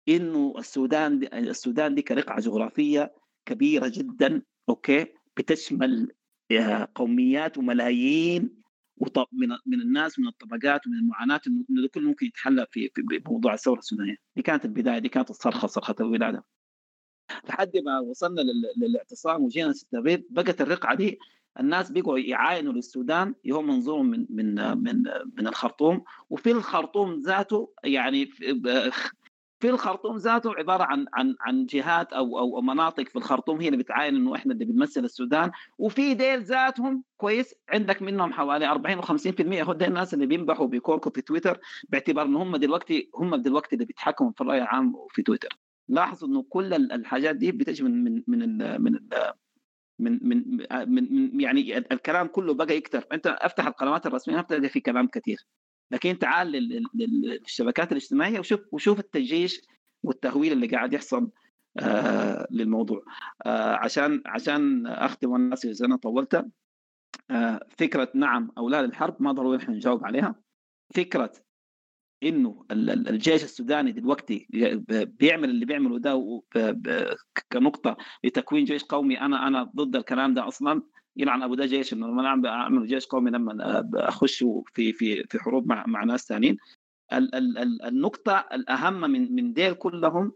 إنه 0.09 0.55
السودان 0.59 1.19
دي 1.19 1.39
السودان 1.39 1.95
دي 1.95 2.03
كرقعة 2.03 2.41
جغرافية 2.41 3.15
كبيرة 3.47 3.89
جدا 3.95 4.43
أوكي؟ 4.69 5.07
بتشمل 5.37 6.13
آه، 6.53 6.89
قوميات 6.95 7.59
وملايين 7.59 8.63
من 9.33 9.49
من 9.67 9.81
الناس 9.81 10.19
من 10.19 10.27
الطبقات 10.27 10.87
ومن 10.87 10.97
المعاناة 10.99 11.41
إنه 11.71 11.89
كله 11.89 12.09
ممكن 12.09 12.27
يتحل 12.27 12.67
في 12.71 12.91
بموضوع 12.99 13.55
الثورة 13.55 13.79
السودانية. 13.79 14.17
دي 14.37 14.43
كانت 14.43 14.65
البداية 14.65 14.99
دي 14.99 15.09
كانت 15.09 15.31
الصرخة 15.31 15.67
صرخة 15.69 15.95
الولاده 16.01 16.45
لحد 17.49 17.77
ما 17.77 17.99
وصلنا 18.01 18.41
لل- 18.41 18.73
للاعتصام 18.87 19.43
وجينا 19.45 19.73
6 19.73 19.99
ابريل 19.99 20.25
بقت 20.31 20.61
الرقعة 20.61 20.95
دي 20.95 21.19
الناس 21.61 21.91
بقوا 21.91 22.19
يعاينوا 22.19 22.73
للسودان 22.73 23.35
هو 23.53 23.63
منظورهم 23.63 24.07
من 24.07 24.27
من 24.31 24.55
من 24.79 25.03
من 25.39 25.47
الخرطوم. 25.47 26.05
وفي 26.31 26.51
الخرطوم 26.51 27.21
ذاته 27.27 27.73
يعني 27.85 28.27
في- 28.27 28.91
الخرطوم 29.65 30.17
ذاته 30.17 30.55
عبارة 30.55 30.83
عن 30.85 31.07
عن 31.15 31.35
عن 31.41 31.67
جهات 31.67 32.13
أو 32.13 32.39
أو 32.39 32.61
مناطق 32.61 33.09
في 33.09 33.17
الخرطوم 33.17 33.61
هي 33.61 33.67
اللي 33.69 33.79
بتعاين 33.79 34.17
إنه 34.17 34.35
إحنا 34.35 34.53
اللي 34.53 34.65
بنمثل 34.65 35.05
السودان. 35.05 35.51
وفي 35.79 36.15
ديل 36.15 36.43
ذاتهم 36.43 37.05
كويس 37.17 37.55
عندك 37.69 38.03
منهم 38.03 38.33
حوالي 38.33 38.67
40 38.67 39.03
و50% 39.03 39.63
هو 39.63 39.73
ده 39.73 39.87
الناس 39.87 40.15
اللي 40.15 40.27
بينبحوا 40.27 40.67
بيكوركوا 40.67 41.13
في 41.13 41.21
تويتر 41.21 41.61
باعتبار 41.89 42.27
ان 42.27 42.37
هم 42.37 42.57
دلوقتي 42.57 43.11
هم 43.15 43.37
دلوقتي 43.37 43.75
اللي 43.75 43.85
بيتحكموا 43.85 44.31
في 44.33 44.41
الرأي 44.41 44.59
العام 44.63 44.95
في 45.11 45.23
تويتر. 45.23 45.49
لاحظوا 45.89 46.29
إنه 46.29 46.43
كل 46.43 46.75
ال- 46.75 46.93
الحاجات 46.93 47.37
دي 47.37 47.53
بتجي 47.53 47.83
من 47.85 48.05
من 48.05 48.23
من 48.27 48.83
من 48.83 48.99
من 49.99 50.19
من 50.29 50.45
من 50.87 51.15
من- 51.15 51.41
يعني 51.41 51.79
الكلام 51.79 52.27
كله 52.27 52.55
بقى 52.55 52.77
يكتر. 52.77 53.07
أنت 53.13 53.27
أفتح 53.27 53.67
القنوات 53.67 54.07
الرسمية 54.07 54.41
بتلقى 54.41 54.69
في 54.69 54.81
كلام 54.81 55.07
كثير 55.07 55.47
لكن 55.91 56.19
تعال 56.19 56.49
لل- 56.49 56.69
لل- 56.69 56.85
لل- 56.95 57.29
للشبكات 57.41 57.93
الاجتماعية 57.93 58.39
وشوف 58.39 58.61
وشوف 58.73 58.99
التجيش 59.01 59.61
والتهويل 60.03 60.53
اللي 60.53 60.67
قاعد 60.67 60.93
يحصل 60.93 61.31
آه 61.81 62.47
للموضوع. 62.51 63.03
آه 63.47 63.75
عشان 63.75 64.23
عشان 64.27 64.87
أختم 64.87 65.31
والناس 65.31 65.65
إذا 65.67 65.87
أنا 65.87 65.97
طولت 65.97 66.47
آه 67.31 67.61
فكرة 67.79 68.11
نعم 68.15 68.51
أو 68.59 68.69
لا 68.69 68.83
للحرب 68.83 69.23
ما 69.23 69.33
ضروري 69.33 69.59
إحنا 69.59 69.75
نجاوب 69.75 70.05
عليها. 70.05 70.35
فكرة 70.95 71.33
إنه 72.25 72.65
ال- 72.71 72.91
ال- 72.91 73.09
الجيش 73.09 73.45
السوداني 73.45 73.93
دلوقتي 73.93 74.47
بيعمل 75.21 75.51
اللي 75.51 75.65
بيعمله 75.65 75.99
ده 75.99 76.43
كنقطة 77.53 77.97
لتكوين 78.25 78.65
جيش 78.65 78.85
قومي. 78.85 79.21
أنا 79.21 79.49
أنا 79.49 79.63
ضد 79.77 79.97
الكلام 79.97 80.35
ده 80.35 80.49
أصلا. 80.49 80.83
يلعن 81.17 81.43
أبو 81.43 81.55
ده 81.55 81.67
جيش 81.67 81.93
إنه 81.93 82.07
أنا 82.07 82.49
اعمل 82.49 82.87
جيش 82.87 83.07
قومي 83.07 83.31
لما 83.31 83.89
أخش 83.95 84.45
في 84.75 84.93
في 84.93 85.23
في 85.25 85.39
حروب 85.39 85.69
مع 85.69 85.85
مع 85.87 86.05
ناس 86.05 86.27
ثانيين 86.29 86.57
ال- 87.13 87.35
ال- 87.35 87.59
ال- 87.59 87.83
النقطة 87.83 88.47
الأهم 88.53 89.01
من 89.01 89.35
من 89.35 89.53
ديل 89.53 89.75
كلهم 89.75 90.33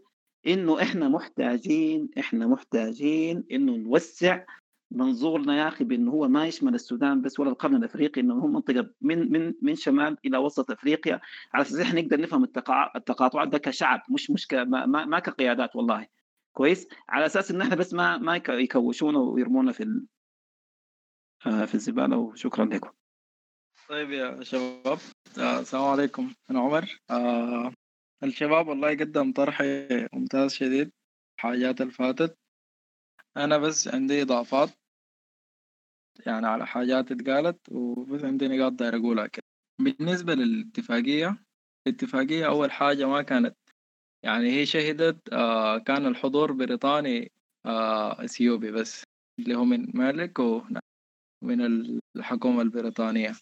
إنه 0.47 0.81
إحنا 0.81 1.09
محتاجين 1.09 2.09
إحنا 2.19 2.47
محتاجين 2.47 3.43
إنه 3.51 3.75
نوسع 3.75 4.43
منظورنا 4.91 5.57
يا 5.57 5.67
أخي 5.67 5.83
بأنه 5.83 6.11
هو 6.11 6.27
ما 6.27 6.45
يشمل 6.47 6.75
السودان 6.75 7.21
بس 7.21 7.39
ولا 7.39 7.49
القرن 7.49 7.75
الأفريقي 7.75 8.21
إنه 8.21 8.33
هو 8.33 8.47
منطقة 8.47 8.89
من 9.01 9.31
من 9.31 9.53
من 9.61 9.75
شمال 9.75 10.17
إلى 10.25 10.37
وسط 10.37 10.71
أفريقيا. 10.71 11.21
على 11.53 11.61
أساس 11.61 11.79
إحنا 11.79 12.01
نقدر 12.01 12.21
نفهم 12.21 12.43
التقاطعات 12.95 13.47
ده 13.47 13.57
كشعب 13.57 14.01
مش 14.09 14.31
مش 14.31 14.47
ك 14.47 14.53
ما, 14.53 14.85
ما, 14.85 15.05
ما 15.05 15.19
كقيادات 15.19 15.75
والله. 15.75 16.07
كويس؟ 16.55 16.87
على 17.09 17.25
أساس 17.25 17.51
إن 17.51 17.61
إحنا 17.61 17.75
بس 17.75 17.93
ما 17.93 18.17
ما 18.17 18.35
يك- 18.35 18.49
يكوشونا 18.49 19.19
ويرمونا 19.19 19.71
في 19.71 19.83
ال- 19.83 20.05
آه، 21.45 21.65
في 21.65 21.75
الزبالة 21.75 22.17
وشكرا 22.17 22.65
لكم. 22.65 22.89
طيب 23.89 24.11
يا 24.11 24.43
شباب 24.43 24.97
آه، 25.39 25.59
السلام 25.59 25.83
عليكم. 25.83 26.33
أنا 26.49 26.59
عمر. 26.59 26.99
آه 27.09 27.73
الشباب 28.23 28.67
والله 28.67 28.89
قدم 28.89 29.31
طرح 29.33 29.61
ممتاز 30.13 30.53
شديد 30.53 30.91
حاجات 31.39 31.81
اللي 31.81 31.91
فاتت 31.93 32.37
أنا 33.37 33.57
بس 33.57 33.87
عندي 33.87 34.21
إضافات. 34.21 34.69
يعني 36.25 36.47
على 36.47 36.67
حاجات 36.67 37.11
اتقالت 37.11 37.59
وبس 37.71 38.23
عندي 38.23 38.47
نقاط 38.47 38.71
داير 38.73 38.95
أقولها 38.95 39.27
كده. 39.27 39.43
بالنسبة 39.81 40.33
للاتفاقية 40.35 41.37
الاتفاقية 41.87 42.47
أول 42.47 42.71
حاجة 42.71 43.05
ما 43.07 43.21
كانت 43.21 43.57
يعني 44.23 44.51
هي 44.51 44.65
شهدت 44.65 45.33
آه 45.33 45.77
كان 45.77 46.05
الحضور 46.05 46.51
بريطاني 46.51 47.31
آه 47.65 48.25
إثيوبي 48.25 48.71
بس 48.71 49.03
اللي 49.39 49.55
هو 49.55 49.65
من 49.65 49.87
مالك 49.97 50.39
ومن 50.39 50.79
الحكومة 52.15 52.61
البريطانية. 52.61 53.33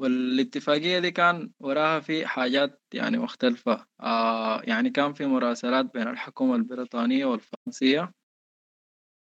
والاتفاقية 0.00 0.98
دي 0.98 1.10
كان 1.10 1.50
وراها 1.60 2.00
في 2.00 2.26
حاجات 2.26 2.82
يعني 2.94 3.18
مختلفة 3.18 3.86
آه 4.00 4.62
يعني 4.62 4.90
كان 4.90 5.12
في 5.12 5.26
مراسلات 5.26 5.94
بين 5.94 6.08
الحكومة 6.08 6.56
البريطانية 6.56 7.24
والفرنسية. 7.26 8.12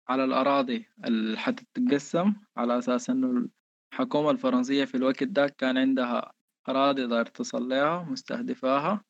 على 0.09 0.25
الأراضي 0.25 0.87
اللي 1.05 1.39
حتتقسم 1.39 2.33
على 2.57 2.79
أساس 2.79 3.11
إنه 3.11 3.49
الحكومة 3.93 4.31
الفرنسية 4.31 4.85
في 4.85 4.95
الوقت 4.97 5.25
ده 5.25 5.47
كان 5.59 5.79
عندها 5.79 6.33
أراضي 6.69 7.07
داير 7.07 7.27
تصل 7.27 7.69
لها 7.69 8.03
مستهدفاها. 8.03 9.05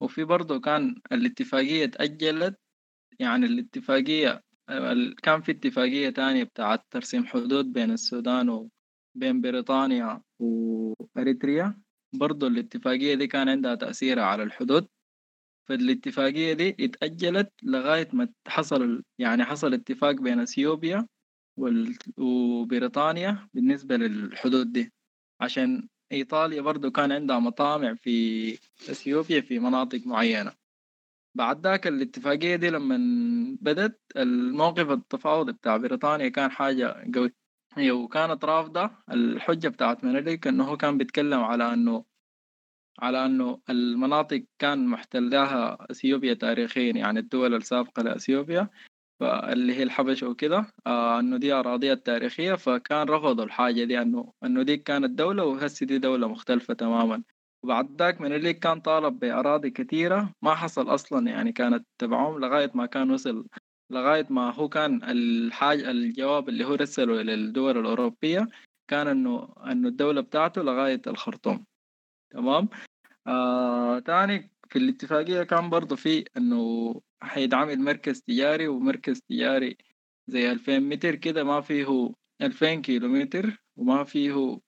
وفي 0.00 0.24
برضه 0.24 0.60
كان 0.60 0.94
الاتفاقية 1.12 1.86
تأجلت 1.86 2.58
يعني 3.18 3.46
الاتفاقية 3.46 4.42
ال- 4.70 5.14
كان 5.16 5.40
في 5.42 5.52
اتفاقية 5.52 6.10
تانية 6.10 6.44
بتاعت 6.44 6.84
ترسيم 6.90 7.26
حدود 7.26 7.72
بين 7.72 7.90
السودان 7.90 8.48
وبين 8.48 9.40
بريطانيا 9.40 10.22
وأريتريا 10.38 11.80
برضو 12.14 12.46
الاتفاقية 12.46 13.14
دي 13.14 13.26
كان 13.26 13.48
عندها 13.48 13.74
تأثير 13.74 14.20
على 14.20 14.42
الحدود. 14.42 14.88
فالاتفاقية 15.68 16.52
دي 16.52 16.76
اتأجلت 16.80 17.52
لغاية 17.62 18.08
ما 18.12 18.28
حصل 18.48 19.02
يعني 19.18 19.44
حصل 19.44 19.74
اتفاق 19.74 20.14
بين 20.14 20.40
إثيوبيا 20.40 21.06
وبريطانيا 22.18 23.48
بالنسبة 23.54 23.96
للحدود 23.96 24.72
دي. 24.72 24.92
عشان 25.40 25.88
إيطاليا 26.12 26.60
برضو 26.62 26.90
كان 26.90 27.12
عندها 27.12 27.38
مطامع 27.38 27.94
في 27.94 28.52
إثيوبيا 28.90 29.40
في 29.40 29.58
مناطق 29.58 30.06
معينة. 30.06 30.52
بعد 31.36 31.66
ذاك 31.66 31.86
الاتفاقية 31.86 32.56
دي 32.56 32.70
لما 32.70 32.96
بدت 33.60 34.00
الموقف 34.16 34.90
التفاوضي 34.90 35.52
بتاع 35.52 35.76
بريطانيا 35.76 36.28
كان 36.28 36.50
حاجة 36.50 37.10
قوي. 37.14 37.32
وكانت 37.90 38.44
رافضة 38.44 38.90
الحجة 39.10 39.68
بتاعت 39.68 40.04
منيلك 40.04 40.46
إنه 40.46 40.64
هو 40.64 40.76
كان 40.76 40.98
بيتكلم 40.98 41.40
على 41.40 41.72
إنه 41.72 42.04
على 43.00 43.26
أنه 43.26 43.60
المناطق 43.70 44.44
كان 44.58 44.86
محتلاها 44.86 45.86
إثيوبيا 45.90 46.34
تاريخيا 46.34 46.92
يعني 46.92 47.18
الدول 47.18 47.54
السابقة 47.54 48.02
لإثيوبيا 48.02 48.68
فاللي 49.20 49.74
هي 49.74 49.82
الحبشة 49.82 50.28
وكده 50.28 50.66
آه 50.86 51.20
أنه 51.20 51.36
دي 51.36 51.52
أراضيها 51.52 51.92
التاريخية 51.92 52.54
فكان 52.54 53.08
رفضوا 53.08 53.44
الحاجة 53.44 53.84
دي 53.84 54.02
أنه 54.02 54.32
أنه 54.44 54.62
دي 54.62 54.76
كانت 54.76 55.10
دولة 55.18 55.44
وهسه 55.44 55.86
دي 55.86 55.98
دولة 55.98 56.28
مختلفة 56.28 56.74
تماما. 56.74 57.22
وبعد 57.64 58.02
ذاك 58.02 58.20
منيلك 58.20 58.58
كان 58.58 58.80
طالب 58.80 59.18
بأراضي 59.18 59.70
كثيرة 59.70 60.32
ما 60.42 60.54
حصل 60.54 60.94
أصلا 60.94 61.30
يعني 61.30 61.52
كانت 61.52 61.86
تبعهم 61.98 62.38
لغاية 62.40 62.70
ما 62.74 62.86
كان 62.86 63.10
وصل 63.10 63.46
لغاية 63.90 64.26
ما 64.30 64.54
هو 64.54 64.68
كان 64.68 65.00
الحاجة 65.04 65.90
الجواب 65.90 66.48
اللي 66.48 66.64
هو 66.64 66.74
رسله 66.74 67.22
للدول 67.22 67.78
الأوروبية 67.78 68.48
كان 68.90 69.08
إنه 69.08 69.54
إنه 69.66 69.88
الدولة 69.88 70.20
بتاعته 70.20 70.62
لغاية 70.62 71.02
الخرطوم. 71.06 71.64
تمام؟ 72.34 72.68
آه 73.26 73.98
تاني 73.98 74.50
في 74.70 74.78
الاتفاقية 74.78 75.42
كان 75.42 75.70
برضو 75.70 75.96
في 75.96 76.24
إنه 76.36 76.94
حيتعمل 77.22 77.80
مركز 77.80 78.22
تجاري 78.22 78.68
ومركز 78.68 79.20
تجاري 79.28 79.76
زي 80.28 80.50
ألفين 80.52 80.88
متر 80.88 81.14
كده 81.14 81.44
ما 81.44 81.60
فيه 81.60 82.12
ألفين 82.42 82.82
كيلو 82.82 83.08
متر 83.08 83.62
وما 83.76 84.04
فيه 84.04 84.60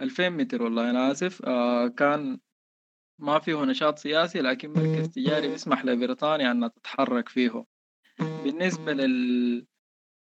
ألفين 0.00 0.32
متر 0.32 0.62
والله 0.62 0.90
أنا 0.90 1.10
آسف. 1.12 1.42
آه 1.44 1.88
كان 1.88 2.40
ما 3.18 3.38
فيه 3.38 3.64
نشاط 3.64 3.98
سياسي 3.98 4.40
لكن 4.40 4.70
مركز 4.70 5.08
تجاري 5.08 5.48
بيسمح 5.48 5.84
لبريطانيا 5.84 6.50
أنها 6.50 6.68
تتحرك 6.68 7.28
فيه. 7.28 7.64
بالنسبة 8.44 8.92
لل 8.92 9.66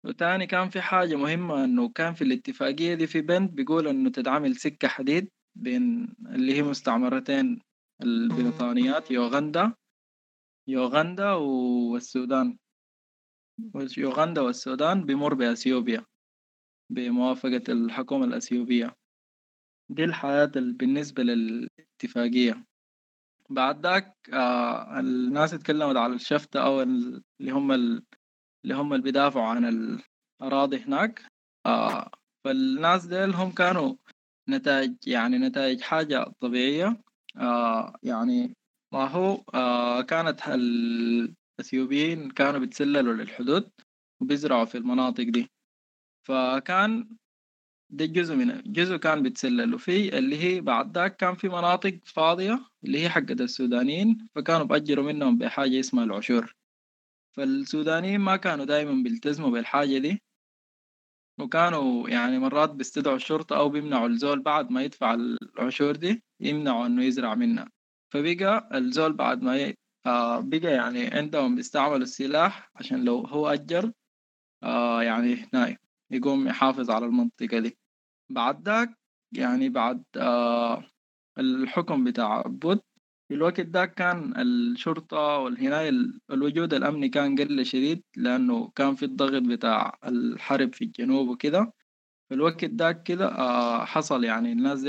وتاني 0.05 0.47
كان 0.47 0.69
في 0.69 0.81
حاجة 0.81 1.15
مهمة 1.15 1.63
إنه 1.65 1.89
كان 1.89 2.13
في 2.13 2.23
الاتفاقية 2.23 2.93
دي 2.95 3.07
في 3.07 3.21
بند 3.21 3.51
بيقول 3.51 3.87
إنه 3.87 4.09
تتعمل 4.11 4.55
سكة 4.55 4.87
حديد. 4.87 5.29
بين 5.55 6.15
اللي 6.25 6.53
هي 6.53 6.63
مستعمرتين 6.63 7.61
البريطانيات 8.01 9.11
يوغندا 9.11 9.73
يوغندا 10.67 11.31
والسودان. 11.31 12.57
يوغندا 13.97 14.41
والسودان 14.41 15.05
بيمر 15.05 15.33
بأثيوبيا 15.33 16.05
بموافقة 16.89 17.63
الحكومة 17.69 18.25
الأثيوبية. 18.25 18.95
دي 19.89 20.03
الحياة 20.03 20.51
ال- 20.55 20.73
بالنسبة 20.73 21.23
للاتفاقية. 21.23 22.65
بعد 23.49 23.85
ذاك 23.85 24.17
آه 24.33 24.99
الناس 24.99 25.53
اتكلمت 25.53 25.95
على 25.95 26.13
الشفتة 26.13 26.65
أو 26.65 26.81
ال- 26.81 27.23
اللي 27.39 27.51
هم 27.51 27.71
ال- 27.71 28.03
اللي 28.63 28.75
هم 28.75 28.93
اللي 28.93 29.03
بيدافعوا 29.03 29.45
عن 29.45 29.65
الأراضي 30.41 30.77
هناك. 30.77 31.25
آه 31.65 32.11
فالناس 32.43 33.05
ديل 33.05 33.33
هم 33.35 33.51
كانوا 33.51 33.95
نتائج 34.49 34.95
يعني 35.07 35.37
نتائج 35.37 35.81
حاجة 35.81 36.25
طبيعية. 36.39 37.01
آه 37.37 37.95
يعني 38.03 38.53
ما 38.93 39.07
هو 39.07 39.43
آه 39.53 40.01
كانت 40.01 40.41
الأثيوبيين 40.47 42.29
كانوا 42.31 42.59
بيتسللوا 42.59 43.13
للحدود 43.13 43.69
وبيزرعوا 44.21 44.65
في 44.65 44.77
المناطق 44.77 45.23
دي. 45.23 45.49
فكان 46.27 47.09
ده 47.89 48.05
جزء 48.05 48.35
من 48.35 48.61
جزء 48.65 48.97
كان 48.97 49.23
بيتسللوا 49.23 49.79
فيه 49.79 50.17
اللي 50.17 50.37
هي 50.43 50.61
بعد 50.61 50.97
ذاك 50.97 51.15
كان 51.17 51.35
في 51.35 51.47
مناطق 51.49 51.99
فاضية 52.05 52.59
اللي 52.83 53.03
هي 53.03 53.09
حقت 53.09 53.41
السودانيين 53.41 54.27
فكانوا 54.35 54.65
بأجروا 54.65 55.05
منهم 55.13 55.37
بحاجة 55.37 55.79
اسمها 55.79 56.03
العشور. 56.03 56.55
فالسودانيين 57.37 58.21
ما 58.21 58.35
كانوا 58.37 58.65
دايما 58.65 59.03
بيلتزموا 59.03 59.49
بالحاجة 59.49 59.97
دي. 59.97 60.21
وكانوا 61.39 62.09
يعني 62.09 62.39
مرات 62.39 62.69
بيستدعوا 62.69 63.15
الشرطة 63.15 63.57
أو 63.57 63.69
بيمنعوا 63.69 64.07
الزول 64.07 64.39
بعد 64.41 64.71
ما 64.71 64.83
يدفع 64.83 65.13
العشور 65.13 65.95
دي 65.95 66.23
يمنعوا 66.39 66.85
إنه 66.85 67.03
يزرع 67.03 67.35
منها. 67.35 67.69
فبقى 68.13 68.69
الزول 68.73 69.13
بعد 69.13 69.41
ما 69.41 69.57
ي... 69.57 69.75
آه 70.05 70.39
بقى 70.39 70.71
يعني 70.73 71.07
عندهم 71.07 71.55
بيستعملوا 71.55 71.97
السلاح 71.97 72.71
عشان 72.75 73.03
لو 73.05 73.19
هو 73.19 73.47
أجر 73.47 73.91
آه 74.63 75.03
يعني 75.03 75.35
هنا 75.53 75.77
يقوم 76.11 76.47
يحافظ 76.47 76.89
على 76.91 77.05
المنطقة 77.05 77.59
دي. 77.59 77.77
بعد 78.29 78.63
ذاك 78.69 78.97
يعني 79.31 79.69
بعد 79.69 80.03
آه 80.17 80.83
الحكم 81.39 82.03
بتاع 82.03 82.41
بود 82.41 82.81
في 83.33 83.37
الوقت 83.37 83.61
ده 83.61 83.85
كان 83.85 84.33
الشرطة 84.41 85.17
والهناية 85.17 85.89
ال- 85.89 86.19
الوجود 86.31 86.73
الأمني 86.73 87.09
كان 87.09 87.35
قل 87.35 87.65
شديد 87.65 88.03
لأنه 88.17 88.71
كان 88.75 88.95
في 88.95 89.05
الضغط 89.05 89.41
بتاع 89.41 89.97
الحرب 90.05 90.73
في 90.75 90.85
الجنوب 90.85 91.27
وكده 91.29 91.73
في 92.29 92.35
الوقت 92.35 92.65
ده 92.65 92.91
كده 92.91 93.29
حصل 93.85 94.23
يعني 94.23 94.51
الناس 94.51 94.85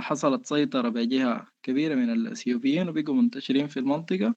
حصلت 0.00 0.46
سيطرة 0.46 0.88
بجهة 0.88 1.46
كبيرة 1.62 1.94
من 1.94 2.10
الأثيوبيين 2.10 2.88
وبقوا 2.88 3.14
منتشرين 3.14 3.66
في 3.68 3.80
المنطقة 3.80 4.34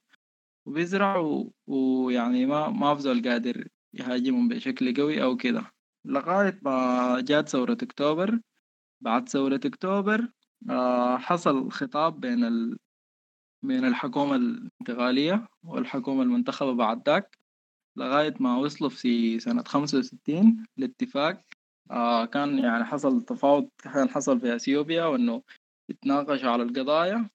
وبيزرعوا 0.66 1.50
ويعني 1.66 2.46
ما 2.46 2.68
ما 2.70 2.94
بزول 2.94 3.28
قادر 3.28 3.68
يهاجمهم 3.94 4.48
بشكل 4.48 4.94
قوي 4.94 5.22
أو 5.22 5.36
كده 5.36 5.70
لغاية 6.06 6.60
ما 6.62 7.20
جات 7.20 7.48
ثورة 7.48 7.78
أكتوبر 7.82 8.40
بعد 9.02 9.28
ثورة 9.28 9.60
أكتوبر 9.66 10.28
حصل 11.18 11.70
خطاب 11.70 12.20
بين. 12.20 12.44
بين 13.62 13.84
الحكومة 13.84 14.36
الانتقالية 14.36 15.48
والحكومة 15.64 16.22
المنتخبة 16.22 16.72
بعد 16.74 17.08
ذاك 17.08 17.38
لغاية 17.96 18.34
ما 18.40 18.56
وصلوا 18.56 18.90
في 18.90 19.40
سنة 19.40 19.62
خمسة 19.62 19.98
وستين 19.98 20.66
لاتفاق 20.76 21.40
آه 21.90 22.24
كان 22.24 22.58
يعني 22.58 22.84
حصل 22.84 23.22
تفاوض 23.22 23.68
كان 23.78 24.08
حصل 24.08 24.40
في 24.40 24.56
أثيوبيا 24.56 25.04
وإنه 25.04 25.42
يتناقشوا 25.88 26.50
على 26.50 26.62
القضايا 26.62 27.30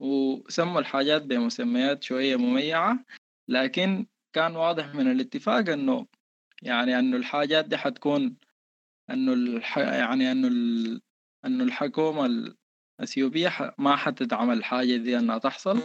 وسموا 0.00 0.80
الحاجات 0.80 1.22
بمسميات 1.22 2.02
شوية 2.02 2.36
مميعة 2.36 3.04
لكن 3.48 4.06
كان 4.32 4.56
واضح 4.56 4.94
من 4.94 5.10
الاتفاق 5.10 5.68
إنه 5.68 6.06
يعني 6.62 6.98
إنه 6.98 7.16
الحاجات 7.16 7.64
دي 7.64 7.76
حتكون 7.76 8.36
إنه 9.10 9.32
الح... 9.32 9.78
يعني 9.78 10.32
إنه 10.32 10.48
ال... 10.48 11.00
إنه 11.44 11.64
الحكومة 11.64 12.26
الأثيوبية 13.02 13.48
ح... 13.48 13.70
ما 13.78 13.96
حتدعم 13.96 14.50
الحاجة 14.50 14.96
دي 14.96 15.18
إنها 15.18 15.38
تحصل. 15.38 15.80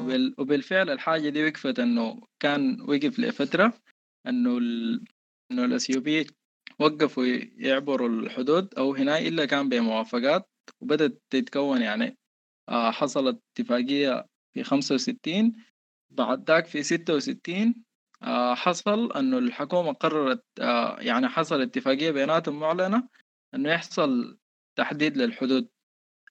وبال... 0.00 0.34
وبالفعل 0.38 0.90
الحاجة 0.90 1.28
دي 1.28 1.44
وقفت 1.44 1.78
إنه 1.78 2.20
كان 2.40 2.80
وقف 2.80 3.18
لفترة 3.18 3.72
إنه 4.26 4.58
ال... 4.58 5.04
إنه 5.50 5.64
الأثيوبية 5.64 6.26
وقفوا 6.78 7.24
يعبروا 7.56 8.08
الحدود. 8.08 8.74
أو 8.74 8.94
هنا 8.94 9.18
إلا 9.18 9.44
كان 9.44 9.68
بموافقات 9.68 10.48
وبدأت 10.80 11.22
تتكون 11.30 11.82
يعني 11.82 12.18
آه 12.68 12.90
حصلت 12.90 13.40
اتفاقية 13.52 14.26
في 14.54 14.64
خمسة 14.64 14.94
وستين. 14.94 15.56
بعد 16.10 16.50
ذاك 16.50 16.66
في 16.66 16.82
ستة 16.82 17.14
وستين 17.14 17.84
آه 18.22 18.54
حصل 18.54 19.12
أنه 19.12 19.38
الحكومة 19.38 19.92
قررت 19.92 20.44
آه 20.60 21.00
يعني 21.00 21.28
حصل 21.28 21.60
اتفاقية 21.60 22.10
بيناتهم 22.10 22.60
معلنة 22.60 23.08
أنه 23.54 23.70
يحصل 23.70 24.38
تحديد 24.76 25.16
للحدود. 25.16 25.68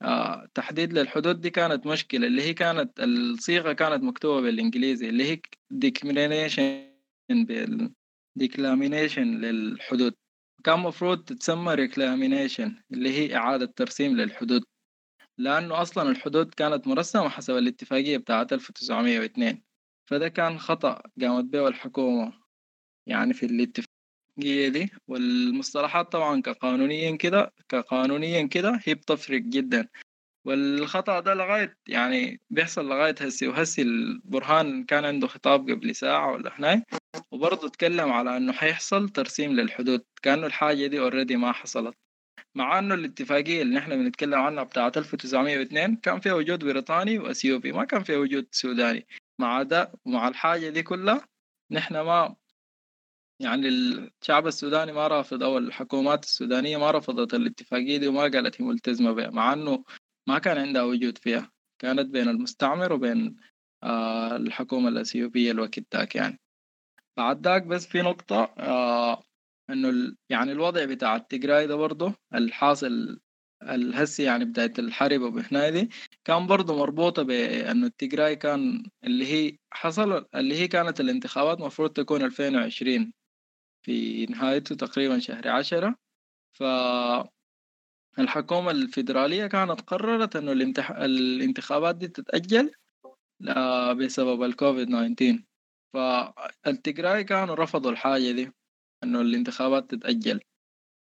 آه 0.01 0.47
تحديد 0.53 0.93
للحدود 0.93 1.41
دي 1.41 1.49
كانت 1.49 1.85
مشكلة 1.85 2.27
اللي 2.27 2.41
هي 2.41 2.53
كانت 2.53 2.99
الصيغة 2.99 3.73
كانت 3.73 4.03
مكتوبة 4.03 4.41
بالإنجليزي 4.41 5.09
اللي 5.09 5.23
هي 5.31 5.41
بال 7.29 7.93
declamination 8.39 9.19
للحدود. 9.19 10.15
كان 10.63 10.79
مفروض 10.79 11.23
تتسمى 11.23 11.75
reclamination 11.87 12.71
اللي 12.91 13.09
هي 13.09 13.35
إعادة 13.35 13.65
ترسيم 13.65 14.17
للحدود. 14.17 14.63
لأنه 15.37 15.81
أصلا 15.81 16.09
الحدود 16.09 16.53
كانت 16.53 16.87
مرسمة 16.87 17.29
حسب 17.29 17.57
الاتفاقية 17.57 18.17
بتاعة 18.17 18.47
1902 18.51 19.63
فده 20.09 20.27
كان 20.27 20.59
خطأ 20.59 21.01
قامت 21.21 21.45
به 21.45 21.67
الحكومة 21.67 22.33
يعني 23.07 23.33
في 23.33 23.45
الاتفاق. 23.45 23.85
هي 23.85 23.92
دي 24.37 24.91
والمصطلحات 25.07 26.11
طبعا 26.11 26.41
كقانونيا 26.41 27.15
كده 27.17 27.53
كقانونيا 27.69 28.47
كده 28.47 28.79
هي 28.85 28.95
بتفرق 28.95 29.41
جدا. 29.41 29.87
والخطأ 30.45 31.19
ده 31.19 31.33
لغاية 31.33 31.77
يعني 31.87 32.39
بيحصل 32.49 32.89
لغاية 32.89 33.15
هسي 33.21 33.47
وهسي 33.47 33.81
البرهان 33.81 34.83
كان 34.83 35.05
عنده 35.05 35.27
خطاب 35.27 35.69
قبل 35.69 35.95
ساعة 35.95 36.31
ولا 36.31 36.59
هناك 36.59 36.87
وبرضه 37.31 37.67
اتكلم 37.67 38.11
على 38.11 38.37
إنه 38.37 38.53
حيحصل 38.53 39.09
ترسيم 39.09 39.51
للحدود 39.53 40.03
كأنه 40.21 40.45
الحاجة 40.47 40.87
دي 40.87 40.99
اوريدي 40.99 41.35
ما 41.35 41.51
حصلت. 41.51 41.95
مع 42.55 42.79
إنه 42.79 42.95
الاتفاقية 42.95 43.61
اللي 43.61 43.75
نحن 43.75 43.89
بنتكلم 44.03 44.39
عنها 44.39 44.63
بتاعة 44.63 44.91
1902 44.97 45.95
كان 45.95 46.19
فيها 46.19 46.33
وجود 46.33 46.63
بريطاني 46.65 47.19
وأثيوبي 47.19 47.71
ما 47.71 47.85
كان 47.85 48.03
فيها 48.03 48.17
وجود 48.17 48.47
سوداني. 48.51 49.07
مع 49.39 49.63
ده 49.63 49.91
ومع 50.05 50.27
الحاجة 50.27 50.69
دي 50.69 50.83
كلها 50.83 51.27
نحن 51.71 51.93
ما 51.99 52.35
يعني 53.43 53.67
الشعب 53.67 54.47
السوداني 54.47 54.91
ما 54.91 55.07
رافض 55.07 55.43
أو 55.43 55.57
الحكومات 55.57 56.23
السودانية 56.23 56.77
ما 56.77 56.91
رفضت 56.91 57.33
الاتفاقية 57.33 57.97
دي 57.97 58.07
وما 58.07 58.21
قالت 58.21 58.61
هي 58.61 58.65
ملتزمة 58.67 59.11
بها 59.11 59.29
مع 59.29 59.53
إنه 59.53 59.83
ما 60.27 60.39
كان 60.39 60.57
عندها 60.57 60.83
وجود 60.83 61.17
فيها. 61.17 61.51
كانت 61.81 62.09
بين 62.09 62.29
المستعمر 62.29 62.93
وبين 62.93 63.35
آه 63.83 64.35
الحكومة 64.35 64.89
الأثيوبية 64.89 65.51
الوقت 65.51 65.79
داك 65.93 66.15
يعني. 66.15 66.39
بعد 67.17 67.47
ذاك 67.47 67.63
بس 67.63 67.87
في 67.87 68.01
نقطة 68.01 68.43
آه 68.59 69.23
ال- 69.69 70.17
يعني 70.29 70.51
الوضع 70.51 70.85
بتاع 70.85 71.15
التجراي 71.15 71.67
ده 71.67 71.75
برضه 71.75 72.13
الحاصل 72.35 73.19
الهسي 73.63 74.23
يعني 74.23 74.45
بداية 74.45 74.73
الحرب 74.79 75.21
وبهنا 75.21 75.69
دي 75.69 75.89
كان 76.25 76.47
برضه 76.47 76.77
مربوطة 76.79 77.23
بأنه 77.23 77.85
التجراي 77.87 78.35
كان 78.35 78.83
اللي 79.03 79.25
هي 79.25 79.57
حصل 79.73 80.25
اللي 80.35 80.55
هي 80.55 80.67
كانت 80.67 80.99
الانتخابات 80.99 81.59
مفروض 81.61 81.89
تكون 81.89 82.21
2020 82.21 83.13
في 83.83 84.25
نهايته 84.25 84.75
تقريبا 84.75 85.19
شهر 85.19 85.47
عشرة 85.47 85.95
ف 86.53 86.63
الحكومة 88.19 88.71
الفيدرالية 88.71 89.47
كانت 89.47 89.81
قررت 89.81 90.35
إنه 90.35 90.51
الامتح... 90.51 90.91
الانتخابات 90.91 91.95
دي 91.95 92.07
تتأجل 92.07 92.71
بسبب 93.97 94.43
الكوفيد 94.43 94.87
19 94.87 95.43
فالتجراي 95.93 97.23
كانوا 97.23 97.55
رفضوا 97.55 97.91
الحاجة 97.91 98.31
دي 98.31 98.51
إنه 99.03 99.21
الانتخابات 99.21 99.91
تتأجل. 99.95 100.39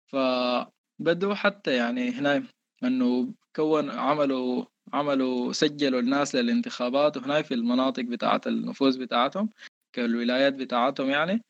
فبدوا 0.07 1.33
حتى 1.33 1.75
يعني 1.75 2.09
هنا 2.09 2.43
إنه 2.83 3.33
كون 3.55 3.89
عملوا 3.89 4.65
عملوا 4.93 5.53
سجلوا 5.53 5.99
الناس 5.99 6.35
للانتخابات 6.35 7.17
وهنا 7.17 7.41
في 7.41 7.53
المناطق 7.53 8.03
بتاعة 8.03 8.41
النفوذ 8.47 8.99
بتاعتهم 8.99 9.49
كالولايات 9.93 10.53
بتاعتهم 10.53 11.09
يعني 11.09 11.43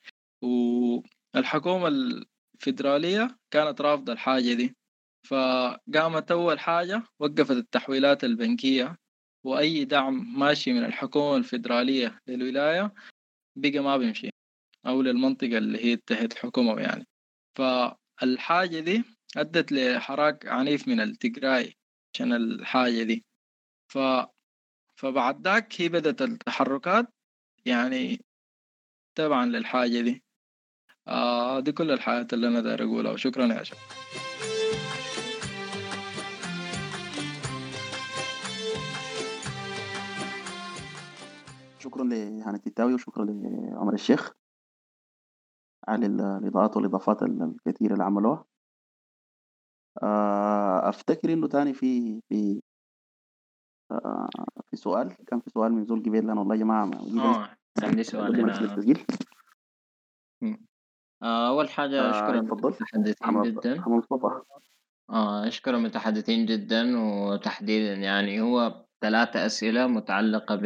والحكومة 1.36 1.88
الفيدرالية 1.88 3.38
كانت 3.52 3.82
رافضة 3.82 4.14
الحاجة 4.14 4.54
دي. 4.54 4.76
فقامت 5.28 6.32
أول 6.32 6.60
حاجة 6.60 7.04
وقفت 7.20 7.52
التحويلات 7.52 8.24
البنكية 8.24 8.96
وأي 9.46 9.86
دعم 9.86 10.40
ماشي 10.40 10.74
من 10.74 10.86
الحكومة 10.86 11.36
الفيدرالية 11.38 12.20
للولاية 12.28 12.94
بقى 13.56 13.80
ما 13.80 13.98
بيمشي 13.98 14.30
أو 14.88 15.02
للمنطقة 15.02 15.58
اللي 15.58 15.86
هي 15.86 15.96
تحت 15.98 16.34
حكومة 16.34 16.82
يعني. 16.82 17.08
فالحاجة 17.56 18.80
دي 18.80 19.04
أدت 19.38 19.72
لحراك 19.72 20.48
عنيف 20.48 20.88
من 20.88 21.00
التجراي 21.02 21.74
عشان 22.16 22.34
الحاجة 22.34 23.04
دي. 23.04 23.26
ف 23.94 24.00
فبعد 24.96 25.42
ذاك 25.48 25.82
هي 25.82 25.90
بدأت 25.90 26.22
التحركات 26.22 27.08
يعني 27.66 28.26
تبعا 29.16 29.46
للحاجة 29.46 30.02
دي. 30.02 30.24
آه 31.10 31.60
دي 31.60 31.72
كل 31.72 31.92
الحاجات 31.92 32.34
اللي 32.34 32.48
أنا 32.48 32.62
داير 32.62 32.84
أقولها 32.84 33.12
وشكرا 33.12 33.46
يا 33.46 33.64
شباب 33.64 33.80
شكرا 41.80 42.04
لهنا 42.04 42.56
التاوي 42.68 42.94
وشكرا 42.94 43.26
لعمر 43.26 43.94
الشيخ 43.94 44.32
على 45.88 46.06
ال- 46.06 46.22
الإضاءات 46.22 46.78
والإضافات 46.78 47.24
ال- 47.24 47.56
الكثيرة 47.68 47.94
اللي 47.94 48.04
عملوها. 48.04 48.46
آه، 50.04 50.90
أفتكر 50.90 51.34
إنه 51.34 51.48
تاني 51.48 51.74
في 51.74 52.22
في 52.30 52.62
آه، 53.92 54.30
في 54.70 54.76
سؤال 54.78 55.16
كان 55.28 55.40
في 55.40 55.50
سؤال 55.50 55.72
من 55.74 55.86
زول 55.86 56.00
قبيل 56.00 56.28
لأن 56.28 56.38
والله 56.38 56.56
يا 56.56 56.60
جماعة 56.60 56.86
ما 56.86 56.98
آه 57.24 57.58
عندي 57.84 58.04
سؤال 58.04 58.32
آه، 61.24 61.50
أول 61.50 61.70
حاجة 61.70 62.02
آه، 62.02 62.10
اتفضل 62.40 62.68
المتحدثين 62.96 63.42
جدا. 63.44 63.82
آه 65.10 65.48
أشكر 65.48 65.76
المتحدثين 65.76 66.46
جدا 66.46 67.00
وتحديدا. 67.00 67.94
يعني 67.94 68.42
هو 68.42 68.86
ثلاثة 69.02 69.46
أسئلة 69.46 69.88
متعلقة 69.88 70.56
ب 70.56 70.66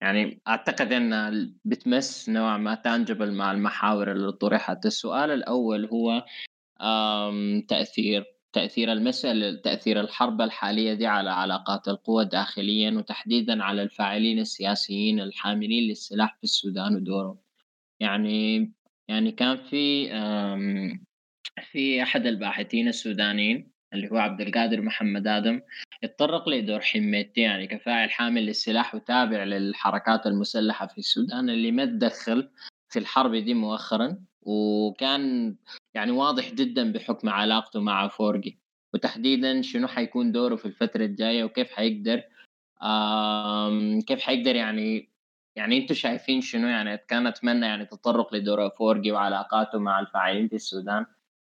يعني 0.00 0.40
أعتقد 0.48 0.92
أنها 0.92 1.32
بتمس 1.64 2.28
نوعا 2.28 2.56
ما 2.56 2.74
تانجبل 2.74 3.32
مع 3.32 3.52
المحاور 3.52 4.12
اللي 4.12 4.32
طرحت. 4.32 4.86
السؤال 4.86 5.30
الأول 5.30 5.86
هو 5.86 6.24
تأثير 7.68 8.24
تأثير 8.52 8.92
المسألة 8.92 9.60
تأثير 9.60 10.00
الحرب 10.00 10.40
الحالية 10.40 10.94
دي 10.94 11.06
على 11.06 11.30
علاقات 11.30 11.88
القوى 11.88 12.24
داخليا 12.24 12.90
وتحديدا 12.90 13.62
على 13.64 13.82
الفاعلين 13.82 14.38
السياسيين 14.38 15.20
الحاملين 15.20 15.88
للسلاح 15.88 16.36
في 16.36 16.44
السودان 16.44 16.96
ودورهم. 16.96 17.38
يعني 18.00 18.72
يعني 19.08 19.32
كان 19.32 19.56
في 19.56 20.08
في 21.72 22.02
أحد 22.02 22.26
الباحثين 22.26 22.88
السودانيين 22.88 23.72
اللي 23.94 24.10
هو 24.10 24.16
عبد 24.16 24.40
القادر 24.40 24.80
محمد 24.80 25.26
آدم 25.26 25.60
اتطرق 26.04 26.48
لدور 26.48 26.80
حميتي 26.80 27.40
يعني 27.40 27.66
كفاعل 27.66 28.10
حامل 28.10 28.46
للسلاح 28.46 28.94
وتابع 28.94 29.44
للحركات 29.44 30.26
المسلحة 30.26 30.86
في 30.86 30.98
السودان 30.98 31.50
اللي 31.50 31.72
ما 31.72 31.84
تدخل 31.84 32.50
في 32.88 32.98
الحرب 32.98 33.34
دي 33.34 33.54
مؤخرا 33.54 34.18
وكان 34.42 35.56
يعني 35.94 36.10
واضح 36.10 36.52
جدا 36.54 36.92
بحكم 36.92 37.28
علاقته 37.28 37.80
مع 37.80 38.08
فورجي 38.08 38.58
وتحديدا 38.94 39.62
شنو 39.62 39.88
حيكون 39.88 40.32
دوره 40.32 40.56
في 40.56 40.66
الفترة 40.66 41.04
الجاية 41.04 41.44
وكيف 41.44 41.70
حيقدر 41.72 42.22
كيف 44.06 44.20
حيقدر 44.20 44.56
يعني 44.56 45.13
يعني 45.56 45.78
أنتم 45.78 45.94
شايفين 45.94 46.40
شنو؟ 46.40 46.68
يعني 46.68 46.98
كان 46.98 47.26
أتمنى 47.26 47.66
يعني 47.66 47.84
تطرق 47.84 48.34
لدور 48.34 48.70
فورجي 48.70 49.12
وعلاقاته 49.12 49.78
مع 49.78 50.00
الفاعلين 50.00 50.48
في 50.48 50.54
السودان 50.54 51.06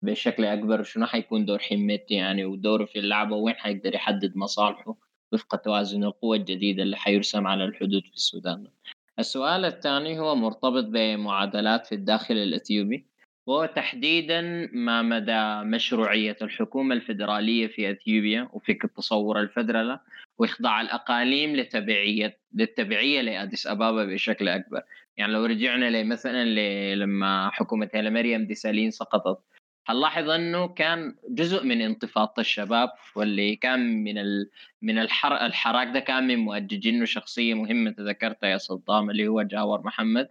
بشكل 0.03 0.45
أكبر. 0.45 0.83
شنو 0.83 1.07
حيكون 1.07 1.45
دور 1.45 1.59
حميتي 1.59 2.15
يعني 2.15 2.45
ودوره 2.45 2.85
في 2.85 2.99
اللعبة؟ 2.99 3.37
وين 3.37 3.55
حيقدر 3.55 3.95
يحدد 3.95 4.37
مصالحه 4.37 4.97
وفق 5.33 5.57
توازن 5.57 6.05
القوى 6.05 6.37
الجديدة 6.39 6.83
اللي 6.83 6.97
حيرسم 6.97 7.47
على 7.47 7.65
الحدود 7.65 8.03
في 8.03 8.15
السودان؟ 8.15 8.67
السؤال 9.19 9.65
الثاني 9.65 10.19
هو 10.19 10.35
مرتبط 10.35 10.85
بمعادلات 10.85 11.87
في 11.87 11.95
الداخل 11.95 12.35
الإثيوبي 12.35 13.07
وهو 13.47 13.67
تحديدا 13.67 14.69
ما 14.73 15.03
مدى 15.03 15.69
مشروعية 15.69 16.37
الحكومة 16.43 16.95
الفدراليه 16.95 17.67
في 17.67 17.91
إثيوبيا 17.91 18.49
وفكره 18.53 18.91
تصور 18.97 19.41
الفدرله 19.41 20.01
واخضاع 20.41 20.81
الأقاليم 20.81 21.57
لتبعيه 21.57 22.39
للتبعية 22.55 23.21
لأديس 23.21 23.67
أبابا 23.67 24.05
بشكل 24.05 24.49
أكبر. 24.49 24.83
يعني 25.17 25.33
لو 25.33 25.45
رجعنا 25.45 26.03
مثلا 26.03 26.45
لما 26.95 27.51
حكومة 27.51 27.91
هيلا 27.95 28.11
مريم 28.11 28.47
ديسالين 28.47 28.91
سقطت 28.91 29.39
هنلاحظ 29.87 30.31
أنه 30.31 30.69
كان 30.69 31.15
جزء 31.29 31.65
من 31.65 31.81
انتفاضة 31.81 32.35
الشباب 32.39 32.89
واللي 33.17 33.57
كان 33.57 34.05
من 34.05 34.19
ال... 34.19 34.51
من 34.83 34.99
الحر... 34.99 35.47
الحراك 35.47 35.89
ده 35.95 36.01
كان 36.01 36.27
من 36.27 36.37
مؤججينه 36.37 37.05
شخصية 37.05 37.55
مهمة 37.55 37.95
ذكرتها 38.01 38.49
يا 38.49 38.59
سلطان 38.59 39.11
اللي 39.11 39.29
هو 39.29 39.43
جاور 39.43 39.83
محمد. 39.83 40.29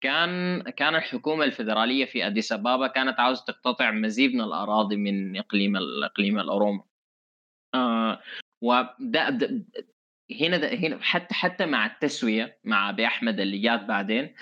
كان 0.00 0.62
كان 0.62 0.94
الحكومة 0.94 1.44
الفدراليه 1.44 2.04
في 2.04 2.26
أديس 2.26 2.52
أبابا 2.52 2.86
كانت 2.86 3.20
عاوزة 3.20 3.44
تقتطع 3.44 3.90
مزيد 3.90 4.34
من 4.34 4.40
الأراضي 4.40 4.96
من 4.96 5.36
إقليم 5.36 5.76
الاقليم 5.76 6.38
الاورومي 6.38 6.82
آه 7.74 8.20
وده 8.62 9.30
ده 9.30 9.64
هنا 10.40 10.56
ده 10.56 10.74
هنا 10.74 10.98
حتى 11.02 11.34
حتى 11.34 11.66
مع 11.66 11.86
التسوية 11.86 12.58
مع 12.64 12.90
أبي 12.90 13.06
أحمد 13.06 13.40
اللي 13.40 13.58
جات 13.58 13.84
بعدين 13.84 14.34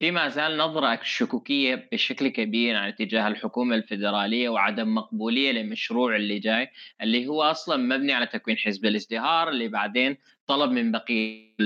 في 0.00 0.10
ما 0.10 0.28
زال 0.28 0.56
نظرة 0.56 1.00
شكوكية 1.02 1.88
بشكل 1.92 2.28
كبير 2.28 2.76
عن 2.76 2.88
اتجاه 2.88 3.28
الحكومة 3.28 3.74
الفيدرالية 3.74 4.48
وعدم 4.48 4.94
مقبولية 4.94 5.52
للمشروع 5.52 6.16
اللي 6.16 6.38
جاي 6.38 6.68
اللي 7.02 7.26
هو 7.26 7.42
أصلا 7.42 7.76
مبني 7.76 8.12
على 8.12 8.26
تكوين 8.26 8.56
حزب 8.56 8.84
الازدهار 8.86 9.48
اللي 9.48 9.68
بعدين 9.68 10.16
طلب 10.46 10.70
من 10.70 10.92
بقية 10.92 11.56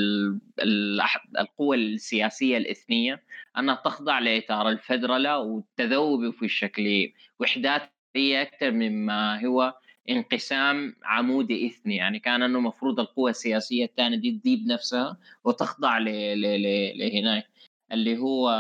القوى 1.39 1.77
السياسية 1.77 2.56
الإثنية 2.56 3.23
أنها 3.59 3.74
تخضع 3.74 4.18
لإطار 4.18 4.68
الفدرالة 4.68 5.39
والتذوب 5.39 6.31
في 6.31 6.48
شكل 6.48 7.12
وحدات 7.40 7.93
أكثر 8.16 8.70
مما 8.70 9.47
هو 9.47 9.74
انقسام 10.11 10.97
عمودي 11.05 11.66
إثني. 11.66 11.97
يعني 11.97 12.19
كان 12.19 12.43
إنه 12.43 12.59
المفروض 12.59 13.01
القوى 13.01 13.31
السياسية 13.31 13.85
الثانية 13.85 14.16
دي 14.16 14.31
تذيب 14.39 14.66
نفسها 14.66 15.16
وتخضع 15.45 15.99
لهناك. 15.99 17.47
اللي 17.93 18.19
هو 18.19 18.51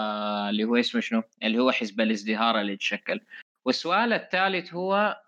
اللي 0.50 0.64
هو 0.64 0.76
اسمه 0.76 1.00
شنو؟ 1.00 1.22
اللي 1.42 1.58
هو 1.58 1.70
حزب 1.72 2.00
الازدهار 2.00 2.60
اللي 2.60 2.76
تشكل. 2.76 3.20
والسؤال 3.64 4.12
الثالث 4.12 4.74
هو 4.74 5.20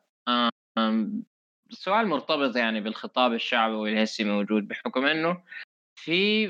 سؤال 1.70 2.06
مرتبط 2.06 2.56
يعني 2.56 2.80
بالخطاب 2.80 3.32
الشعبي 3.32 3.74
واللي 3.74 4.06
موجود 4.20 4.68
بحكم 4.68 5.04
إنه 5.06 5.42
في 5.94 6.44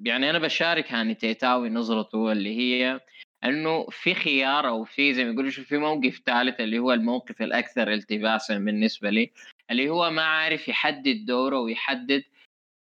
يعني 0.00 0.30
أنا 0.30 0.38
بشارك 0.38 0.92
هاني 0.92 1.14
تيتاوي 1.14 1.70
نظرته 1.70 2.32
اللي 2.32 2.58
هي 2.58 3.00
إنه 3.44 3.86
في 3.90 4.14
خيار 4.14 4.68
أو 4.68 4.84
في 4.84 5.14
زي 5.14 5.24
ما 5.24 5.30
يقولوا 5.32 5.50
في 5.50 5.78
موقف 5.78 6.22
ثالث 6.26 6.60
اللي 6.60 6.78
هو 6.78 6.92
الموقف 6.92 7.42
الأكثر 7.42 7.92
التباسا 7.92 8.58
بالنسبة 8.58 9.10
لي 9.10 9.32
اللي 9.70 9.90
هو 9.90 10.10
ما 10.10 10.22
عارف 10.22 10.68
يحدد 10.68 11.24
دوره 11.26 11.60
ويحدد 11.60 12.24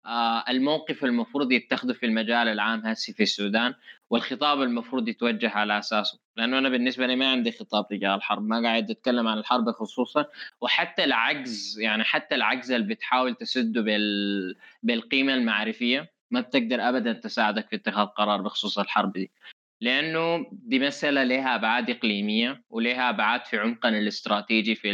آه 0.07 0.45
الموقف 0.49 1.05
المفروض 1.05 1.53
يتخذه 1.53 1.93
في 1.93 2.07
المجال 2.07 2.49
العام 2.49 2.87
هسي 2.87 3.12
في 3.12 3.23
السودان 3.23 3.75
والخطاب 4.11 4.62
المفروض 4.62 5.09
يتوجه 5.09 5.51
على 5.51 5.79
أساسه. 5.79 6.19
لأنه 6.37 6.59
أنا 6.59 6.69
بالنسبة 6.69 7.07
لي 7.07 7.16
ما 7.16 7.31
عندي 7.31 7.53
خطاب 7.53 7.89
تجاه 7.89 8.15
الحرب 8.15 8.43
ما 8.43 8.62
قاعد 8.62 8.91
أتكلم 8.91 9.29
عن 9.29 9.39
الحرب 9.39 9.70
خصوصا 9.70 10.27
وحتى 10.61 11.05
العجز 11.05 11.81
يعني 11.81 12.05
حتى 12.05 12.35
العجز 12.35 12.73
اللي 12.73 12.95
بتحاول 12.95 13.35
تسده 13.35 13.81
بال 13.83 14.55
بالقيمة 14.83 15.35
المعرفية 15.35 16.11
ما 16.31 16.41
بتقدر 16.41 16.89
ابدا 16.89 17.12
تساعدك 17.12 17.69
في 17.69 17.77
اتخاذ 17.77 18.07
قرار 18.07 18.43
بخصوص 18.43 18.79
الحرب 18.79 19.12
دي. 19.12 19.31
لأنه 19.80 20.46
دي 20.52 20.78
مسألة 20.78 21.24
لها 21.24 21.55
أبعاد 21.55 21.90
إقليمية 21.90 22.64
ولها 22.70 23.10
أبعاد 23.10 23.44
في 23.44 23.59
عمقنا 23.59 23.98
الاستراتيجي 23.98 24.74
في. 24.74 24.92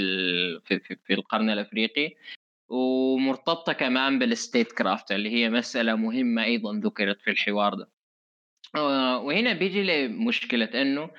في, 0.65 0.81
في, 0.81 0.97
في 1.05 1.15
القرن 1.15 1.51
الأفريقي 1.51 2.15
ومرتبطة 2.69 3.73
كمان 3.73 4.19
بال 4.19 4.73
statecraft 4.73 5.13
اللي 5.13 5.31
هي 5.31 5.51
مسألة 5.51 5.95
مهمة 5.95 6.45
أيضا 6.45 6.81
ذكرت 6.85 7.21
في 7.21 7.31
الحوار 7.31 7.75
ده 7.75 7.91
وهنا 9.19 9.53
بيجي 9.53 9.83
لمشكلة 9.83 10.83
إنه 10.83 11.11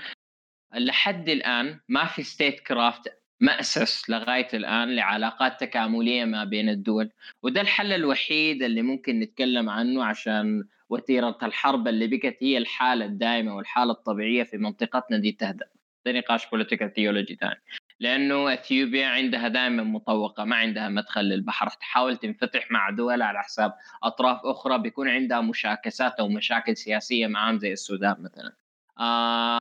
لحد 0.75 1.29
الآن 1.29 1.79
ما 1.89 2.05
في 2.05 2.23
statecraft 2.23 3.24
مأسس 3.41 4.09
لغاية 4.09 4.47
الآن 4.53 4.95
لعلاقات 4.95 5.59
تكاملية 5.59 6.25
ما 6.25 6.43
بين 6.43 6.69
الدول 6.69 7.11
وده 7.43 7.61
الحل 7.61 7.93
الوحيد 7.93 8.63
اللي 8.63 8.81
ممكن 8.81 9.19
نتكلم 9.19 9.69
عنه 9.69 10.03
عشان 10.05 10.63
وتيرة 10.89 11.37
الحرب 11.43 11.87
اللي 11.87 12.07
بقت 12.07 12.37
هي 12.41 12.57
الحالة 12.57 13.05
الدائمه 13.05 13.55
والحالة 13.55 13.91
الطبيعية 13.91 14.43
في 14.43 14.57
منطقتنا 14.57 15.17
دي 15.17 15.31
تهدأ. 15.31 15.65
ده 16.05 16.11
نقاش 16.11 16.49
political 16.49 16.93
theology 16.93 17.35
ثاني 17.35 17.61
لأنه 17.99 18.53
إثيوبيا 18.53 19.07
عندها 19.07 19.47
دائما 19.47 19.83
مطوقة 19.83 20.43
ما 20.43 20.55
عندها 20.55 20.89
مدخل 20.89 21.21
للبحر 21.21 21.67
تحاول 21.69 22.17
تنفتح 22.17 22.71
مع 22.71 22.89
دول 22.89 23.21
على 23.21 23.43
حساب 23.43 23.73
أطراف 24.03 24.39
أخرى 24.43 24.77
بيكون 24.77 25.09
عندها 25.09 25.41
مشاكسات 25.41 26.13
أو 26.13 26.27
مشاكل 26.27 26.77
سياسية 26.77 27.27
معاهم 27.27 27.59
زي 27.59 27.73
السودان 27.73 28.15
مثلا. 28.19 28.64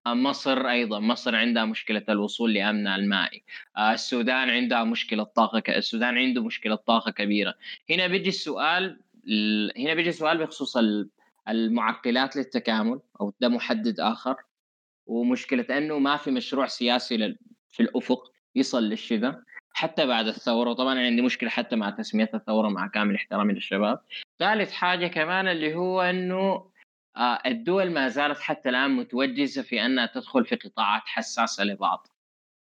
مصر 0.06 0.68
أيضا 0.68 1.00
مصر 1.00 1.36
عندها 1.36 1.64
مشكلة 1.64 2.02
الوصول 2.08 2.54
لامنها 2.54 2.96
المائي. 2.96 3.42
آه 3.76 3.92
السودان 3.92 4.50
عندها 4.50 4.84
مشكلة 4.84 5.24
طاقة 5.24 5.60
ك... 5.60 5.70
السودان 5.70 6.18
عنده 6.18 6.42
مشكلة 6.42 6.74
طاقة 6.74 7.10
كبيرة. 7.10 7.54
هنا 7.90 8.06
بيجي 8.06 8.28
السؤال 8.28 9.00
هنا 9.76 9.94
بيجي 9.94 10.12
سؤال 10.12 10.38
بخصوص 10.38 10.76
المعرقلات 11.48 12.36
للتكامل 12.36 13.00
أو 13.20 13.34
ده 13.40 13.48
محدد 13.48 14.00
آخر. 14.00 14.36
ومشكلة 15.06 15.78
إنه 15.78 15.98
ما 15.98 16.16
في 16.16 16.30
مشروع 16.30 16.66
سياسي. 16.66 17.36
في 17.70 17.82
الأفق 17.82 18.32
يصل 18.54 18.96
ده 19.12 19.44
حتى 19.72 20.06
بعد 20.06 20.26
الثورة. 20.26 20.72
طبعا 20.72 20.98
عندي 20.98 21.22
مشكلة 21.22 21.50
حتى 21.50 21.76
مع 21.76 21.90
تسمية 21.90 22.30
الثورة 22.34 22.68
مع 22.68 22.86
كامل 22.86 23.14
احترامي 23.14 23.52
للشباب. 23.52 24.00
ثالث 24.38 24.72
حاجة 24.72 25.06
كمان 25.06 25.48
اللي 25.48 25.74
هو 25.74 26.02
إنه 26.02 26.36
آه، 26.36 26.73
الدول 27.46 27.90
ما 27.90 28.08
زالت 28.08 28.38
حتى 28.38 28.68
الآن 28.68 28.90
متوجسه 28.90 29.62
في 29.62 29.86
أنها 29.86 30.06
تدخل 30.06 30.44
في 30.44 30.56
قطاعات 30.56 31.02
حساسة 31.04 31.64
لبعض 31.64 32.06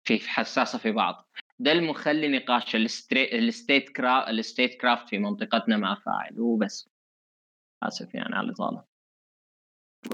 في 0.04 0.18
حساسة 0.18 0.78
في 0.78 0.92
بعض. 0.92 1.28
ده 1.58 1.72
المخلي 1.72 2.38
نقاش 2.38 2.76
ال 2.76 3.88
statecraft 3.88 4.28
ال 4.28 4.80
statecraft 4.80 5.08
في 5.08 5.18
منطقتنا 5.18 5.76
ما 5.76 5.94
فاعل. 5.94 6.40
وبس 6.40 6.88
آسف 7.82 8.14
يعني 8.14 8.34
على 8.36 8.46
الإطالة. 8.46 8.84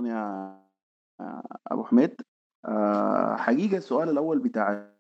يا 0.03 0.61
أبو 1.67 1.85
حميد. 1.85 2.17
آه، 2.65 3.37
حقيقة 3.37 3.77
السؤال 3.77 4.09
الأول 4.09 4.39
بتاع 4.39 4.95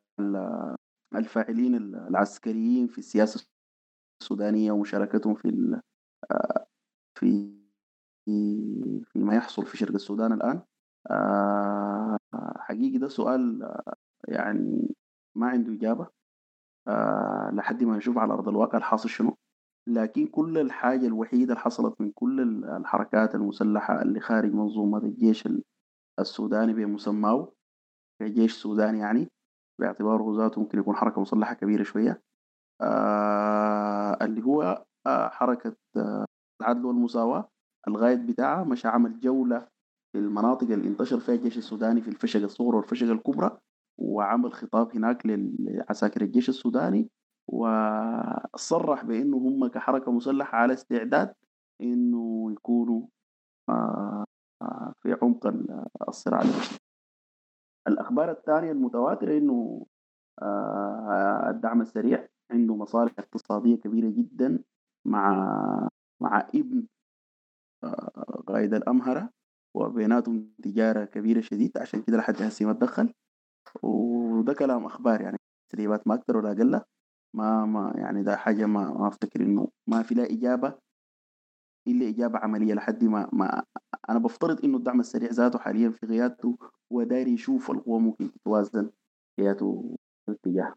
الفاعلين 1.14 1.74
العسكريين 1.74 2.86
في 2.86 2.98
السياسة 2.98 3.46
السودانية 4.22 4.72
ومشاركتهم 4.72 5.34
في 5.34 5.80
آه، 6.30 6.66
في 7.18 7.59
فيما 8.24 9.34
يحصل 9.34 9.66
في 9.66 9.76
شرق 9.76 9.94
السودان 9.94 10.32
الآن. 10.32 10.62
آه، 11.10 12.18
حقيقي 12.58 12.98
ده 12.98 13.08
سؤال 13.08 13.72
يعني 14.28 14.94
ما 15.36 15.48
عنده 15.48 15.72
إجابة. 15.72 16.08
لحد 17.52 17.84
ما 17.84 17.96
نشوف 17.96 18.18
على 18.18 18.32
أرض 18.32 18.48
الواقع 18.48 18.78
الحاصل 18.78 19.08
شنو. 19.08 19.36
لكن 19.88 20.26
كل 20.26 20.58
الحاجة 20.58 21.06
الوحيدة 21.06 21.52
اللي 21.52 21.60
حصلت 21.64 22.00
من 22.00 22.10
كل 22.12 22.64
الحركات 22.64 23.34
المسلحة 23.34 24.02
اللي 24.02 24.20
خارج 24.20 24.52
منظومة 24.54 24.98
الجيش 24.98 25.48
السوداني 26.20 26.72
بمسماه 26.72 27.52
كجيش 28.22 28.62
سوداني 28.62 28.98
يعني 28.98 29.28
باعتباره 29.80 30.36
ذاته 30.36 30.60
ممكن 30.60 30.78
يكون 30.78 30.96
حركة 30.96 31.20
مسلحة 31.20 31.54
كبيرة 31.54 31.82
شوية. 31.82 32.22
آه 32.80 34.18
اللي 34.24 34.42
هو 34.42 34.84
آه 35.06 35.28
حركة 35.28 35.76
آه 35.96 36.24
العدل 36.60 36.84
والمساواة. 36.86 37.48
الغاية 37.88 38.14
بتاعها 38.14 38.64
مشى 38.64 38.88
عمل 38.88 39.20
جولة 39.20 39.68
في 40.12 40.18
المناطق 40.18 40.70
اللي 40.70 40.88
انتشر 40.88 41.20
فيها 41.20 41.34
الجيش 41.34 41.58
السوداني 41.58 42.00
في 42.02 42.08
الفشق 42.08 42.42
الصغرى 42.42 42.76
والفشق 42.76 43.06
الكبرى 43.06 43.58
وعمل 43.98 44.52
خطاب 44.52 44.96
هناك 44.96 45.22
لعساكر 45.26 46.22
الجيش 46.22 46.48
السوداني 46.48 47.10
وصرح 47.48 49.04
بأنه 49.04 49.36
هم 49.36 49.66
كحركة 49.66 50.12
مسلحة 50.12 50.58
على 50.58 50.72
استعداد 50.72 51.34
إنه 51.80 52.52
يكونوا 52.52 53.06
آه 53.68 54.24
في 55.02 55.16
عمق 55.22 55.54
الصراع 56.08 56.40
الأخبار 57.88 58.30
الثانية 58.30 58.72
المتواترة 58.72 59.38
إنه 59.38 59.86
آه، 60.42 61.50
الدعم 61.50 61.80
السريع 61.80 62.28
عنده 62.50 62.76
مصالح 62.76 63.12
اقتصادية 63.18 63.76
كبيرة 63.76 64.10
جدا 64.10 64.62
مع 65.06 65.88
مع 66.22 66.48
ابن 66.54 66.78
آه، 66.78 66.84
قائد 68.46 68.74
الأمهرة 68.74 69.30
وبيناتهم 69.76 70.52
تجارة 70.62 71.04
كبيرة 71.04 71.40
شديد 71.40 71.78
عشان 71.78 72.02
كده 72.02 72.16
لحد 72.16 72.42
هسه 72.42 72.66
ما 72.66 72.72
تدخل 72.72 73.12
وده 73.82 74.54
كلام 74.54 74.84
أخبار 74.86 75.20
يعني 75.20 75.38
تسريبات 75.68 76.08
ما 76.08 76.14
أكثر 76.14 76.36
ولا 76.36 76.52
أقل 76.52 76.80
ما 77.36 77.66
ما 77.66 77.92
يعني 77.96 78.22
ده 78.22 78.36
حاجة 78.36 78.66
ما 78.66 78.92
ما 78.92 79.08
أفتكر 79.08 79.40
إنه 79.40 79.68
ما 79.88 80.02
في 80.02 80.14
لا 80.14 80.24
إجابة 80.24 80.74
إلا 81.88 82.08
إجابة 82.08 82.38
عملية 82.38 82.74
لحد 82.74 83.04
ما 83.04 83.28
ما 83.32 83.62
أنا 84.10 84.18
بفترض 84.18 84.64
إنه 84.64 84.76
الدعم 84.76 85.00
السريع 85.00 85.30
ذاته 85.30 85.58
حاليا 85.58 85.90
في 85.90 86.06
غيابته 86.06 86.58
وداري 86.92 87.32
يشوف 87.32 87.70
القوة 87.70 87.98
ممكن 87.98 88.32
تتوازن 88.32 88.90
فياته 89.36 89.96
الاتجاه 90.28 90.74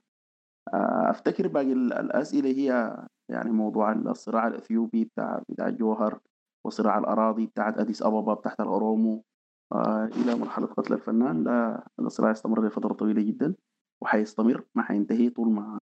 آه، 0.74 1.10
أفتكر 1.10 1.48
باقي 1.48 1.74
الأسئلة 1.74 2.50
هي 2.50 2.98
يعني 3.30 3.52
موضوع 3.52 3.92
الصراع 3.92 4.48
الأثيوبي 4.48 5.06
بتاع 5.06 5.44
بتاع 5.50 5.70
جوهر. 5.70 6.20
وصراع 6.66 6.98
الأراضي 6.98 7.46
بتاعت 7.46 7.78
أديس 7.78 8.04
أبابا 8.04 8.36
تحت 8.36 8.62
الأورومو. 8.62 9.24
آه 9.74 10.06
إلى 10.06 10.36
مرحلة 10.36 10.66
قتل 10.66 10.94
الفنان. 10.94 11.44
لا 11.44 11.88
الصراع 12.00 12.32
استمر 12.32 12.68
لفترة 12.68 12.94
طويلة 12.94 13.22
جدا 13.22 13.56
وحيستمر 14.02 14.64
ما 14.76 14.84
حينتهي 14.84 15.30
طول 15.30 15.52
ما 15.52 15.80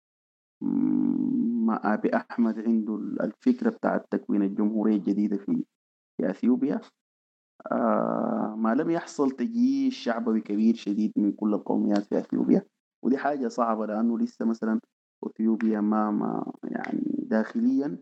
ما 1.68 1.94
أبي 1.94 2.16
أحمد 2.16 2.60
عنده 2.60 2.96
الفكرة 2.96 3.70
بتاعت 3.70 4.06
تكوين 4.12 4.44
الجمهورية 4.44 4.96
الجديدة 4.96 5.38
في 5.38 5.64
في 6.18 6.30
أثيوبيا. 6.30 6.82
آه 7.72 8.56
ما 8.58 8.76
لم 8.76 8.90
يحصل 8.90 9.32
تجيش 9.32 9.98
شعبوي 9.98 10.42
كبير 10.42 10.76
شديد 10.76 11.12
من 11.18 11.32
كل 11.32 11.54
القوميات 11.54 12.04
في 12.04 12.20
أثيوبيا. 12.20 12.66
ودي 13.04 13.18
حاجة 13.18 13.48
صعبة 13.48 13.86
لأنه 13.86 14.20
لسه 14.20 14.46
مثلا 14.46 14.80
أثيوبيا 15.24 15.82
ما, 15.82 16.12
ما 16.12 16.52
يعني 16.64 17.16
داخليا 17.20 17.98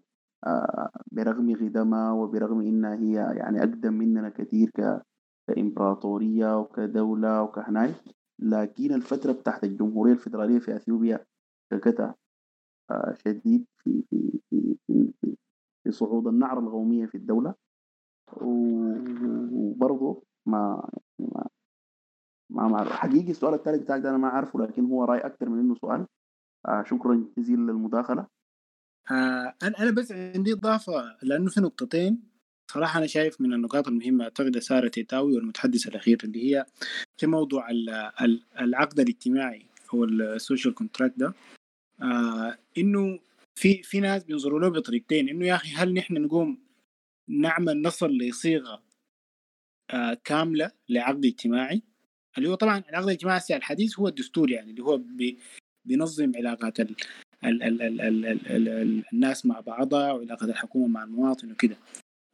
برغم 1.11 1.51
غدمها 1.55 2.11
وبرغم 2.11 2.61
إنها 2.61 2.95
هي 2.95 3.13
يعني 3.37 3.59
أقدم 3.59 3.93
مننا 3.93 4.29
كثير 4.29 4.71
كإمبراطورية 5.47 6.59
وكدولة 6.59 7.41
وكهناي 7.41 7.93
لكن 8.39 8.93
الفترة 8.93 9.31
بتاعت 9.31 9.63
الجمهورية 9.63 10.13
الفيدرالية 10.13 10.59
في 10.59 10.75
أثيوبيا 10.75 11.25
ككتها 11.71 12.15
آه، 12.91 13.13
شديد 13.13 13.65
في 13.83 14.03
في 14.09 14.39
في 14.49 14.77
في, 14.87 15.13
في 15.83 15.91
صعود 15.91 16.27
النعرة 16.27 16.59
القومية 16.59 17.05
في 17.05 17.15
الدولة. 17.15 17.55
وبرضه 18.41 20.23
ما 20.45 20.89
ما 21.19 21.47
ما 22.49 22.67
معروف 22.67 22.91
حقيقي 22.91 23.31
السؤال 23.31 23.53
الثالث 23.53 23.81
بتاعك 23.83 24.01
ده 24.01 24.09
أنا 24.09 24.17
ما 24.17 24.27
عارفه 24.27 24.59
لكن 24.59 24.85
هو 24.85 25.03
رأي 25.03 25.19
أكثر 25.19 25.49
من 25.49 25.59
إنه 25.59 25.75
سؤال. 25.75 26.07
آه 26.67 26.83
شكرا 26.83 27.27
جزيلا 27.37 27.71
للمداخلة. 27.71 28.21
آه 28.21 28.27
أنا 29.11 29.55
أنا 29.63 29.91
بس 29.91 30.11
عندي 30.11 30.53
إضافة 30.53 31.17
لأنه 31.21 31.49
في 31.49 31.61
نقطتين. 31.61 32.23
صراحة 32.71 32.99
أنا 32.99 33.07
شايف 33.07 33.41
من 33.41 33.53
النقاط 33.53 33.87
المهمة 33.87 34.23
أعتقد 34.23 34.57
سارة 34.59 34.87
تيتاوي 34.87 35.35
والمتحدث 35.35 35.87
الأخير 35.87 36.17
اللي 36.23 36.43
هي 36.55 36.65
في 37.17 37.27
موضوع 37.27 37.69
ال- 37.69 37.89
ال- 38.21 38.43
العقد 38.59 38.99
الاجتماعي 38.99 39.65
أو 39.93 40.03
ال 40.03 40.13
social 40.13 40.73
contract 40.73 41.13
ده. 41.17 41.33
آه 42.01 42.57
إنه 42.77 43.19
في 43.55 43.83
في 43.83 43.99
ناس 43.99 44.23
بينظروا 44.23 44.59
له 44.59 44.69
بطريقتين. 44.69 45.29
إنه 45.29 45.45
يا 45.45 45.55
أخي 45.55 45.69
هل 45.75 45.93
نحن 45.93 46.13
نقوم 46.13 46.57
نعمل 47.29 47.81
نصل 47.81 48.17
لصيغة 48.17 48.83
آه 49.93 50.13
كاملة 50.23 50.71
لعقد 50.89 51.25
اجتماعي؟ 51.25 51.81
اللي 52.37 52.49
هو 52.49 52.55
طبعا 52.55 52.83
العقد 52.89 53.03
الاجتماعي 53.03 53.41
الحديث 53.51 53.99
هو 53.99 54.07
الدستور 54.07 54.51
يعني 54.51 54.71
اللي 54.71 54.83
هو 54.83 54.97
بي 54.97 55.39
بينظم 55.85 56.31
علاقات 56.35 56.79
ال 57.49 57.63
ال 57.63 57.81
ال 57.81 58.01
الـ 58.01 58.25
الـ 58.25 58.47
الـ 58.47 58.67
الـ 58.69 59.03
الناس 59.13 59.45
مع 59.45 59.59
بعضها 59.59 60.11
وعلاقة 60.11 60.45
الحكومة 60.45 60.87
مع 60.87 61.03
المواطن 61.03 61.51
وكده. 61.51 61.77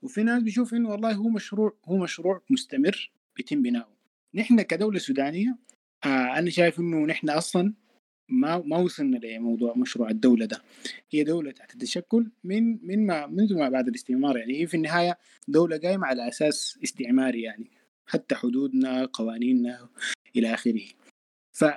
وفي 0.02 0.24
ناس 0.24 0.44
بيشوف 0.44 0.74
إنه 0.74 0.90
والله 0.90 1.14
هو 1.14 1.30
مشروع 1.30 1.74
هو 1.86 1.98
مشروع 1.98 2.42
مستمر 2.50 3.12
بيتم 3.36 3.62
بناؤه. 3.62 3.98
نحن 4.34 4.62
كدولة 4.62 5.00
سودانية 5.00 5.58
آه 6.06 6.38
أنا 6.40 6.50
شايف 6.50 6.80
إنه 6.80 7.06
نحن 7.06 7.30
أصلا 7.30 7.74
ما 8.30 8.58
ما 8.66 8.78
وصلنا 8.78 9.18
لموضوع 9.18 9.74
مشروع 9.78 10.10
الدولة 10.10 10.46
ده. 10.46 10.62
هي 11.12 11.24
دولة 11.24 11.52
تحت 11.52 11.74
التشكل 11.74 12.32
من 12.44 12.88
من 12.88 13.06
ما 13.06 13.28
منذ 13.28 13.58
ما 13.58 13.70
بعد 13.70 13.88
الاستعمار 13.88 14.38
يعني 14.38 14.62
هي 14.62 14.68
في 14.68 14.78
النهاية 14.78 15.18
دولة 15.48 15.78
قايمة 15.78 16.08
على 16.08 16.28
أساس 16.28 16.80
استعماري 16.84 17.42
يعني 17.42 17.72
حتى 18.06 18.36
حدودنا 18.36 19.06
قوانيننا 19.06 19.90
إلى 20.36 20.54
آخره. 20.54 20.82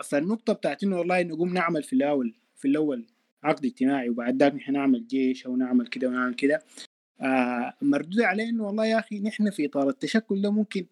فالنقطة 0.04 0.52
بتاعت 0.52 0.82
إنه 0.84 0.98
والله 0.98 1.22
نقوم 1.22 1.54
نعمل 1.54 1.82
في 1.82 1.92
الأول 1.92 2.34
في 2.56 2.68
الأول 2.68 3.06
عقد 3.44 3.64
اجتماعي 3.64 4.08
وبعد 4.08 4.42
ذاك 4.42 4.54
نحن 4.54 4.72
نعمل 4.72 5.06
جيش 5.06 5.46
أو 5.46 5.56
نعمل 5.56 5.86
كده 5.86 6.08
ونعمل 6.08 6.34
كده. 6.34 6.62
آه 7.20 7.74
مردود 7.82 8.20
عليه 8.20 8.48
إنه 8.48 8.66
والله 8.66 8.86
يا 8.86 8.98
أخي 8.98 9.20
نحن 9.20 9.50
في 9.50 9.66
إطار 9.66 9.88
التشكل 9.88 10.42
ده 10.42 10.50
ممكن 10.50 10.86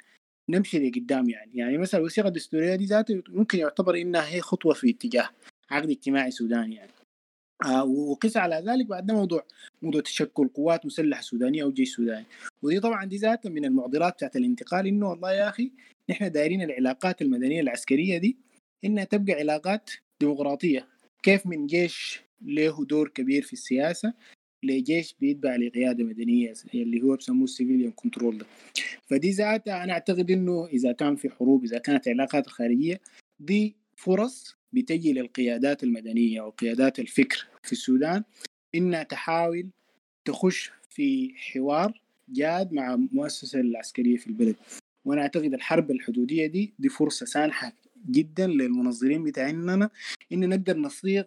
نمشي 0.49 0.91
لقدام 0.91 1.31
يعني. 1.31 1.53
يعني 1.55 1.79
مثلا 1.79 2.01
الوثيقة 2.01 2.29
الدستورية 2.29 2.75
دي 2.77 2.85
ذاته 2.85 3.23
ممكن 3.29 3.59
يعتبر 3.59 3.95
إنها 3.97 4.29
هي 4.29 4.41
خطوة 4.41 4.75
في 4.75 4.91
اتجاه 4.91 5.29
عقد 5.71 5.91
اجتماعي 5.91 6.31
سوداني 6.31 6.75
يعني. 6.77 6.91
آه 7.65 7.85
وقس 7.85 8.37
على 8.37 8.65
ذلك 8.67 8.87
بعد 8.87 9.07
ده 9.07 9.15
موضوع 9.15 9.47
موضوع 9.83 10.01
تشكل 10.01 10.49
قوات 10.49 10.87
مسلحة 10.87 11.23
سودانية 11.23 11.63
أو 11.63 11.73
جيش 11.73 11.97
سوداني. 11.97 12.27
ودي 12.63 12.81
طبعا 12.81 13.05
دي 13.05 13.17
ذاتها 13.17 13.49
من 13.49 13.65
المعضلات 13.65 14.15
بتاعت 14.15 14.37
الانتقال 14.37 14.87
إنه 14.87 15.11
والله 15.11 15.33
يا 15.33 15.49
أخي 15.49 15.73
نحن 16.11 16.33
دايرين 16.33 16.63
العلاقات 16.63 17.23
المدنية 17.23 17.61
العسكرية 17.61 18.19
دي 18.19 18.37
إنها 18.85 19.05
تبقى 19.05 19.33
علاقات 19.33 19.91
ديمقراطية. 20.21 20.89
كيف 21.23 21.47
من 21.47 21.67
جيش 21.67 22.23
له 22.45 22.85
دور 22.85 23.09
كبير 23.09 23.43
في 23.43 23.53
السياسة 23.53 24.15
لجيش 24.63 25.15
بيتبع 25.21 25.57
لقيادة 25.57 26.05
مدنية 26.05 26.53
اللي 26.75 27.03
هو 27.03 27.17
بسموه 27.17 27.45
ال 27.45 27.50
civilian 27.50 27.91
control 27.93 28.39
ده. 28.39 28.47
فدي 29.07 29.31
ذاتها 29.31 29.85
أنا 29.85 29.93
أعتقد 29.93 30.31
إنه 30.31 30.67
إذا 30.67 30.93
كان 30.93 31.17
في 31.17 31.31
حروب 31.31 31.65
إذا 31.65 31.79
كانت 31.79 32.09
علاقات 32.09 32.47
خارجية 32.47 33.01
دي 33.41 33.77
فرص 33.97 34.57
بتجي 34.73 35.13
للقيادات 35.13 35.85
المدنية 35.85 36.41
وقيادات 36.41 36.99
الفكر 36.99 37.47
في 37.63 37.73
السودان 37.73 38.23
إنها 38.75 39.03
تحاول 39.03 39.69
تخش 40.25 40.71
في 40.91 41.33
حوار 41.37 42.03
جاد 42.29 42.73
مع 42.73 42.95
المؤسسه 42.95 43.61
العسكرية 43.61 44.17
في 44.17 44.27
البلد. 44.27 44.57
وأنا 45.05 45.23
أعتقد 45.23 45.55
الحرب 45.55 45.91
الحدودية 45.91 46.47
دي 46.47 46.73
دي 46.79 46.89
فرصة 46.89 47.27
سانحة 47.27 47.73
جدا 48.11 48.47
للمنظرين 48.47 49.25
بتاعنا 49.25 49.91
إن 50.33 50.49
نقدر 50.49 50.77
نصيغ 50.77 51.25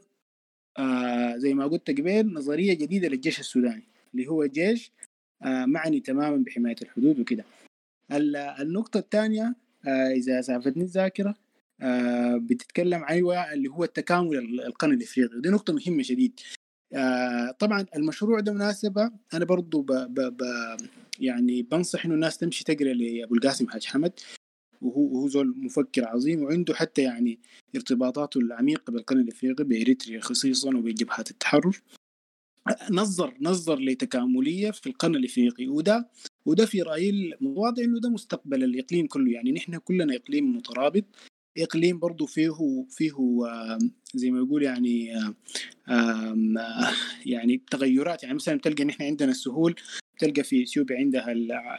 آه 0.78 1.38
زي 1.38 1.54
ما 1.54 1.66
قلت 1.68 1.90
قبل 1.92 2.34
نظرية 2.34 2.74
جديدة 2.74 3.08
للجيش 3.08 3.40
السوداني 3.40 3.84
اللي 4.14 4.28
هو 4.28 4.46
جيش 4.46 4.92
آه 5.44 5.66
معني 5.66 6.00
تماما 6.00 6.38
بحماية 6.38 6.76
الحدود 6.82 7.20
وكده. 7.20 7.44
ال- 8.12 8.36
النقطة 8.36 8.98
الثانية 8.98 9.56
آه 9.88 10.08
إذا 10.12 10.42
سافتني 10.42 10.84
الذاكرة 10.84 11.36
بتتكلم 12.38 13.04
أيوه 13.10 13.54
اللي 13.54 13.70
هو 13.70 13.84
التكامل 13.84 14.38
ال- 14.38 14.62
القرن 14.66 14.94
الإفريقي. 14.94 15.36
ودي 15.38 15.50
نقطة 15.50 15.74
مهمة 15.74 16.04
شديد. 16.04 16.40
طبعا 17.60 17.86
المشروع 17.96 18.40
ده 18.40 18.54
مناسبة. 18.54 19.12
أنا 19.34 19.46
برضو 19.46 19.86
يعني 21.20 21.62
بنصح 21.62 22.06
إنه 22.06 22.14
الناس 22.16 22.38
تمشي 22.38 22.64
تقرأ 22.64 22.94
لأبو 22.94 23.36
القاسم 23.36 23.68
حاج 23.70 23.86
حمد. 23.86 24.20
وهو 24.82 25.02
وهو 25.02 25.28
زول 25.28 25.54
مفكر 25.58 26.06
عظيم 26.06 26.44
وعنده 26.44 26.74
حتى 26.74 27.02
يعني 27.02 27.40
ارتباطاته 27.76 28.38
العميقة 28.38 28.92
بالقرن 28.92 29.20
الإفريقي 29.20 29.64
بإريتريا 29.64 30.20
خصيصا 30.20 30.78
وبجبهات 30.78 31.32
التحرر. 31.32 31.82
نظر 32.92 33.34
نظر 33.42 33.80
لتكاملية 33.80 34.72
في 34.72 34.88
القرن 34.88 35.16
الإفريقي 35.16 35.68
وده 35.68 36.08
وده 36.46 36.66
في 36.66 36.82
رأيي 36.82 37.34
واضح 37.42 37.84
إنه 37.84 38.00
ده 38.00 38.10
مستقبل 38.10 38.64
الإقليم 38.64 39.08
كله. 39.08 39.32
يعني 39.32 39.52
نحن 39.52 39.78
كلنا 39.78 40.16
إقليم 40.16 40.58
مترابط. 40.58 41.06
إقليم 41.58 42.00
برضه 42.00 42.26
فيه 42.26 42.86
فيه 42.90 43.14
زي 44.14 44.32
ما 44.32 44.38
يقول 44.38 44.64
يعني 44.64 45.14
يعني 47.26 47.62
تغيرات. 47.72 48.24
يعني 48.24 48.36
مثلا 48.36 48.60
تلقى 48.60 48.84
نحن 48.84 49.04
عندنا 49.04 49.32
السهول 49.32 49.76
تلقى 50.20 50.44
في 50.44 50.64
إثيوبيا 50.64 50.98
عندها 50.98 51.32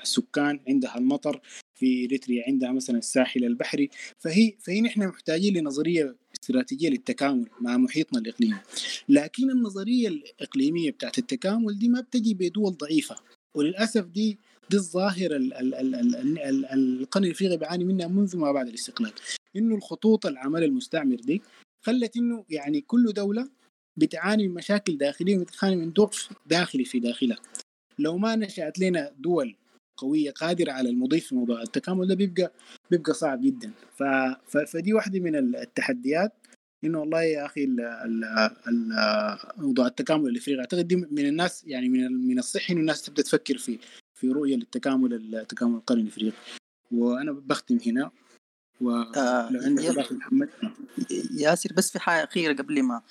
السكان 0.03 0.61
عندها 0.69 0.99
المطر. 0.99 1.41
في 1.77 2.05
اريتريا 2.05 2.45
عندها 2.47 2.73
مثلا 2.73 2.99
الساحل 2.99 3.45
البحري. 3.45 3.91
فهي 4.19 4.53
فهي 4.61 4.81
نحن 4.81 5.07
محتاجين 5.07 5.57
لنظرية 5.57 6.17
استراتيجية 6.35 6.89
للتكامل 6.89 7.49
مع 7.61 7.77
محيطنا 7.77 8.19
الإقليمي. 8.21 8.57
لكن 9.09 9.51
النظرية 9.51 10.09
الإقليمية 10.09 10.91
بتاعت 10.91 11.19
التكامل 11.19 11.79
دي 11.79 11.89
ما 11.89 12.01
بتجي 12.01 12.35
بدول 12.35 12.73
ضعيفة. 12.73 13.17
وللأسف 13.55 14.05
دي 14.05 14.39
دي 14.71 14.77
الظاهرة 14.77 15.37
ال- 15.37 15.55
ال- 15.55 15.75
ال- 15.75 15.95
ال- 15.95 16.39
ال- 16.39 16.67
القرن 16.67 17.25
الإفريقي 17.25 17.57
بيعاني 17.57 17.85
منها 17.85 18.07
منذ 18.09 18.37
ما 18.37 18.53
بعد 18.53 18.69
الاستقلال. 18.69 19.13
إنه 19.57 19.75
الخطوط 19.75 20.27
العمل 20.27 20.65
المستعمر 20.65 21.17
دي 21.17 21.43
خلت 21.87 22.17
إنه 22.17 22.45
يعني 22.51 22.81
كل 22.81 23.13
دولة 23.13 23.49
بتعاني 23.97 24.49
من 24.49 24.55
مشاكل 24.55 24.99
داخلية 24.99 25.39
وبتعاني 25.39 25.77
من 25.77 25.91
ضعف 25.91 26.29
داخلي 26.47 26.85
في 26.85 27.01
داخلها. 27.01 27.39
لو 27.99 28.19
ما 28.19 28.37
نشأت 28.37 28.79
لنا 28.79 29.13
دول 29.19 29.57
قوية 29.97 30.31
قادرة 30.31 30.73
على 30.73 30.89
المضي 30.91 31.21
في 31.21 31.35
موضوع 31.35 31.63
التكامل 31.63 32.07
ده 32.09 32.15
بيبقى 32.15 32.53
بيبقى 32.91 33.15
صعب 33.15 33.41
جدا 33.43 33.71
ف... 33.97 34.03
ف... 34.49 34.57
فدي 34.59 34.93
واحدة 34.95 35.21
من 35.21 35.37
التحديات 35.57 36.33
إنه 36.85 37.01
والله 37.01 37.23
يا 37.23 37.47
أخي 37.47 37.65
ال... 37.65 37.81
ال... 37.81 38.25
ال... 38.69 38.93
موضوع 39.57 39.87
التكامل 39.87 40.29
الافريقي 40.31 40.61
أعتقد 40.61 40.89
دي 40.89 40.97
من 40.97 41.27
الناس 41.27 41.65
يعني 41.67 41.89
من 41.89 42.13
من 42.29 42.39
الصحي 42.39 42.73
إنه 42.73 42.81
الناس 42.81 43.03
تبدأ 43.03 43.23
تفكر 43.23 43.59
في 43.59 43.79
في 44.15 44.29
رؤية 44.29 44.57
للتكامل 44.57 45.15
التكامل 45.35 45.75
القرن 45.75 46.01
الافريقي 46.01 46.37
وأنا 46.93 47.33
بختم 47.33 47.79
هنا 47.87 48.11
ولو 48.81 49.03
آه، 49.17 49.51
عندك. 49.65 49.85
إضافة 49.85 50.15
محمد 50.17 50.49
ياسر 51.35 51.73
بس 51.73 51.91
في 51.93 51.99
حاجة 51.99 52.25
أخيرة 52.25 52.53
قبل 52.53 52.83
ما 52.83 53.03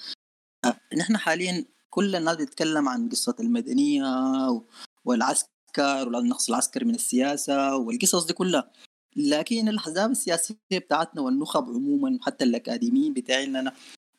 آه، 0.66 0.78
نحن 0.98 1.18
حاليا 1.18 1.66
كل 1.90 2.16
الناس 2.16 2.36
بتتكلم 2.36 2.90
عن 2.90 3.10
قصة 3.10 3.36
المدنية 3.40 4.04
و- 4.50 4.64
والعسكر 5.80 6.16
والنقص 6.16 6.50
العسكري 6.50 6.86
من 6.86 6.96
السياسة 6.96 7.76
والقصص 7.76 8.26
دي 8.26 8.34
كلها. 8.34 8.72
لكن 9.16 9.68
الأحزاب 9.68 10.12
السياسية 10.12 10.56
بتاعتنا 10.72 11.22
والنخب 11.22 11.64
عموما 11.70 12.18
حتى 12.22 12.44
الأكاديميين 12.44 13.14
بتاعنا 13.14 13.74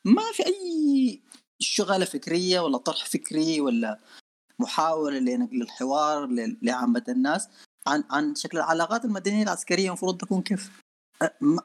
ما 0.05 0.21
في 0.33 0.45
أي 0.45 1.21
شغلة 1.59 2.05
فكرية 2.05 2.59
ولا 2.59 2.77
طرح 2.77 3.05
فكري 3.05 3.61
ولا 3.61 3.99
محاولة 4.59 5.19
لنقل 5.19 5.61
الحوار 5.61 6.27
لعامة 6.61 7.03
الناس 7.09 7.47
عن 7.87 8.03
عن 8.11 8.35
شكل 8.35 8.57
العلاقات 8.57 9.05
المدنية 9.05 9.43
العسكرية 9.43 9.87
المفروض 9.87 10.17
تكون 10.17 10.41
كيف. 10.41 10.71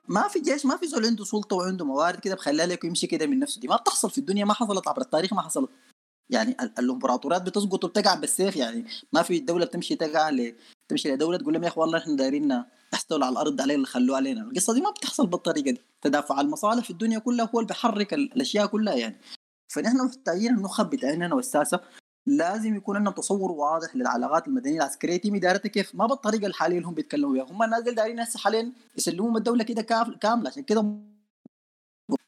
ما- 0.08 0.28
في 0.28 0.40
جيش 0.40 0.66
ما 0.66 0.76
في 0.76 0.86
زول 0.86 1.06
عنده 1.06 1.24
سلطة 1.24 1.56
وعنده 1.56 1.84
موارد 1.84 2.20
كده 2.20 2.34
بخليها 2.34 2.66
لك 2.66 2.84
ويمشي 2.84 3.06
كده 3.06 3.26
من 3.26 3.38
نفسه. 3.38 3.60
دي 3.60 3.68
ما 3.68 3.76
بتحصل 3.76 4.10
في 4.10 4.18
الدنيا 4.18 4.44
ما 4.44 4.54
حصلت 4.54 4.88
عبر 4.88 5.00
التاريخ 5.00 5.32
ما 5.32 5.42
حصلت. 5.42 5.70
يعني 6.32 6.56
ال- 6.60 6.72
الامبراطورات 6.78 7.42
بتسقط 7.42 7.84
وبتقع 7.84 8.14
بالسيف 8.14 8.56
يعني 8.56 8.86
ما 9.12 9.22
في 9.22 9.38
دولة 9.40 9.66
بتمشي 9.66 9.94
تقع 9.96 10.30
ل... 10.30 10.54
تمشي 10.90 11.12
لدولة 11.12 11.38
تقول 11.38 11.54
لهم 11.54 11.62
يا 11.62 11.68
أخي 11.68 11.80
والله 11.80 11.98
إحنا 11.98 12.16
دايرين 12.16 12.64
نحتول 12.94 13.22
على 13.22 13.32
الأرض 13.32 13.60
علينا 13.60 13.74
اللي 13.76 13.86
خلوه 13.86 14.16
علينا. 14.16 14.42
القصة 14.42 14.74
دي 14.74 14.80
ما 14.80 14.90
بتحصل 14.90 15.26
بالطريقة 15.26 15.70
دي. 15.70 15.80
تدافع 16.02 16.40
المصالح 16.40 16.84
في 16.84 16.90
الدنيا 16.90 17.18
كلها 17.18 17.50
هو 17.54 17.58
اللي 17.60 17.68
بيحرك 17.68 18.14
ال- 18.14 18.32
الأشياء 18.32 18.66
كلها 18.66 18.94
يعني. 18.94 19.16
فنحن 19.74 19.96
محتاجين 20.06 20.54
النخب 20.56 20.90
بتاعنا 20.90 21.34
والساسة. 21.34 21.80
لازم 22.26 22.76
يكون 22.76 22.96
لنا 22.98 23.10
تصور 23.10 23.52
واضح 23.52 23.96
للعلاقات 23.96 24.48
المدنية 24.48 24.76
العسكرية. 24.76 25.14
يتم 25.14 25.34
ادارتها 25.34 25.68
كيف؟ 25.68 25.94
ما 25.94 26.06
بالطريقة 26.06 26.46
الحالية 26.46 26.76
اللي 26.76 26.88
هم 26.88 26.94
بيتكلموا 26.94 27.32
بها 27.34 27.42
هم 27.52 27.62
الناس 27.62 27.80
اللي 27.80 27.94
دايرين 27.94 28.20
هسه 28.20 28.38
حاليا 28.38 28.72
يسلموا 28.98 29.38
الدولة 29.38 29.64
كده 29.64 29.82
كاملة. 30.20 30.48
عشان 30.48 30.62
كده 30.62 30.96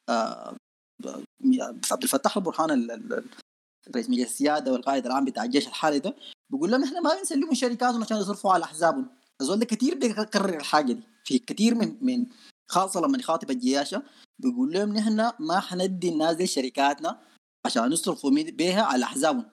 آه، 0.08 0.54
عبد 1.92 2.02
الفتاح 2.02 2.36
البرهان 2.36 2.70
ال- 2.70 2.90
ال- 2.90 3.24
رئيس 3.94 4.10
مجلس 4.10 4.30
السيادة 4.30 4.72
والقائد 4.72 5.06
العام 5.06 5.24
بتاع 5.24 5.44
الجيش 5.44 5.68
الحالي 5.68 5.98
ده 5.98 6.16
بيقول 6.50 6.70
لهم 6.70 6.84
إحنا 6.84 7.00
ما 7.00 7.14
بنسلموا 7.14 7.54
شركاتهم 7.54 8.02
عشان 8.02 8.16
يصرفوا 8.16 8.52
على 8.52 8.64
أحزابهم. 8.64 9.10
الزول 9.40 9.58
ده 9.58 9.66
كثير 9.66 9.94
بيكرر 9.94 10.56
الحاجة 10.56 10.92
دي. 10.92 11.02
في 11.24 11.38
كثير 11.38 11.74
من 11.74 11.96
من 12.00 12.26
خاصة 12.68 13.00
لما 13.00 13.18
يخاطب 13.18 13.50
الجياشة 13.50 14.02
بيقول 14.38 14.72
لهم 14.72 14.92
نحن 14.92 15.30
ما 15.38 15.60
حندي 15.60 16.08
الناس 16.08 16.36
دي 16.36 16.46
شركاتنا 16.46 17.20
عشان 17.66 17.92
يصرفوا 17.92 18.30
بيها 18.30 18.82
على 18.82 19.04
أحزابهم. 19.04 19.46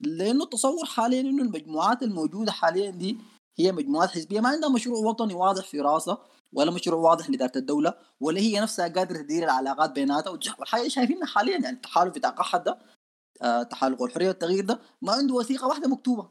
لأنه 0.00 0.44
التصور 0.44 0.84
حاليا 0.84 1.20
إنه 1.20 1.42
المجموعات 1.42 2.02
الموجودة 2.02 2.52
حاليا 2.52 2.90
دي 2.90 3.18
هي 3.58 3.72
مجموعات 3.72 4.10
حزبية 4.10 4.40
ما 4.40 4.48
عندها 4.48 4.68
مشروع 4.68 4.98
وطني 4.98 5.34
واضح 5.34 5.64
في 5.64 5.80
راسها 5.80 6.18
ولا 6.52 6.70
مشروع 6.70 7.10
واضح 7.10 7.30
لاداره 7.30 7.58
الدولة 7.58 7.94
ولا 8.20 8.40
هي 8.40 8.60
نفسها 8.60 8.88
قادرة 8.88 9.22
تدير 9.22 9.44
العلاقات 9.44 9.90
بيناتها. 9.92 10.30
والحاجة 10.30 10.88
شايفينها 10.88 11.26
حاليا 11.26 11.52
يعني 11.52 11.76
التحالف 11.76 12.14
بتاع 12.14 12.30
قحط 12.30 12.60
ده 12.66 12.78
تحالف 13.70 14.02
الحرية 14.02 14.28
والتغيير 14.28 14.64
ده 14.64 14.80
ما 15.02 15.12
عنده 15.12 15.34
وثيقة 15.34 15.66
واحدة 15.66 15.88
مكتوبة. 15.88 16.28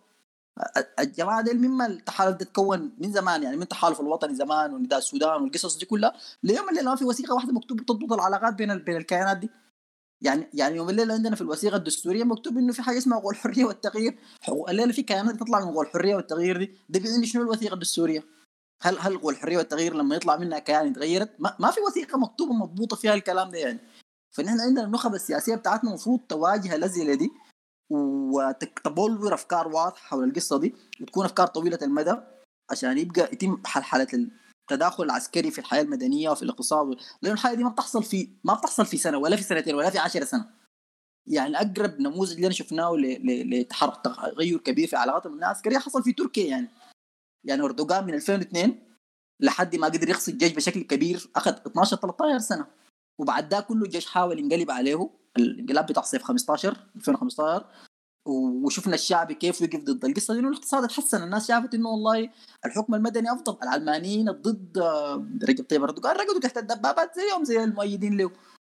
آه، 0.60 0.88
الجماعة 1.00 1.42
دي 1.42 1.54
مما 1.54 1.86
التحالف 1.86 2.38
ده 2.38 2.46
تكون 2.46 2.96
من 2.98 3.12
زمان 3.12 3.44
يعني 3.44 3.56
من 3.56 3.62
التحالف 3.64 4.02
الوطني 4.02 4.36
زمان 4.36 4.74
ونداء 4.74 5.00
السودان 5.00 5.42
والقصص 5.42 5.78
دي 5.78 5.86
كلها 5.86 6.14
ليوم 6.44 6.70
الليلة 6.70 6.90
ما 6.90 6.96
في 6.96 7.06
وثيقة 7.06 7.34
واحدة 7.36 7.54
مكتوبه 7.54 7.84
تضبط 7.84 8.14
العلاقات 8.14 8.54
بين 8.54 8.78
بين 8.78 8.98
الكيانات 8.98 9.38
دي. 9.38 9.50
يعني 10.22 10.48
يعني 10.54 10.76
يوم 10.76 10.90
الليلة 10.90 11.14
عندنا 11.14 11.36
في 11.36 11.42
الوثيقة 11.42 11.76
الدستورية 11.78 12.24
مكتوب 12.24 12.58
إنه 12.58 12.74
في 12.74 12.82
حاجة 12.82 12.98
اسمها 12.98 13.20
غول 13.20 13.34
الحرية 13.34 13.66
والتغيير. 13.66 14.20
حقوق 14.42 14.70
الليلة 14.70 14.92
في 14.92 15.04
كيانات 15.04 15.36
تطلع 15.36 15.60
من 15.60 15.72
غول 15.72 15.86
الحرية 15.86 16.16
والتغيير 16.16 16.58
دي. 16.58 16.72
ده 16.90 17.00
بيعني 17.00 17.26
شنو 17.26 17.42
الوثيقة 17.42 17.74
الدستورية؟ 17.74 18.24
هل 18.82 18.98
هل 19.00 19.18
غول 19.18 19.34
الحرية 19.34 19.58
والتغيير 19.58 19.94
لما 19.94 20.16
يطلع 20.16 20.38
منها 20.38 20.60
كيان 20.60 20.88
اتغيرت 20.88 21.36
ما, 21.40 21.56
ما 21.60 21.72
في 21.72 21.82
وثيقة 21.82 22.18
مكتوبة 22.18 22.54
مضبوطة 22.54 22.96
فيها 22.96 23.14
الكلام 23.14 23.52
ده 23.52 23.58
يعني. 23.58 23.80
فنحن 24.38 24.60
عندنا 24.60 24.86
النخب 24.86 25.14
السياسية 25.16 25.56
بتاعتنا 25.56 25.90
المفروض 25.90 26.20
تواجه 26.20 26.76
الأزمة 26.76 27.14
دي 27.14 27.32
وتبلور 27.90 29.34
أفكار 29.34 29.68
واضحة 29.68 30.08
حول 30.08 30.24
القصة 30.24 30.60
دي 30.60 30.76
وتكون 31.02 31.26
أفكار 31.26 31.48
طويلة 31.48 31.80
المدى 31.82 32.16
عشان 32.72 32.98
يبقى 32.98 33.24
يتم 33.34 33.62
حلحلة 33.66 34.08
التداخل 34.72 35.04
العسكري 35.04 35.52
في 35.52 35.60
الحياة 35.60 35.82
المدنية 35.82 36.30
وفي 36.30 36.44
الاقتصاد 36.44 36.88
لأنه 37.22 37.34
الحاجة 37.34 37.56
دي 37.56 37.64
ما 37.64 37.70
بتحصل 37.70 38.04
في 38.04 38.30
ما 38.44 38.54
بتحصل 38.54 38.86
في 38.86 38.98
سنة 38.98 39.18
ولا 39.18 39.36
في 39.36 39.44
سنتين 39.44 39.76
ولا 39.76 39.90
في 39.90 40.00
عشر 40.00 40.24
سنة. 40.24 40.50
يعني 41.28 41.58
أقرب 41.58 42.00
نموذج 42.00 42.36
اللي 42.44 42.54
شفناه 42.54 42.92
ل- 42.96 43.02
ل- 43.02 43.60
لتحرك 43.62 44.02
تغير 44.04 44.58
كبير 44.60 44.88
في 44.88 44.96
علاقات 44.96 45.26
الامنيه 45.26 45.46
العسكريه 45.46 45.78
حصل 45.78 46.04
في 46.04 46.14
تركيا 46.14 46.48
يعني. 46.48 46.70
يعني 47.44 47.62
أردوغان 47.62 48.06
من 48.06 48.14
2002 48.14 48.80
لحد 49.40 49.76
ما 49.76 49.88
قدر 49.88 50.10
يقصي 50.10 50.32
الجيش 50.32 50.52
بشكل 50.52 50.82
كبير 50.82 51.30
أخذ 51.36 51.52
12 51.52 51.98
13 51.98 52.40
سنة. 52.40 52.68
وبعد 53.20 53.50
ده 53.50 53.60
كله 53.60 53.86
الجيش 53.86 54.06
حاول 54.06 54.40
ينقلب 54.40 54.72
عليه. 54.72 55.10
الانقلاب 55.38 55.86
بتاع 55.86 56.04
صيف 56.04 56.24
15 56.24 56.78
2015 56.96 57.66
وشفنا 58.28 58.96
الشعب 58.96 59.32
كيف 59.32 59.62
وقف 59.62 59.84
ضد 59.84 60.06
القصة 60.06 60.34
دي. 60.34 60.40
انه 60.40 60.50
الاقتصاد 60.50 60.84
اتحسن. 60.84 61.24
الناس 61.24 61.48
شافت 61.48 61.74
إنه 61.74 61.90
والله 61.90 62.30
الحكم 62.66 62.96
المدني 62.96 63.32
أفضل. 63.32 63.58
العلمانيين 63.64 64.32
ضد 64.32 64.78
رجب 65.50 65.64
طيب 65.64 65.84
أردوغان. 65.84 66.16
رقدوا 66.16 66.40
تحت 66.40 66.58
الدبابات 66.58 67.16
زيهم 67.16 67.44
زي 67.44 67.64
المؤيدين 67.64 68.18
له. 68.18 68.32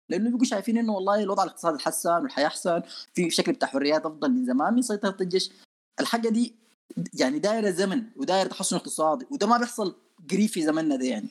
لأنه 0.09 0.29
بيبقوا 0.29 0.45
شايفين 0.45 0.77
إنه 0.77 0.93
والله 0.93 1.23
الوضع 1.23 1.43
الاقتصادي 1.43 1.75
اتحسن 1.75 2.09
والحياة 2.21 2.47
أحسن. 2.47 2.81
في 3.13 3.29
شكل 3.29 3.51
بتاع 3.53 3.67
حريات 3.67 4.05
أفضل 4.05 4.31
من 4.31 4.45
زمان 4.45 4.73
من 4.73 4.81
سيطرة 4.81 5.17
الجيش. 5.21 5.51
الحاجة 5.99 6.29
دي 6.29 6.55
يعني 7.13 7.39
دايرة 7.39 7.69
زمن 7.69 8.03
ودايرة 8.17 8.47
تحسن 8.47 8.75
اقتصادي. 8.75 9.25
وده 9.31 9.47
ما 9.47 9.57
بيحصل 9.57 9.95
قريب 10.31 10.49
في 10.49 10.61
زمننا 10.61 10.95
ده 10.95 11.05
يعني. 11.05 11.29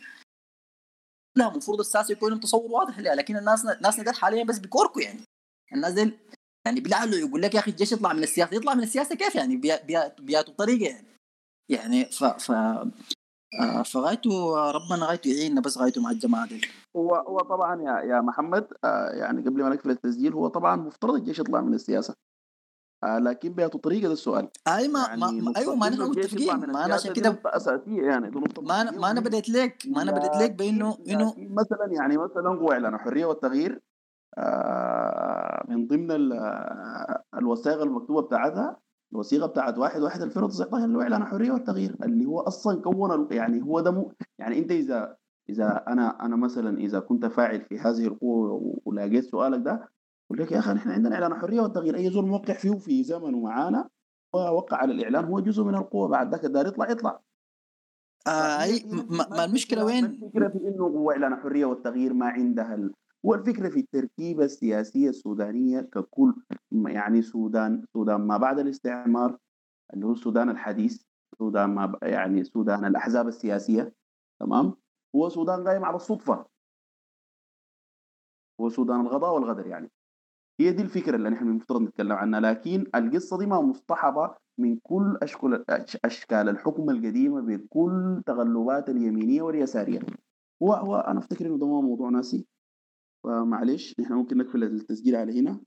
لا 1.37 1.49
المفروض 1.53 1.81
الساسي 1.81 2.13
يكون 2.13 2.41
تصور 2.41 2.71
واضح 2.73 2.99
لها 2.99 3.15
لكن 3.15 3.37
الناس 3.37 3.67
الناس 3.67 4.01
ده 4.01 4.13
حاليا 4.13 4.45
بس 4.45 4.59
بيكوركوا 4.59 5.03
يعني. 5.03 5.21
الناس 5.75 5.93
دي 5.93 6.13
يعني 6.67 6.81
بيلعلوا 6.81 7.15
يقول 7.15 7.43
لك 7.43 7.55
يا 7.55 7.61
أخي 7.61 7.71
الجيش 7.71 7.93
يطلع 7.93 8.13
من 8.13 8.23
السياسة 8.23 8.57
يطلع 8.57 8.75
من 8.75 8.83
السياسة 8.83 9.15
كيف 9.15 9.35
يعني؟ 9.35 9.57
بيا- 9.57 9.85
بيا- 9.85 10.15
بياتوا 10.21 10.55
طريقة 10.55 10.91
يعني. 10.91 11.07
يعني 11.69 12.05
ف 12.05 12.25
ف 12.25 12.51
آه، 13.61 13.83
فغايته 13.83 14.55
ربنا 14.71 15.07
غايته 15.07 15.29
يعيننا 15.29 15.61
بس 15.61 15.79
غايته 15.79 16.01
مع 16.01 16.11
الجماعة 16.11 16.49
دي 16.49 16.61
هو 16.97 17.15
هو 17.15 17.39
طبعا 17.39 17.83
يا 17.83 18.01
يا 18.15 18.21
محمد 18.21 18.69
آه 18.85 19.11
يعني 19.11 19.41
قبل 19.43 19.63
ما 19.63 19.69
نقفل 19.69 19.91
التسجيل 19.91 20.33
هو 20.33 20.49
طبعا 20.49 20.77
مفترض 20.77 21.15
الجيش 21.15 21.39
يطلع 21.39 21.61
من 21.61 21.75
السياسة. 21.75 22.15
آه 23.05 23.19
لكن 23.19 23.53
بيعطوا 23.53 23.81
طريقة 23.81 24.07
ده 24.07 24.13
السؤال 24.13 24.49
أي 24.69 24.89
ما, 24.89 25.01
يعني 25.01 25.41
ما, 25.41 25.53
أيوه 25.57 25.75
ما 25.77 25.89
نحن 25.89 26.03
متفقين. 26.03 26.57
ما 26.57 26.85
أنا 26.85 26.95
عشان 26.95 27.13
كده 27.13 27.41
أساسية 27.47 28.03
يعني 28.03 28.31
ما 28.31 28.39
أنا 28.81 28.91
أساسية 28.91 28.99
ما 29.01 29.11
أنا 29.11 29.21
بديت 29.21 29.49
لك 29.49 29.83
ما 29.89 30.03
أنا 30.03 30.13
بديت 30.13 30.37
لك 30.37 30.51
بإنه 30.51 30.97
إنه 31.09 31.31
لكن 31.31 31.55
مثلا 31.55 31.87
يعني 31.93 32.17
مثلا 32.17 32.49
هو 32.49 32.73
اعلان 32.73 32.95
الحرية 32.95 33.25
والتغيير 33.27 33.81
آه، 34.39 35.65
من 35.69 35.87
ضمن 35.87 36.33
آه، 36.33 37.23
الوثائق 37.37 37.83
المكتوبة 37.83 38.23
بتاعتها 38.23 38.77
الوثيقة 39.13 39.47
بتاعت 39.47 39.79
1 39.79 40.01
1 40.03 40.23
2019 40.23 40.85
اللي 40.85 40.99
هو 40.99 41.03
اعلان 41.03 41.23
الحرية 41.23 41.51
والتغيير 41.53 41.97
اللي 42.03 42.25
هو 42.27 42.41
أصلا 42.41 42.83
كون 42.83 43.29
يعني 43.31 43.63
هو 43.63 43.81
ده 43.81 43.91
مو 43.91 44.13
يعني 44.39 44.59
أنت 44.59 44.71
إذا 44.71 45.17
إذا 45.51 45.85
أنا 45.89 46.25
أنا 46.25 46.37
مثلا 46.37 46.79
إذا 46.79 47.01
كنت 47.01 47.27
فاعل 47.27 47.61
في 47.61 47.79
هذه 47.79 48.07
القوة 48.07 48.53
و- 48.53 48.79
ولقيت 48.85 49.25
سؤالك 49.25 49.61
ده 49.65 49.89
أقول 50.31 50.43
لك 50.43 50.53
يا 50.53 50.59
أخي 50.59 50.73
نحن 50.73 50.91
عندنا 50.91 51.15
إعلان 51.15 51.33
الحريه 51.33 51.61
والتغيير. 51.61 51.97
أي 51.97 52.11
زول 52.11 52.27
موقع 52.27 52.55
فيه 52.55 52.79
في 52.79 53.05
زمن 53.05 53.35
ومعانا 53.35 53.89
ووقع 54.35 54.77
على 54.77 54.93
الإعلان 54.93 55.25
هو 55.25 55.41
جزء 55.41 55.65
من 55.65 55.75
القوة. 55.75 56.09
بعد 56.09 56.31
ذاك 56.31 56.45
الدار 56.45 56.67
يطلع 56.67 56.91
يطلع. 56.91 57.21
آه 58.27 58.63
أي 58.63 58.85
ما, 58.91 59.29
ما 59.29 59.45
المشكلة 59.45 59.85
وين؟ 59.85 60.05
الفكرة 60.05 60.49
في 60.49 60.59
إنه 60.59 60.85
هو 60.85 61.11
إعلان 61.11 61.33
الحريه 61.33 61.65
والتغيير 61.65 62.15
ما 62.15 62.27
عندها 62.27 62.75
ال... 62.75 62.95
هو 63.27 63.35
الفكرة 63.35 63.69
في 63.69 63.81
التركيبة 63.81 64.45
السياسية 64.45 65.09
السودانية 65.09 65.81
ككل 65.81 66.35
يعني 66.87 67.23
سودان 67.23 67.85
سودان 67.93 68.21
ما 68.21 68.37
بعد 68.37 68.59
الاستعمار 68.59 69.39
اللي 69.95 70.07
هو 70.07 70.13
السودان 70.13 70.51
الحديث 70.51 71.03
سودان 71.39 71.71
ما 71.71 71.87
ب... 71.87 71.99
يعني 72.03 72.45
سودان 72.45 72.85
الأحزاب 72.85 73.29
السياسية 73.29 73.95
تمام؟ 74.41 74.75
هو 75.17 75.29
سودان 75.29 75.69
قايم 75.69 75.85
على 75.85 75.97
الصدفة. 75.97 76.47
هو 78.61 78.69
سودان 78.69 79.01
الغضاء 79.01 79.35
والغدر 79.35 79.67
يعني. 79.67 79.91
هي 80.61 80.73
دي 80.73 80.83
الفكرة 80.83 81.17
اللي 81.17 81.31
نحن 81.31 81.49
المفترض 81.49 81.83
نتكلم 81.83 82.13
عنها 82.13 82.41
لكن 82.41 82.87
القصة 82.95 83.39
دي 83.39 83.47
ما 83.47 83.61
مصطحبة 83.61 84.35
من 84.59 84.77
كل 84.83 85.19
أشكال 85.23 85.65
أشكال 86.05 86.49
الحكم 86.49 86.91
القديمة 86.91 87.41
بكل 87.41 88.23
تغلبات 88.27 88.89
اليمينية 88.89 89.43
واليسارية. 89.43 90.01
هو 90.63 90.73
هو 90.73 90.97
أنا 90.97 91.19
أفتكر 91.19 91.47
إنه 91.47 91.59
ده 91.59 91.67
موضوع 91.67 92.11
ناسي. 92.11 92.47
فمعلش 93.25 94.01
نحن 94.01 94.13
ممكن 94.13 94.39
نقفل 94.39 94.65
التسجيل 94.65 95.17
على 95.17 95.41
هنا. 95.41 95.61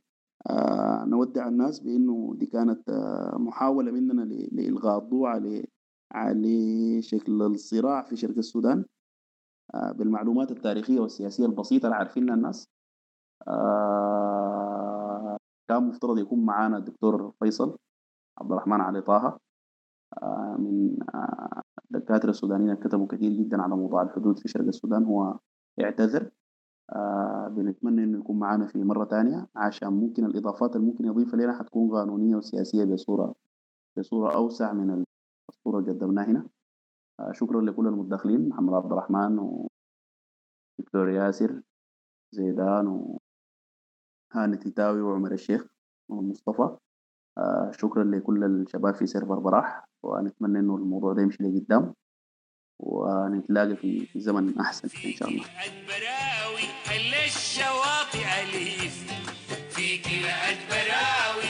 آه 0.50 1.06
نودع 1.06 1.48
الناس 1.48 1.80
بإنه 1.80 2.34
دي 2.38 2.46
كانت 2.46 2.90
آه 2.90 3.38
محاولة 3.40 3.92
مننا 3.92 4.22
لإلغاء 4.52 4.98
الضوء 5.00 5.28
على 5.28 5.66
على 6.12 7.02
شكل 7.02 7.42
الصراع 7.42 8.04
في 8.04 8.16
شرق 8.16 8.38
السودان. 8.38 8.86
آه 9.76 9.92
بالمعلومات 9.92 10.52
التاريخية 10.52 11.00
والسياسية 11.00 11.46
البسيطة 11.46 11.86
اللي 11.86 11.96
عارفينها 11.96 12.36
الناس. 12.36 12.68
آه 13.48 14.63
كان 15.68 15.84
مفترض 15.84 16.18
يكون 16.18 16.46
معانا 16.46 16.78
الدكتور 16.78 17.32
فيصل 17.40 17.78
عبد 18.38 18.52
الرحمن 18.52 18.82
علي 18.82 19.02
طه 19.02 19.40
آه 20.24 20.56
من 20.60 20.98
آه 21.16 21.62
الدكاترة 21.86 22.30
السودانيين 22.30 22.76
كتبوا 22.76 23.08
كثير 23.08 23.32
جدا 23.32 23.62
على 23.62 23.76
موضوع 23.76 24.02
الحدود 24.02 24.40
في 24.40 24.48
شرق 24.48 24.66
السودان 24.66 25.06
هو 25.06 25.40
اعتذر. 25.82 26.32
آه 26.90 27.48
بنتمنى 27.48 28.04
إنه 28.04 28.20
يكون 28.20 28.40
معانا 28.40 28.68
في 28.68 28.84
مرة 28.84 29.06
تانية 29.06 29.48
عشان 29.56 29.94
ممكن 29.94 30.26
الإضافات 30.26 30.76
اللي 30.76 30.88
ممكن 30.88 31.06
يضيفها 31.06 31.40
لنا 31.40 31.60
حتكون 31.60 31.92
قانونية 31.92 32.36
وسياسية 32.36 32.86
بصورة 32.86 33.36
بصورة 33.98 34.36
أوسع 34.36 34.74
من 34.74 35.04
الصورة 35.50 35.80
اللي 35.80 35.92
قدمناها 35.92 36.26
هنا. 36.26 36.48
شكرا 37.32 37.62
لكل 37.62 37.88
المتداخلين 37.88 38.50
محمد 38.50 38.74
عبد 38.74 38.92
الرحمن 38.92 39.40
ودكتور 40.80 41.10
ياسر 41.10 41.62
زيدان 42.32 43.18
وهاني 44.36 44.58
تيتاوي 44.58 45.02
وعمر 45.02 45.32
الشيخ 45.32 45.66
ومصطفى. 46.10 46.76
آه 47.38 47.72
شكرا 47.78 48.04
لكل 48.04 48.44
الشباب 48.44 48.96
في 48.96 49.08
سيرفر 49.08 49.40
براح 49.40 49.86
ونتمنى 50.04 50.60
إنه 50.60 50.76
الموضوع 50.76 51.14
ده 51.14 51.22
يمشي 51.22 51.44
لقدام 51.44 51.94
ونتلاقى 52.80 53.76
في 53.76 54.08
زمن 54.16 54.60
أحسن 54.60 54.90
إن 55.06 55.14
شاء 55.14 55.30
الله. 55.30 55.46
براوي 55.88 56.68
الشواطئ 57.26 58.26
أليف. 58.42 59.14
فيك 59.70 60.08
لقد 60.08 60.58
براوي 60.70 61.50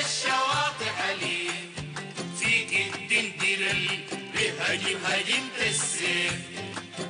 الشواطئ 0.00 0.92
أليف. 1.10 1.62
فيك 2.38 2.72
هاجمت 5.06 5.58
السيف 5.70 6.50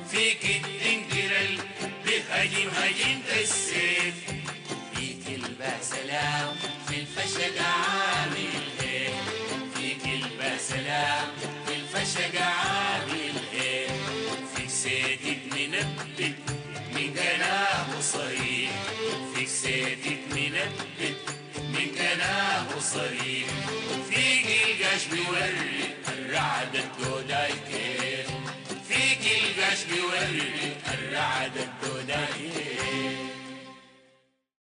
فيك 0.07 0.45
هاجمت 2.77 3.29
السيف 3.41 4.42
فيك 5.53 5.61
البسلام 5.61 6.55
في 6.87 6.95
الفشق 6.99 7.61
عامل 7.61 8.63
إيه؟ 8.83 9.09
البسلام 10.05 11.27
في 11.67 11.75
الفشق 11.75 12.41
عامل 12.41 13.33
إيه؟ 13.53 13.87
فيك 14.55 14.69
سيدك 14.69 15.39
منبت 15.53 16.35
من 16.95 17.13
كلامه 17.13 18.01
فيك 19.35 19.47
سيدك 19.47 20.19
منبت 20.31 21.17
من 21.57 21.91
كلامه 21.97 22.79
فيك 24.09 24.45
القش 24.45 25.05
بيوري 25.05 25.93
الرعد 26.07 26.75
الدوداي 26.75 27.51
كيف 27.71 28.27
فيك 28.87 29.21
القش 29.43 29.83
بيوري 29.83 30.75
الرعد 30.93 31.57
الدوداي 31.57 32.49
كيف 32.53 33.32